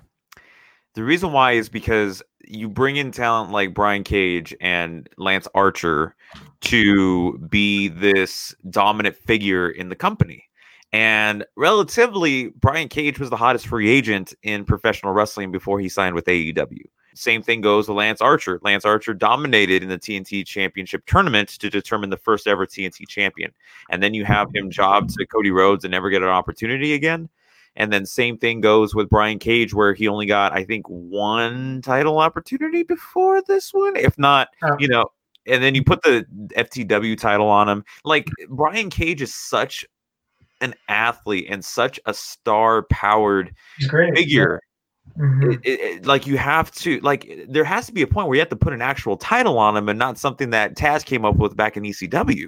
The 0.95 1.05
reason 1.05 1.33
why 1.33 1.53
is 1.53 1.69
because 1.69 2.23
you 2.45 2.69
bring 2.69 2.97
in 2.97 3.13
talent 3.13 3.51
like 3.53 3.75
Brian 3.75 4.03
Cage 4.05 4.55
and 4.61 5.09
Lance 5.17 5.47
Archer 5.55 6.15
to 6.63 7.39
be 7.51 7.89
this 7.89 8.55
dominant 8.71 9.17
figure 9.17 9.71
in 9.71 9.89
the 9.89 9.97
company. 9.97 10.49
And 10.93 11.45
relatively, 11.57 12.49
Brian 12.49 12.89
Cage 12.89 13.19
was 13.19 13.31
the 13.31 13.37
hottest 13.37 13.67
free 13.67 13.89
agent 13.89 14.35
in 14.43 14.65
professional 14.65 15.13
wrestling 15.13 15.51
before 15.51 15.81
he 15.81 15.89
signed 15.89 16.15
with 16.15 16.27
AEW. 16.27 16.85
Same 17.15 17.43
thing 17.43 17.61
goes 17.61 17.89
with 17.89 17.97
Lance 17.97 18.21
Archer. 18.21 18.59
Lance 18.63 18.85
Archer 18.85 19.15
dominated 19.15 19.83
in 19.83 19.89
the 19.89 19.99
TNT 19.99 20.47
Championship 20.47 21.05
tournament 21.07 21.49
to 21.51 21.69
determine 21.71 22.11
the 22.11 22.17
first 22.17 22.47
ever 22.47 22.67
TNT 22.67 23.07
champion. 23.07 23.53
And 23.91 24.03
then 24.03 24.15
you 24.15 24.25
have 24.25 24.49
him 24.55 24.71
job 24.71 25.09
to 25.09 25.27
Cody 25.27 25.51
Rhodes 25.51 25.85
and 25.85 25.91
never 25.91 26.11
get 26.11 26.23
an 26.23 26.29
opportunity 26.29 26.95
again. 26.95 27.29
And 27.77 27.93
then 27.93 28.05
same 28.05 28.37
thing 28.37 28.61
goes 28.61 28.95
with 28.95 29.09
Brian 29.09 29.39
Cage, 29.39 29.73
where 29.73 29.95
he 29.95 30.09
only 30.09 30.27
got, 30.27 30.53
I 30.53 30.65
think, 30.65 30.87
one 30.87 31.81
title 31.83 32.19
opportunity 32.19 32.83
before 32.83 33.43
this 33.43 33.73
one, 33.73 33.97
if 33.97 34.19
not, 34.19 34.49
Oh. 34.63 34.77
you 34.79 34.89
know. 34.89 35.11
And 35.47 35.63
then 35.63 35.75
you 35.75 35.83
put 35.83 36.03
the 36.03 36.25
FTW 36.57 37.19
title 37.19 37.49
on 37.49 37.69
him. 37.69 37.85
Like 38.05 38.29
Brian 38.49 38.91
Cage 38.91 39.23
is 39.23 39.35
such 39.35 39.85
an 40.61 40.75
athlete 40.89 41.47
and 41.51 41.65
such 41.65 41.99
a 42.07 42.15
star-powered 42.15 43.53
He's 43.79 43.89
great. 43.89 44.15
figure 44.17 44.61
Mhm. 45.19 45.55
it, 45.55 45.61
it, 45.65 45.81
it- 45.81 46.07
like 46.07 46.29
you 46.29 46.39
have 46.39 46.71
to 46.77 47.01
like 47.01 47.29
there 47.49 47.65
has 47.65 47.87
to 47.87 47.93
be 47.93 48.03
a 48.03 48.07
point 48.07 48.29
where 48.29 48.37
you 48.37 48.41
have 48.41 48.49
to 48.51 48.57
put 48.57 48.73
an 48.73 48.81
actual 48.81 49.17
title 49.17 49.59
on 49.59 49.77
him 49.77 49.89
and 49.89 49.99
not 49.99 50.17
something 50.17 50.51
that 50.51 50.77
Taz 50.77 51.05
came 51.05 51.25
up 51.25 51.37
with 51.37 51.57
back 51.57 51.77
in 51.77 51.83
ECW. 51.83 52.47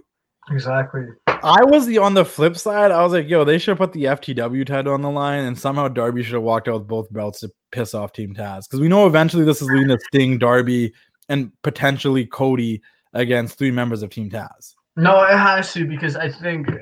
Exactly. 0.50 1.06
I 1.26 1.64
was 1.64 1.86
the 1.86 1.98
on 1.98 2.14
the 2.14 2.24
flip 2.24 2.56
side. 2.56 2.90
I 2.92 3.02
was 3.02 3.12
like, 3.12 3.28
yo, 3.28 3.44
they 3.44 3.58
should 3.58 3.76
put 3.76 3.92
the 3.92 4.04
FTW 4.04 4.64
title 4.66 4.92
on 4.94 5.02
the 5.02 5.10
line, 5.10 5.44
and 5.44 5.58
somehow 5.58 5.88
Darby 5.88 6.22
should 6.22 6.34
have 6.34 6.42
walked 6.42 6.68
out 6.68 6.80
with 6.80 6.86
both 6.88 7.12
belts 7.12 7.40
to 7.40 7.50
piss 7.72 7.92
off 7.94 8.12
Team 8.12 8.34
Taz 8.34 8.64
because 8.68 8.78
we 8.80 8.88
know 8.88 9.06
eventually 9.06 9.44
this 9.44 9.60
is 9.60 9.68
leading 9.68 9.88
to 9.88 9.98
Sting, 10.08 10.38
Darby, 10.38 10.92
and 11.28 11.50
potentially 11.62 12.26
Cody 12.26 12.82
against 13.12 13.58
three 13.58 13.70
members 13.70 14.02
of 14.02 14.10
Team 14.10 14.30
Taz. 14.30 14.74
No, 14.96 15.22
it 15.24 15.36
has 15.36 15.72
to 15.74 15.86
because 15.86 16.16
I 16.16 16.30
think 16.30 16.68
uh, 16.68 16.76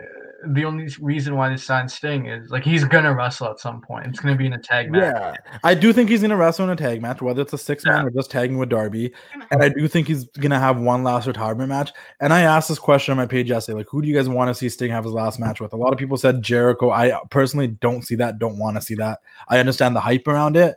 the 0.48 0.64
only 0.64 0.88
reason 1.00 1.36
why 1.36 1.48
they 1.48 1.56
signed 1.56 1.90
Sting 1.90 2.26
is 2.26 2.50
like 2.50 2.62
he's 2.62 2.84
gonna 2.84 3.14
wrestle 3.14 3.48
at 3.48 3.60
some 3.60 3.80
point. 3.80 4.06
It's 4.06 4.20
gonna 4.20 4.36
be 4.36 4.46
in 4.46 4.52
a 4.52 4.58
tag 4.58 4.90
match. 4.90 5.02
Yeah, 5.02 5.58
I 5.64 5.74
do 5.74 5.92
think 5.92 6.10
he's 6.10 6.20
gonna 6.20 6.36
wrestle 6.36 6.64
in 6.64 6.70
a 6.70 6.76
tag 6.76 7.00
match, 7.00 7.22
whether 7.22 7.40
it's 7.40 7.52
a 7.52 7.58
six 7.58 7.84
man 7.86 8.04
or 8.04 8.10
just 8.10 8.30
tagging 8.30 8.58
with 8.58 8.68
Darby. 8.68 9.12
And 9.50 9.62
I 9.62 9.68
do 9.68 9.88
think 9.88 10.08
he's 10.08 10.24
gonna 10.24 10.58
have 10.58 10.78
one 10.78 11.04
last 11.04 11.26
retirement 11.26 11.68
match. 11.68 11.92
And 12.20 12.32
I 12.32 12.42
asked 12.42 12.68
this 12.68 12.78
question 12.78 13.12
on 13.12 13.18
my 13.18 13.26
page 13.26 13.48
yesterday, 13.48 13.78
like, 13.78 13.88
who 13.88 14.02
do 14.02 14.08
you 14.08 14.14
guys 14.14 14.28
want 14.28 14.48
to 14.48 14.54
see 14.54 14.68
Sting 14.68 14.90
have 14.90 15.04
his 15.04 15.12
last 15.12 15.38
match 15.38 15.60
with? 15.60 15.72
A 15.72 15.76
lot 15.76 15.92
of 15.92 15.98
people 15.98 16.16
said 16.16 16.42
Jericho. 16.42 16.90
I 16.90 17.18
personally 17.30 17.68
don't 17.68 18.02
see 18.02 18.16
that. 18.16 18.38
Don't 18.38 18.58
want 18.58 18.76
to 18.76 18.82
see 18.82 18.96
that. 18.96 19.20
I 19.48 19.58
understand 19.58 19.96
the 19.96 20.00
hype 20.00 20.26
around 20.26 20.56
it, 20.56 20.74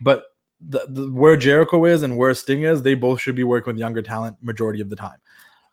but 0.00 0.24
the, 0.60 0.86
the 0.88 1.10
where 1.12 1.36
Jericho 1.36 1.84
is 1.84 2.02
and 2.02 2.16
where 2.16 2.34
Sting 2.34 2.62
is, 2.62 2.82
they 2.82 2.94
both 2.94 3.20
should 3.20 3.36
be 3.36 3.44
working 3.44 3.72
with 3.74 3.78
younger 3.80 4.02
talent 4.02 4.36
majority 4.42 4.80
of 4.80 4.90
the 4.90 4.96
time. 4.96 5.18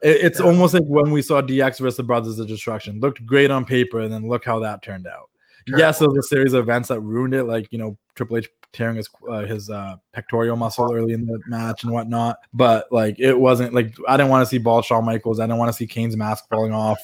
It- 0.02 0.18
it's 0.24 0.40
almost 0.40 0.74
like 0.74 0.84
when 0.86 1.12
we 1.12 1.22
saw 1.22 1.42
DX 1.42 1.80
versus 1.80 1.98
the 1.98 2.04
Brothers 2.04 2.38
of 2.40 2.48
Destruction. 2.48 3.00
Looked 3.00 3.26
great 3.26 3.50
on 3.50 3.66
paper, 3.66 4.02
and 4.02 4.14
then 4.14 4.28
look 4.28 4.46
how 4.46 4.60
that 4.60 4.82
turned 4.84 5.08
out. 5.08 5.30
Yes, 5.68 5.98
there 6.00 6.10
was 6.10 6.18
a 6.20 6.28
series 6.28 6.54
of 6.54 6.64
events 6.64 6.90
that 6.90 7.00
ruined 7.00 7.34
it, 7.34 7.46
like 7.46 7.68
you 7.72 7.80
know 7.80 7.98
Triple 8.14 8.38
H 8.38 8.50
tearing 8.76 8.98
his 8.98 9.10
uh, 9.30 9.46
his 9.46 9.70
uh, 9.70 9.96
pectoral 10.14 10.56
muscle 10.56 10.94
early 10.94 11.14
in 11.14 11.26
the 11.26 11.40
match 11.48 11.84
and 11.84 11.92
whatnot. 11.92 12.40
But 12.54 12.92
like 12.92 13.20
it 13.20 13.40
wasn't 13.40 13.74
like 13.74 13.96
I 14.08 14.18
didn't 14.18 14.30
want 14.30 14.48
to 14.48 14.50
see 14.50 14.64
Shawn 14.84 15.06
Michaels. 15.06 15.40
I 15.40 15.44
didn't 15.44 15.58
want 15.58 15.70
to 15.70 15.74
see 15.78 15.88
Kane's 15.88 16.18
mask 16.18 16.48
falling 16.50 16.74
off. 16.74 17.00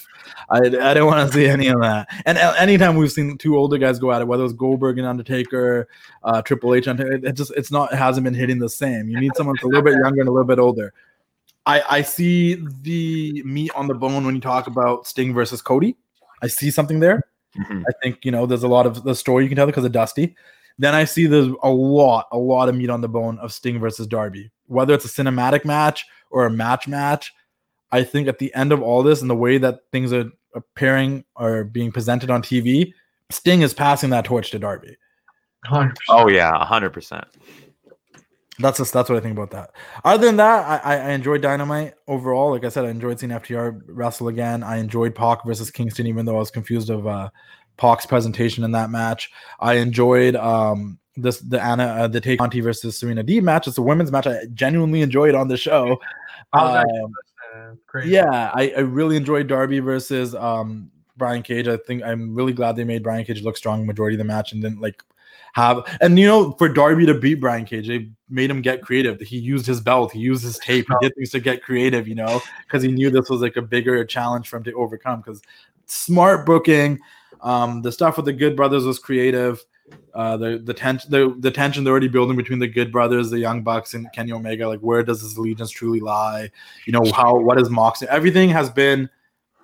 I, 0.49 0.57
I 0.57 0.59
didn't 0.59 1.05
want 1.05 1.27
to 1.27 1.33
see 1.33 1.47
any 1.47 1.67
of 1.67 1.81
that. 1.81 2.07
And 2.25 2.37
a- 2.37 2.59
anytime 2.59 2.95
we've 2.95 3.11
seen 3.11 3.37
two 3.37 3.57
older 3.57 3.77
guys 3.77 3.99
go 3.99 4.11
at 4.11 4.21
it, 4.21 4.27
whether 4.27 4.41
it 4.41 4.45
was 4.45 4.53
Goldberg 4.53 4.97
and 4.97 5.07
Undertaker, 5.07 5.87
uh, 6.23 6.41
Triple 6.41 6.75
H, 6.75 6.87
it, 6.87 6.99
it 6.99 7.33
just 7.33 7.51
it's 7.55 7.71
not 7.71 7.93
it 7.93 7.97
hasn't 7.97 8.23
been 8.23 8.33
hitting 8.33 8.59
the 8.59 8.69
same. 8.69 9.09
You 9.09 9.19
need 9.19 9.35
someone 9.35 9.55
that's 9.55 9.63
a 9.63 9.67
little 9.67 9.83
bit 9.83 9.93
younger 9.93 10.19
and 10.19 10.29
a 10.29 10.31
little 10.31 10.47
bit 10.47 10.59
older. 10.59 10.93
I, 11.65 11.83
I 11.89 12.01
see 12.01 12.55
the 12.81 13.43
meat 13.43 13.71
on 13.75 13.87
the 13.87 13.93
bone 13.93 14.25
when 14.25 14.35
you 14.35 14.41
talk 14.41 14.67
about 14.67 15.07
Sting 15.07 15.33
versus 15.33 15.61
Cody. 15.61 15.95
I 16.41 16.47
see 16.47 16.71
something 16.71 16.99
there. 16.99 17.23
I 17.57 17.91
think 18.01 18.23
you 18.25 18.31
know 18.31 18.45
there's 18.45 18.63
a 18.63 18.67
lot 18.67 18.85
of 18.85 19.03
the 19.03 19.13
story 19.13 19.43
you 19.43 19.49
can 19.49 19.57
tell 19.57 19.65
because 19.65 19.85
of 19.85 19.91
Dusty. 19.91 20.35
Then 20.77 20.95
I 20.95 21.05
see 21.05 21.25
there's 21.25 21.49
a 21.63 21.69
lot, 21.69 22.27
a 22.31 22.37
lot 22.37 22.69
of 22.69 22.75
meat 22.75 22.89
on 22.89 23.01
the 23.01 23.09
bone 23.09 23.37
of 23.39 23.53
Sting 23.53 23.79
versus 23.79 24.07
Darby. 24.07 24.51
Whether 24.67 24.93
it's 24.93 25.05
a 25.05 25.07
cinematic 25.07 25.65
match 25.65 26.05
or 26.29 26.45
a 26.45 26.51
match 26.51 26.87
match, 26.87 27.33
I 27.91 28.03
think 28.03 28.27
at 28.27 28.39
the 28.39 28.53
end 28.55 28.71
of 28.71 28.81
all 28.81 29.03
this 29.03 29.21
and 29.21 29.29
the 29.29 29.35
way 29.35 29.57
that 29.57 29.81
things 29.91 30.13
are 30.13 30.31
appearing 30.55 31.25
or 31.35 31.63
being 31.63 31.91
presented 31.91 32.29
on 32.29 32.41
TV, 32.41 32.93
Sting 33.29 33.61
is 33.61 33.73
passing 33.73 34.09
that 34.11 34.25
torch 34.25 34.51
to 34.51 34.59
Darby. 34.59 34.97
Oh 36.09 36.27
yeah, 36.27 36.65
hundred 36.65 36.91
percent. 36.91 37.25
That's 38.59 38.77
just 38.77 38.93
that's 38.93 39.09
what 39.09 39.17
I 39.17 39.21
think 39.21 39.37
about 39.37 39.51
that. 39.51 39.71
Other 40.03 40.25
than 40.25 40.37
that, 40.37 40.83
I, 40.85 40.95
I 40.95 40.97
I 40.97 41.11
enjoyed 41.11 41.41
Dynamite 41.41 41.93
overall. 42.07 42.51
Like 42.51 42.65
I 42.65 42.69
said, 42.69 42.85
I 42.85 42.89
enjoyed 42.89 43.19
seeing 43.19 43.31
FTR 43.31 43.81
wrestle 43.87 44.27
again. 44.27 44.63
I 44.63 44.77
enjoyed 44.77 45.15
Pac 45.15 45.45
versus 45.45 45.71
Kingston, 45.71 46.07
even 46.07 46.25
though 46.25 46.35
I 46.35 46.39
was 46.39 46.51
confused 46.51 46.89
of 46.89 47.07
uh, 47.07 47.29
Pac's 47.81 48.05
presentation 48.05 48.63
in 48.63 48.71
that 48.73 48.91
match. 48.91 49.31
I 49.59 49.73
enjoyed 49.73 50.35
um 50.35 50.99
this 51.17 51.39
the 51.39 51.59
Anna 51.59 51.85
uh, 51.85 52.07
the 52.07 52.21
Tay 52.21 52.37
Conti 52.37 52.61
versus 52.61 52.97
Serena 52.97 53.23
D 53.23 53.41
match. 53.41 53.67
It's 53.67 53.79
a 53.79 53.81
women's 53.81 54.11
match. 54.11 54.27
I 54.27 54.45
genuinely 54.53 55.01
enjoyed 55.01 55.33
on 55.33 55.47
the 55.47 55.57
show. 55.57 55.99
I 56.53 56.63
was 56.63 56.75
actually 56.75 56.99
Um, 56.99 57.13
uh, 57.95 57.99
yeah, 58.01 58.51
I, 58.53 58.73
I 58.77 58.81
really 58.81 59.17
enjoyed 59.17 59.47
Darby 59.47 59.79
versus 59.79 60.35
um 60.35 60.91
Brian 61.17 61.41
Cage. 61.41 61.67
I 61.67 61.77
think 61.77 62.03
I'm 62.03 62.35
really 62.35 62.53
glad 62.53 62.75
they 62.75 62.83
made 62.83 63.01
Brian 63.01 63.25
Cage 63.25 63.41
look 63.41 63.57
strong 63.57 63.87
majority 63.87 64.15
of 64.15 64.19
the 64.19 64.25
match 64.25 64.53
and 64.53 64.61
didn't 64.61 64.79
like 64.79 65.03
have 65.53 65.83
and 65.99 66.17
you 66.17 66.27
know 66.27 66.51
for 66.53 66.69
Darby 66.69 67.07
to 67.07 67.15
beat 67.15 67.41
Brian 67.41 67.65
Cage, 67.65 67.87
they 67.87 68.11
made 68.29 68.51
him 68.51 68.61
get 68.61 68.83
creative. 68.83 69.19
He 69.19 69.37
used 69.37 69.65
his 69.65 69.81
belt, 69.81 70.11
he 70.11 70.19
used 70.19 70.43
his 70.43 70.59
tape, 70.59 70.85
he 70.87 70.95
did 71.01 71.15
things 71.15 71.31
to 71.31 71.39
get 71.39 71.63
creative, 71.63 72.07
you 72.07 72.15
know, 72.15 72.41
because 72.63 72.83
he 72.83 72.91
knew 72.91 73.09
this 73.09 73.29
was 73.29 73.41
like 73.41 73.57
a 73.57 73.61
bigger 73.61 74.05
challenge 74.05 74.47
for 74.47 74.57
him 74.57 74.63
to 74.65 74.73
overcome. 74.73 75.19
Because 75.19 75.41
smart 75.87 76.45
booking, 76.45 76.99
um, 77.41 77.81
the 77.81 77.91
stuff 77.91 78.17
with 78.17 78.25
the 78.25 78.33
Good 78.33 78.55
Brothers 78.55 78.85
was 78.85 78.99
creative. 78.99 79.63
Uh, 80.13 80.37
the 80.37 80.57
the 80.63 80.73
tension 80.73 81.11
the, 81.11 81.35
the 81.39 81.51
tension 81.51 81.83
they're 81.83 81.91
already 81.91 82.07
building 82.07 82.37
between 82.37 82.59
the 82.59 82.67
Good 82.67 82.91
Brothers, 82.91 83.29
the 83.29 83.39
Young 83.39 83.61
Bucks, 83.61 83.93
and 83.93 84.11
Kenny 84.13 84.31
Omega. 84.31 84.67
Like, 84.67 84.79
where 84.79 85.03
does 85.03 85.21
his 85.21 85.35
allegiance 85.35 85.69
truly 85.69 85.99
lie? 85.99 86.49
You 86.85 86.93
know 86.93 87.11
how 87.11 87.37
what 87.37 87.59
is 87.59 87.69
Moxley? 87.69 88.07
Everything 88.09 88.49
has 88.49 88.69
been 88.69 89.09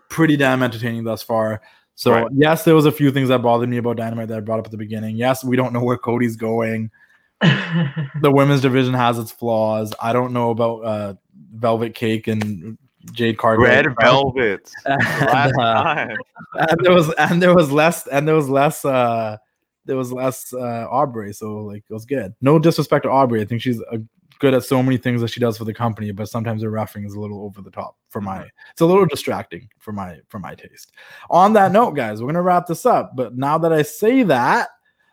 pretty 0.09 0.35
damn 0.37 0.63
entertaining 0.63 1.03
thus 1.03 1.21
far. 1.23 1.61
So 1.95 2.11
Right. 2.11 2.27
yes, 2.33 2.63
there 2.63 2.75
was 2.75 2.85
a 2.85 2.91
few 2.91 3.11
things 3.11 3.29
that 3.29 3.41
bothered 3.41 3.69
me 3.69 3.77
about 3.77 3.97
Dynamite 3.97 4.27
that 4.27 4.37
I 4.37 4.41
brought 4.41 4.59
up 4.59 4.65
at 4.65 4.71
the 4.71 4.77
beginning. 4.77 5.15
Yes, 5.15 5.43
we 5.43 5.55
don't 5.55 5.73
know 5.73 5.83
where 5.83 5.97
Cody's 5.97 6.35
going. 6.35 6.91
the 7.41 8.31
women's 8.31 8.61
division 8.61 8.93
has 8.93 9.17
its 9.17 9.31
flaws. 9.31 9.93
I 9.99 10.13
don't 10.13 10.33
know 10.33 10.51
about 10.51 10.77
uh, 10.83 11.13
Velvet 11.53 11.95
Cake 11.95 12.27
and 12.27 12.77
Jade 13.11 13.37
Cargill. 13.37 13.65
Red 13.65 13.87
Velvet. 14.01 14.71
And, 14.85 15.01
Last 15.01 15.57
uh, 15.57 15.83
time. 15.83 16.17
and 16.55 16.79
there 16.85 16.93
was 16.93 17.13
and 17.13 17.41
there 17.41 17.55
was 17.55 17.71
less 17.71 18.07
and 18.07 18.27
there 18.27 18.35
was 18.35 18.49
less 18.49 18.85
uh 18.85 19.37
there 19.85 19.97
was 19.97 20.11
less 20.11 20.53
uh 20.53 20.87
Aubrey, 20.89 21.33
so 21.33 21.57
like 21.63 21.83
it 21.89 21.93
was 21.93 22.05
good. 22.05 22.33
No 22.41 22.59
disrespect 22.59 23.03
to 23.03 23.09
Aubrey. 23.09 23.41
I 23.41 23.45
think 23.45 23.61
she's 23.61 23.81
uh 23.91 23.97
good 24.39 24.53
at 24.53 24.63
so 24.63 24.83
many 24.83 24.97
things 24.97 25.21
that 25.21 25.29
she 25.29 25.39
does 25.39 25.57
for 25.57 25.65
the 25.65 25.73
company, 25.73 26.11
but 26.11 26.29
sometimes 26.29 26.61
her 26.61 26.69
roughing 26.69 27.03
is 27.05 27.13
a 27.13 27.19
little 27.19 27.43
over 27.43 27.61
the 27.61 27.71
top 27.71 27.97
for 28.09 28.21
my 28.21 28.47
it's 28.71 28.81
a 28.81 28.85
little 28.85 29.05
distracting 29.05 29.67
for 29.79 29.91
my 29.91 30.19
for 30.27 30.39
my 30.39 30.55
taste. 30.55 30.91
On 31.29 31.53
that 31.53 31.71
note, 31.71 31.91
guys, 31.91 32.21
we're 32.21 32.27
gonna 32.27 32.41
wrap 32.41 32.67
this 32.67 32.85
up. 32.85 33.15
But 33.15 33.35
now 33.35 33.57
that 33.57 33.73
I 33.73 33.81
say 33.81 34.23
that, 34.23 34.69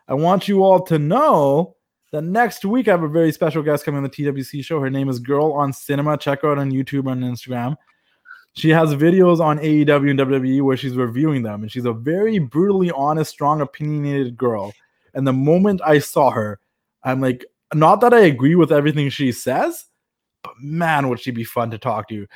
I 0.09 0.15
want 0.15 0.49
you 0.49 0.63
all 0.63 0.83
to 0.87 0.99
know 0.99 1.77
that 2.15 2.23
next 2.23 2.65
week 2.65 2.87
I 2.87 2.93
have 2.93 3.03
a 3.03 3.09
very 3.09 3.33
special 3.33 3.61
guest 3.61 3.85
coming 3.85 3.99
on 3.99 4.05
the 4.05 4.09
TWC 4.09 4.65
show. 4.65 4.79
Her 4.79 4.89
name 4.89 5.09
is 5.09 5.19
Girl 5.19 5.53
on 5.53 5.73
Cinema. 5.73 6.17
Check 6.17 6.43
her 6.43 6.53
out 6.53 6.59
on 6.59 6.71
YouTube 6.71 7.11
and 7.11 7.25
Instagram. 7.25 7.75
She 8.53 8.71
has 8.71 8.95
videos 8.95 9.41
on 9.41 9.59
AEW 9.59 10.11
and 10.11 10.21
WWE 10.21 10.63
where 10.63 10.77
she's 10.77 10.95
reviewing 10.95 11.43
them, 11.43 11.63
and 11.63 11.73
she's 11.73 11.87
a 11.87 11.93
very 11.93 12.39
brutally 12.39 12.93
honest, 12.93 13.33
strong, 13.33 13.61
opinionated 13.61 14.37
girl. 14.37 14.73
And 15.13 15.27
the 15.27 15.33
moment 15.33 15.81
I 15.85 15.99
saw 15.99 16.31
her, 16.31 16.61
I'm 17.03 17.21
like, 17.21 17.45
not 17.75 18.01
that 18.03 18.15
I 18.15 18.21
agree 18.21 18.55
with 18.55 18.71
everything 18.71 19.11
she 19.11 19.33
says, 19.33 19.87
but 20.45 20.53
man, 20.61 21.09
would 21.09 21.19
she 21.19 21.33
be 21.33 21.43
fun 21.43 21.73
to 21.73 21.79
talk 21.79 22.09
to. 22.11 22.29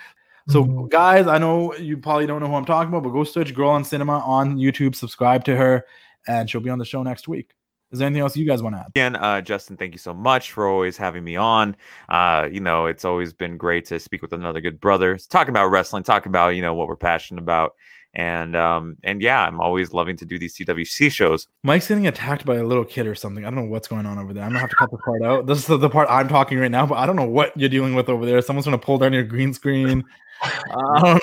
So, 0.48 0.64
mm-hmm. 0.64 0.88
guys, 0.88 1.28
I 1.28 1.38
know 1.38 1.72
you 1.76 1.98
probably 1.98 2.26
don't 2.26 2.40
know 2.40 2.48
who 2.48 2.56
I'm 2.56 2.64
talking 2.64 2.88
about, 2.88 3.04
but 3.04 3.10
go 3.10 3.22
search 3.22 3.54
Girl 3.54 3.70
on 3.70 3.84
Cinema 3.84 4.18
on 4.26 4.56
YouTube, 4.56 4.96
subscribe 4.96 5.44
to 5.44 5.54
her, 5.54 5.86
and 6.26 6.50
she'll 6.50 6.60
be 6.60 6.70
on 6.70 6.80
the 6.80 6.84
show 6.84 7.04
next 7.04 7.28
week. 7.28 7.54
Is 7.90 7.98
there 7.98 8.06
anything 8.06 8.22
else 8.22 8.36
you 8.36 8.46
guys 8.46 8.62
want 8.62 8.76
to 8.76 8.80
add? 8.80 8.88
Again, 8.88 9.16
uh, 9.16 9.40
Justin, 9.40 9.76
thank 9.76 9.94
you 9.94 9.98
so 9.98 10.12
much 10.12 10.52
for 10.52 10.68
always 10.68 10.96
having 10.96 11.24
me 11.24 11.36
on. 11.36 11.74
Uh, 12.08 12.48
you 12.50 12.60
know, 12.60 12.86
it's 12.86 13.04
always 13.04 13.32
been 13.32 13.56
great 13.56 13.86
to 13.86 13.98
speak 13.98 14.20
with 14.20 14.32
another 14.32 14.60
good 14.60 14.78
brother, 14.78 15.18
talk 15.30 15.48
about 15.48 15.66
wrestling, 15.68 16.02
talk 16.02 16.26
about 16.26 16.50
you 16.50 16.62
know 16.62 16.74
what 16.74 16.86
we're 16.86 16.96
passionate 16.96 17.40
about, 17.40 17.74
and 18.12 18.54
um, 18.54 18.98
and 19.04 19.22
yeah, 19.22 19.42
I'm 19.42 19.58
always 19.60 19.94
loving 19.94 20.18
to 20.18 20.26
do 20.26 20.38
these 20.38 20.54
CWC 20.56 21.10
shows. 21.10 21.48
Mike's 21.62 21.88
getting 21.88 22.06
attacked 22.06 22.44
by 22.44 22.56
a 22.56 22.64
little 22.64 22.84
kid 22.84 23.06
or 23.06 23.14
something. 23.14 23.46
I 23.46 23.50
don't 23.50 23.64
know 23.64 23.70
what's 23.70 23.88
going 23.88 24.04
on 24.04 24.18
over 24.18 24.34
there. 24.34 24.44
I'm 24.44 24.50
gonna 24.50 24.60
have 24.60 24.70
to 24.70 24.76
cut 24.76 24.90
the 24.90 24.98
part 24.98 25.22
out. 25.22 25.46
This 25.46 25.58
is 25.58 25.66
the, 25.66 25.78
the 25.78 25.88
part 25.88 26.08
I'm 26.10 26.28
talking 26.28 26.58
right 26.58 26.70
now, 26.70 26.84
but 26.84 26.98
I 26.98 27.06
don't 27.06 27.16
know 27.16 27.28
what 27.28 27.56
you're 27.56 27.70
dealing 27.70 27.94
with 27.94 28.10
over 28.10 28.26
there. 28.26 28.42
Someone's 28.42 28.66
gonna 28.66 28.76
pull 28.76 28.98
down 28.98 29.14
your 29.14 29.24
green 29.24 29.54
screen. 29.54 30.04
I 30.42 31.18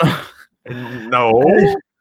don't 0.65 1.09
know. 1.09 1.09
No. 1.09 1.75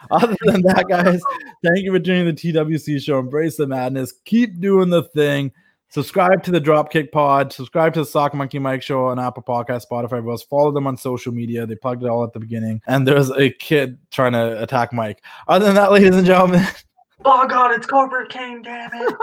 Other 0.10 0.36
than 0.42 0.62
that, 0.62 0.86
guys, 0.88 1.20
thank 1.64 1.84
you 1.84 1.92
for 1.92 1.98
joining 1.98 2.26
the 2.26 2.32
TWC 2.32 3.02
show. 3.02 3.18
Embrace 3.18 3.56
the 3.56 3.66
madness. 3.66 4.12
Keep 4.24 4.60
doing 4.60 4.90
the 4.90 5.02
thing. 5.02 5.52
Subscribe 5.90 6.44
to 6.44 6.52
the 6.52 6.60
Dropkick 6.60 7.10
Pod. 7.10 7.52
Subscribe 7.52 7.92
to 7.94 8.00
the 8.00 8.06
Sock 8.06 8.32
Monkey 8.32 8.60
Mike 8.60 8.80
Show 8.80 9.06
on 9.06 9.18
Apple 9.18 9.42
Podcast, 9.42 9.86
Spotify, 9.90 10.24
Buzz. 10.24 10.44
Follow 10.44 10.70
them 10.70 10.86
on 10.86 10.96
social 10.96 11.32
media. 11.32 11.66
They 11.66 11.74
plugged 11.74 12.04
it 12.04 12.08
all 12.08 12.22
at 12.22 12.32
the 12.32 12.38
beginning. 12.38 12.80
And 12.86 13.06
there's 13.06 13.30
a 13.30 13.50
kid 13.50 13.98
trying 14.12 14.32
to 14.32 14.62
attack 14.62 14.92
Mike. 14.92 15.24
Other 15.48 15.66
than 15.66 15.74
that, 15.74 15.90
ladies 15.90 16.14
and 16.14 16.24
gentlemen, 16.24 16.64
Oh 17.24 17.46
god, 17.46 17.72
it's 17.72 17.86
Corporate 17.86 18.30
King, 18.30 18.62
damn 18.62 18.90
it. 18.94 19.14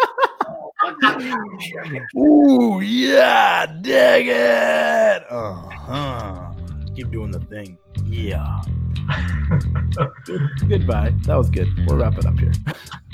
Ooh, 2.18 2.80
yeah, 2.80 3.66
dig 3.82 4.28
it. 4.28 5.32
Uh-huh. 5.32 6.54
Keep 6.98 7.12
doing 7.12 7.30
the 7.30 7.40
thing. 7.42 7.78
Yeah. 8.06 8.60
Goodbye. 10.68 11.14
That 11.26 11.36
was 11.36 11.52
good. 11.52 11.68
We'll 11.86 11.98
wrap 11.98 12.18
it 12.18 12.26
up 12.26 12.40
here. 12.40 12.52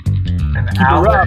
An 0.06 0.66
Keep 0.68 0.80
hour. 0.80 1.26